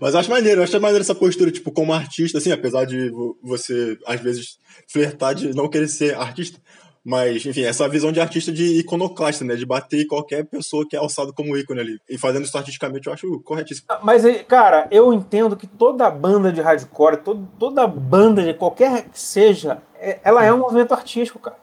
Mas 0.00 0.14
eu 0.14 0.20
acho 0.20 0.30
maneiro, 0.30 0.60
eu 0.60 0.64
acho 0.64 0.80
maneiro 0.80 1.02
essa 1.02 1.14
postura, 1.14 1.50
tipo, 1.50 1.70
como 1.70 1.92
artista, 1.92 2.38
assim, 2.38 2.52
apesar 2.52 2.84
de 2.84 3.10
você, 3.42 3.98
às 4.06 4.20
vezes, 4.20 4.58
flertar 4.86 5.34
de 5.34 5.54
não 5.54 5.68
querer 5.68 5.88
ser 5.88 6.14
artista. 6.16 6.60
Mas, 7.04 7.46
enfim, 7.46 7.62
essa 7.62 7.88
visão 7.88 8.12
de 8.12 8.20
artista 8.20 8.52
de 8.52 8.80
iconoclasta, 8.80 9.44
né? 9.44 9.56
De 9.56 9.64
bater 9.64 10.06
qualquer 10.06 10.44
pessoa 10.44 10.86
que 10.86 10.94
é 10.94 10.98
alçado 10.98 11.32
como 11.32 11.56
ícone 11.56 11.80
ali. 11.80 11.98
E 12.06 12.18
fazendo 12.18 12.44
isso 12.44 12.58
artisticamente, 12.58 13.06
eu 13.06 13.12
acho 13.12 13.40
corretíssimo. 13.40 13.86
Mas, 14.02 14.24
cara, 14.46 14.86
eu 14.90 15.10
entendo 15.14 15.56
que 15.56 15.66
toda 15.66 16.10
banda 16.10 16.52
de 16.52 16.60
hardcore, 16.60 17.18
todo, 17.18 17.48
toda 17.58 17.86
banda 17.86 18.42
de 18.42 18.52
qualquer 18.52 19.04
que 19.04 19.18
seja, 19.18 19.80
é, 19.98 20.18
ela 20.22 20.44
é 20.44 20.52
um 20.52 20.58
movimento 20.58 20.92
artístico, 20.92 21.38
cara. 21.38 21.56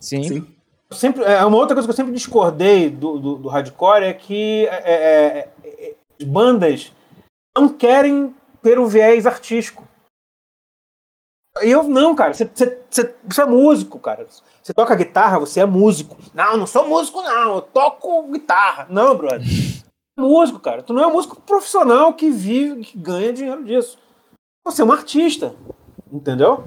Sim. 0.00 0.22
Sim. 0.22 0.46
Sempre, 0.90 1.24
é 1.24 1.44
uma 1.44 1.58
outra 1.58 1.74
coisa 1.74 1.86
que 1.86 1.92
eu 1.92 1.96
sempre 1.96 2.14
discordei 2.14 2.88
do, 2.88 3.18
do, 3.18 3.36
do 3.36 3.48
hardcore 3.48 4.04
é 4.04 4.14
que 4.14 4.66
é, 4.66 4.92
é, 4.92 5.48
é, 5.62 5.94
é 6.20 6.24
bandas 6.24 6.92
não 7.56 7.68
querem 7.68 8.34
ter 8.62 8.78
o 8.78 8.86
viés 8.86 9.26
artístico. 9.26 9.86
Eu 11.62 11.84
não, 11.84 12.14
cara. 12.14 12.34
Você, 12.34 12.44
você, 12.44 13.14
você, 13.26 13.42
é 13.42 13.46
músico, 13.46 13.98
cara. 13.98 14.26
Você 14.62 14.74
toca 14.74 14.94
guitarra, 14.94 15.38
você 15.38 15.60
é 15.60 15.66
músico. 15.66 16.16
Não, 16.34 16.56
não 16.56 16.66
sou 16.66 16.86
músico, 16.86 17.22
não. 17.22 17.56
Eu 17.56 17.62
toco 17.62 18.30
guitarra. 18.30 18.86
Não, 18.90 19.16
brother. 19.16 19.46
músico, 20.18 20.60
cara. 20.60 20.82
Tu 20.82 20.92
não 20.92 21.02
é 21.02 21.06
um 21.06 21.12
músico 21.12 21.40
profissional 21.40 22.12
que 22.12 22.30
vive, 22.30 22.84
que 22.84 22.98
ganha 22.98 23.32
dinheiro 23.32 23.64
disso. 23.64 23.98
Você 24.64 24.82
é 24.82 24.84
um 24.84 24.92
artista. 24.92 25.54
Entendeu? 26.12 26.64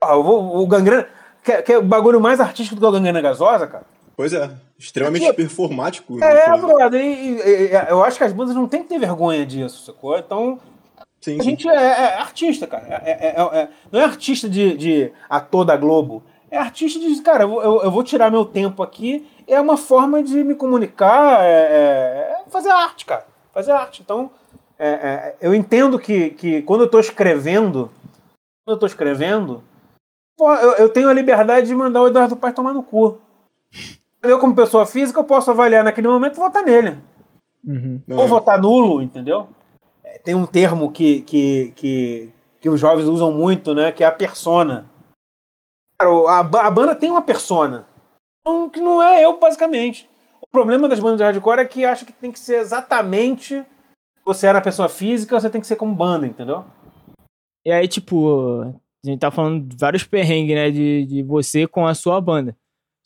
Ah, 0.00 0.16
o, 0.16 0.62
o 0.62 0.66
gangrena. 0.66 1.08
Quer, 1.42 1.62
quer 1.62 1.82
bagulho 1.82 2.20
mais 2.20 2.38
artístico 2.38 2.76
do 2.76 2.80
que 2.80 2.86
o 2.86 2.92
gangrena 2.92 3.20
gasosa, 3.20 3.66
cara? 3.66 3.86
Pois 4.20 4.34
é. 4.34 4.50
Extremamente 4.78 5.24
Aqui, 5.24 5.36
performático. 5.36 6.22
É, 6.22 6.54
brother. 6.58 7.02
E, 7.02 7.38
e, 7.38 7.70
eu 7.88 8.04
acho 8.04 8.18
que 8.18 8.24
as 8.24 8.34
bandas 8.34 8.54
não 8.54 8.68
tem 8.68 8.82
que 8.82 8.90
ter 8.90 8.98
vergonha 8.98 9.46
disso, 9.46 9.86
sacou? 9.86 10.18
Então 10.18 10.60
Sim, 11.22 11.40
a 11.40 11.42
gente 11.42 11.66
é, 11.66 11.74
é, 11.74 12.14
artista, 12.18 12.66
cara. 12.66 13.00
É, 13.02 13.12
é, 13.12 13.60
é, 13.60 13.68
não 13.90 13.98
é 13.98 14.04
artista 14.04 14.46
de, 14.46 14.76
de 14.76 15.10
ator 15.26 15.64
da 15.64 15.74
Globo. 15.74 16.22
É 16.50 16.58
artista 16.58 17.00
de, 17.00 17.18
cara, 17.22 17.44
eu, 17.44 17.82
eu 17.82 17.90
vou 17.90 18.04
tirar 18.04 18.30
meu 18.30 18.44
tempo 18.44 18.82
aqui. 18.82 19.26
É 19.48 19.58
uma 19.58 19.78
forma 19.78 20.22
de 20.22 20.44
me 20.44 20.54
comunicar, 20.54 21.42
é, 21.42 22.42
fazer 22.50 22.68
arte, 22.68 23.06
cara. 23.06 23.26
Fazer 23.54 23.72
arte. 23.72 24.02
Então, 24.02 24.30
eu 25.40 25.54
entendo 25.54 25.98
que, 25.98 26.28
que 26.32 26.60
quando 26.60 26.80
eu 26.80 26.86
estou 26.86 27.00
escrevendo, 27.00 27.90
quando 28.66 28.72
eu 28.72 28.74
estou 28.74 28.86
escrevendo, 28.86 29.64
eu, 30.38 30.72
eu, 30.72 30.88
tenho 30.90 31.08
a 31.08 31.14
liberdade 31.14 31.68
de 31.68 31.74
mandar 31.74 32.02
o 32.02 32.08
Eduardo 32.08 32.36
Paz 32.36 32.54
tomar 32.54 32.74
no 32.74 32.82
cu. 32.82 33.18
Eu, 34.22 34.38
como 34.38 34.54
pessoa 34.54 34.86
física, 34.86 35.18
eu 35.20 35.24
posso 35.24 35.50
avaliar 35.50 35.82
naquele 35.82 36.08
momento 36.08 36.34
e 36.34 36.40
votar 36.40 36.62
nele. 36.62 36.98
Uhum. 37.64 38.02
Ou 38.10 38.28
votar 38.28 38.60
nulo, 38.60 39.02
entendeu? 39.02 39.48
tem 40.22 40.34
um 40.34 40.46
termo 40.46 40.90
que, 40.90 41.22
que, 41.22 41.72
que, 41.76 42.32
que 42.60 42.68
os 42.68 42.80
jovens 42.80 43.06
usam 43.06 43.32
muito, 43.32 43.74
né? 43.74 43.92
Que 43.92 44.04
é 44.04 44.06
a 44.06 44.12
persona. 44.12 44.90
A, 45.98 46.40
a 46.40 46.70
banda 46.70 46.94
tem 46.94 47.10
uma 47.10 47.22
persona. 47.22 47.86
Que 48.72 48.80
não 48.80 49.02
é 49.02 49.24
eu, 49.24 49.38
basicamente. 49.38 50.08
O 50.40 50.46
problema 50.46 50.88
das 50.88 50.98
bandas 50.98 51.18
de 51.18 51.24
hardcore 51.24 51.60
é 51.60 51.64
que 51.64 51.84
acha 51.84 52.04
que 52.04 52.12
tem 52.12 52.32
que 52.32 52.38
ser 52.38 52.56
exatamente 52.56 53.64
você 54.24 54.46
era 54.46 54.60
pessoa 54.60 54.88
física, 54.88 55.38
você 55.38 55.50
tem 55.50 55.60
que 55.60 55.66
ser 55.66 55.76
como 55.76 55.94
banda, 55.94 56.26
entendeu? 56.26 56.64
E 57.64 57.72
aí, 57.72 57.88
tipo, 57.88 58.62
a 58.62 59.06
gente 59.06 59.18
tá 59.18 59.30
falando 59.30 59.66
de 59.66 59.76
vários 59.76 60.04
perrengues, 60.04 60.54
né? 60.54 60.70
De, 60.70 61.04
de 61.06 61.22
você 61.22 61.66
com 61.66 61.86
a 61.86 61.94
sua 61.94 62.20
banda. 62.20 62.56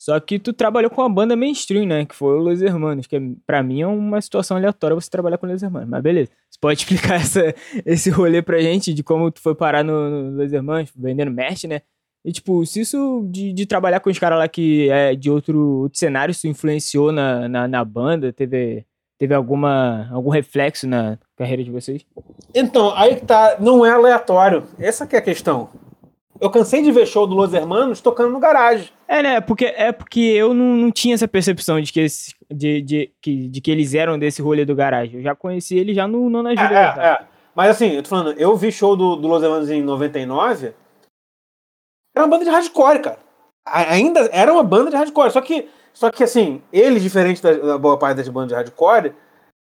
Só 0.05 0.19
que 0.19 0.37
tu 0.37 0.53
trabalhou 0.53 0.91
com 0.91 1.01
uma 1.01 1.09
banda 1.09 1.35
mainstream, 1.35 1.87
né? 1.87 2.05
Que 2.05 2.13
foi 2.13 2.37
o 2.37 2.39
Los 2.39 2.61
Hermanos, 2.61 3.07
que 3.07 3.15
é, 3.15 3.21
pra 3.43 3.63
mim 3.63 3.81
é 3.81 3.87
uma 3.87 4.21
situação 4.21 4.55
aleatória 4.55 4.93
você 4.93 5.09
trabalhar 5.09 5.39
com 5.39 5.47
Los 5.47 5.63
Hermanos. 5.63 5.89
Mas 5.89 6.03
beleza. 6.03 6.29
Você 6.47 6.59
pode 6.61 6.77
explicar 6.77 7.15
essa, 7.15 7.55
esse 7.83 8.11
rolê 8.11 8.39
pra 8.39 8.61
gente 8.61 8.93
de 8.93 9.01
como 9.01 9.31
tu 9.31 9.41
foi 9.41 9.55
parar 9.55 9.83
no, 9.83 10.31
no 10.31 10.37
Los 10.37 10.53
Hermanos, 10.53 10.91
vendendo 10.95 11.31
merch, 11.31 11.63
né? 11.63 11.81
E, 12.23 12.31
tipo, 12.31 12.63
se 12.67 12.81
isso 12.81 13.27
de, 13.31 13.51
de 13.51 13.65
trabalhar 13.65 13.99
com 13.99 14.11
os 14.11 14.19
caras 14.19 14.37
lá 14.37 14.47
que 14.47 14.87
é 14.91 15.15
de 15.15 15.31
outro, 15.31 15.81
outro 15.81 15.97
cenário, 15.97 16.31
isso 16.31 16.47
influenciou 16.47 17.11
na, 17.11 17.49
na, 17.49 17.67
na, 17.67 17.83
banda? 17.83 18.31
Teve, 18.31 18.85
teve 19.17 19.33
alguma, 19.33 20.07
algum 20.11 20.29
reflexo 20.29 20.87
na 20.87 21.17
carreira 21.35 21.63
de 21.63 21.71
vocês? 21.71 22.05
Então, 22.53 22.95
aí 22.95 23.15
que 23.15 23.25
tá. 23.25 23.57
Não 23.59 23.83
é 23.83 23.89
aleatório. 23.89 24.65
Essa 24.77 25.07
que 25.07 25.15
é 25.15 25.19
a 25.19 25.23
questão. 25.23 25.67
Eu 26.39 26.49
cansei 26.49 26.81
de 26.81 26.91
ver 26.91 27.05
show 27.05 27.25
do 27.25 27.33
Los 27.33 27.53
Hermanos 27.53 28.01
tocando 28.01 28.31
no 28.31 28.39
garagem. 28.39 28.89
É, 29.07 29.23
né? 29.23 29.41
Porque, 29.41 29.65
é 29.65 29.91
porque 29.91 30.19
eu 30.19 30.53
não, 30.53 30.75
não 30.75 30.91
tinha 30.91 31.15
essa 31.15 31.27
percepção 31.27 31.79
de 31.79 31.93
que, 31.93 32.01
esse, 32.01 32.33
de, 32.51 32.81
de, 32.81 33.11
que, 33.21 33.47
de 33.47 33.61
que 33.61 33.71
eles 33.71 33.93
eram 33.93 34.19
desse 34.19 34.41
rolê 34.41 34.65
do 34.65 34.75
garagem. 34.75 35.17
Eu 35.17 35.23
já 35.23 35.33
conheci 35.33 35.77
ele 35.77 35.93
já 35.93 36.07
no 36.07 36.29
Nona. 36.29 36.51
É, 36.51 36.55
é, 36.55 37.07
é, 37.07 37.25
Mas 37.55 37.69
assim, 37.69 37.91
eu 37.91 38.03
tô 38.03 38.09
falando, 38.09 38.33
eu 38.37 38.55
vi 38.57 38.71
show 38.71 38.97
do, 38.97 39.15
do 39.15 39.27
Los 39.27 39.43
Hermanos 39.43 39.69
em 39.69 39.81
99. 39.81 40.73
Era 42.13 42.25
uma 42.25 42.27
banda 42.27 42.43
de 42.43 42.51
hardcore, 42.51 43.01
cara. 43.01 43.19
Ainda 43.65 44.29
era 44.31 44.51
uma 44.51 44.63
banda 44.63 44.89
de 44.89 44.97
hardcore. 44.97 45.31
Só 45.31 45.39
que, 45.39 45.69
só 45.93 46.11
que 46.11 46.23
assim, 46.23 46.61
eles, 46.71 47.01
diferente 47.01 47.41
da, 47.41 47.53
da 47.53 47.77
boa 47.77 47.97
parte 47.97 48.17
das 48.17 48.27
bandas 48.27 48.49
de 48.49 48.55
hardcore, 48.55 49.13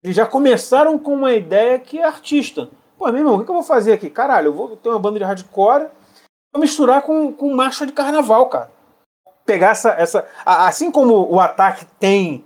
eles 0.04 0.16
já 0.16 0.26
começaram 0.26 0.98
com 0.98 1.14
uma 1.14 1.34
ideia 1.34 1.78
que 1.78 2.00
é 2.00 2.04
artista. 2.04 2.70
Pô, 2.98 3.06
meu 3.08 3.18
irmão, 3.18 3.36
o 3.36 3.46
que 3.46 3.50
eu 3.50 3.56
vou 3.56 3.64
fazer 3.64 3.94
aqui? 3.94 4.10
Caralho, 4.10 4.48
eu 4.48 4.54
vou 4.54 4.76
ter 4.76 4.90
uma 4.90 5.00
banda 5.00 5.20
de 5.20 5.26
hardcore 5.26 5.88
misturar 6.60 7.02
com, 7.02 7.34
com 7.34 7.54
marcha 7.54 7.86
de 7.86 7.92
carnaval, 7.92 8.48
cara. 8.48 8.72
Pegar 9.46 9.72
essa. 9.72 9.92
essa 9.92 10.28
assim 10.46 10.92
como 10.92 11.32
o 11.32 11.40
ataque 11.40 11.86
tem. 12.00 12.46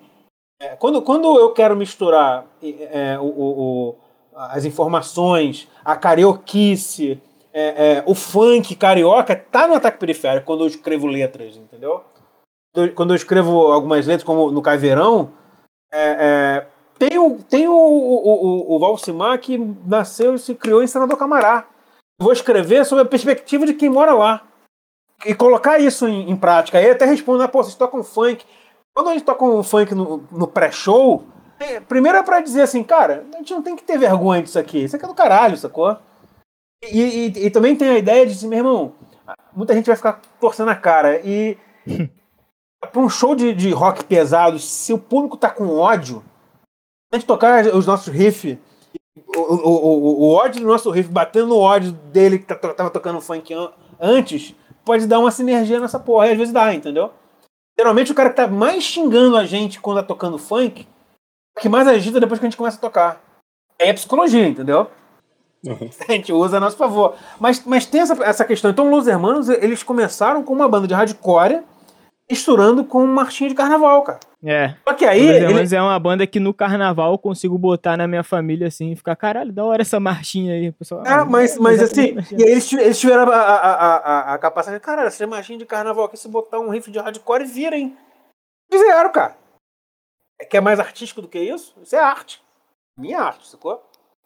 É, 0.60 0.70
quando, 0.76 1.02
quando 1.02 1.38
eu 1.38 1.52
quero 1.54 1.76
misturar 1.76 2.46
é, 2.64 3.18
o, 3.20 3.26
o, 3.26 3.96
as 4.34 4.66
informações, 4.66 5.68
a 5.86 5.96
carioquice, 5.96 7.22
é, 7.54 7.98
é, 7.98 8.04
o 8.08 8.16
funk 8.16 8.76
carioca, 8.76 9.36
tá 9.36 9.68
no 9.68 9.76
ataque 9.76 10.00
periférico 10.00 10.48
quando 10.48 10.64
eu 10.64 10.68
escrevo 10.68 11.06
letras, 11.06 11.56
entendeu? 11.58 12.04
Quando 12.96 13.12
eu 13.12 13.16
escrevo 13.16 13.72
algumas 13.72 14.06
letras, 14.06 14.24
como 14.24 14.52
no 14.52 14.62
Caveirão, 14.62 15.32
é, 15.92 16.18
é, 16.20 16.68
tem, 16.98 17.18
o, 17.18 17.38
tem 17.44 17.68
o, 17.68 17.74
o, 17.74 18.74
o, 18.74 18.76
o 18.76 18.80
Valsimar 18.80 19.40
que 19.40 19.58
nasceu 19.86 20.36
e 20.36 20.40
se 20.40 20.54
criou 20.56 20.84
em 20.84 20.88
Senador 20.88 21.18
Camará 21.18 21.68
vou 22.20 22.32
escrever 22.32 22.86
sobre 22.86 23.04
a 23.04 23.08
perspectiva 23.08 23.66
de 23.66 23.74
quem 23.74 23.90
mora 23.90 24.14
lá. 24.14 24.44
E 25.26 25.34
colocar 25.34 25.80
isso 25.80 26.08
em, 26.08 26.30
em 26.30 26.36
prática. 26.36 26.78
Aí 26.78 26.90
até 26.90 27.06
respondo, 27.06 27.42
ah, 27.42 27.48
pô, 27.48 27.64
vocês 27.64 27.76
tocam 27.76 28.04
funk. 28.04 28.46
Quando 28.94 29.10
a 29.10 29.14
gente 29.14 29.26
toca 29.26 29.44
um 29.44 29.64
funk 29.64 29.94
no, 29.96 30.24
no 30.32 30.48
pré-show, 30.48 31.24
é, 31.60 31.80
primeiro 31.80 32.18
é 32.18 32.24
pra 32.24 32.40
dizer 32.40 32.62
assim, 32.62 32.84
cara, 32.84 33.26
a 33.34 33.38
gente 33.38 33.54
não 33.54 33.62
tem 33.62 33.76
que 33.76 33.84
ter 33.84 33.98
vergonha 33.98 34.44
disso 34.44 34.60
aqui. 34.60 34.84
Isso 34.84 34.96
aqui 34.96 35.06
é 35.06 35.08
do 35.08 35.16
caralho, 35.16 35.58
sacou? 35.58 35.98
E, 36.84 37.02
e, 37.02 37.46
e 37.46 37.50
também 37.50 37.76
tem 37.76 37.90
a 37.90 37.98
ideia 37.98 38.26
de 38.26 38.34
assim, 38.34 38.48
meu 38.48 38.60
irmão, 38.60 38.94
muita 39.54 39.74
gente 39.74 39.88
vai 39.88 39.96
ficar 39.96 40.22
torcendo 40.40 40.70
a 40.70 40.76
cara. 40.76 41.20
E 41.26 41.58
pra 42.92 43.02
um 43.02 43.10
show 43.10 43.36
de, 43.36 43.54
de 43.54 43.72
rock 43.72 44.04
pesado, 44.04 44.60
se 44.60 44.94
o 44.94 45.00
público 45.00 45.36
tá 45.36 45.50
com 45.50 45.78
ódio, 45.78 46.24
a 47.12 47.18
gente 47.18 47.26
tocar 47.26 47.66
os 47.68 47.88
nossos 47.88 48.14
riffs 48.14 48.58
o, 49.28 49.40
o, 49.40 50.24
o, 50.24 50.34
ódio 50.34 50.62
do 50.62 50.68
nosso 50.68 50.90
riff 50.90 51.10
batendo 51.10 51.48
no 51.48 51.58
ódio 51.58 51.92
dele 51.92 52.40
que 52.40 52.46
tá, 52.46 52.56
tava 52.56 52.90
tocando 52.90 53.22
funk 53.22 53.54
an 53.54 53.72
antes, 54.00 54.54
pode 54.86 55.08
dar 55.08 55.20
uma 55.20 55.32
sinergia 55.32 55.80
nessa 55.80 56.00
porra. 56.00 56.28
E 56.28 56.32
às 56.32 56.38
vezes 56.38 56.54
dá, 56.54 56.74
entendeu? 56.74 57.12
Geralmente 57.78 58.12
o 58.12 58.16
cara 58.16 58.30
que 58.30 58.36
tá 58.36 58.48
mais 58.48 58.84
xingando 58.84 59.38
a 59.38 59.46
gente 59.46 59.80
quando 59.80 59.98
tá 59.98 60.04
tocando 60.04 60.38
funk, 60.38 60.88
é 61.58 61.62
que 61.62 61.70
mais 61.70 61.88
agita 61.88 62.20
depois 62.20 62.40
que 62.40 62.46
a 62.46 62.50
gente 62.50 62.58
começa 62.58 62.78
a 62.78 62.82
tocar. 62.82 63.22
É 63.80 63.94
psicologia, 63.94 64.48
entendeu? 64.48 64.88
Uhum. 65.64 65.90
A 66.08 66.12
gente 66.12 66.32
usa 66.32 66.58
a 66.58 66.60
nosso 66.60 66.78
favor. 66.78 67.16
Mas, 67.40 67.64
mas 67.66 67.86
tem 67.86 68.02
essa, 68.02 68.14
essa 68.24 68.46
questão. 68.46 68.72
Então, 68.72 68.90
Los 68.90 69.08
Hermanos, 69.08 69.50
eles 69.50 69.84
começaram 69.84 70.44
com 70.44 70.54
uma 70.54 70.68
banda 70.68 70.88
de 70.88 70.94
hardcore 70.94 71.62
misturando 72.30 72.84
com 72.84 73.06
marchinha 73.06 73.50
de 73.50 73.56
carnaval, 73.56 74.04
cara. 74.04 74.20
É. 74.44 74.76
Só 74.88 74.94
que 74.94 75.06
aí. 75.06 75.52
Mas 75.54 75.72
ele... 75.72 75.80
é 75.80 75.82
uma 75.82 75.98
banda 76.00 76.28
que 76.28 76.40
no 76.40 76.54
carnaval 76.54 77.14
eu 77.14 77.18
consigo 77.18 77.58
botar 77.58 77.98
na 77.98 78.08
minha 78.08 78.24
família 78.24 78.68
assim 78.68 78.92
e 78.92 78.96
ficar, 78.96 79.16
caralho, 79.16 79.52
da 79.52 79.64
hora 79.64 79.82
essa 79.82 80.00
marchinha 80.00 80.54
aí, 80.54 80.72
pessoal. 80.72 81.06
É, 81.06 81.24
mas, 81.24 81.58
mas 81.58 81.82
assim, 81.82 82.18
e 82.38 82.44
aí 82.44 82.52
eles, 82.52 82.72
eles 82.74 83.00
tiveram 83.00 83.32
a, 83.32 83.36
a, 83.36 83.96
a, 83.96 84.34
a 84.34 84.38
capacidade, 84.38 84.84
caralho, 84.84 85.08
essa 85.08 85.26
marchinha 85.26 85.58
de 85.58 85.66
carnaval 85.66 86.06
aqui, 86.06 86.18
se 86.18 86.28
botar 86.28 86.60
um 86.60 86.70
riff 86.70 86.92
de 86.92 87.00
hardcore, 87.00 87.46
vira, 87.46 87.78
hein? 87.78 87.98
Fizeram, 88.72 89.12
cara. 89.12 89.38
É 90.40 90.46
que 90.46 90.58
é 90.58 90.62
mais 90.62 90.80
artístico 90.80 91.22
do 91.22 91.28
que 91.28 91.40
isso? 91.40 91.76
Isso 91.82 91.96
é 91.96 92.00
arte. 92.00 92.42
Minha 92.98 93.22
arte, 93.22 93.48
sacou? 93.48 93.82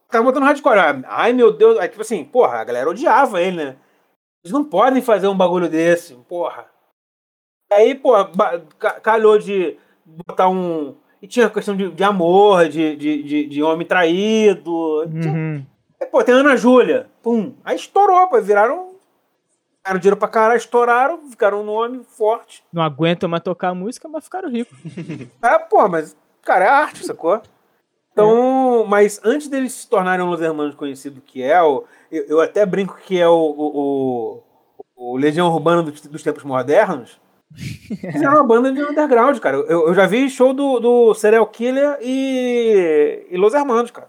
Tava 0.09 0.25
botando 0.25 0.43
hardcore. 0.43 1.03
Ai, 1.07 1.31
meu 1.31 1.53
Deus. 1.53 1.79
Aí, 1.79 1.87
tipo 1.87 2.01
assim, 2.01 2.23
porra, 2.25 2.57
a 2.57 2.63
galera 2.63 2.89
odiava 2.89 3.41
ele, 3.41 3.57
né? 3.57 3.77
Eles 4.43 4.51
não 4.51 4.63
podem 4.63 5.01
fazer 5.01 5.27
um 5.27 5.37
bagulho 5.37 5.69
desse, 5.69 6.15
porra. 6.27 6.70
Aí, 7.71 7.95
pô, 7.95 8.11
calhou 9.01 9.37
de 9.37 9.77
botar 10.05 10.49
um. 10.49 10.93
E 11.21 11.27
tinha 11.27 11.49
questão 11.49 11.75
de, 11.75 11.89
de 11.89 12.03
amor, 12.03 12.67
de, 12.67 12.95
de, 12.95 13.45
de, 13.47 13.63
homem 13.63 13.87
traído. 13.87 15.03
Uhum. 15.03 15.63
Aí, 15.99 16.07
pô, 16.07 16.23
tem 16.23 16.35
Ana 16.35 16.57
Júlia. 16.57 17.07
Pum. 17.23 17.53
Aí 17.63 17.75
estourou, 17.75 18.27
pô, 18.27 18.41
viraram. 18.41 18.91
Ficaram 19.77 19.99
dinheiro 19.99 20.17
pra 20.17 20.27
caralho, 20.27 20.57
estouraram, 20.57 21.29
ficaram 21.29 21.61
um 21.61 21.63
nome 21.63 22.03
forte. 22.03 22.63
Não 22.71 22.83
aguentam 22.83 23.27
mais 23.27 23.41
tocar 23.41 23.69
a 23.69 23.73
música, 23.73 24.07
mas 24.07 24.25
ficaram 24.25 24.49
ricos. 24.49 24.77
é, 25.41 25.57
pô, 25.57 25.87
mas, 25.87 26.15
cara, 26.43 26.65
é 26.65 26.67
arte, 26.67 27.03
sacou? 27.03 27.41
Então, 28.11 28.83
é. 28.83 28.87
mas 28.87 29.19
antes 29.23 29.47
deles 29.47 29.73
se 29.73 29.89
tornarem 29.89 30.23
um 30.23 30.29
Los 30.29 30.41
Hermanos 30.41 30.75
conhecido 30.75 31.21
que 31.21 31.41
é, 31.41 31.59
o, 31.63 31.85
eu, 32.11 32.25
eu 32.25 32.41
até 32.41 32.63
brinco 32.63 32.99
que 33.05 33.19
é 33.19 33.27
o, 33.27 33.33
o, 33.33 34.43
o, 34.95 35.13
o 35.13 35.17
Legião 35.17 35.51
Urbana 35.51 35.81
dos, 35.81 35.99
dos 36.01 36.21
tempos 36.21 36.43
modernos, 36.43 37.19
Fizeram 37.55 38.35
uma 38.35 38.43
banda 38.43 38.71
de 38.71 38.81
underground, 38.81 39.37
cara. 39.39 39.57
Eu, 39.57 39.87
eu 39.87 39.93
já 39.93 40.05
vi 40.07 40.29
show 40.29 40.53
do, 40.53 40.79
do 40.79 41.13
Serial 41.13 41.45
Killer 41.47 41.97
e, 42.01 43.25
e 43.29 43.37
Los 43.37 43.53
Hermanos, 43.53 43.91
cara. 43.91 44.07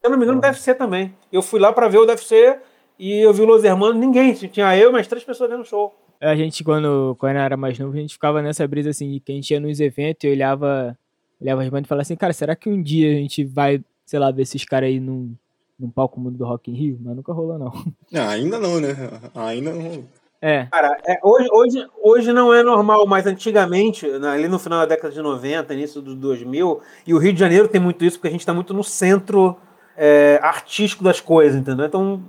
Se 0.00 0.06
eu 0.06 0.10
não 0.10 0.18
me 0.18 0.24
engano, 0.24 0.40
deve 0.40 0.58
ser 0.60 0.74
também. 0.74 1.14
Eu 1.32 1.42
fui 1.42 1.60
lá 1.60 1.72
pra 1.72 1.88
ver 1.88 1.98
o 1.98 2.06
UFC 2.06 2.58
e 2.98 3.20
eu 3.20 3.32
vi 3.32 3.42
o 3.42 3.46
Los 3.46 3.64
Hermanos, 3.64 3.96
ninguém. 3.96 4.34
Tinha 4.34 4.76
eu 4.76 4.90
e 4.90 4.92
mais 4.92 5.06
três 5.06 5.24
pessoas 5.24 5.50
vendo 5.50 5.62
o 5.62 5.64
show. 5.64 5.94
A 6.20 6.36
gente, 6.36 6.62
quando, 6.62 7.16
quando 7.18 7.36
era 7.36 7.56
mais 7.56 7.78
novo, 7.78 7.96
a 7.96 8.00
gente 8.00 8.14
ficava 8.14 8.40
nessa 8.42 8.66
brisa 8.66 8.90
assim, 8.90 9.20
que 9.24 9.32
a 9.32 9.34
gente 9.34 9.50
ia 9.50 9.58
nos 9.58 9.80
eventos 9.80 10.22
e 10.24 10.28
olhava, 10.28 10.96
olhava 11.40 11.62
as 11.62 11.68
bandas 11.68 11.86
e 11.86 11.88
falava 11.88 12.02
assim, 12.02 12.16
cara, 12.16 12.32
será 12.32 12.54
que 12.54 12.68
um 12.68 12.80
dia 12.80 13.10
a 13.10 13.14
gente 13.14 13.44
vai, 13.44 13.82
sei 14.06 14.20
lá, 14.20 14.30
ver 14.30 14.42
esses 14.42 14.64
caras 14.64 14.88
aí 14.88 15.00
num, 15.00 15.34
num 15.78 15.90
palco 15.90 16.20
mundo 16.20 16.38
do 16.38 16.44
Rock 16.44 16.70
in 16.70 16.74
Rio? 16.74 16.98
Mas 17.00 17.16
nunca 17.16 17.32
rolou, 17.32 17.58
não. 17.58 17.72
Ah, 18.14 18.30
ainda 18.30 18.58
não, 18.58 18.78
né? 18.80 18.94
Ainda 19.34 19.72
não. 19.72 20.04
É. 20.44 20.66
Cara, 20.72 20.98
é, 21.06 21.20
hoje, 21.22 21.48
hoje, 21.52 21.86
hoje 22.02 22.32
não 22.32 22.52
é 22.52 22.64
normal, 22.64 23.06
mas 23.06 23.28
antigamente, 23.28 24.04
ali 24.28 24.48
no 24.48 24.58
final 24.58 24.80
da 24.80 24.86
década 24.86 25.14
de 25.14 25.22
90, 25.22 25.72
início 25.72 26.02
do 26.02 26.16
2000, 26.16 26.80
e 27.06 27.14
o 27.14 27.18
Rio 27.18 27.32
de 27.32 27.38
Janeiro 27.38 27.68
tem 27.68 27.80
muito 27.80 28.04
isso, 28.04 28.18
porque 28.18 28.26
a 28.26 28.32
gente 28.32 28.40
está 28.40 28.52
muito 28.52 28.74
no 28.74 28.82
centro 28.82 29.56
é, 29.96 30.40
artístico 30.42 31.04
das 31.04 31.20
coisas, 31.20 31.56
entendeu? 31.56 31.86
Então, 31.86 32.20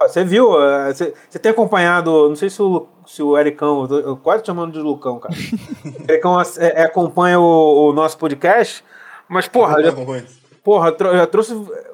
você 0.00 0.24
viu, 0.24 0.58
é, 0.62 0.94
você, 0.94 1.12
você 1.28 1.38
tem 1.38 1.52
acompanhado, 1.52 2.26
não 2.26 2.36
sei 2.36 2.48
se 2.48 2.62
o, 2.62 2.86
se 3.06 3.22
o 3.22 3.36
Ericão, 3.36 3.82
eu, 3.82 3.88
tô, 3.88 3.98
eu 3.98 4.16
quase 4.16 4.46
chamando 4.46 4.72
de 4.72 4.78
Lucão, 4.78 5.18
cara. 5.18 5.34
o 5.34 6.02
Ericão 6.10 6.40
é, 6.40 6.44
é, 6.58 6.82
acompanha 6.84 7.38
o, 7.38 7.90
o, 7.90 7.92
nosso 7.92 8.16
podcast, 8.16 8.82
mas, 9.28 9.46
porra, 9.46 9.82
já, 9.82 9.92
porra, 10.64 10.96
já 10.98 11.26
trouxe 11.26 11.52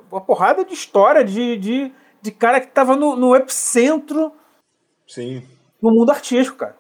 uma 0.09 0.21
porrada 0.21 0.65
de 0.65 0.73
história 0.73 1.25
de, 1.25 1.57
de, 1.57 1.93
de 2.23 2.31
cara 2.31 2.61
que 2.61 2.69
tava 2.69 2.95
no, 2.95 3.17
no 3.17 3.35
epicentro 3.35 4.33
Sim. 5.07 5.47
no 5.81 5.91
mundo 5.91 6.11
artístico, 6.11 6.59
cara. 6.59 6.77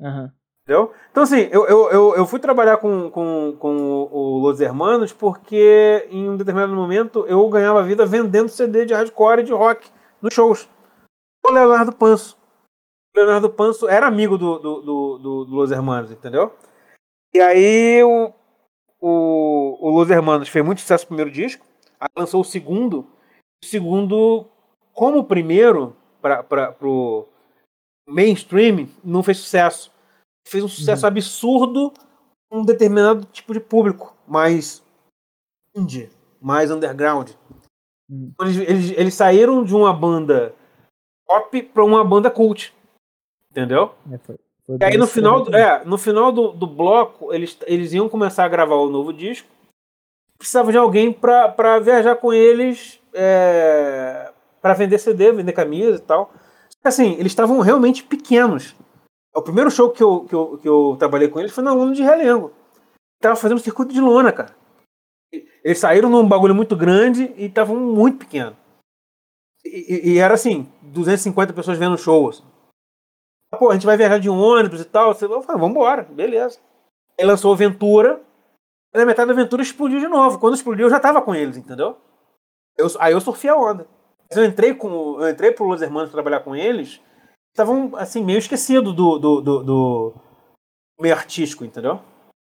Uhum. 0.00 0.30
Entendeu? 0.62 0.92
Então, 1.10 1.22
assim, 1.22 1.48
eu, 1.52 1.64
eu, 1.66 1.90
eu, 1.90 2.16
eu, 2.16 2.26
fui 2.26 2.40
trabalhar 2.40 2.78
com, 2.78 3.08
com, 3.08 3.56
com 3.56 4.08
o 4.10 4.38
Los 4.40 4.60
Hermanos 4.60 5.12
porque 5.12 6.08
em 6.10 6.28
um 6.28 6.36
determinado 6.36 6.74
momento 6.74 7.24
eu 7.28 7.48
ganhava 7.48 7.84
vida 7.84 8.04
vendendo 8.04 8.48
CD 8.48 8.84
de 8.84 8.92
hardcore 8.92 9.42
e 9.42 9.44
de 9.44 9.52
rock 9.52 9.88
nos 10.20 10.34
shows. 10.34 10.68
O 11.44 11.52
Leonardo 11.52 11.92
Panso. 11.94 12.36
O 13.14 13.18
Leonardo 13.18 13.48
Panso 13.48 13.88
era 13.88 14.08
amigo 14.08 14.36
do, 14.36 14.58
do, 14.58 14.82
do, 14.82 15.18
do, 15.18 15.44
do 15.44 15.54
Los 15.54 15.70
Hermanos, 15.70 16.10
entendeu? 16.10 16.52
E 17.32 17.40
aí 17.40 18.02
o, 18.02 18.32
o, 19.00 19.78
o 19.80 19.90
Los 19.90 20.10
Hermanos 20.10 20.48
fez 20.48 20.64
muito 20.64 20.80
sucesso 20.80 21.04
no 21.04 21.08
primeiro 21.08 21.30
disco, 21.30 21.64
aí 22.00 22.08
lançou 22.16 22.40
o 22.40 22.44
segundo. 22.44 23.06
O 23.62 23.66
segundo, 23.66 24.46
como 24.92 25.18
o 25.18 25.24
primeiro, 25.24 25.96
para 26.20 26.74
o 26.82 27.26
mainstream, 28.06 28.88
não 29.04 29.22
fez 29.22 29.38
sucesso 29.38 29.90
fez 30.46 30.62
um 30.62 30.68
sucesso 30.68 31.04
uhum. 31.04 31.08
absurdo 31.08 31.92
com 32.48 32.60
um 32.60 32.64
determinado 32.64 33.26
tipo 33.32 33.52
de 33.52 33.60
público, 33.60 34.14
mais 34.26 34.82
indie, 35.74 36.08
mais 36.40 36.70
underground. 36.70 37.30
Uhum. 38.08 38.32
Eles, 38.40 38.56
eles, 38.56 38.90
eles, 38.92 39.14
saíram 39.14 39.64
de 39.64 39.74
uma 39.74 39.92
banda 39.92 40.54
pop 41.26 41.62
para 41.62 41.84
uma 41.84 42.04
banda 42.04 42.30
cult. 42.30 42.72
Entendeu? 43.50 43.92
É, 44.12 44.18
foi, 44.18 44.38
foi 44.64 44.76
e 44.80 44.84
aí 44.84 44.96
no 44.96 45.06
final, 45.06 45.42
do, 45.42 45.56
é, 45.56 45.84
no 45.84 45.98
final 45.98 46.30
do, 46.30 46.52
do 46.52 46.66
bloco, 46.66 47.32
eles, 47.34 47.58
eles 47.66 47.92
iam 47.92 48.08
começar 48.08 48.44
a 48.44 48.48
gravar 48.48 48.76
o 48.76 48.90
novo 48.90 49.12
disco. 49.12 49.48
Precisava 50.38 50.70
de 50.70 50.78
alguém 50.78 51.12
para 51.12 51.80
viajar 51.80 52.14
com 52.16 52.32
eles 52.32 53.00
é, 53.12 54.30
para 54.60 54.74
vender 54.74 54.98
CD, 54.98 55.32
vender 55.32 55.52
camisa 55.52 55.96
e 55.96 56.00
tal. 56.00 56.30
Assim, 56.86 57.12
eles 57.14 57.32
estavam 57.32 57.60
realmente 57.60 58.04
pequenos. 58.04 58.74
O 59.34 59.42
primeiro 59.42 59.70
show 59.70 59.90
que 59.90 60.02
eu, 60.02 60.24
que 60.24 60.34
eu, 60.34 60.58
que 60.58 60.68
eu 60.68 60.96
trabalhei 60.98 61.28
com 61.28 61.38
eles 61.40 61.52
foi 61.52 61.62
na 61.62 61.72
Lona 61.72 61.92
de 61.92 62.02
Realengo. 62.02 62.52
Tava 63.20 63.36
fazendo 63.36 63.60
circuito 63.60 63.92
de 63.92 64.00
lona, 64.00 64.32
cara. 64.32 64.54
Eles 65.62 65.78
saíram 65.78 66.08
num 66.08 66.26
bagulho 66.26 66.54
muito 66.54 66.76
grande 66.76 67.34
e 67.36 67.46
estavam 67.46 67.76
muito 67.76 68.18
pequenos. 68.18 68.54
E, 69.64 70.12
e, 70.12 70.18
era 70.18 70.34
assim, 70.34 70.68
250 70.82 71.52
pessoas 71.52 71.76
vendo 71.76 71.94
o 71.94 71.98
show. 71.98 72.28
Assim. 72.30 72.44
Pô, 73.58 73.70
a 73.70 73.74
gente 73.74 73.86
vai 73.86 73.96
viajar 73.96 74.18
de 74.18 74.30
ônibus 74.30 74.80
e 74.80 74.84
tal. 74.84 75.08
Eu 75.10 75.42
falei, 75.42 75.60
vambora, 75.60 76.04
beleza. 76.04 76.58
Aí 77.18 77.26
lançou 77.26 77.52
Aventura. 77.52 78.22
Na 78.94 79.04
metade 79.04 79.26
da 79.26 79.34
aventura 79.34 79.62
explodiu 79.62 79.98
de 79.98 80.08
novo. 80.08 80.38
Quando 80.38 80.54
explodiu, 80.54 80.86
eu 80.86 80.90
já 80.90 81.00
tava 81.00 81.20
com 81.20 81.34
eles, 81.34 81.56
entendeu? 81.56 81.98
Eu, 82.78 82.86
aí 82.98 83.12
eu 83.12 83.20
surfei 83.20 83.50
a 83.50 83.56
onda. 83.56 83.86
Eu 84.30 84.44
entrei, 84.44 84.74
com, 84.74 85.20
eu 85.20 85.28
entrei 85.28 85.52
pro 85.52 85.66
Los 85.66 85.82
Hermanos 85.82 86.10
trabalhar 86.10 86.40
com 86.40 86.54
eles 86.54 87.00
estavam 87.56 87.92
assim 87.96 88.22
meio 88.22 88.38
esquecidos 88.38 88.94
do, 88.94 89.18
do, 89.18 89.40
do, 89.40 89.62
do, 89.62 90.14
meio 91.00 91.14
artístico, 91.14 91.64
entendeu? 91.64 92.00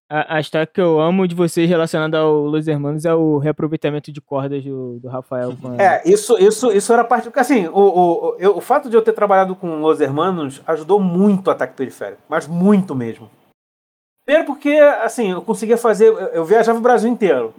A, 0.09 0.37
a 0.37 0.39
história 0.39 0.67
que 0.67 0.81
eu 0.81 0.99
amo 0.99 1.27
de 1.27 1.35
vocês 1.35 1.69
relacionada 1.69 2.17
ao 2.17 2.33
Los 2.41 2.67
Hermanos 2.67 3.05
é 3.05 3.13
o 3.13 3.37
reaproveitamento 3.37 4.11
de 4.11 4.19
cordas 4.19 4.63
do, 4.63 4.99
do 4.99 5.07
Rafael. 5.07 5.55
Com 5.55 5.69
a... 5.69 5.81
É, 5.81 6.01
isso, 6.05 6.37
isso, 6.37 6.71
isso 6.71 6.91
era 6.91 7.03
parte. 7.03 7.25
Porque 7.25 7.39
assim, 7.39 7.67
o, 7.67 7.79
o, 7.79 8.35
eu, 8.39 8.57
o 8.57 8.61
fato 8.61 8.89
de 8.89 8.97
eu 8.97 9.01
ter 9.01 9.13
trabalhado 9.13 9.55
com 9.55 9.81
Los 9.81 10.01
Hermanos 10.01 10.61
ajudou 10.67 10.99
muito 10.99 11.47
o 11.47 11.51
ataque 11.51 11.75
periférico, 11.75 12.21
mas 12.27 12.47
muito 12.47 12.95
mesmo. 12.95 13.29
Primeiro 14.25 14.47
porque, 14.47 14.71
assim, 15.03 15.31
eu 15.31 15.41
conseguia 15.41 15.77
fazer. 15.77 16.07
Eu 16.33 16.45
viajava 16.45 16.79
o 16.79 16.81
Brasil 16.81 17.09
inteiro. 17.09 17.53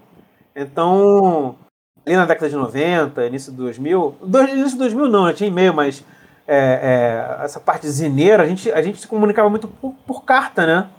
Então, 0.57 1.57
ali 2.07 2.17
na 2.17 2.27
década 2.27 2.49
de 2.49 2.57
90, 2.57 3.27
início 3.27 3.51
de 3.51 3.59
2000. 3.59 4.17
Início 4.51 4.71
de 4.71 4.79
2000 4.79 5.09
não, 5.09 5.29
eu 5.29 5.35
tinha 5.35 5.49
e-mail, 5.49 5.73
mas 5.73 6.05
é, 6.47 7.37
é, 7.41 7.45
essa 7.45 7.59
parte 7.59 7.89
zineira, 7.89 8.43
a 8.43 8.47
gente, 8.47 8.71
a 8.71 8.83
gente 8.83 9.01
se 9.01 9.09
comunicava 9.09 9.49
muito 9.49 9.67
por, 9.67 9.95
por 10.07 10.25
carta, 10.25 10.67
né? 10.67 10.91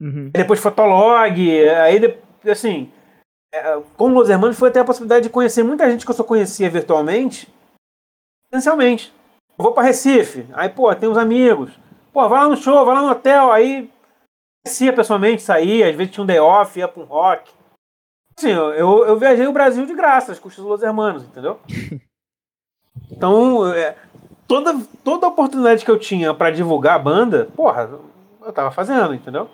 Uhum. 0.00 0.30
Depois 0.32 0.58
Fotolog, 0.58 1.68
aí 1.68 2.18
assim, 2.50 2.90
é, 3.54 3.80
com 3.96 4.16
os 4.16 4.28
irmãos 4.28 4.58
foi 4.58 4.70
até 4.70 4.80
a 4.80 4.84
possibilidade 4.84 5.24
de 5.24 5.30
conhecer 5.30 5.62
muita 5.62 5.88
gente 5.88 6.04
que 6.04 6.10
eu 6.10 6.14
só 6.14 6.24
conhecia 6.24 6.68
virtualmente, 6.68 7.48
essencialmente. 8.50 9.12
Eu 9.56 9.62
vou 9.62 9.72
para 9.72 9.84
Recife, 9.84 10.46
aí, 10.54 10.68
pô, 10.68 10.92
tem 10.94 11.08
uns 11.08 11.18
amigos. 11.18 11.70
Pô, 12.12 12.28
vai 12.28 12.40
lá 12.40 12.48
no 12.48 12.56
show, 12.56 12.84
vai 12.84 12.94
lá 12.96 13.02
no 13.02 13.10
hotel, 13.10 13.52
aí 13.52 13.88
conhecia 14.64 14.92
pessoalmente, 14.92 15.42
saía, 15.42 15.88
às 15.88 15.94
vezes 15.94 16.12
tinha 16.12 16.24
um 16.24 16.26
day 16.26 16.40
off, 16.40 16.78
ia 16.78 16.88
para 16.88 17.02
um 17.02 17.06
rock. 17.06 17.50
Assim, 18.36 18.50
eu, 18.50 19.06
eu 19.06 19.16
viajei 19.18 19.46
o 19.46 19.52
Brasil 19.52 19.84
de 19.86 19.94
graça, 19.94 20.34
com 20.36 20.48
os 20.48 20.56
Los 20.58 20.82
Hermanos, 20.82 21.24
entendeu? 21.24 21.58
Então, 23.10 23.72
é, 23.72 23.94
toda, 24.46 24.74
toda 25.02 25.28
oportunidade 25.28 25.84
que 25.84 25.90
eu 25.90 25.98
tinha 25.98 26.34
para 26.34 26.50
divulgar 26.50 26.96
a 26.96 26.98
banda, 26.98 27.48
porra, 27.56 27.88
eu 28.44 28.52
tava 28.52 28.70
fazendo, 28.70 29.14
entendeu? 29.14 29.48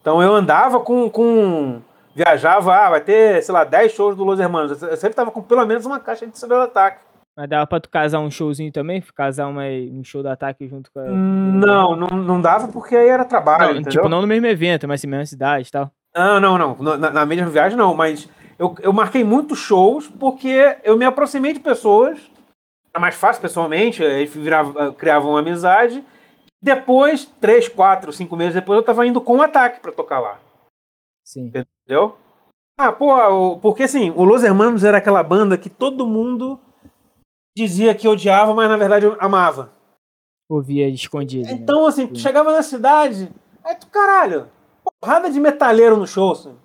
Então 0.00 0.22
eu 0.22 0.34
andava 0.34 0.80
com. 0.80 1.08
com 1.10 1.80
viajava, 2.14 2.74
ah, 2.74 2.90
vai 2.90 3.00
ter, 3.00 3.42
sei 3.42 3.52
lá, 3.52 3.64
10 3.64 3.92
shows 3.92 4.16
do 4.16 4.24
Los 4.24 4.40
Hermanos. 4.40 4.82
Eu 4.82 4.96
sempre 4.96 5.14
tava 5.14 5.30
com 5.30 5.42
pelo 5.42 5.64
menos 5.66 5.86
uma 5.86 6.00
caixa 6.00 6.26
de 6.26 6.38
CD 6.38 6.54
do 6.54 6.62
ataque. 6.62 7.00
Mas 7.36 7.48
dava 7.48 7.66
pra 7.66 7.78
tu 7.78 7.88
casar 7.88 8.18
um 8.18 8.30
showzinho 8.30 8.72
também? 8.72 9.00
Casar 9.14 9.46
uma, 9.46 9.62
um 9.62 10.02
show 10.02 10.22
do 10.22 10.28
ataque 10.28 10.66
junto 10.66 10.90
com 10.90 10.98
a. 10.98 11.04
Não, 11.04 11.94
não, 11.94 12.08
não 12.08 12.40
dava 12.40 12.68
porque 12.68 12.96
aí 12.96 13.08
era 13.08 13.24
trabalho. 13.24 13.74
Não, 13.74 13.82
tipo, 13.84 14.08
não 14.08 14.20
no 14.20 14.26
mesmo 14.26 14.46
evento, 14.46 14.88
mas 14.88 15.04
na 15.04 15.10
mesma 15.10 15.26
cidade 15.26 15.68
e 15.68 15.70
tal. 15.70 15.90
Não, 16.14 16.40
não, 16.40 16.58
não. 16.58 16.76
Na, 16.98 17.10
na 17.10 17.26
mesma 17.26 17.50
viagem 17.50 17.76
não, 17.76 17.94
mas 17.94 18.28
eu, 18.58 18.74
eu 18.80 18.92
marquei 18.92 19.22
muitos 19.22 19.58
shows 19.58 20.08
porque 20.08 20.78
eu 20.82 20.96
me 20.96 21.04
aproximei 21.04 21.52
de 21.52 21.60
pessoas 21.60 22.18
era 22.92 23.00
mais 23.00 23.14
fácil 23.14 23.40
pessoalmente, 23.40 24.02
eles 24.02 24.34
viravam, 24.34 24.92
criavam 24.92 25.30
uma 25.30 25.40
amizade. 25.40 26.04
Depois, 26.60 27.24
três, 27.40 27.68
quatro, 27.68 28.12
cinco 28.12 28.36
meses 28.36 28.54
depois, 28.54 28.78
eu 28.78 28.84
tava 28.84 29.06
indo 29.06 29.20
com 29.20 29.36
um 29.36 29.42
ataque 29.42 29.80
para 29.80 29.92
tocar 29.92 30.18
lá. 30.18 30.40
Sim. 31.24 31.46
Entendeu? 31.46 32.16
Ah, 32.76 32.92
pô, 32.92 33.58
porque 33.58 33.84
assim, 33.84 34.10
o 34.10 34.24
Los 34.24 34.42
Hermanos 34.42 34.84
era 34.84 34.98
aquela 34.98 35.22
banda 35.22 35.56
que 35.58 35.70
todo 35.70 36.06
mundo 36.06 36.58
dizia 37.56 37.94
que 37.94 38.08
odiava, 38.08 38.54
mas 38.54 38.68
na 38.68 38.76
verdade 38.76 39.06
amava. 39.20 39.72
Ouvia 40.48 40.88
escondido. 40.88 41.46
Né? 41.46 41.52
Então, 41.52 41.82
né? 41.82 41.88
assim, 41.88 42.06
tu 42.06 42.18
chegava 42.18 42.52
na 42.52 42.62
cidade, 42.62 43.30
aí 43.64 43.74
tu, 43.74 43.86
caralho, 43.88 44.48
porrada 45.00 45.30
de 45.30 45.40
metaleiro 45.40 45.96
no 45.96 46.06
show, 46.06 46.32
assim. 46.32 46.56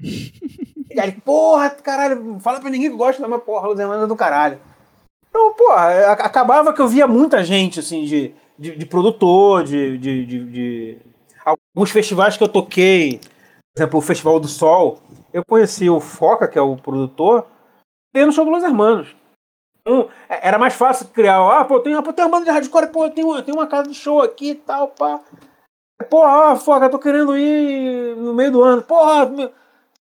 e 0.90 1.00
aí, 1.00 1.12
porra, 1.12 1.70
caralho, 1.70 2.38
fala 2.40 2.60
pra 2.60 2.70
ninguém 2.70 2.90
que 2.90 2.96
gosta, 2.96 3.26
mas 3.26 3.42
porra, 3.42 3.68
Los 3.68 3.78
Hermanos 3.78 4.04
é 4.04 4.06
do 4.06 4.16
caralho. 4.16 4.60
Então, 5.28 5.54
pô, 5.54 5.70
acabava 5.70 6.72
que 6.72 6.80
eu 6.80 6.88
via 6.88 7.06
muita 7.06 7.44
gente, 7.44 7.80
assim, 7.80 8.04
de, 8.04 8.34
de, 8.58 8.76
de 8.76 8.86
produtor, 8.86 9.62
de, 9.62 9.98
de, 9.98 10.26
de, 10.26 10.44
de, 10.46 10.98
Alguns 11.44 11.90
festivais 11.90 12.36
que 12.36 12.42
eu 12.42 12.48
toquei, 12.48 13.20
por 13.74 13.80
exemplo, 13.80 13.98
o 13.98 14.02
Festival 14.02 14.40
do 14.40 14.48
Sol, 14.48 14.98
eu 15.32 15.44
conheci 15.46 15.88
o 15.88 16.00
Foca, 16.00 16.48
que 16.48 16.58
é 16.58 16.62
o 16.62 16.76
produtor, 16.76 17.46
no 18.14 18.32
show 18.32 18.44
dos 18.44 18.64
Hermanos. 18.64 19.14
Então, 19.80 20.08
era 20.28 20.58
mais 20.58 20.74
fácil 20.74 21.08
criar, 21.08 21.38
ah, 21.38 21.64
pô, 21.64 21.80
tem, 21.80 22.00
pô, 22.02 22.12
tem 22.12 22.24
uma 22.24 22.30
banda 22.30 22.44
de 22.44 22.50
hardcore, 22.50 22.88
pô, 22.88 23.08
tem 23.08 23.24
uma, 23.24 23.42
tem 23.42 23.54
uma 23.54 23.66
casa 23.66 23.88
de 23.88 23.94
show 23.94 24.20
aqui 24.20 24.50
e 24.50 24.54
tal, 24.54 24.88
pá. 24.88 25.20
Porra, 26.08 26.56
Foca, 26.56 26.88
tô 26.88 26.98
querendo 26.98 27.36
ir 27.36 28.16
no 28.16 28.34
meio 28.34 28.52
do 28.52 28.62
ano. 28.62 28.82
Porra, 28.82 29.30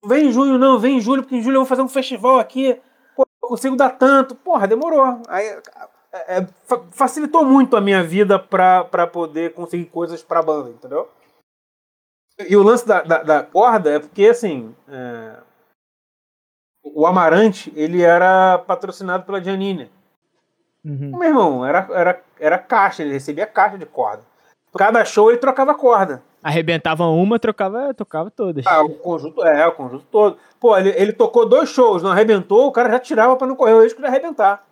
vem 0.06 0.28
em 0.28 0.32
junho 0.32 0.58
não, 0.58 0.80
vem 0.80 0.98
em 0.98 1.02
julho, 1.02 1.24
porque 1.24 1.36
em 1.36 1.42
julho 1.42 1.56
eu 1.56 1.62
vou 1.62 1.68
fazer 1.68 1.82
um 1.82 1.88
festival 1.88 2.40
aqui 2.40 2.80
pô, 3.20 3.28
eu 3.44 3.50
consigo 3.50 3.76
dar 3.76 3.92
tanto. 3.92 4.36
Porra, 4.36 4.68
demorou. 4.68 5.22
Aí 5.28 5.46
é, 6.14 6.48
facilitou 6.92 7.44
muito 7.44 7.76
a 7.76 7.82
minha 7.82 8.04
vida 8.04 8.40
para 8.40 9.08
poder 9.08 9.54
conseguir 9.54 9.86
coisas 9.86 10.24
pra 10.24 10.42
banda, 10.42 10.70
entendeu? 10.70 11.10
E 12.48 12.56
o 12.56 12.64
lance 12.64 12.88
da, 12.88 13.02
da, 13.02 13.24
da 13.24 13.44
corda 13.44 13.92
é 13.92 14.00
porque, 14.00 14.28
assim, 14.28 14.74
é, 14.88 15.38
o 16.84 17.06
Amarante, 17.06 17.72
ele 17.76 18.02
era 18.02 18.58
patrocinado 18.60 19.26
pela 19.26 19.44
Giannini. 19.44 19.92
Uhum. 20.86 21.18
Meu 21.18 21.24
irmão, 21.24 21.66
era, 21.66 21.88
era, 21.92 22.24
era 22.40 22.58
caixa, 22.58 23.04
ele 23.04 23.12
recebia 23.12 23.46
caixa 23.46 23.78
de 23.78 23.86
corda. 23.86 24.24
Cada 24.78 25.04
show 25.04 25.30
ele 25.30 25.40
trocava 25.40 25.74
corda. 25.74 26.22
Arrebentava 26.42 27.06
uma, 27.06 27.40
trocava, 27.40 27.94
tocava 27.94 28.32
todas. 28.32 28.66
Ah, 28.66 28.82
o 28.82 28.90
conjunto, 28.90 29.44
é, 29.44 29.68
o 29.68 29.72
conjunto 29.74 30.06
todo. 30.12 30.38
Pô, 30.60 30.78
ele, 30.78 30.90
ele 30.90 31.12
tocou 31.12 31.48
dois 31.48 31.70
shows, 31.70 32.02
não 32.02 32.12
arrebentou, 32.12 32.68
o 32.68 32.72
cara 32.72 32.90
já 32.90 33.00
tirava 33.00 33.36
pra 33.36 33.48
não 33.48 33.56
correr 33.56 33.74
o 33.74 33.84
risco 33.84 34.02
de 34.02 34.08
arrebentar. 34.08 34.64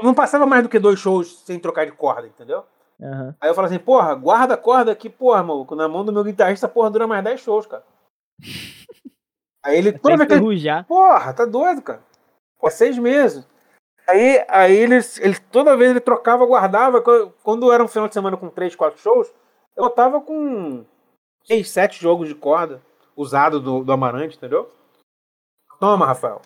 Não 0.00 0.14
passava 0.14 0.46
mais 0.46 0.62
do 0.62 0.68
que 0.68 0.78
dois 0.78 0.98
shows 1.00 1.42
sem 1.44 1.58
trocar 1.58 1.86
de 1.86 1.92
corda, 1.92 2.26
entendeu? 2.26 2.64
Uhum. 3.00 3.34
Aí 3.40 3.50
eu 3.50 3.54
falo 3.54 3.66
assim, 3.66 3.78
porra, 3.78 4.14
guarda 4.14 4.54
a 4.54 4.58
corda 4.58 4.92
aqui, 4.92 5.08
porra, 5.08 5.42
maluco, 5.42 5.74
na 5.74 5.88
mão 5.88 6.04
do 6.04 6.12
meu 6.12 6.22
guitarrista, 6.22 6.68
porra, 6.68 6.90
dura 6.90 7.06
mais 7.06 7.24
10 7.24 7.40
shows, 7.40 7.66
cara. 7.66 7.82
Aí 9.64 9.76
ele, 9.76 9.92
toda 9.92 10.16
vez 10.16 10.28
que 10.28 10.34
ele, 10.34 10.84
Porra, 10.84 11.32
tá 11.32 11.44
doido, 11.44 11.82
cara. 11.82 12.00
Pô, 12.58 12.70
seis 12.70 12.96
meses. 12.96 13.46
Aí, 14.08 14.42
aí 14.48 14.74
ele, 14.74 14.96
ele, 15.20 15.38
toda 15.52 15.76
vez 15.76 15.90
ele 15.90 16.00
trocava, 16.00 16.46
guardava. 16.46 17.02
Quando 17.42 17.70
era 17.70 17.84
um 17.84 17.88
final 17.88 18.08
de 18.08 18.14
semana 18.14 18.38
com 18.38 18.48
três, 18.48 18.74
quatro 18.74 18.98
shows, 18.98 19.30
eu 19.76 19.90
tava 19.90 20.20
com 20.20 20.84
seis, 21.44 21.68
sete 21.70 22.00
jogos 22.00 22.26
de 22.26 22.34
corda 22.34 22.80
usado 23.14 23.60
do, 23.60 23.84
do 23.84 23.92
Amarante, 23.92 24.36
entendeu? 24.36 24.70
Toma, 25.78 26.06
Rafael. 26.06 26.40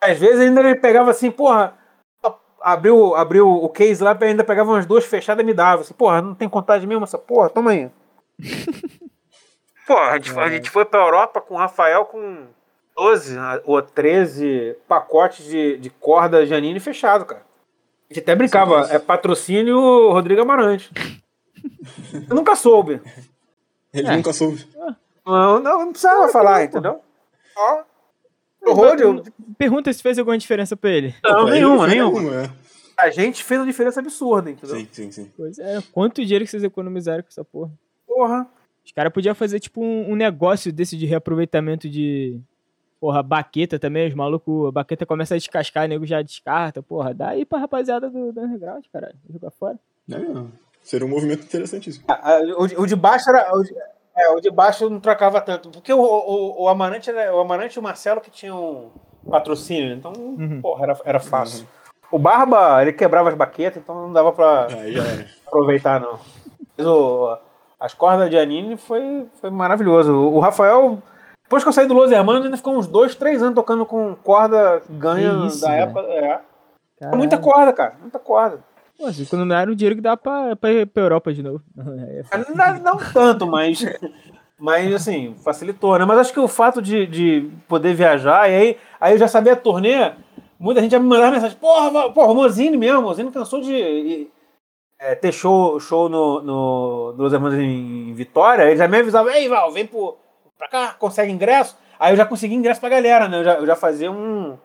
Às 0.00 0.18
vezes 0.18 0.40
ainda 0.40 0.60
ele 0.60 0.76
pegava 0.76 1.10
assim, 1.10 1.30
porra, 1.30 1.76
abriu, 2.60 3.14
abriu 3.14 3.48
o 3.48 3.68
case 3.68 4.02
lá, 4.02 4.16
ainda 4.18 4.42
pegava 4.42 4.70
umas 4.70 4.86
duas 4.86 5.04
fechadas 5.04 5.42
e 5.42 5.46
me 5.46 5.52
dava. 5.52 5.82
Assim, 5.82 5.94
porra, 5.94 6.22
não 6.22 6.34
tem 6.34 6.48
contagem 6.48 6.88
mesmo 6.88 7.04
essa 7.04 7.18
porra? 7.18 7.50
Toma 7.50 7.72
aí. 7.72 7.90
Porra, 9.86 10.12
a 10.12 10.14
gente, 10.14 10.38
a 10.38 10.48
gente 10.48 10.70
foi 10.70 10.86
pra 10.86 11.00
Europa 11.00 11.42
com 11.42 11.54
o 11.54 11.58
Rafael 11.58 12.06
com 12.06 12.46
12 12.96 13.36
ou 13.64 13.82
13 13.82 14.76
pacotes 14.86 15.44
de, 15.46 15.76
de 15.78 15.90
corda 15.90 16.46
Janine 16.46 16.78
fechado, 16.78 17.24
cara. 17.24 17.42
A 18.10 18.14
gente 18.14 18.22
até 18.22 18.34
brincava, 18.36 18.88
é 18.90 18.98
patrocínio 18.98 20.10
Rodrigo 20.12 20.42
Amarante. 20.42 20.90
Eu 22.28 22.36
nunca 22.36 22.54
soube. 22.54 23.00
Ele 23.92 24.08
é. 24.08 24.16
nunca 24.16 24.32
soube. 24.32 24.66
Não, 25.26 25.60
não, 25.60 25.78
não 25.84 25.90
precisava 25.90 26.28
falar, 26.28 26.64
entendeu? 26.64 27.00
Ó. 27.56 27.82
Pergunta 29.58 29.92
se 29.92 30.02
fez 30.02 30.18
alguma 30.18 30.38
diferença 30.38 30.76
pra 30.76 30.90
ele. 30.90 31.14
Não, 31.22 31.46
nenhuma, 31.46 31.86
nenhuma. 31.86 32.44
É. 32.44 32.50
A 32.96 33.10
gente 33.10 33.42
fez 33.42 33.60
uma 33.60 33.66
diferença 33.66 34.00
absurda, 34.00 34.50
entendeu? 34.50 34.76
Sim, 34.76 34.88
sim, 34.90 35.10
sim. 35.10 35.32
Pois 35.36 35.58
é, 35.58 35.82
quanto 35.92 36.22
dinheiro 36.22 36.44
que 36.44 36.50
vocês 36.50 36.64
economizaram 36.64 37.22
com 37.22 37.28
essa 37.28 37.44
porra? 37.44 37.72
Porra. 38.06 38.48
Os 38.84 38.92
caras 38.92 39.12
podiam 39.12 39.34
fazer, 39.34 39.60
tipo, 39.60 39.82
um, 39.82 40.12
um, 40.12 40.16
negócio 40.16 40.72
desse 40.72 40.96
de 40.96 41.06
reaproveitamento 41.06 41.88
de. 41.88 42.40
Porra, 43.04 43.22
baqueta 43.22 43.78
também, 43.78 44.08
os 44.08 44.14
malucos. 44.14 44.68
A 44.68 44.72
baqueta 44.72 45.04
começa 45.04 45.34
a 45.34 45.36
descascar, 45.36 45.84
o 45.84 45.88
nego 45.88 46.06
já 46.06 46.22
descarta. 46.22 46.82
Porra, 46.82 47.12
dá 47.12 47.28
aí 47.28 47.44
pra 47.44 47.58
rapaziada 47.58 48.08
do, 48.08 48.32
do 48.32 48.40
underground, 48.40 48.82
caralho. 48.90 49.14
Jogar 49.30 49.50
fora. 49.50 49.78
É, 50.10 50.16
seria 50.82 51.06
um 51.06 51.10
movimento 51.10 51.44
interessantíssimo. 51.44 52.02
Ah, 52.08 52.38
o, 52.56 52.62
o, 52.62 52.86
de 52.86 52.96
baixo 52.96 53.28
era. 53.28 53.54
O 53.54 53.62
de, 53.62 53.74
é, 54.16 54.30
o 54.30 54.40
de 54.40 54.50
baixo 54.50 54.88
não 54.88 55.00
trocava 55.00 55.38
tanto. 55.42 55.68
Porque 55.68 55.92
o, 55.92 56.00
o, 56.00 56.62
o 56.62 56.68
Amarante 56.70 57.10
era, 57.10 57.36
o 57.36 57.40
Amarante 57.40 57.76
e 57.76 57.78
o 57.78 57.82
Marcelo 57.82 58.22
que 58.22 58.30
tinham 58.30 58.90
patrocínio, 59.28 59.92
então, 59.92 60.14
uhum. 60.16 60.62
porra, 60.62 60.84
era, 60.84 61.00
era 61.04 61.20
fácil. 61.20 61.66
Uhum. 62.10 62.16
O 62.16 62.18
Barba, 62.18 62.80
ele 62.80 62.94
quebrava 62.94 63.28
as 63.28 63.34
baquetas, 63.34 63.82
então 63.82 63.94
não 64.06 64.14
dava 64.14 64.32
pra 64.32 64.66
aproveitar, 65.46 66.00
não. 66.00 66.18
Mas 66.74 66.86
o, 66.86 67.36
as 67.78 67.92
cordas 67.92 68.30
de 68.30 68.38
Anine 68.38 68.78
foi, 68.78 69.26
foi 69.42 69.50
maravilhoso. 69.50 70.10
O 70.10 70.40
Rafael, 70.40 71.02
depois 71.44 71.62
que 71.62 71.68
eu 71.68 71.72
saí 71.72 71.86
do 71.86 71.94
Los 71.94 72.10
Hermanos, 72.10 72.44
ainda 72.44 72.56
ficou 72.56 72.76
uns 72.76 72.86
dois, 72.86 73.14
três 73.14 73.42
anos 73.42 73.54
tocando 73.54 73.86
com 73.86 74.14
corda 74.16 74.82
ganha 74.90 75.46
isso, 75.46 75.60
da 75.60 75.72
época. 75.72 76.00
É. 76.00 76.40
Muita 77.14 77.38
corda, 77.38 77.72
cara, 77.72 77.94
muita 78.00 78.18
corda. 78.18 78.64
Pô, 78.96 79.06
assim, 79.06 79.24
quando 79.24 79.44
não 79.44 79.56
era 79.56 79.70
o 79.70 79.74
dinheiro 79.76 79.96
que 79.96 80.02
dava 80.02 80.16
pra, 80.16 80.56
pra 80.56 80.72
ir 80.72 80.86
pra 80.86 81.02
Europa 81.02 81.32
de 81.32 81.42
novo. 81.42 81.62
Não, 81.76 82.78
não 82.78 82.96
tanto, 83.12 83.46
mas. 83.46 83.84
Mas, 84.56 84.94
assim, 84.94 85.34
facilitou, 85.44 85.98
né? 85.98 86.04
Mas 86.04 86.16
acho 86.16 86.32
que 86.32 86.38
o 86.38 86.46
fato 86.46 86.80
de, 86.80 87.06
de 87.08 87.50
poder 87.68 87.92
viajar, 87.92 88.48
e 88.48 88.54
aí, 88.54 88.78
aí 89.00 89.12
eu 89.12 89.18
já 89.18 89.26
sabia 89.26 89.52
a 89.52 89.56
turnê, 89.56 90.12
muita 90.58 90.80
gente 90.80 90.92
já 90.92 90.98
me 90.98 91.06
mandava 91.06 91.32
mensagem, 91.32 91.58
porra, 91.58 92.10
porra, 92.12 92.32
o 92.32 92.34
Mozini 92.34 92.76
mesmo, 92.76 93.00
o 93.00 93.02
Mozini 93.02 93.32
cansou 93.32 93.60
de 93.60 94.28
é, 94.98 95.14
ter 95.16 95.32
show, 95.32 95.78
show 95.80 96.08
no, 96.08 96.40
no, 96.40 97.12
no 97.12 97.22
Los 97.24 97.32
Hermanos 97.32 97.58
em 97.58 98.14
Vitória, 98.14 98.62
ele 98.62 98.76
já 98.76 98.86
me 98.86 99.00
avisava, 99.00 99.36
ei, 99.36 99.48
Val, 99.48 99.72
vem 99.72 99.86
pro, 99.86 100.16
pra 100.64 100.68
cá, 100.68 100.94
consegue 100.94 101.32
ingresso. 101.32 101.76
Aí 101.98 102.12
eu 102.12 102.16
já 102.16 102.26
consegui 102.26 102.54
ingresso 102.54 102.80
pra 102.80 102.88
galera, 102.88 103.28
né? 103.28 103.40
Eu 103.40 103.44
já, 103.44 103.54
eu 103.54 103.66
já 103.66 103.76
fazia 103.76 104.10
um. 104.10 104.56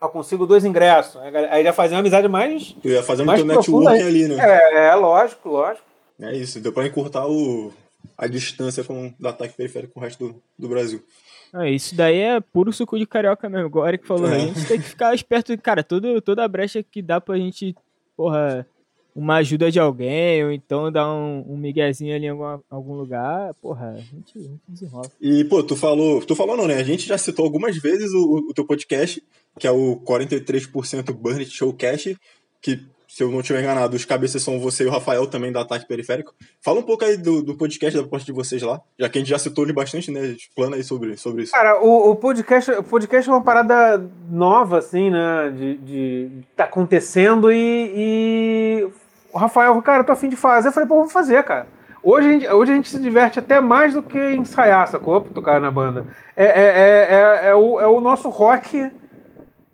Eu 0.00 0.08
consigo 0.08 0.46
dois 0.46 0.64
ingressos. 0.64 1.20
Aí 1.50 1.62
já 1.62 1.72
fazia 1.72 1.96
uma 1.96 2.00
amizade 2.00 2.28
mais. 2.28 2.74
Eu 2.82 2.92
ia 2.92 3.02
fazer 3.02 3.24
muito 3.24 3.44
networking 3.44 4.02
ali, 4.02 4.28
né? 4.28 4.36
É, 4.40 4.88
é, 4.88 4.94
lógico, 4.94 5.48
lógico. 5.48 5.86
É 6.20 6.36
isso, 6.36 6.60
deu 6.60 6.72
pra 6.72 6.86
encurtar 6.86 7.26
o, 7.26 7.72
a 8.16 8.26
distância 8.26 8.82
com, 8.84 9.12
do 9.18 9.28
ataque 9.28 9.54
periférico 9.54 9.94
com 9.94 10.00
o 10.00 10.02
resto 10.02 10.28
do, 10.28 10.42
do 10.58 10.68
Brasil. 10.68 11.04
Ah, 11.52 11.68
isso 11.68 11.94
daí 11.94 12.18
é 12.18 12.40
puro 12.40 12.72
suco 12.72 12.98
de 12.98 13.06
carioca 13.06 13.48
mesmo. 13.48 13.70
O 13.72 13.86
Eric 13.86 14.06
falou, 14.06 14.28
é. 14.28 14.36
a 14.36 14.38
gente 14.38 14.66
tem 14.66 14.80
que 14.80 14.88
ficar 14.88 15.14
esperto. 15.14 15.56
Cara, 15.58 15.84
todo, 15.84 16.20
toda 16.20 16.44
a 16.44 16.48
brecha 16.48 16.82
que 16.82 17.02
dá 17.02 17.20
pra 17.20 17.36
gente, 17.36 17.74
porra, 18.16 18.66
uma 19.14 19.36
ajuda 19.36 19.70
de 19.70 19.78
alguém, 19.78 20.44
ou 20.44 20.52
então 20.52 20.90
dar 20.90 21.12
um, 21.12 21.44
um 21.46 21.56
miguezinho 21.56 22.14
ali 22.14 22.26
em 22.26 22.30
algum, 22.30 22.58
algum 22.70 22.94
lugar, 22.94 23.54
porra, 23.54 23.90
a 23.90 23.96
gente, 24.00 24.38
a 24.38 24.42
gente 24.42 24.60
desenrola. 24.66 25.10
E, 25.20 25.44
pô, 25.44 25.62
tu 25.62 25.76
falou, 25.76 26.24
tu 26.24 26.34
falou 26.34 26.56
não, 26.56 26.66
né? 26.66 26.76
A 26.76 26.82
gente 26.82 27.06
já 27.06 27.18
citou 27.18 27.44
algumas 27.44 27.76
vezes 27.76 28.10
o, 28.12 28.48
o 28.48 28.54
teu 28.54 28.66
podcast, 28.66 29.22
que 29.58 29.66
é 29.66 29.70
o 29.70 29.96
43% 29.96 31.12
Burn 31.12 31.44
Showcast, 31.44 32.16
que, 32.60 32.80
se 33.06 33.22
eu 33.22 33.30
não 33.30 33.40
estiver 33.40 33.60
enganado, 33.60 33.94
os 33.94 34.06
cabeças 34.06 34.42
são 34.42 34.58
você 34.58 34.84
e 34.84 34.86
o 34.86 34.90
Rafael 34.90 35.26
também 35.26 35.52
da 35.52 35.60
Ataque 35.60 35.86
Periférico. 35.86 36.34
Fala 36.62 36.80
um 36.80 36.82
pouco 36.82 37.04
aí 37.04 37.18
do, 37.18 37.42
do 37.42 37.54
podcast, 37.54 37.94
da 37.94 38.02
proposta 38.02 38.24
de 38.24 38.32
vocês 38.32 38.62
lá, 38.62 38.80
já 38.98 39.10
que 39.10 39.18
a 39.18 39.20
gente 39.20 39.28
já 39.28 39.38
citou 39.38 39.64
ele 39.64 39.74
bastante, 39.74 40.10
né? 40.10 40.34
Plana 40.56 40.76
aí 40.76 40.82
sobre, 40.82 41.18
sobre 41.18 41.42
isso. 41.42 41.52
Cara, 41.52 41.82
o, 41.82 42.12
o, 42.12 42.16
podcast, 42.16 42.70
o 42.70 42.82
podcast 42.82 43.28
é 43.28 43.32
uma 43.32 43.44
parada 43.44 44.02
nova, 44.30 44.78
assim, 44.78 45.10
né? 45.10 45.50
De, 45.50 45.76
de 45.76 46.30
tá 46.56 46.64
acontecendo 46.64 47.52
e, 47.52 47.92
e 47.94 48.88
o 49.32 49.38
Rafael, 49.38 49.80
cara, 49.82 50.00
eu 50.00 50.04
tô 50.04 50.12
afim 50.12 50.28
de 50.28 50.36
fazer. 50.36 50.68
Eu 50.68 50.72
falei, 50.72 50.88
pô, 50.88 50.96
vamos 50.96 51.12
fazer, 51.12 51.42
cara. 51.42 51.66
Hoje 52.02 52.28
a, 52.28 52.32
gente, 52.32 52.48
hoje 52.48 52.72
a 52.72 52.74
gente 52.74 52.88
se 52.88 52.98
diverte 52.98 53.38
até 53.38 53.60
mais 53.60 53.94
do 53.94 54.02
que 54.02 54.18
ensaiar, 54.18 54.88
sacou? 54.88 55.20
Pra 55.20 55.32
tocar 55.32 55.60
na 55.60 55.70
banda. 55.70 56.06
É, 56.36 56.44
é, 56.44 56.50
é, 56.50 57.46
é, 57.46 57.48
é, 57.50 57.54
o, 57.54 57.80
é 57.80 57.86
o 57.86 58.00
nosso 58.00 58.28
rock 58.28 58.90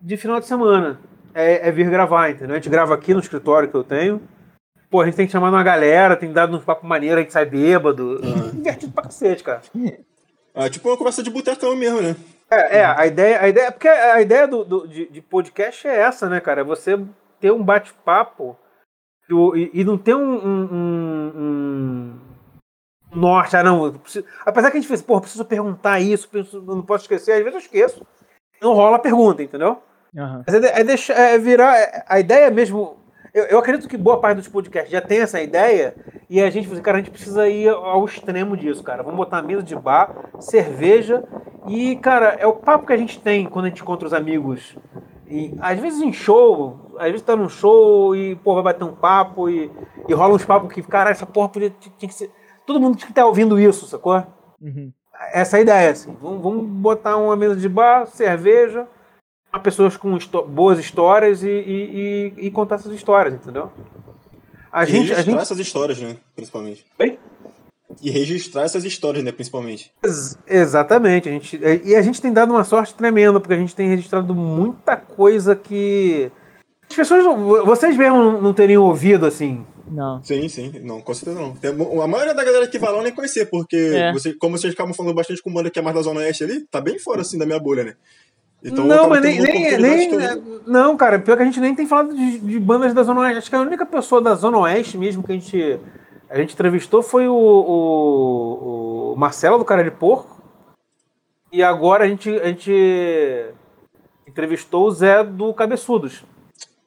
de 0.01 0.17
final 0.17 0.39
de 0.39 0.47
semana. 0.47 1.01
É, 1.35 1.69
é 1.69 1.73
vir 1.73 1.89
gravar, 1.89 2.31
entendeu? 2.31 2.53
A 2.53 2.59
gente 2.59 2.69
grava 2.69 2.95
aqui 2.95 3.15
no 3.15 3.21
escritório 3.21 3.69
que 3.69 3.75
eu 3.75 3.85
tenho. 3.85 4.21
Pô, 4.91 5.01
a 5.01 5.07
gente 5.07 5.17
tem 5.17 5.27
que 5.27 5.33
chamar 5.33 5.51
uma 5.51 5.63
galera, 5.63 6.17
tem 6.17 6.29
que 6.29 6.35
dar 6.35 6.51
uns 6.51 6.65
papo 6.65 6.87
maneiro, 6.87 7.17
a 7.17 7.23
gente 7.23 7.33
sai 7.33 7.47
bêbado. 7.47 8.21
Uhum. 8.23 8.51
Divertido 8.61 8.93
pra 8.93 9.05
cacete, 9.05 9.43
cara. 9.43 9.63
É 10.55 10.69
tipo 10.69 10.89
uma 10.89 10.97
conversa 10.97 11.23
de 11.23 11.31
botecão 11.31 11.75
mesmo, 11.77 12.01
né? 12.01 12.17
É, 12.51 12.79
é, 12.79 12.85
a 12.85 13.07
ideia, 13.07 13.41
a 13.41 13.49
ideia, 13.49 13.73
porque 13.73 13.89
a 13.89 14.21
ideia 14.21 14.49
do, 14.49 14.65
do 14.65 14.87
de, 14.87 15.11
de 15.11 15.21
podcast 15.21 15.87
é 15.87 15.99
essa, 15.99 16.29
né, 16.29 16.41
cara? 16.41 16.63
É 16.63 16.65
você 16.65 16.99
ter 17.41 17.53
um 17.53 17.63
bate-papo 17.63 18.57
e, 19.31 19.71
e, 19.75 19.85
não 19.85 19.99
tem 19.99 20.15
um, 20.15 20.47
um, 20.47 20.69
um, 21.37 22.19
norte, 23.15 23.57
ah, 23.57 23.63
não. 23.63 23.93
Preciso, 23.93 24.25
apesar 24.45 24.71
que 24.71 24.79
a 24.79 24.81
gente 24.81 24.89
fez, 24.89 25.03
pô, 25.03 25.21
preciso 25.21 25.45
perguntar 25.45 26.01
isso, 26.01 26.29
preciso, 26.29 26.63
não 26.63 26.83
posso 26.83 27.05
esquecer, 27.05 27.33
às 27.33 27.39
vezes 27.39 27.55
eu 27.55 27.61
esqueço. 27.61 28.07
Não 28.61 28.75
rola 28.75 28.97
a 28.97 29.01
pergunta, 29.01 29.43
entendeu? 29.43 29.83
Uhum. 30.15 30.43
Mas 30.47 30.55
é, 30.55 30.81
é, 30.81 30.85
deixar, 30.85 31.15
é 31.15 31.39
virar. 31.39 31.77
É, 31.79 32.05
a 32.09 32.19
ideia 32.19 32.51
mesmo. 32.51 32.97
Eu, 33.35 33.45
eu, 33.45 33.59
acredito 33.59 33.89
que 33.89 33.97
boa 33.97 34.19
parte 34.19 34.39
dos 34.39 34.49
podcasts 34.49 34.91
já 34.91 35.03
tem 35.03 35.21
essa 35.21 35.41
ideia 35.41 35.95
e 36.31 36.41
a 36.41 36.49
gente, 36.49 36.69
cara, 36.81 36.97
a 36.97 37.01
gente 37.01 37.11
precisa 37.11 37.47
ir 37.47 37.69
ao 37.69 38.05
extremo 38.05 38.57
disso, 38.57 38.83
cara. 38.83 39.03
Vamos 39.03 39.19
botar 39.19 39.43
mesa 39.43 39.63
de 39.63 39.77
bar, 39.77 40.31
cerveja 40.41 41.23
e, 41.69 41.97
cara, 41.97 42.37
é 42.39 42.47
o 42.47 42.55
papo 42.55 42.87
que 42.87 42.93
a 42.93 42.97
gente 42.97 43.21
tem 43.21 43.47
quando 43.47 43.67
a 43.67 43.69
gente 43.69 43.83
encontra 43.83 44.07
os 44.07 44.15
amigos 44.15 44.75
e 45.31 45.55
às 45.61 45.79
vezes 45.79 46.01
em 46.01 46.13
show, 46.13 46.95
às 46.99 47.07
vezes 47.11 47.23
tá 47.23 47.37
num 47.37 47.49
show 47.49 48.17
e, 48.17 48.35
pô, 48.37 48.55
vai 48.55 48.63
bater 48.63 48.85
um 48.85 48.95
papo 48.95 49.49
e, 49.51 49.71
e 50.09 50.15
rola 50.15 50.35
uns 50.35 50.45
papos 50.45 50.73
que, 50.73 50.83
cara, 50.83 51.11
essa 51.11 51.27
porra 51.27 51.51
podia, 51.51 51.71
tinha 51.71 52.09
que 52.09 52.15
ser. 52.15 52.31
Todo 52.67 52.81
mundo 52.81 52.97
tinha 52.97 53.07
que 53.07 53.13
estar 53.13 53.23
tá 53.23 53.29
ouvindo 53.29 53.61
isso, 53.61 53.87
sacou? 53.87 54.25
Uhum. 54.61 54.93
Essa 55.33 55.57
é 55.57 55.59
a 55.59 55.63
ideia, 55.63 55.91
assim. 55.91 56.17
Vamos, 56.21 56.43
vamos 56.43 56.65
botar 56.67 57.17
uma 57.17 57.37
mesa 57.37 57.57
de 57.57 57.69
bar, 57.69 58.07
cerveja, 58.07 58.87
pessoas 59.63 59.97
com 59.97 60.17
boas 60.47 60.79
histórias 60.79 61.43
e, 61.43 61.49
e, 61.49 62.33
e, 62.39 62.47
e, 62.47 62.51
contar 62.51 62.77
essas 62.77 62.93
histórias, 62.93 63.35
entendeu? 63.35 63.71
A 64.71 64.85
e 64.85 64.87
gente, 64.87 65.13
a 65.13 65.23
gente... 65.23 65.39
essas 65.39 65.59
histórias, 65.59 66.01
né? 66.01 66.17
Principalmente. 66.35 66.87
Bem? 66.97 67.19
E 68.03 68.11
registrar 68.11 68.63
essas 68.65 68.85
histórias, 68.85 69.25
né, 69.25 69.33
principalmente. 69.33 69.91
Ex 70.05 70.39
exatamente. 70.47 71.29
A 71.29 71.33
gente, 71.33 71.59
e 71.85 71.97
a 71.97 72.03
gente 72.03 72.21
tem 72.21 72.33
dado 72.33 72.51
uma 72.53 72.63
sorte 72.65 72.95
tremenda, 72.95 73.41
porque 73.41 73.55
a 73.55 73.59
gente 73.59 73.75
tem 73.75 73.89
registrado 73.89 74.35
muita 74.35 74.97
coisa 74.97 75.57
que 75.57 76.31
pessoas. 76.95 77.25
Vocês 77.65 77.97
mesmo 77.97 78.41
não 78.43 78.53
teriam 78.53 78.85
ouvido 78.85 79.25
assim. 79.27 79.65
Não. 79.91 80.23
Sim, 80.23 80.49
sim. 80.51 80.73
Não, 80.83 81.01
com 81.01 81.15
certeza 81.15 81.41
não. 81.41 81.55
Tem, 81.55 81.71
a 81.71 82.07
maioria 82.07 82.35
da 82.35 82.45
galera 82.45 82.69
que 82.69 82.79
vai 82.79 82.93
lá 82.93 82.99
eu 82.99 83.03
nem 83.03 83.13
conhecia, 83.13 83.47
porque 83.47 83.77
É. 83.77 84.13
você, 84.13 84.35
como 84.35 84.59
vocês 84.59 84.73
ficavam 84.75 84.93
falando 84.93 85.15
bastante 85.15 85.43
com 85.43 85.51
banda 85.53 85.71
que 85.71 85.79
é 85.79 85.83
mais 85.83 85.97
da 85.97 86.03
Zona 86.03 86.21
Oeste 86.21 86.45
ali, 86.45 86.61
tá 86.71 86.81
bem 86.83 86.99
fora 86.99 87.23
assim 87.23 87.39
da 87.39 87.47
minha 87.47 87.59
bolha, 87.59 87.85
né? 87.85 87.95
Então, 88.63 88.85
eu 88.85 88.89
não, 88.97 89.09
mas 89.09 89.23
nem. 89.23 89.41
nem, 89.41 89.79
nem 89.79 90.13
eu- 90.13 90.63
não, 90.67 90.97
cara, 90.97 91.19
pior 91.19 91.37
que 91.37 91.43
a 91.43 91.47
gente 91.47 91.61
nem 91.61 91.75
tem 91.75 91.87
falado 91.87 92.15
de, 92.15 92.39
de 92.39 92.59
bandas 92.59 92.93
da 92.93 93.03
Zona 93.03 93.21
Oeste. 93.21 93.39
Acho 93.39 93.51
que 93.51 93.57
a 93.57 93.61
única 93.61 93.87
pessoa 93.87 94.21
da 94.21 94.35
Zona 94.35 94.59
Oeste 94.59 94.99
mesmo 94.99 95.23
que 95.23 95.33
a 95.33 95.35
gente, 95.35 95.79
a 96.31 96.37
gente 96.37 96.55
entrevistou 96.55 97.03
foi 97.03 97.27
o, 97.29 97.35
o, 97.35 99.13
o 99.13 99.17
Marcelo 99.17 99.59
do 99.59 99.65
Cara 99.65 99.83
de 99.85 99.91
Porco. 99.91 100.37
E 101.53 101.63
agora 101.63 102.05
a 102.05 102.09
gente, 102.09 102.29
a 102.31 102.47
gente 102.49 102.71
entrevistou 104.27 104.87
o 104.87 104.91
Zé 104.91 105.25
do 105.25 105.53
Cabeçudos. 105.55 106.23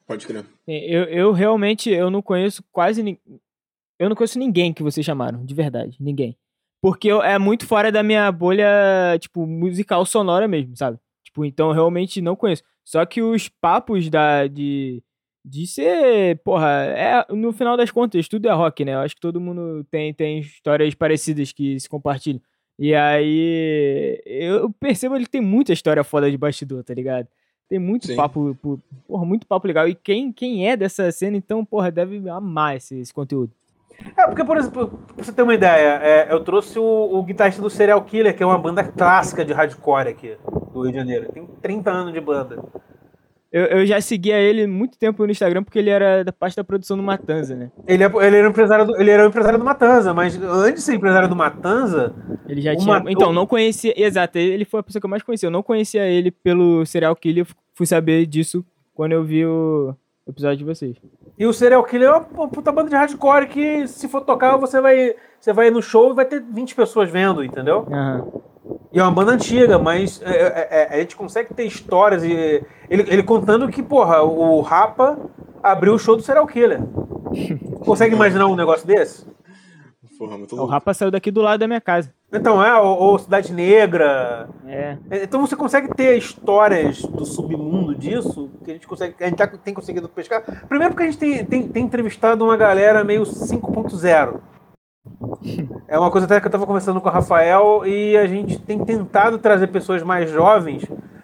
Pode 0.06 0.28
crer. 0.28 0.46
Eu, 0.68 1.04
eu 1.06 1.32
realmente 1.32 1.90
eu 1.90 2.10
não 2.12 2.22
conheço 2.22 2.64
quase 2.72 3.02
ninguém. 3.02 3.22
Eu 3.98 4.10
não 4.10 4.16
conheço 4.16 4.40
ninguém 4.40 4.74
que 4.74 4.84
vocês 4.84 5.06
chamaram, 5.06 5.46
de 5.46 5.54
verdade. 5.54 5.96
Ninguém. 6.00 6.36
Porque 6.82 7.08
eu- 7.08 7.22
é 7.22 7.38
muito 7.38 7.66
fora 7.68 7.92
da 7.92 8.02
minha 8.04 8.32
bolha, 8.32 9.18
tipo, 9.20 9.46
musical 9.46 10.06
sonora 10.06 10.48
mesmo, 10.48 10.76
sabe? 10.76 10.98
Tipo, 11.24 11.46
então 11.46 11.68
eu 11.70 11.74
realmente 11.74 12.22
não 12.22 12.36
conheço. 12.36 12.64
Só 12.84 13.06
que 13.06 13.22
os 13.22 13.48
papos 13.48 14.10
da, 14.10 14.48
de, 14.48 15.04
de 15.44 15.66
ser, 15.66 16.40
porra, 16.44 16.70
é, 16.86 17.26
no 17.34 17.52
final 17.52 17.76
das 17.76 17.90
contas, 17.90 18.28
tudo 18.28 18.48
é 18.48 18.54
rock, 18.54 18.86
né? 18.86 18.94
Eu 18.94 19.00
acho 19.00 19.16
que 19.16 19.22
todo 19.22 19.42
mundo 19.42 19.84
tem, 19.90 20.14
tem 20.14 20.40
histórias 20.40 20.94
parecidas 20.94 21.52
que 21.52 21.80
se 21.80 21.90
compartilham. 21.90 22.42
E 22.78 22.96
aí, 22.96 24.22
eu 24.26 24.72
percebo 24.72 25.18
que 25.20 25.30
tem 25.30 25.42
muita 25.42 25.74
história 25.74 26.04
foda 26.04 26.30
de 26.30 26.38
bastidor, 26.38 26.84
tá 26.84 26.94
ligado? 26.94 27.28
Tem 27.70 27.80
muito 27.80 28.08
Sim. 28.08 28.16
papo, 28.16 28.58
porra, 29.08 29.26
muito 29.26 29.48
papo 29.48 29.68
legal. 29.68 29.88
E 29.88 29.96
quem, 29.96 30.32
quem 30.32 30.68
é 30.68 30.76
dessa 30.76 31.12
cena, 31.12 31.38
então, 31.38 31.64
porra, 31.64 31.92
deve 31.92 32.28
amar 32.30 32.76
esse, 32.76 33.00
esse 33.00 33.14
conteúdo. 33.14 33.52
É, 34.18 34.26
porque, 34.26 34.44
por 34.44 34.58
exemplo, 34.58 34.88
pra 35.16 35.24
você 35.24 35.32
ter 35.32 35.42
uma 35.42 35.54
ideia, 35.54 36.00
é, 36.02 36.34
eu 36.34 36.44
trouxe 36.44 36.78
o, 36.80 36.84
o 36.84 37.24
guitarrista 37.24 37.62
do 37.62 37.70
Serial 37.70 38.04
Killer, 38.04 38.36
que 38.36 38.44
é 38.44 38.46
uma 38.46 38.58
banda 38.58 38.84
clássica 38.84 39.46
de 39.46 39.54
hardcore 39.54 40.10
aqui 40.10 40.38
do 40.74 40.82
Rio 40.82 40.92
de 40.92 40.98
Janeiro. 40.98 41.32
Tem 41.32 41.46
30 41.62 41.92
anos 41.92 42.14
de 42.14 42.20
banda. 42.20 42.64
Eu, 43.52 43.66
eu 43.66 43.86
já 43.86 44.00
seguia 44.00 44.40
ele 44.40 44.66
muito 44.66 44.98
tempo 44.98 45.26
no 45.26 45.32
Instagram 45.32 45.62
porque 45.64 45.78
ele 45.78 45.90
era 45.90 46.24
da 46.24 46.32
parte 46.32 46.56
da 46.56 46.64
produção 46.64 46.96
do 46.96 47.04
Matanza, 47.04 47.54
né? 47.54 47.70
Ele, 47.86 48.04
é, 48.04 48.08
ele, 48.08 48.38
era 48.38 48.48
empresário 48.48 48.86
do, 48.86 48.96
ele 48.96 49.12
era 49.12 49.26
o 49.26 49.28
empresário 49.28 49.60
do 49.60 49.66
Matanza, 49.66 50.14
mas 50.14 50.42
antes 50.42 50.76
de 50.76 50.82
ser 50.82 50.96
empresário 50.96 51.28
do 51.28 51.36
Matanza, 51.36 52.16
Ele 52.48 52.62
já 52.62 52.76
tinha. 52.76 52.94
Matou- 52.94 53.12
Então, 53.12 53.34
não 53.34 53.46
conhecia. 53.46 53.94
Exato, 53.96 54.38
ele 54.38 54.64
foi 54.64 54.80
a 54.80 54.84
pessoa 54.84 55.02
que 55.02 55.06
eu 55.06 55.10
mais 55.10 55.22
conhecia. 55.24 55.48
Eu 55.48 55.52
não 55.52 55.62
conhecia 55.64 56.06
ele 56.08 56.32
pelo 56.32 56.86
serial 56.86 57.16
killer. 57.16 57.46
eu 57.46 57.56
Fui 57.74 57.86
saber 57.86 58.26
disso 58.26 58.64
quando 58.94 59.12
eu 59.14 59.24
vi 59.24 59.46
o 59.46 59.94
episódio 60.28 60.58
de 60.58 60.64
vocês. 60.64 60.96
E 61.38 61.46
o 61.46 61.52
Serial 61.54 61.84
Killer 61.84 62.10
é 62.10 62.12
uma 62.12 62.48
puta 62.48 62.72
banda 62.72 62.90
de 62.90 62.96
hardcore 62.96 63.48
que, 63.48 63.88
se 63.88 64.08
for 64.08 64.22
tocar, 64.22 64.58
você 64.58 64.80
vai, 64.80 65.16
você 65.42 65.52
vai 65.52 65.72
no 65.72 65.82
show 65.82 66.12
e 66.12 66.14
vai 66.14 66.26
ter 66.26 66.40
20 66.40 66.76
pessoas 66.76 67.10
vendo, 67.10 67.44
entendeu? 67.44 67.88
Aham. 67.92 68.28
E 68.94 69.00
é 69.00 69.04
uma 69.04 69.12
banda 69.12 69.32
antiga, 69.32 69.80
mas 69.80 70.22
é, 70.22 70.30
é, 70.30 70.68
é, 70.70 70.96
a 70.96 71.00
gente 71.00 71.16
consegue 71.16 71.54
ter 71.54 71.66
histórias. 71.66 72.24
E, 72.24 72.64
ele, 72.90 73.06
ele 73.08 73.24
contando 73.24 73.68
que, 73.70 73.82
porra, 73.82 74.22
o 74.22 74.62
Rapa 74.62 75.18
abriu 75.64 75.96
o 75.96 76.00
show 76.00 76.16
do 76.16 76.22
Serial 76.22 76.46
Killer. 76.46 76.80
Consegue 77.86 78.16
imaginar 78.16 78.46
um 78.48 78.56
negócio 78.56 78.86
desse? 78.86 79.26
Porra, 80.20 80.38
muito 80.38 80.56
O. 80.56 80.66
Rapa 80.66 80.94
saiu 80.94 81.10
daqui 81.10 81.32
do 81.32 81.42
lado 81.42 81.60
da 81.60 81.68
minha 81.68 81.82
casa. 81.82 82.14
Então, 82.32 82.64
é, 82.64 82.80
ou, 82.80 82.98
ou 82.98 83.18
Cidade 83.18 83.52
Negra. 83.52 84.48
É. 84.68 84.98
Então 85.24 85.42
você 85.42 85.56
consegue 85.56 85.94
ter 85.96 86.18
histórias 86.18 87.02
do 87.02 87.26
submundo 87.26 87.96
disso, 87.96 88.52
que 88.64 88.70
a 88.72 88.74
gente 88.76 88.88
consegue. 88.88 89.16
A 89.20 89.26
gente 89.26 89.38
tá- 89.38 89.48
tem 89.48 89.74
conseguido 89.74 90.08
pescar. 90.08 90.44
Primeiro 90.68 90.94
porque 90.94 91.08
a 91.08 91.12
gente 91.12 91.18
tem, 91.18 91.44
tem, 91.46 91.68
tem 91.68 91.84
entrevistado 91.84 92.44
uma 92.46 92.56
galera 92.56 93.04
meio 93.04 93.24
5.0. 93.24 94.40
É 95.88 95.98
uma 95.98 96.12
coisa 96.12 96.26
até 96.26 96.40
que 96.40 96.46
eu 96.46 96.50
estava 96.50 96.68
conversando 96.68 97.02
com 97.02 97.10
o 97.10 97.12
Rafael 97.12 97.84
e 97.86 98.16
a 98.16 98.28
gente 98.28 98.60
tem 98.60 98.84
tentado 98.84 99.40
trazer 99.40 99.68
pessoas 99.68 100.04
mais 100.04 100.30
jovens. 100.30 100.84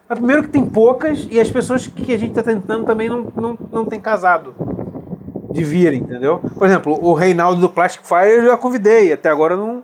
Mas 0.10 0.18
primeiro 0.18 0.44
que 0.44 0.50
tem 0.50 0.66
poucas 0.66 1.28
e 1.30 1.40
as 1.40 1.50
pessoas 1.52 1.86
que 1.86 2.14
a 2.14 2.18
gente 2.18 2.32
está 2.32 2.44
tentando 2.44 2.86
também 2.86 3.10
não, 3.10 3.32
não, 3.36 3.58
não 3.72 3.86
tem 3.86 4.00
casado 4.00 4.56
de 5.52 5.64
vir, 5.64 5.94
entendeu? 5.94 6.40
Por 6.40 6.66
exemplo, 6.66 6.98
o 7.02 7.14
Reinaldo 7.14 7.62
do 7.62 7.70
Plastic 7.70 8.06
Fire 8.06 8.30
eu 8.30 8.46
já 8.46 8.58
convidei, 8.58 9.14
até 9.14 9.30
agora 9.30 9.56
não, 9.56 9.84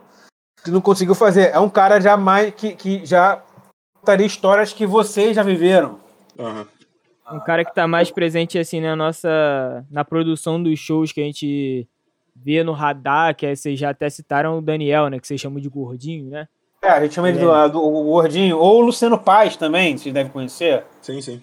não 0.68 0.82
conseguiu 0.82 1.14
fazer. 1.14 1.52
É 1.52 1.60
um 1.60 1.70
cara 1.70 2.00
já 2.00 2.18
mais 2.18 2.54
que, 2.54 2.76
que 2.76 3.06
já 3.06 3.44
contaria 4.00 4.26
histórias 4.26 4.74
que 4.74 4.88
vocês 4.88 5.36
já 5.36 5.44
viveram. 5.44 6.00
Aham. 6.40 6.68
Um 7.32 7.40
cara 7.40 7.64
que 7.64 7.74
tá 7.74 7.88
mais 7.88 8.12
presente, 8.12 8.60
assim, 8.60 8.82
na 8.82 8.96
nossa. 8.96 9.86
Na 9.90 10.04
produção 10.04 10.62
dos 10.62 10.78
shows 10.78 11.12
que 11.12 11.22
a 11.22 11.24
gente 11.24 11.88
vê 12.44 12.64
no 12.64 12.74
radar, 12.74 13.36
que 13.36 13.46
aí 13.46 13.56
vocês 13.56 13.80
já 13.80 13.90
até 13.92 14.10
citaram 14.10 14.58
o 14.58 14.62
Daniel, 14.62 15.08
né? 15.10 15.20
Que 15.20 15.28
vocês 15.28 15.40
chamam 15.40 15.60
de 15.60 15.70
gordinho, 15.70 16.30
né? 16.30 16.48
É, 16.82 16.90
a 16.90 17.02
gente 17.02 17.14
chama 17.14 17.30
ele 17.30 17.40
do, 17.40 17.70
do, 17.70 17.82
o 17.82 18.04
Gordinho, 18.04 18.58
ou 18.58 18.80
o 18.80 18.82
Luciano 18.82 19.18
Paz 19.18 19.56
também, 19.56 19.98
vocês 19.98 20.14
devem 20.14 20.32
conhecer. 20.32 20.84
Sim, 21.02 21.22
sim. 21.22 21.42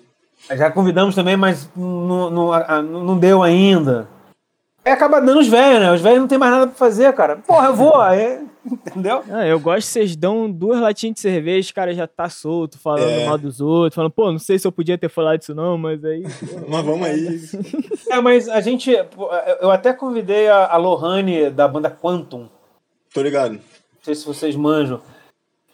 Já 0.51 0.70
convidamos 0.70 1.14
também, 1.14 1.35
mas 1.36 1.70
não, 1.74 2.31
não, 2.31 2.82
não 2.82 3.18
deu 3.18 3.43
ainda. 3.43 4.06
Aí 4.85 4.93
acaba 4.93 5.20
dando 5.20 5.40
os 5.40 5.47
velhos, 5.48 5.81
né? 5.81 5.93
Os 5.93 6.01
velhos 6.01 6.20
não 6.20 6.27
tem 6.28 6.39
mais 6.39 6.52
nada 6.52 6.66
pra 6.66 6.74
fazer, 6.77 7.12
cara. 7.12 7.36
Porra, 7.36 7.66
eu 7.69 7.74
vou, 7.74 7.97
aí, 8.01 8.40
entendeu? 8.65 9.23
Ah, 9.31 9.47
eu 9.47 9.61
gosto 9.61 9.86
que 9.86 9.93
vocês 9.93 10.16
dão 10.16 10.51
duas 10.51 10.81
latinhas 10.81 11.15
de 11.16 11.20
cerveja, 11.20 11.70
o 11.70 11.74
cara 11.74 11.93
já 11.94 12.07
tá 12.07 12.31
solto, 12.31 12.78
falando 12.78 13.11
É. 13.11 13.27
mal 13.27 13.36
dos 13.36 13.61
outros, 13.61 13.94
falando, 13.94 14.11
pô, 14.11 14.32
não 14.32 14.39
sei 14.39 14.59
se 14.59 14.66
eu 14.66 14.73
podia 14.73 14.97
ter 14.97 15.11
falado 15.11 15.43
isso 15.43 15.55
não, 15.55 15.77
mas 15.77 16.02
aí. 16.05 16.23
Mas 16.66 16.85
vamos 16.85 17.07
aí. 17.07 17.40
É, 18.09 18.20
mas 18.23 18.48
a 18.48 18.61
gente. 18.62 18.90
Eu 19.61 19.70
até 19.70 19.93
convidei 19.93 20.48
a, 20.48 20.66
a 20.66 20.77
Lohane 20.78 21.51
da 21.51 21.69
banda 21.69 21.90
Quantum. 21.90 22.48
Tô 23.12 23.20
ligado. 23.23 23.52
Não 23.55 23.61
sei 24.02 24.15
se 24.15 24.24
vocês 24.24 24.57
manjam. 24.57 25.01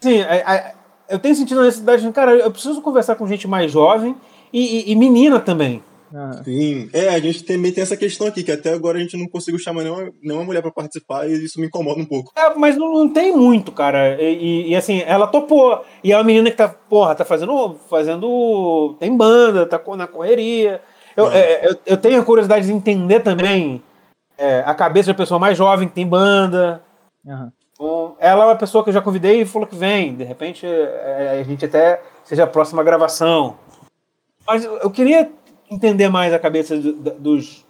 Sim, 0.01 0.21
a- 0.23 0.53
a- 0.53 0.73
eu 1.09 1.19
tenho 1.21 1.35
sentido 1.37 1.61
a 1.61 1.65
necessidade 1.65 2.03
de, 2.03 2.11
cara, 2.13 2.33
eu 2.35 2.51
preciso 2.51 2.83
conversar 2.83 3.15
com 3.15 3.27
gente 3.29 3.47
mais 3.47 3.71
jovem 3.71 4.17
e, 4.53 4.91
e- 4.91 4.93
e 4.93 4.97
menina 4.97 5.39
também. 5.39 5.81
Sim. 6.45 6.89
É, 6.93 7.09
a 7.09 7.19
gente 7.19 7.45
também 7.45 7.73
tem 7.73 7.83
essa 7.83 7.97
questão 7.97 8.27
aqui, 8.27 8.43
que 8.43 8.53
até 8.53 8.73
agora 8.73 8.97
a 8.99 9.01
gente 9.01 9.17
não 9.17 9.29
conseguiu 9.29 9.59
chamar 9.59 9.83
nenhuma, 9.83 10.11
nenhuma 10.23 10.45
mulher 10.45 10.63
pra 10.63 10.71
participar 10.71 11.29
e 11.29 11.45
isso 11.45 11.61
me 11.61 11.67
incomoda 11.67 12.01
um 12.01 12.05
pouco. 12.05 12.33
É, 12.37 12.55
mas 12.55 12.77
não, 12.77 12.93
não 12.93 13.09
tem 13.13 13.37
muito, 13.37 13.73
cara. 13.73 14.21
E, 14.23 14.35
e- 14.37 14.69
e, 14.71 14.77
assim, 14.77 15.03
ela 15.07 15.27
topou. 15.27 15.85
E 16.05 16.13
é 16.13 16.17
uma 16.17 16.25
menina 16.25 16.51
que 16.51 16.57
tá, 16.57 16.69
porra, 16.69 17.15
tá 17.15 17.25
fazendo. 17.25 17.77
fazendo. 17.91 18.97
Tem 19.01 19.17
banda, 19.17 19.67
tá 19.67 19.81
na 19.97 20.07
correria. 20.07 20.81
Eu, 21.17 21.27
Ah. 21.29 21.37
é, 21.37 21.69
eu, 21.71 21.77
eu 21.87 21.97
tenho 21.97 22.21
a 22.21 22.25
curiosidade 22.25 22.67
de 22.67 22.73
entender 22.73 23.21
também 23.21 23.83
é, 24.39 24.63
a 24.67 24.75
cabeça 24.75 25.09
da 25.13 25.15
pessoa 25.19 25.41
mais 25.41 25.57
jovem 25.59 25.89
que 25.89 25.95
tem 25.95 26.07
banda. 26.07 26.83
Então, 27.73 28.17
ela 28.21 28.45
é 28.45 28.47
uma 28.47 28.57
pessoa 28.57 28.83
que 28.85 28.91
eu 28.91 28.95
já 28.95 29.03
convidei 29.03 29.41
e 29.43 29.47
falou 29.47 29.67
que 29.67 29.77
vem. 29.77 30.15
De 30.15 30.25
repente, 30.25 30.65
é, 30.67 31.39
a 31.41 31.43
gente 31.43 31.65
até 31.65 32.01
seja 32.25 32.45
a 32.45 32.47
próxima 32.47 32.83
gravação. 32.85 33.57
Mas 34.47 34.65
eu 34.65 34.91
queria 34.91 35.31
entender 35.71 36.09
mais 36.09 36.33
a 36.33 36.39
cabeça 36.39 36.77
do- 36.77 36.95
da- 36.95 37.15
dos 37.15 37.65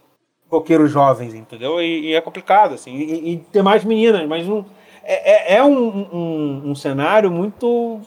roqueiros 0.50 0.90
jovens, 0.90 1.34
entendeu? 1.34 1.80
E, 1.80 2.06
e 2.10 2.14
é 2.14 2.20
complicado, 2.20 2.74
assim. 2.74 2.94
E, 2.94 3.32
e 3.32 3.36
ter 3.38 3.62
mais 3.62 3.84
meninas, 3.84 4.26
mas 4.28 4.46
não, 4.46 4.64
é, 5.02 5.54
é- 5.54 5.56
é 5.58 5.64
um, 5.64 5.76
um, 6.14 6.70
um 6.70 6.74
cenário 6.74 7.30
muito, 7.30 8.00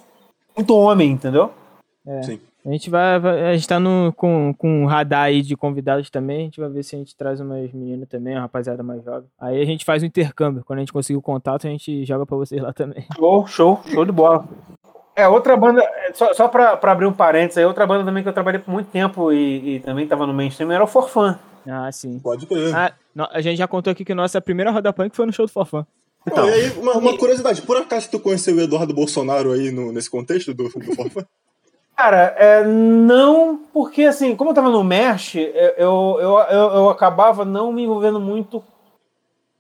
muito 0.56 0.76
homem, 0.76 1.12
entendeu? 1.12 1.52
Sim. 2.24 2.40
A 2.66 2.72
gente 2.72 2.90
vai, 2.90 3.18
vai- 3.20 3.46
A 3.50 3.54
gente 3.54 3.68
tá 3.68 3.80
no, 3.80 4.12
com, 4.16 4.54
com 4.58 4.84
um 4.84 4.86
radar 4.86 5.24
aí 5.24 5.42
de 5.42 5.56
convidados 5.56 6.10
também. 6.10 6.42
A 6.42 6.44
gente 6.44 6.60
vai 6.60 6.70
ver 6.70 6.84
se 6.84 6.94
a 6.96 7.00
gente 7.00 7.16
traz 7.16 7.40
umas 7.40 7.72
meninas 7.72 8.08
também, 8.10 8.34
uma 8.36 8.42
rapaziada 8.42 8.84
mais 8.84 9.04
jovem. 9.04 9.28
Aí 9.40 9.62
a 9.62 9.66
gente 9.66 9.86
faz 9.86 10.04
um 10.04 10.06
intercâmbio. 10.06 10.64
Quando 10.66 10.80
a 10.80 10.82
gente 10.82 10.92
conseguir 10.92 11.18
o 11.18 11.22
contato, 11.22 11.66
a 11.66 11.70
gente 11.70 12.04
joga 12.06 12.26
pra 12.26 12.36
vocês 12.36 12.62
lá 12.62 12.74
também. 12.74 13.06
Show, 13.16 13.48
show, 13.48 13.80
show 13.88 14.06
de 14.06 14.12
bola. 14.12 14.46
É, 15.20 15.28
outra 15.28 15.58
banda, 15.58 15.82
é, 15.82 16.12
só, 16.14 16.34
só 16.34 16.48
pra, 16.48 16.78
pra 16.78 16.92
abrir 16.94 17.06
um 17.06 17.12
parênteses 17.14 17.58
aí, 17.58 17.66
outra 17.66 17.86
banda 17.86 18.06
também 18.06 18.24
que 18.24 18.30
eu 18.30 18.34
trabalhei 18.34 18.60
por 18.60 18.72
muito 18.72 18.88
tempo 18.90 19.32
e, 19.34 19.76
e 19.76 19.80
também 19.82 20.08
tava 20.08 20.26
no 20.26 20.34
mainstream 20.34 20.72
era 20.72 20.84
o 20.84 20.88
Forfã. 20.88 21.38
Ah, 21.68 21.92
sim. 21.92 22.20
Pode 22.20 22.46
crer. 22.46 22.74
Ah, 22.76 22.94
no- 23.14 23.28
a 23.32 23.42
gente 23.42 23.58
já 23.58 23.68
contou 23.68 23.92
aqui 23.92 24.06
que 24.06 24.14
nossa 24.14 24.40
primeira 24.40 24.72
roda 24.72 24.94
punk 24.94 25.16
foi 25.16 25.26
no 25.26 25.34
show 25.34 25.46
do 25.46 25.52
Fofã. 25.52 25.86
Pô, 26.26 26.42
e 26.46 26.50
aí, 26.54 26.70
uma, 26.78 26.94
uma 26.94 27.18
curiosidade, 27.18 27.62
por 27.64 27.76
acaso 27.78 28.10
tu 28.10 28.20
conheceu 28.20 28.56
o 28.56 28.60
Eduardo 28.62 28.94
Bolsonaro 28.94 29.52
aí 29.52 29.72
no, 29.72 29.92
nesse 29.92 30.10
contexto 30.10 30.54
do, 30.54 30.64
do 30.70 30.96
Forfã? 30.96 31.26
Cara, 31.98 32.34
é, 32.38 32.64
não, 32.64 33.58
porque 33.74 34.04
assim, 34.04 34.34
como 34.36 34.52
eu 34.52 34.54
tava 34.54 34.70
no 34.70 34.82
Merch, 34.86 35.36
eu, 35.36 35.52
eu, 35.78 36.18
eu, 36.22 36.38
eu- 36.50 36.72
eu 36.76 36.90
acabava 36.90 37.44
não 37.44 37.74
me 37.74 37.84
envolvendo 37.84 38.22
muito 38.22 38.64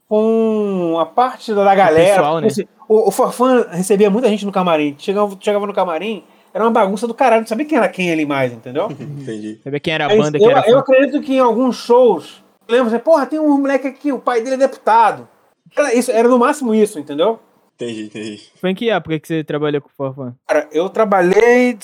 com 0.09 0.97
a 0.99 1.05
parte 1.05 1.53
da 1.53 1.75
galera. 1.75 2.15
pessoal, 2.15 2.41
porque, 2.41 2.41
né? 2.41 2.47
assim, 2.47 2.67
o, 2.87 3.07
o 3.07 3.11
Forfã 3.11 3.67
recebia 3.69 4.09
muita 4.09 4.27
gente 4.27 4.43
no 4.43 4.51
camarim. 4.51 4.95
Chegava, 4.97 5.37
chegava 5.39 5.67
no 5.67 5.73
camarim, 5.73 6.23
era 6.51 6.63
uma 6.63 6.71
bagunça 6.71 7.07
do 7.07 7.13
caralho, 7.13 7.41
não 7.41 7.47
sabia 7.47 7.65
quem 7.65 7.77
era 7.77 7.87
quem 7.87 8.11
ali 8.11 8.25
mais, 8.25 8.51
entendeu? 8.51 8.89
Entendi. 8.99 9.61
Sabe 9.63 9.79
quem 9.79 9.93
era 9.93 10.05
a 10.07 10.09
banda 10.09 10.39
que 10.39 10.43
eu, 10.43 10.49
era 10.49 10.67
eu 10.67 10.79
acredito 10.79 11.21
que 11.21 11.35
em 11.35 11.39
alguns 11.39 11.75
shows, 11.75 12.43
lembra 12.67 12.87
assim, 12.87 13.03
porra, 13.03 13.27
tem 13.27 13.39
um 13.39 13.59
moleque 13.59 13.87
aqui, 13.87 14.11
o 14.11 14.19
pai 14.19 14.41
dele 14.41 14.55
é 14.55 14.57
deputado. 14.57 15.29
Era, 15.77 15.93
isso, 15.93 16.11
era 16.11 16.27
no 16.27 16.39
máximo 16.39 16.73
isso, 16.73 16.97
entendeu? 16.97 17.39
Entendi, 17.75 18.05
entendi. 18.05 18.51
Foi 18.59 18.71
em 18.71 18.75
que 18.75 18.89
época 18.89 19.19
que 19.19 19.27
você 19.27 19.43
trabalhou 19.43 19.79
com 19.79 19.89
o 19.89 19.91
Fofã? 19.95 20.35
Cara, 20.47 20.67
eu 20.71 20.89
trabalhei. 20.89 21.77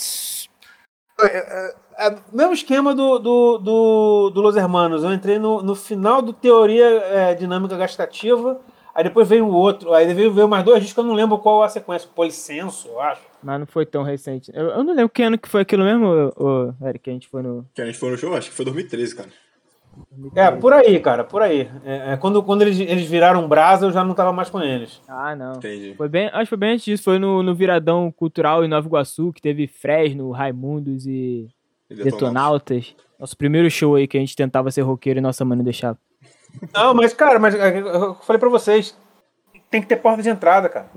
É, 1.98 2.16
mesmo 2.32 2.54
esquema 2.54 2.94
do, 2.94 3.20
do, 3.20 3.58
do, 3.58 4.30
do 4.30 4.42
Los 4.42 4.56
Hermanos. 4.56 5.04
Eu 5.04 5.14
entrei 5.14 5.40
no, 5.40 5.62
no 5.62 5.76
final 5.76 6.22
do 6.22 6.34
Teoria 6.34 6.86
é, 6.86 7.34
Dinâmica 7.34 7.78
Gastativa, 7.78 8.60
aí 8.94 9.04
depois 9.04 9.28
veio 9.28 9.46
o 9.46 9.54
outro, 9.54 9.94
aí 9.94 10.12
veio, 10.14 10.34
veio 10.34 10.48
mais 10.48 10.64
dois 10.64 10.80
discos 10.82 10.94
que 10.94 11.00
eu 11.00 11.06
não 11.06 11.14
lembro 11.14 11.38
qual 11.40 11.64
a 11.64 11.70
sequência. 11.70 12.10
Policenso, 12.14 12.88
eu 12.88 13.00
acho. 13.00 13.22
Mas 13.42 13.60
não 13.60 13.68
foi 13.68 13.86
tão 13.86 14.04
recente. 14.04 14.52
Eu, 14.54 14.68
eu 14.68 14.84
não 14.84 14.94
lembro 14.94 15.10
que 15.10 15.24
ano 15.24 15.38
que 15.38 15.48
foi 15.48 15.62
aquilo 15.62 15.84
mesmo, 15.84 16.34
o, 16.36 16.74
Eric, 16.86 17.04
que 17.04 17.10
a 17.10 17.14
gente 17.14 17.28
foi 17.28 17.42
no. 17.42 17.66
Que 17.74 17.82
a 17.82 17.86
gente 17.86 17.98
foi 17.98 18.12
no 18.12 18.18
show? 18.18 18.36
Acho 18.36 18.50
que 18.50 18.56
foi 18.56 18.66
2013, 18.66 19.16
cara. 19.16 19.30
É, 20.36 20.52
por 20.52 20.74
aí, 20.74 21.00
cara, 21.00 21.24
por 21.24 21.42
aí. 21.42 21.70
É, 21.86 22.14
é, 22.14 22.18
quando 22.18 22.44
quando 22.44 22.64
eles, 22.64 22.78
eles 22.80 23.06
viraram 23.06 23.48
brasa, 23.48 23.86
eu 23.86 23.92
já 23.92 24.04
não 24.04 24.14
tava 24.14 24.34
mais 24.34 24.50
com 24.50 24.62
eles. 24.62 25.02
Ah, 25.08 25.36
não. 25.36 25.54
Entendi. 25.54 25.94
Foi 25.96 26.10
bem, 26.10 26.28
acho 26.28 26.42
que 26.42 26.48
foi 26.48 26.58
bem 26.58 26.74
antes 26.74 26.84
disso. 26.84 27.04
Foi 27.04 27.18
no, 27.18 27.42
no 27.42 27.56
Viradão 27.56 28.12
Cultural 28.12 28.66
em 28.66 28.68
Nova 28.68 28.86
Iguaçu, 28.86 29.32
que 29.32 29.42
teve 29.42 29.68
Fresno, 29.68 30.32
Raimundos 30.32 31.06
e, 31.06 31.48
e 31.90 31.96
Detonautas. 31.96 32.96
Nosso 33.20 33.38
primeiro 33.38 33.70
show 33.70 33.96
aí 33.96 34.08
que 34.08 34.18
a 34.18 34.20
gente 34.20 34.36
tentava 34.36 34.72
ser 34.72 34.82
roqueiro 34.82 35.20
e 35.20 35.22
nossa 35.22 35.46
mãe 35.46 35.58
não 35.58 35.64
deixava. 35.64 35.98
Não, 36.74 36.94
mas, 36.94 37.14
cara, 37.14 37.40
mas 37.40 37.56
é, 37.56 37.80
eu 37.80 38.16
falei 38.16 38.40
pra 38.40 38.50
vocês, 38.50 38.98
tem 39.70 39.82
que 39.82 39.88
ter 39.88 39.98
porta 39.98 40.22
de 40.22 40.30
entrada, 40.30 40.70
cara. 40.70 40.90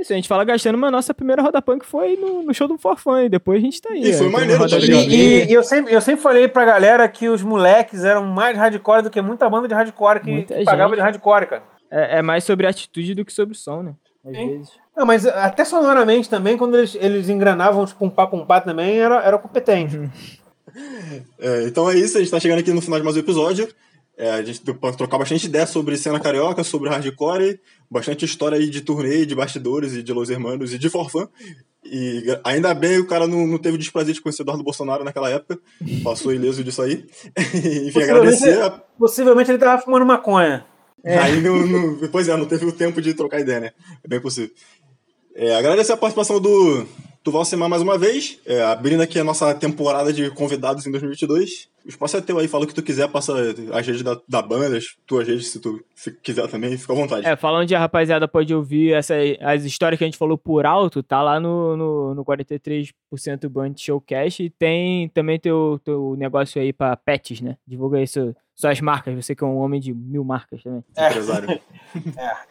Isso, 0.00 0.12
a 0.12 0.16
gente 0.16 0.26
fala 0.26 0.44
gastando, 0.44 0.76
mas 0.76 0.90
nossa 0.90 1.14
primeira 1.14 1.40
roda 1.40 1.62
punk 1.62 1.86
foi 1.86 2.16
no, 2.16 2.42
no 2.42 2.52
show 2.52 2.66
do 2.66 2.76
Forfã, 2.76 3.22
e 3.22 3.28
depois 3.28 3.58
a 3.58 3.64
gente 3.64 3.80
tá 3.80 3.90
aí. 3.92 4.02
E 4.02 4.12
foi 4.12 4.28
maneiro, 4.28 4.68
tá 4.68 4.76
ligado? 4.76 5.08
E, 5.08 5.44
e, 5.44 5.52
eu, 5.52 5.62
sempre, 5.62 5.94
eu 5.94 6.00
sempre 6.00 6.20
falei 6.20 6.48
pra 6.48 6.64
galera 6.64 7.08
que 7.08 7.28
os 7.28 7.42
moleques 7.42 8.02
eram 8.02 8.24
mais 8.24 8.56
hardcore 8.58 9.02
do 9.02 9.10
que 9.10 9.22
muita 9.22 9.48
banda 9.48 9.68
de 9.68 9.74
hardcore 9.74 10.20
que, 10.20 10.42
que 10.42 10.64
pagava 10.64 10.96
de 10.96 11.00
hardcore, 11.00 11.46
cara. 11.46 11.62
É, 11.90 12.18
é, 12.18 12.22
mais 12.22 12.42
sobre 12.42 12.66
atitude 12.66 13.14
do 13.14 13.24
que 13.24 13.32
sobre 13.32 13.54
som, 13.54 13.82
né? 13.82 13.94
Às 14.24 14.36
Sim. 14.36 14.48
vezes. 14.48 14.83
Não, 14.96 15.04
mas 15.04 15.26
até 15.26 15.64
sonoramente 15.64 16.30
também, 16.30 16.56
quando 16.56 16.78
eles, 16.78 16.94
eles 16.94 17.28
engranavam 17.28 17.84
tipo, 17.84 18.04
um 18.04 18.10
papo 18.10 18.36
um 18.36 18.46
pá 18.46 18.60
também, 18.60 18.98
era, 18.98 19.22
era 19.22 19.38
competente. 19.38 20.10
É, 21.38 21.64
então 21.64 21.90
é 21.90 21.96
isso, 21.96 22.16
a 22.16 22.20
gente 22.20 22.30
tá 22.30 22.40
chegando 22.40 22.60
aqui 22.60 22.72
no 22.72 22.80
final 22.80 22.98
de 22.98 23.04
mais 23.04 23.16
um 23.16 23.20
episódio. 23.20 23.68
É, 24.16 24.30
a 24.30 24.42
gente 24.42 24.60
pode 24.74 24.96
trocar 24.96 25.18
bastante 25.18 25.46
ideia 25.46 25.66
sobre 25.66 25.96
cena 25.96 26.20
carioca, 26.20 26.62
sobre 26.62 26.88
hardcore, 26.88 27.60
bastante 27.90 28.24
história 28.24 28.56
aí 28.56 28.70
de 28.70 28.80
turnê, 28.80 29.26
de 29.26 29.34
bastidores 29.34 29.94
e 29.94 30.02
de 30.02 30.12
Los 30.12 30.30
Hermanos 30.30 30.72
e 30.72 30.78
de 30.78 30.88
Forfã. 30.88 31.28
E 31.84 32.24
ainda 32.44 32.72
bem 32.72 32.98
o 32.98 33.06
cara 33.06 33.26
não, 33.26 33.46
não 33.46 33.58
teve 33.58 33.74
o 33.74 33.78
desprazer 33.78 34.14
de 34.14 34.20
conhecer 34.20 34.42
Eduardo 34.42 34.62
Bolsonaro 34.62 35.04
naquela 35.04 35.28
época. 35.28 35.58
Passou 36.02 36.32
ileso 36.32 36.62
disso 36.62 36.80
aí. 36.80 37.04
Enfim, 37.36 37.92
possivelmente, 37.92 38.10
agradecer. 38.10 38.62
A... 38.62 38.70
Possivelmente 38.70 39.50
ele 39.50 39.58
tava 39.58 39.82
fumando 39.82 40.06
maconha. 40.06 40.64
É. 41.04 41.18
Aí 41.18 41.40
não, 41.42 41.66
não, 41.66 42.08
pois 42.08 42.28
é, 42.28 42.36
não 42.36 42.46
teve 42.46 42.64
o 42.64 42.72
tempo 42.72 43.02
de 43.02 43.12
trocar 43.12 43.40
ideia, 43.40 43.60
né? 43.60 43.72
É 44.02 44.08
bem 44.08 44.20
possível. 44.20 44.50
É, 45.34 45.56
agradecer 45.56 45.92
a 45.92 45.96
participação 45.96 46.40
do, 46.40 46.86
do 47.24 47.32
Valsemar 47.32 47.70
mais 47.70 47.80
uma 47.80 47.96
vez, 47.96 48.38
é, 48.44 48.62
abrindo 48.62 49.02
aqui 49.02 49.18
a 49.18 49.24
nossa 49.24 49.54
temporada 49.54 50.12
de 50.12 50.30
convidados 50.30 50.86
em 50.86 50.90
2022. 50.90 51.70
O 51.82 51.88
espaço 51.88 52.18
é 52.18 52.20
teu 52.20 52.38
aí, 52.38 52.46
fala 52.46 52.64
o 52.64 52.66
que 52.66 52.74
tu 52.74 52.82
quiser, 52.82 53.08
passa 53.08 53.32
as 53.72 53.86
redes 53.86 54.02
da, 54.02 54.18
da 54.28 54.42
banda, 54.42 54.76
as 54.76 54.84
tuas 55.06 55.26
redes, 55.26 55.48
se 55.48 55.58
tu 55.58 55.82
se 55.94 56.12
quiser 56.12 56.46
também, 56.48 56.76
fica 56.76 56.92
à 56.92 56.96
vontade. 56.96 57.26
É, 57.26 57.34
falando 57.34 57.66
de 57.66 57.74
a 57.74 57.78
rapaziada 57.78 58.28
pode 58.28 58.54
ouvir 58.54 58.92
essa, 58.92 59.14
as 59.40 59.64
histórias 59.64 59.96
que 59.96 60.04
a 60.04 60.06
gente 60.06 60.18
falou 60.18 60.36
por 60.36 60.66
alto, 60.66 61.02
tá 61.02 61.22
lá 61.22 61.40
no, 61.40 61.76
no, 61.76 62.14
no 62.14 62.24
43% 62.24 62.92
Band 63.48 63.72
Showcast 63.74 64.42
e 64.42 64.50
tem 64.50 65.08
também 65.08 65.38
teu, 65.38 65.80
teu 65.82 66.14
negócio 66.18 66.60
aí 66.60 66.74
pra 66.74 66.94
pets, 66.94 67.40
né? 67.40 67.56
Divulga 67.66 68.02
isso, 68.02 68.36
suas 68.54 68.82
marcas, 68.82 69.14
você 69.14 69.34
que 69.34 69.42
é 69.42 69.46
um 69.46 69.56
homem 69.56 69.80
de 69.80 69.94
mil 69.94 70.24
marcas 70.24 70.62
também. 70.62 70.84
É. 70.94 71.08
Empresário. 71.08 71.48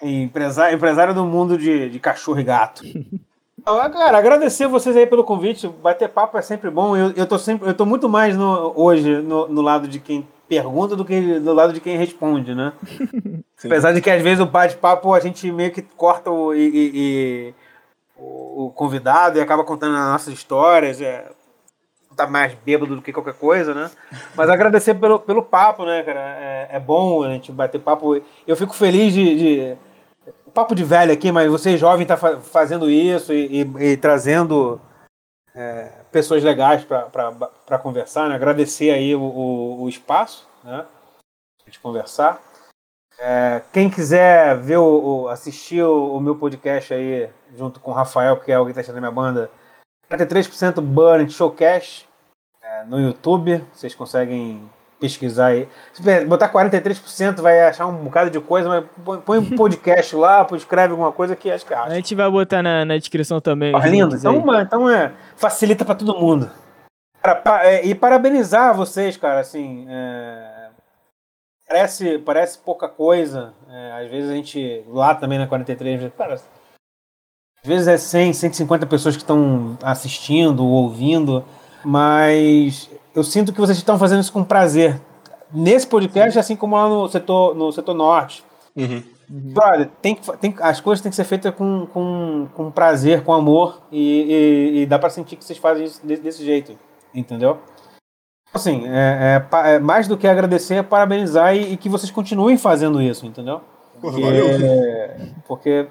é, 0.01 0.09
empresário, 0.09 0.75
empresário 0.75 1.13
do 1.13 1.25
mundo 1.25 1.59
de, 1.59 1.89
de 1.89 1.99
cachorro 1.99 2.39
e 2.39 2.43
gato. 2.43 2.83
Cara, 3.63 4.17
agradecer 4.17 4.67
vocês 4.67 4.95
aí 4.95 5.05
pelo 5.05 5.23
convite. 5.23 5.67
Bater 5.67 6.09
papo 6.09 6.37
é 6.37 6.41
sempre 6.41 6.69
bom. 6.69 6.97
Eu, 6.97 7.11
eu 7.11 7.25
tô 7.25 7.39
sempre, 7.39 7.69
eu 7.69 7.73
tô 7.73 7.85
muito 7.85 8.09
mais 8.09 8.35
no, 8.35 8.73
hoje 8.75 9.21
no, 9.21 9.47
no 9.47 9.61
lado 9.61 9.87
de 9.87 9.99
quem 9.99 10.27
pergunta 10.47 10.95
do 10.95 11.05
que 11.05 11.39
do 11.39 11.53
lado 11.53 11.71
de 11.71 11.79
quem 11.79 11.97
responde, 11.97 12.53
né? 12.53 12.73
Apesar 13.63 13.93
de 13.93 14.01
que 14.01 14.09
às 14.09 14.21
vezes 14.21 14.41
o 14.41 14.45
bate-papo 14.45 15.13
a 15.13 15.19
gente 15.19 15.49
meio 15.51 15.71
que 15.71 15.81
corta 15.81 16.29
o, 16.29 16.53
e, 16.53 16.59
e, 16.59 16.91
e, 16.93 17.53
o, 18.17 18.69
convidado 18.75 19.37
e 19.37 19.41
acaba 19.41 19.63
contando 19.63 19.95
as 19.95 20.11
nossas 20.11 20.33
histórias. 20.33 20.99
É, 20.99 21.31
tá 22.15 22.27
mais 22.27 22.53
bêbado 22.53 22.95
do 22.95 23.01
que 23.01 23.13
qualquer 23.13 23.33
coisa, 23.33 23.73
né? 23.73 23.89
Mas 24.35 24.49
agradecer 24.49 24.93
pelo, 24.95 25.19
pelo 25.19 25.41
papo, 25.41 25.85
né, 25.85 26.03
cara? 26.03 26.19
É, 26.19 26.67
é 26.73 26.79
bom 26.79 27.23
a 27.23 27.29
gente 27.29 27.51
bater 27.51 27.79
papo. 27.79 28.21
Eu 28.45 28.55
fico 28.57 28.75
feliz 28.75 29.13
de, 29.13 29.35
de 29.35 29.77
papo 30.53 30.75
de 30.75 30.83
velho 30.83 31.11
aqui, 31.11 31.31
mas 31.31 31.49
você 31.49 31.77
jovem 31.77 32.03
está 32.03 32.17
fazendo 32.17 32.89
isso 32.89 33.33
e, 33.33 33.61
e, 33.61 33.91
e 33.91 33.97
trazendo 33.97 34.79
é, 35.55 35.91
pessoas 36.11 36.43
legais 36.43 36.85
para 36.85 37.79
conversar, 37.79 38.29
né? 38.29 38.35
Agradecer 38.35 38.91
aí 38.91 39.15
o, 39.15 39.21
o, 39.21 39.83
o 39.83 39.89
espaço, 39.89 40.47
né? 40.63 40.85
De 41.67 41.79
conversar. 41.79 42.41
É, 43.19 43.61
quem 43.71 43.89
quiser 43.89 44.57
ver 44.57 44.77
o, 44.77 45.27
assistir 45.29 45.83
o, 45.83 46.19
meu 46.19 46.35
podcast 46.35 46.93
aí 46.93 47.29
junto 47.55 47.79
com 47.79 47.91
o 47.91 47.93
Rafael, 47.93 48.39
que 48.39 48.51
é 48.51 48.59
o 48.59 48.65
guitarrista 48.65 48.93
da 48.93 48.99
minha 48.99 49.11
banda, 49.11 49.49
43% 50.11 50.81
Burn 50.81 51.29
Showcast 51.29 52.07
é, 52.61 52.83
no 52.85 52.99
YouTube. 52.99 53.63
Vocês 53.73 53.95
conseguem 53.95 54.69
pesquisar 55.03 55.47
aí. 55.47 55.67
Se 55.91 56.01
botar 56.25 56.49
43%, 56.49 57.41
vai 57.41 57.59
achar 57.59 57.85
um 57.87 58.05
bocado 58.05 58.29
de 58.29 58.39
coisa, 58.39 58.69
mas 58.69 59.19
põe 59.25 59.37
um 59.39 59.49
podcast 59.57 60.15
lá, 60.15 60.47
escreve 60.53 60.91
alguma 60.91 61.11
coisa 61.11 61.35
que 61.35 61.51
acho 61.51 61.65
que 61.65 61.73
acha. 61.73 61.91
A 61.91 61.95
gente 61.95 62.15
vai 62.15 62.31
botar 62.31 62.63
na, 62.63 62.85
na 62.85 62.97
descrição 62.97 63.41
também. 63.41 63.75
Ah, 63.75 63.85
lindo. 63.85 64.15
Então, 64.15 64.61
então 64.61 64.89
é, 64.89 65.11
facilita 65.35 65.83
para 65.83 65.95
todo 65.95 66.17
mundo. 66.17 66.49
Cara, 67.21 67.35
pa, 67.35 67.65
é, 67.65 67.85
e 67.85 67.93
parabenizar 67.93 68.73
vocês, 68.73 69.17
cara, 69.17 69.41
assim. 69.41 69.85
É, 69.89 70.69
parece, 71.67 72.17
parece 72.19 72.57
pouca 72.59 72.87
coisa. 72.87 73.53
É, 73.69 74.03
às 74.03 74.09
vezes 74.09 74.29
a 74.29 74.35
gente, 74.35 74.85
lá 74.87 75.13
também 75.13 75.37
na 75.37 75.47
43, 75.47 76.13
cara, 76.17 76.35
às 76.35 76.43
vezes 77.65 77.89
é 77.89 77.97
100, 77.97 78.31
150 78.33 78.85
pessoas 78.85 79.17
que 79.17 79.21
estão 79.21 79.77
assistindo 79.83 80.63
ou 80.63 80.69
ouvindo, 80.83 81.43
mas 81.83 82.89
eu 83.15 83.23
sinto 83.23 83.53
que 83.53 83.59
vocês 83.59 83.77
estão 83.77 83.97
fazendo 83.97 84.21
isso 84.21 84.33
com 84.33 84.43
prazer. 84.43 84.99
Nesse 85.51 85.85
podcast, 85.85 86.39
assim 86.39 86.55
como 86.55 86.75
lá 86.75 86.89
no 86.89 87.07
setor, 87.07 87.55
no 87.55 87.71
setor 87.71 87.93
norte. 87.93 88.43
Uhum. 88.75 89.03
Brother, 89.29 89.89
tem, 90.01 90.15
tem, 90.39 90.55
as 90.59 90.81
coisas 90.81 91.01
têm 91.01 91.09
que 91.09 91.15
ser 91.15 91.23
feitas 91.23 91.53
com, 91.55 91.87
com, 91.87 92.47
com 92.53 92.71
prazer, 92.71 93.23
com 93.23 93.33
amor, 93.33 93.81
e, 93.91 94.21
e, 94.21 94.81
e 94.81 94.85
dá 94.85 94.99
para 94.99 95.09
sentir 95.09 95.35
que 95.35 95.45
vocês 95.45 95.57
fazem 95.57 95.85
isso 95.85 96.05
desse, 96.05 96.21
desse 96.21 96.45
jeito, 96.45 96.77
entendeu? 97.13 97.57
Assim, 98.53 98.83
é, 98.87 99.41
é, 99.51 99.75
é, 99.75 99.79
mais 99.79 100.07
do 100.07 100.17
que 100.17 100.27
agradecer, 100.27 100.75
é 100.75 100.83
parabenizar 100.83 101.55
e, 101.55 101.73
e, 101.73 101.77
que 101.77 101.89
vocês 101.89 102.11
continuem 102.11 102.57
fazendo 102.57 103.01
isso, 103.01 103.25
entendeu? 103.25 103.61
Porra, 103.99 104.19
valeu. 104.19 104.45
Porque, 105.47 105.87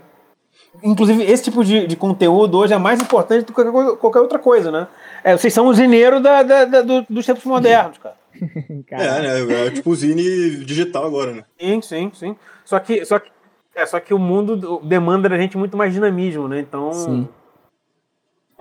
inclusive, 0.82 1.24
esse 1.24 1.42
tipo 1.42 1.64
de, 1.64 1.86
de 1.88 1.96
conteúdo 1.96 2.58
hoje 2.58 2.72
é 2.72 2.78
mais 2.78 3.00
importante 3.00 3.46
do 3.46 3.52
que 3.52 3.96
qualquer 3.96 4.20
outra 4.20 4.38
coisa, 4.38 4.70
né? 4.70 4.86
É, 5.24 5.36
vocês 5.36 5.52
são 5.52 5.66
o 5.66 5.74
zineiro 5.74 6.20
da, 6.20 6.42
da, 6.42 6.64
da 6.64 6.82
do, 6.82 7.06
dos 7.08 7.24
tempos 7.24 7.44
modernos, 7.44 7.98
cara. 7.98 8.16
é, 8.90 9.44
né? 9.44 9.66
É 9.66 9.70
tipo 9.70 9.94
zine 9.94 10.64
digital 10.64 11.06
agora, 11.06 11.32
né? 11.32 11.44
Sim, 11.58 11.80
sim, 11.82 12.10
sim. 12.14 12.36
Só 12.64 12.78
que, 12.78 13.04
só 13.04 13.18
que, 13.18 13.30
é, 13.74 13.86
só 13.86 14.00
que 14.00 14.12
o 14.12 14.18
mundo 14.18 14.80
demanda 14.82 15.28
da 15.28 15.38
gente 15.38 15.56
muito 15.56 15.76
mais 15.76 15.92
dinamismo, 15.92 16.48
né? 16.48 16.60
Então. 16.60 16.92
Sim. 16.92 17.28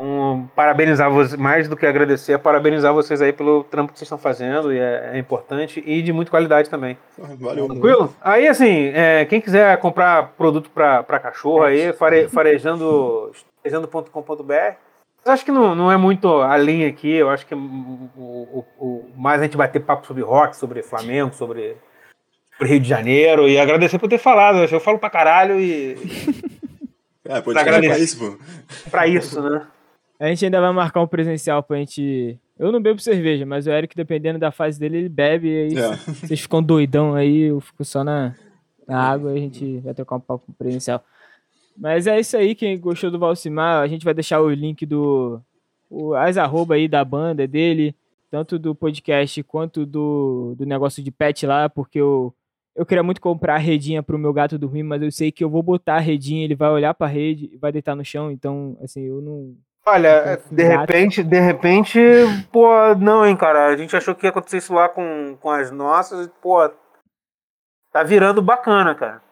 Um, 0.04 0.48
parabenizar 0.56 1.12
vocês, 1.12 1.40
mais 1.40 1.68
do 1.68 1.78
que 1.78 1.86
agradecer, 1.86 2.34
é 2.34 2.38
parabenizar 2.38 2.92
vocês 2.92 3.22
aí 3.22 3.32
pelo 3.32 3.64
trampo 3.64 3.94
que 3.94 4.00
vocês 4.00 4.08
estão 4.08 4.18
fazendo, 4.18 4.74
e 4.74 4.80
é, 4.80 5.12
é 5.14 5.20
importante, 5.20 5.84
e 5.86 6.02
de 6.02 6.12
muita 6.12 6.32
qualidade 6.32 6.72
também. 6.72 6.98
Valeu. 7.40 7.68
Tranquilo? 7.68 8.12
Aí, 8.20 8.48
assim, 8.48 8.88
é, 8.96 9.26
quem 9.26 9.40
quiser 9.40 9.78
comprar 9.78 10.30
produto 10.36 10.72
para 10.72 11.20
cachorro 11.20 11.62
aí, 11.62 11.94
fare, 11.94 12.28
farejando, 12.30 13.32
farejando.com.br, 13.62 14.74
eu 15.24 15.32
acho 15.32 15.46
que 15.46 15.52
não, 15.52 15.76
não 15.76 15.92
é 15.92 15.98
muito 15.98 16.42
a 16.42 16.58
linha 16.58 16.88
aqui. 16.88 17.12
Eu 17.12 17.30
acho 17.30 17.46
que 17.46 17.54
o, 17.54 17.58
o, 17.58 18.66
o, 18.80 19.10
mais 19.16 19.40
a 19.40 19.44
gente 19.44 19.58
bater 19.58 19.80
papo 19.80 20.06
sobre 20.08 20.24
rock, 20.24 20.56
sobre 20.56 20.82
Flamengo, 20.82 21.34
sobre, 21.34 21.78
sobre 22.54 22.74
Rio 22.74 22.80
de 22.80 22.90
Janeiro. 22.90 23.48
E 23.48 23.60
agradecer 23.60 24.00
por 24.00 24.10
ter 24.10 24.18
falado. 24.18 24.60
Eu 24.60 24.80
falo 24.80 24.98
pra 25.00 25.10
caralho 25.10 25.60
e. 25.60 25.96
É, 27.24 27.40
pode 27.40 27.64
pra, 27.64 27.80
pra 27.80 28.00
isso, 28.00 28.18
pô. 28.18 28.38
Pra 28.90 29.08
isso, 29.08 29.42
né? 29.42 29.68
A 30.20 30.28
gente 30.28 30.44
ainda 30.44 30.60
vai 30.60 30.74
marcar 30.74 31.02
um 31.02 31.08
presencial 31.08 31.62
pra 31.62 31.78
gente. 31.78 32.38
Eu 32.58 32.72
não 32.72 32.82
bebo 32.82 33.00
cerveja, 33.00 33.46
mas 33.46 33.68
o 33.68 33.72
Eric, 33.72 33.96
dependendo 33.96 34.40
da 34.40 34.52
fase 34.52 34.80
dele, 34.80 34.98
ele 34.98 35.10
bebe. 35.10 35.48
E 35.48 35.62
aí 35.62 35.78
é. 35.78 35.96
vocês 35.96 36.42
ficam 36.42 36.62
doidão 36.62 37.14
aí, 37.14 37.44
eu 37.44 37.60
fico 37.60 37.86
só 37.86 38.04
na, 38.04 38.36
na 38.88 39.02
água 39.02 39.34
e 39.34 39.38
a 39.38 39.40
gente 39.40 39.78
vai 39.80 39.94
trocar 39.94 40.16
um 40.16 40.20
papo 40.20 40.52
presencial. 40.58 41.04
Mas 41.78 42.08
é 42.08 42.20
isso 42.20 42.38
aí, 42.38 42.56
quem 42.56 42.80
gostou 42.80 43.10
do 43.12 43.20
Valsimar, 43.20 43.82
a 43.82 43.88
gente 43.88 44.06
vai 44.06 44.14
deixar 44.14 44.42
o 44.42 44.50
link 44.50 44.86
do. 44.86 45.42
O, 45.90 46.14
as 46.14 46.38
arroba 46.38 46.76
aí 46.76 46.88
da 46.88 47.04
banda 47.04 47.48
dele, 47.48 47.96
tanto 48.30 48.58
do 48.58 48.74
podcast 48.74 49.44
quanto 49.44 49.86
do, 49.86 50.56
do 50.58 50.66
negócio 50.66 51.04
de 51.04 51.12
pet 51.12 51.46
lá, 51.46 51.68
porque 51.68 52.00
eu, 52.00 52.34
eu 52.76 52.86
queria 52.86 53.04
muito 53.04 53.20
comprar 53.20 53.56
a 53.56 53.60
redinha 53.60 54.02
pro 54.02 54.18
meu 54.18 54.32
gato 54.32 54.58
dormir, 54.58 54.84
mas 54.84 55.02
eu 55.02 55.12
sei 55.12 55.32
que 55.32 55.44
eu 55.44 55.50
vou 55.50 55.62
botar 55.62 55.96
a 55.96 56.00
redinha, 56.00 56.46
ele 56.46 56.56
vai 56.56 56.70
olhar 56.70 56.94
pra 56.94 57.08
rede 57.08 57.50
e 57.54 57.58
vai 57.58 57.72
deitar 57.72 57.96
no 57.96 58.06
chão, 58.06 58.32
então, 58.32 58.78
assim, 58.82 59.02
eu 59.02 59.22
não 59.22 59.56
Olha, 59.86 60.40
de 60.52 60.64
repente, 60.64 61.24
de 61.24 61.40
repente, 61.40 62.00
pô, 62.52 62.70
não, 63.00 63.26
hein, 63.26 63.36
cara. 63.36 63.68
A 63.68 63.76
gente 63.76 63.96
achou 63.96 64.14
que 64.14 64.28
ia 64.28 64.30
acontecer 64.30 64.58
isso 64.58 64.74
lá 64.74 64.88
com, 64.88 65.36
com 65.42 65.50
as 65.50 65.72
nossas, 65.72 66.28
pô, 66.40 66.70
tá 67.92 68.04
virando 68.04 68.42
bacana, 68.44 68.94
cara. 68.94 69.24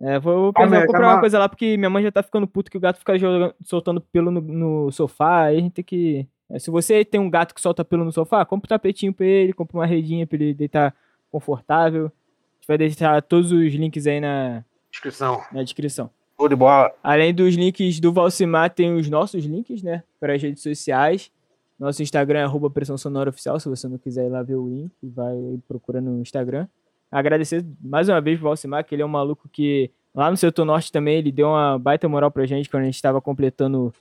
É, 0.00 0.18
vou 0.18 0.52
pensar 0.52 0.86
comprar 0.86 1.14
uma 1.14 1.20
coisa 1.20 1.38
lá, 1.38 1.48
porque 1.48 1.76
minha 1.76 1.90
mãe 1.90 2.02
já 2.02 2.10
tá 2.10 2.22
ficando 2.22 2.46
puto 2.46 2.70
que 2.70 2.76
o 2.76 2.80
gato 2.80 2.98
fica 2.98 3.18
jogando, 3.18 3.54
soltando 3.62 4.00
pelo 4.00 4.30
no, 4.30 4.40
no, 4.40 4.92
sofá, 4.92 5.44
aí 5.44 5.58
a 5.58 5.60
gente 5.60 5.72
tem 5.72 5.84
que... 5.84 6.26
É, 6.50 6.58
se 6.58 6.70
você 6.70 7.04
tem 7.04 7.20
um 7.20 7.30
gato 7.30 7.54
que 7.54 7.60
solta 7.60 7.84
pelo 7.84 8.04
no 8.04 8.12
sofá, 8.12 8.44
compra 8.44 8.66
um 8.66 8.68
tapetinho 8.68 9.14
pra 9.14 9.24
ele, 9.24 9.52
compra 9.52 9.78
uma 9.78 9.86
redinha 9.86 10.26
pra 10.26 10.36
ele 10.36 10.52
deitar 10.52 10.94
confortável. 11.30 12.06
A 12.06 12.56
gente 12.56 12.68
vai 12.68 12.78
deixar 12.78 13.22
todos 13.22 13.50
os 13.50 13.72
links 13.72 14.06
aí 14.06 14.20
na 14.20 14.64
descrição. 14.90 15.42
Na 15.52 15.62
descrição. 15.62 16.10
Show 16.38 16.48
de 16.48 16.56
bola. 16.56 16.92
Além 17.02 17.32
dos 17.32 17.54
links 17.54 18.00
do 18.00 18.12
Valcimar, 18.12 18.70
tem 18.70 18.94
os 18.94 19.08
nossos 19.08 19.44
links, 19.44 19.82
né? 19.82 20.02
Para 20.20 20.34
as 20.34 20.42
redes 20.42 20.62
sociais. 20.62 21.30
Nosso 21.78 22.02
Instagram 22.02 22.40
é 22.40 22.42
arroba 22.44 22.70
Pressão 22.70 22.96
Sonora 22.96 23.30
Oficial, 23.30 23.58
se 23.58 23.68
você 23.68 23.88
não 23.88 23.98
quiser 23.98 24.26
ir 24.26 24.28
lá 24.28 24.42
ver 24.42 24.54
o 24.54 24.68
link, 24.68 24.92
vai 25.02 25.34
procurando 25.66 26.10
no 26.10 26.20
Instagram. 26.20 26.68
Agradecer 27.14 27.64
mais 27.80 28.08
uma 28.08 28.20
vez 28.20 28.40
pro 28.40 28.48
Valcimar, 28.48 28.84
que 28.84 28.92
ele 28.92 29.02
é 29.02 29.06
um 29.06 29.08
maluco 29.08 29.48
que 29.48 29.88
lá 30.12 30.28
no 30.28 30.36
setor 30.36 30.64
norte 30.64 30.90
também, 30.90 31.18
ele 31.18 31.30
deu 31.30 31.46
uma 31.46 31.78
baita 31.78 32.08
moral 32.08 32.28
pra 32.28 32.44
gente 32.44 32.68
quando 32.68 32.82
a 32.82 32.86
gente 32.86 32.96
estava 32.96 33.20
completando 33.20 33.94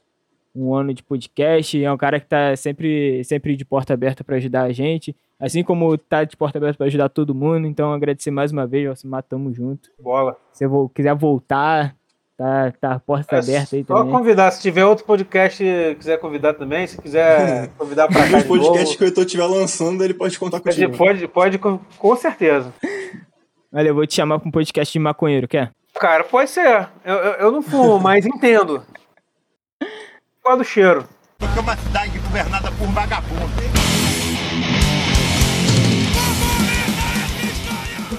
um 0.56 0.74
ano 0.74 0.92
de 0.96 1.04
podcast. 1.04 1.84
É 1.84 1.92
um 1.92 1.98
cara 1.98 2.20
que 2.20 2.26
tá 2.26 2.56
sempre, 2.56 3.24
sempre 3.24 3.56
de 3.56 3.64
porta 3.64 3.94
aberta 3.94 4.24
para 4.24 4.38
ajudar 4.38 4.64
a 4.64 4.72
gente. 4.72 5.16
Assim 5.40 5.64
como 5.64 5.96
tá 5.96 6.24
de 6.24 6.36
porta 6.36 6.58
aberta 6.58 6.76
para 6.76 6.88
ajudar 6.88 7.08
todo 7.08 7.36
mundo. 7.36 7.68
Então, 7.68 7.94
agradecer 7.94 8.32
mais 8.32 8.52
uma 8.52 8.66
vez, 8.66 8.88
Valcimar, 8.88 9.22
tamo 9.22 9.54
junto. 9.54 9.92
Bola. 10.02 10.36
Se 10.52 10.66
você 10.66 10.94
quiser 10.96 11.14
voltar, 11.14 11.96
Tá, 12.36 12.74
tá 12.82 12.94
a 12.94 13.00
porta 13.00 13.36
é, 13.36 13.40
aberta 13.40 13.76
aí 13.76 13.84
também. 13.84 14.04
Só 14.04 14.10
convidar, 14.10 14.50
se 14.52 14.62
tiver 14.62 14.84
outro 14.86 15.06
podcast 15.06 15.64
quiser 16.00 16.18
convidar 16.18 16.56
também, 16.56 16.88
se 16.88 17.00
quiser 17.00 17.70
convidar 17.78 18.08
para 18.08 18.28
cá. 18.28 18.38
Os 18.38 18.44
podcasts 18.44 18.96
que 18.96 19.04
eu 19.04 19.24
estiver 19.24 19.46
lançando, 19.46 20.04
ele 20.04 20.16
pode 20.16 20.40
contar 20.40 20.60
contigo. 20.60 20.98
Pode, 20.98 21.28
pode, 21.28 21.58
com, 21.60 21.80
com 22.00 22.16
certeza. 22.16 22.74
Olha, 23.72 23.88
eu 23.88 23.96
vou 23.96 24.08
te 24.08 24.16
chamar 24.16 24.40
para 24.40 24.48
um 24.48 24.52
podcast 24.52 24.92
de 24.92 25.00
maconheiro, 25.00 25.48
quer? 25.48 25.72
Cara, 26.00 26.24
pode 26.24 26.50
ser. 26.50 26.90
Eu, 27.06 27.16
eu, 27.16 27.32
eu 27.34 27.52
não 27.52 27.62
fumo, 27.62 28.00
mas 28.00 28.26
entendo. 28.26 28.84
Qual 30.42 30.58
do 30.58 30.64
cheiro? 30.64 31.08
Porque 31.38 31.60
é 31.60 31.62
uma 31.62 31.78
cidade 31.78 32.18
governada 32.18 32.72
por 32.72 32.88
vagabundo. 32.88 33.54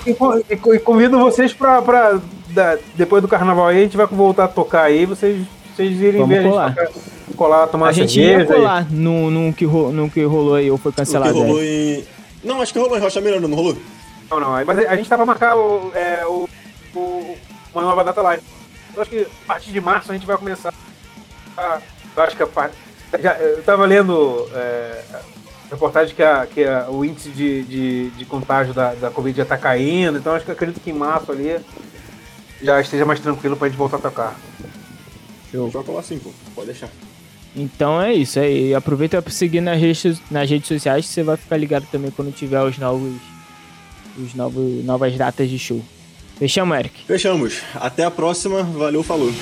E, 0.07 0.11
e, 0.11 0.74
e 0.74 0.78
convido 0.78 1.19
vocês 1.19 1.53
para 1.53 2.20
da, 2.55 2.78
depois 2.94 3.20
do 3.20 3.28
carnaval 3.28 3.66
aí, 3.66 3.78
a 3.78 3.82
gente 3.82 3.97
vai 3.97 4.06
voltar 4.06 4.44
a 4.44 4.48
tocar 4.48 4.85
aí, 4.85 5.05
vocês, 5.05 5.47
vocês 5.74 6.01
irem 6.01 6.20
Vamos 6.20 6.36
ver 6.36 6.48
colar. 6.48 6.64
a 6.64 6.68
gente 6.68 6.76
tocar, 6.76 7.36
colar, 7.36 7.66
tomar 7.66 7.89
a 7.89 7.93
gente 7.93 8.12
cerveja. 8.14 8.40
ia 8.40 8.47
colar 8.47 8.90
no, 8.90 9.31
no, 9.31 9.52
que 9.52 9.64
ro, 9.64 9.93
no 9.93 10.09
que 10.09 10.22
rolou 10.24 10.55
aí, 10.55 10.70
ou 10.70 10.78
foi 10.78 10.93
cancelado. 10.93 11.32
O 11.32 11.35
que 11.35 11.40
rolou 11.40 11.62
em... 11.62 12.05
Não, 12.43 12.62
acho 12.62 12.72
que 12.72 12.78
rolou 12.78 12.97
em 12.97 13.01
Rocha 13.01 13.20
Miranda, 13.20 13.48
não 13.48 13.56
rolou? 13.56 13.76
Não, 14.31 14.40
não, 14.40 14.64
mas 14.64 14.78
a 14.78 14.97
gente 14.97 15.09
tá 15.09 15.16
pra 15.16 15.26
marcar 15.26 15.56
o, 15.56 15.93
é, 15.94 16.24
o, 16.26 16.48
o, 16.94 17.36
uma 17.74 17.82
nova 17.82 18.05
data 18.05 18.22
lá. 18.22 18.36
Eu 18.94 19.02
acho 19.02 19.10
que 19.10 19.20
a 19.20 19.47
partir 19.47 19.70
de 19.72 19.81
março 19.81 20.10
a 20.10 20.14
gente 20.14 20.26
vai 20.26 20.36
começar 20.36 20.72
a, 21.56 21.78
eu 22.16 22.22
acho 22.22 22.36
que 22.36 22.43
a 22.43 22.47
parte... 22.47 22.76
Já, 23.20 23.35
eu 23.35 23.62
tava 23.62 23.86
lendo 23.86 24.48
é, 24.55 25.02
reportagem 25.70 26.14
que, 26.14 26.22
a, 26.22 26.47
que 26.47 26.64
a, 26.64 26.86
o 26.89 27.05
índice 27.05 27.31
de, 27.31 27.62
de, 27.62 28.10
de 28.10 28.24
contágio 28.24 28.74
da, 28.74 28.94
da 28.94 29.10
Covid 29.10 29.36
já 29.36 29.44
tá 29.44 29.56
caindo, 29.56 30.18
então 30.18 30.35
acho 30.35 30.44
que 30.44 30.51
acredito 30.51 30.81
que 30.81 30.90
em 30.90 30.94
março 30.94 31.31
ali 31.31 31.56
já 32.62 32.81
esteja 32.81 33.05
mais 33.05 33.20
tranquilo 33.20 33.56
pra 33.56 33.68
gente 33.68 33.76
voltar 33.76 33.97
a 33.97 34.01
tocar. 34.01 34.40
Show. 35.51 35.70
Joga 35.70 35.93
lá 35.93 36.02
sim, 36.02 36.18
pô. 36.18 36.31
Pode 36.55 36.66
deixar. 36.68 36.90
Então 37.56 38.01
é 38.01 38.12
isso 38.12 38.40
aí. 38.40 38.74
Aproveita 38.74 39.22
para 39.22 39.32
seguir 39.32 39.60
nas 39.60 39.81
redes, 39.81 40.20
nas 40.31 40.51
redes 40.51 40.66
sociais 40.66 41.06
que 41.06 41.12
você 41.12 41.22
vai 41.22 41.36
ficar 41.36 41.56
ligado 41.56 41.86
também 41.90 42.10
quando 42.10 42.35
tiver 42.35 42.62
os 42.62 42.78
novos, 42.78 43.14
os 44.18 44.35
novos, 44.35 44.85
novas 44.85 45.16
datas 45.16 45.48
de 45.48 45.59
show. 45.59 45.81
Fechamos, 46.39 46.76
Eric? 46.76 47.05
Fechamos. 47.05 47.62
Até 47.76 48.05
a 48.05 48.10
próxima. 48.10 48.62
Valeu, 48.64 49.05
falou. 49.05 49.32